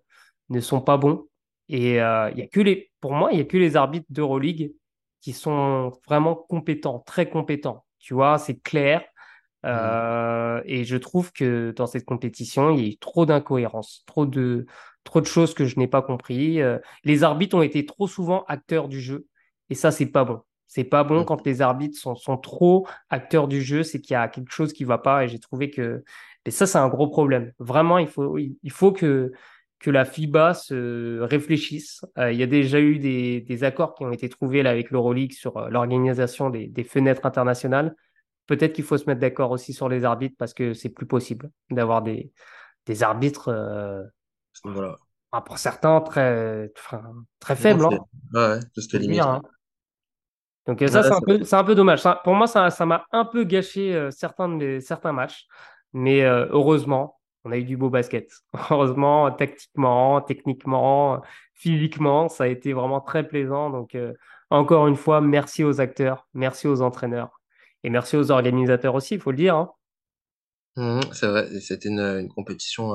ne 0.49 0.59
sont 0.59 0.81
pas 0.81 0.97
bons. 0.97 1.27
Et 1.69 2.01
euh, 2.01 2.29
y 2.35 2.41
a 2.41 2.47
que 2.47 2.59
les, 2.59 2.91
pour 3.01 3.13
moi, 3.13 3.31
il 3.31 3.35
n'y 3.35 3.41
a 3.41 3.45
que 3.45 3.57
les 3.57 3.75
arbitres 3.75 4.05
d'Euroleague 4.09 4.73
qui 5.21 5.33
sont 5.33 5.91
vraiment 6.07 6.35
compétents, 6.35 6.99
très 6.99 7.29
compétents. 7.29 7.85
Tu 7.99 8.13
vois, 8.13 8.37
c'est 8.37 8.61
clair. 8.61 9.03
Mmh. 9.65 10.61
et 10.65 10.83
je 10.83 10.97
trouve 10.97 11.31
que 11.31 11.73
dans 11.75 11.87
cette 11.87 12.05
compétition, 12.05 12.69
il 12.69 12.79
y 12.79 12.83
a 12.83 12.87
eu 12.89 12.97
trop 12.97 13.25
d'incohérences, 13.25 14.03
trop 14.05 14.25
de, 14.25 14.65
trop 15.03 15.21
de 15.21 15.25
choses 15.25 15.53
que 15.53 15.65
je 15.65 15.79
n'ai 15.79 15.87
pas 15.87 16.01
compris. 16.01 16.59
les 17.03 17.23
arbitres 17.23 17.57
ont 17.57 17.61
été 17.61 17.85
trop 17.85 18.07
souvent 18.07 18.43
acteurs 18.47 18.87
du 18.87 19.01
jeu. 19.01 19.27
Et 19.69 19.75
ça, 19.75 19.91
c'est 19.91 20.05
pas 20.05 20.23
bon. 20.23 20.41
C'est 20.67 20.83
pas 20.83 21.03
bon 21.03 21.21
mmh. 21.21 21.25
quand 21.25 21.45
les 21.45 21.61
arbitres 21.61 21.97
sont, 21.97 22.15
sont 22.15 22.37
trop 22.37 22.87
acteurs 23.09 23.47
du 23.47 23.61
jeu, 23.61 23.83
c'est 23.83 24.01
qu'il 24.01 24.13
y 24.13 24.17
a 24.17 24.27
quelque 24.27 24.51
chose 24.51 24.73
qui 24.73 24.83
va 24.83 24.97
pas. 24.97 25.23
Et 25.23 25.27
j'ai 25.27 25.39
trouvé 25.39 25.69
que 25.69 26.03
et 26.45 26.51
ça, 26.51 26.67
c'est 26.67 26.77
un 26.77 26.89
gros 26.89 27.07
problème. 27.07 27.51
Vraiment, 27.59 27.97
il 27.97 28.07
faut, 28.07 28.37
il 28.37 28.71
faut 28.71 28.91
que, 28.91 29.31
que 29.79 29.89
la 29.89 30.05
FIBA 30.05 30.53
se 30.53 31.19
réfléchisse. 31.21 32.05
Euh, 32.17 32.31
il 32.31 32.39
y 32.39 32.43
a 32.43 32.47
déjà 32.47 32.79
eu 32.79 32.99
des, 32.99 33.41
des, 33.41 33.63
accords 33.63 33.95
qui 33.95 34.03
ont 34.03 34.11
été 34.11 34.29
trouvés 34.29 34.61
là, 34.61 34.69
avec 34.69 34.91
l'Euroleague 34.91 35.33
sur 35.33 35.57
euh, 35.57 35.69
l'organisation 35.69 36.49
des, 36.51 36.67
des, 36.67 36.83
fenêtres 36.83 37.25
internationales. 37.25 37.95
Peut-être 38.47 38.73
qu'il 38.73 38.83
faut 38.83 38.97
se 38.97 39.05
mettre 39.05 39.21
d'accord 39.21 39.51
aussi 39.51 39.73
sur 39.73 39.89
les 39.89 40.05
arbitres 40.05 40.35
parce 40.37 40.53
que 40.53 40.73
c'est 40.73 40.89
plus 40.89 41.07
possible 41.07 41.49
d'avoir 41.69 42.01
des, 42.01 42.31
des 42.85 43.03
arbitres, 43.03 43.49
euh, 43.49 44.03
voilà. 44.63 44.95
Pour 45.45 45.57
certains, 45.57 45.99
très, 45.99 46.71
très 47.39 47.55
faibles. 47.57 47.85
Hein. 47.85 47.99
Ouais, 48.33 48.59
limite. 48.93 49.19
Hein. 49.19 49.41
Donc 50.65 50.79
ça, 50.87 51.03
c'est 51.03 51.11
un, 51.11 51.19
peu, 51.19 51.41
un 51.51 51.63
peu 51.65 51.75
dommage. 51.75 52.03
pour 52.23 52.35
moi, 52.35 52.47
ça 52.47 52.85
m'a 52.85 53.05
un 53.11 53.25
peu 53.25 53.43
gâché 53.43 54.09
certains, 54.11 54.47
de 54.47 54.79
certains 54.79 55.11
matchs. 55.11 55.45
Mais 55.95 56.23
euh, 56.25 56.45
heureusement, 56.49 57.21
on 57.45 57.53
a 57.53 57.57
eu 57.57 57.63
du 57.63 57.77
beau 57.77 57.89
basket. 57.89 58.29
Heureusement, 58.69 59.31
tactiquement, 59.31 60.19
techniquement, 60.19 61.21
physiquement, 61.53 62.27
ça 62.27 62.43
a 62.43 62.47
été 62.47 62.73
vraiment 62.73 62.99
très 62.99 63.25
plaisant. 63.25 63.69
Donc, 63.69 63.95
euh, 63.95 64.13
encore 64.49 64.87
une 64.87 64.97
fois, 64.97 65.21
merci 65.21 65.63
aux 65.63 65.79
acteurs, 65.79 66.27
merci 66.33 66.67
aux 66.67 66.81
entraîneurs 66.81 67.39
et 67.85 67.89
merci 67.91 68.17
aux 68.17 68.31
organisateurs 68.31 68.95
aussi, 68.95 69.13
il 69.13 69.19
faut 69.19 69.29
le 69.29 69.37
dire. 69.37 69.55
Hein. 69.55 69.71
Mmh, 70.77 71.13
c'est 71.13 71.27
vrai, 71.27 71.59
c'était 71.61 71.89
une, 71.89 72.27
compétition 72.33 72.93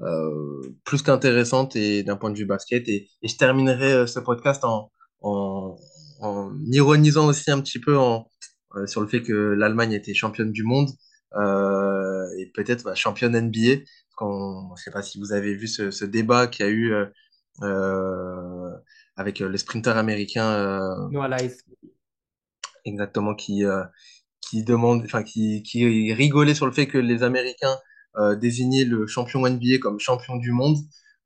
euh, 0.00 0.60
plus 0.84 1.02
qu'intéressante 1.02 1.74
et 1.76 2.02
d'un 2.02 2.16
point 2.16 2.30
de 2.30 2.36
vue 2.36 2.44
basket. 2.44 2.86
Et, 2.88 3.08
je 3.22 3.36
terminerai 3.36 4.06
ce 4.06 4.20
podcast 4.20 4.64
en, 4.64 4.92
en, 5.22 5.76
en, 6.20 6.52
ironisant 6.70 7.26
aussi 7.26 7.50
un 7.50 7.60
petit 7.60 7.80
peu, 7.80 7.96
en, 7.96 8.28
sur 8.84 9.00
le 9.00 9.06
fait 9.06 9.22
que 9.22 9.32
l'Allemagne 9.32 9.92
était 9.92 10.12
championne 10.12 10.52
du 10.52 10.62
monde 10.62 10.90
et 11.34 12.52
peut-être 12.54 12.84
bah, 12.84 12.94
championne 12.94 13.34
NBA. 13.34 13.82
Quand, 14.14 14.74
je 14.76 14.80
ne 14.80 14.84
sais 14.84 14.90
pas 14.90 15.02
si 15.02 15.18
vous 15.18 15.32
avez 15.32 15.54
vu 15.54 15.68
ce, 15.68 15.90
ce 15.90 16.04
débat 16.04 16.48
qu'il 16.48 16.66
y 16.66 16.68
a 16.68 16.72
eu 16.72 16.92
avec 19.16 19.38
les 19.38 19.58
sprinters 19.58 19.96
américains. 19.96 21.08
Voilà. 21.12 21.38
Exactement, 22.84 23.34
qui, 23.34 23.64
qui 24.48 24.64
demande, 24.64 25.02
enfin 25.04 25.22
qui, 25.22 25.62
qui 25.62 26.12
rigolait 26.12 26.54
sur 26.54 26.66
le 26.66 26.72
fait 26.72 26.86
que 26.86 26.98
les 26.98 27.22
Américains 27.22 27.76
euh, 28.16 28.36
désignaient 28.36 28.84
le 28.84 29.06
champion 29.06 29.46
NBA 29.46 29.78
comme 29.80 30.00
champion 30.00 30.36
du 30.36 30.52
monde, 30.52 30.78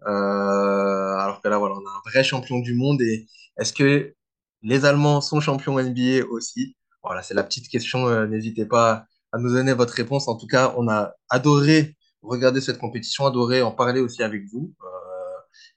euh, 0.06 1.16
alors 1.16 1.40
que 1.42 1.48
là 1.48 1.58
voilà, 1.58 1.74
on 1.76 1.86
a 1.86 1.90
un 1.90 2.10
vrai 2.10 2.24
champion 2.24 2.58
du 2.58 2.74
monde 2.74 3.00
et 3.02 3.26
est-ce 3.58 3.72
que 3.72 4.14
les 4.62 4.84
Allemands 4.84 5.20
sont 5.20 5.40
champions 5.40 5.78
NBA 5.78 6.26
aussi? 6.30 6.76
Voilà, 7.02 7.22
c'est 7.22 7.34
la 7.34 7.44
petite 7.44 7.68
question. 7.68 8.08
Euh, 8.08 8.26
n'hésitez 8.26 8.66
pas 8.66 9.06
à 9.32 9.38
nous 9.38 9.52
donner 9.52 9.72
votre 9.74 9.94
réponse. 9.94 10.28
En 10.28 10.36
tout 10.36 10.46
cas, 10.46 10.74
on 10.76 10.88
a 10.88 11.14
adoré 11.30 11.96
regarder 12.22 12.60
cette 12.60 12.78
compétition, 12.78 13.26
adoré 13.26 13.62
en 13.62 13.72
parler 13.72 14.00
aussi 14.00 14.22
avec 14.22 14.44
vous. 14.52 14.74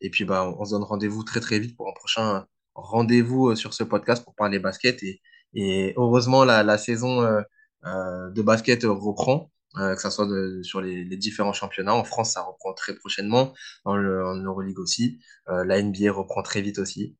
et 0.02 0.10
puis, 0.10 0.26
bah, 0.26 0.54
on 0.60 0.66
se 0.66 0.72
donne 0.72 0.84
rendez-vous 0.84 1.24
très 1.24 1.40
très 1.40 1.60
vite 1.60 1.76
pour 1.78 1.90
un 1.90 1.94
prochain 1.94 2.46
rendez-vous 2.76 3.56
sur 3.56 3.74
ce 3.74 3.84
podcast 3.84 4.24
pour 4.24 4.36
parler 4.36 4.60
basket 4.60 5.02
et, 5.04 5.22
et 5.56 5.94
heureusement, 5.98 6.44
la, 6.44 6.78
saison 6.78 7.22
euh, 7.22 7.42
euh, 7.86 8.30
de 8.30 8.42
basket 8.42 8.84
reprend, 8.84 9.52
euh, 9.78 9.96
que 9.96 10.02
ce 10.02 10.10
soit 10.10 10.28
sur 10.64 10.82
les, 10.82 11.06
différents 11.18 11.54
championnats. 11.54 11.96
En 11.96 12.04
France, 12.04 12.34
ça 12.34 12.42
reprend 12.42 12.74
très 12.74 12.94
prochainement, 12.94 13.54
en, 13.86 13.96
Euroleague 13.96 14.80
aussi. 14.80 15.20
la 15.48 15.82
NBA 15.82 16.12
reprend 16.12 16.44
très 16.44 16.62
vite 16.62 16.78
aussi 16.80 17.18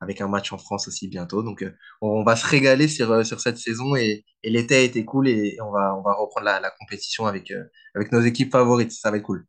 avec 0.00 0.20
un 0.20 0.28
match 0.28 0.52
en 0.52 0.58
France 0.58 0.86
aussi 0.86 1.08
bientôt. 1.08 1.42
Donc, 1.42 1.64
on 2.02 2.24
va 2.24 2.36
se 2.36 2.46
régaler 2.46 2.88
sur, 2.88 3.24
sur 3.24 3.40
cette 3.40 3.56
saison 3.56 3.96
et, 3.96 4.24
l'été 4.42 4.76
a 4.76 4.80
été 4.80 5.04
cool 5.04 5.28
et, 5.28 5.56
on, 5.62 5.70
va, 5.70 5.96
on 5.96 6.02
va 6.02 6.12
reprendre 6.14 6.44
la, 6.44 6.70
compétition 6.78 7.26
avec, 7.26 7.52
avec 7.94 8.12
nos 8.12 8.20
équipes 8.20 8.52
favorites. 8.52 8.92
Ça 8.92 9.10
va 9.10 9.18
être 9.18 9.22
cool. 9.22 9.46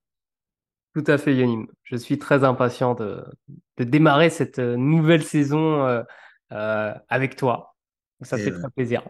Tout 0.94 1.04
à 1.08 1.18
fait, 1.18 1.36
Yonim. 1.36 1.68
Je 1.84 1.98
suis 1.98 2.18
très 2.20 2.46
impatient 2.46 2.96
de 2.96 3.26
démarrer 3.78 4.30
cette 4.30 4.60
nouvelle 4.60 5.24
saison 5.24 6.06
euh, 6.56 6.94
avec 7.10 7.36
toi. 7.36 7.76
Ça 8.22 8.38
fait 8.38 8.52
très 8.52 8.70
plaisir. 8.74 9.08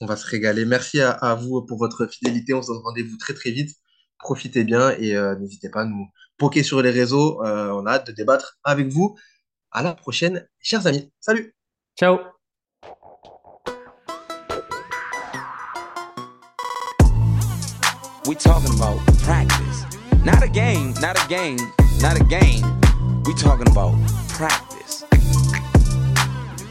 On 0.00 0.06
va 0.06 0.16
se 0.16 0.26
régaler. 0.26 0.64
Merci 0.64 1.00
à, 1.00 1.34
vous 1.34 1.62
pour 1.62 1.78
votre 1.78 2.06
fidélité. 2.06 2.54
On 2.54 2.62
se 2.62 2.68
donne 2.68 2.82
rendez-vous 2.82 3.16
très 3.18 3.34
très 3.34 3.50
vite. 3.50 3.76
Profitez 4.18 4.64
bien 4.64 4.90
et 4.98 5.14
euh, 5.14 5.36
n'hésitez 5.36 5.68
pas 5.68 5.82
à 5.82 5.84
nous 5.84 6.06
poker 6.38 6.64
sur 6.64 6.80
les 6.80 6.90
réseaux. 6.90 7.42
Euh, 7.44 7.70
on 7.70 7.84
a 7.86 7.92
hâte 7.92 8.06
de 8.06 8.12
débattre 8.12 8.58
avec 8.64 8.88
vous. 8.88 9.16
À 9.70 9.82
la 9.82 9.94
prochaine, 9.94 10.48
chers 10.58 10.86
amis. 10.86 11.12
Salut. 11.20 11.54
Ciao. 11.98 12.18
We 18.26 18.34
talking 18.36 18.74
about 18.74 18.98
practice. 19.22 19.84
Not 20.24 20.42
a 20.42 20.48
game, 20.48 20.94
not 21.00 21.22
a 21.22 21.28
game, 21.28 21.58
not 22.00 22.18
a 22.18 22.24
game. 22.24 22.64
We 23.24 23.34
talking 23.34 23.68
about 23.68 23.94
practice. 24.28 24.65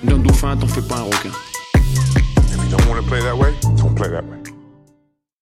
D'un 0.05 0.19
dauphin, 0.19 0.55
t'en 0.55 0.67
fais 0.67 0.81
pas 0.81 0.97
un 0.99 1.03
requin. 1.03 1.31
If 1.73 2.63
you 2.63 2.69
don't 2.69 2.87
want 2.87 3.01
to 3.01 3.07
play 3.07 3.21
that 3.21 3.35
way, 3.35 3.55
don't 3.75 3.95
play 3.95 4.09
that 4.09 4.23
way. 4.23 4.44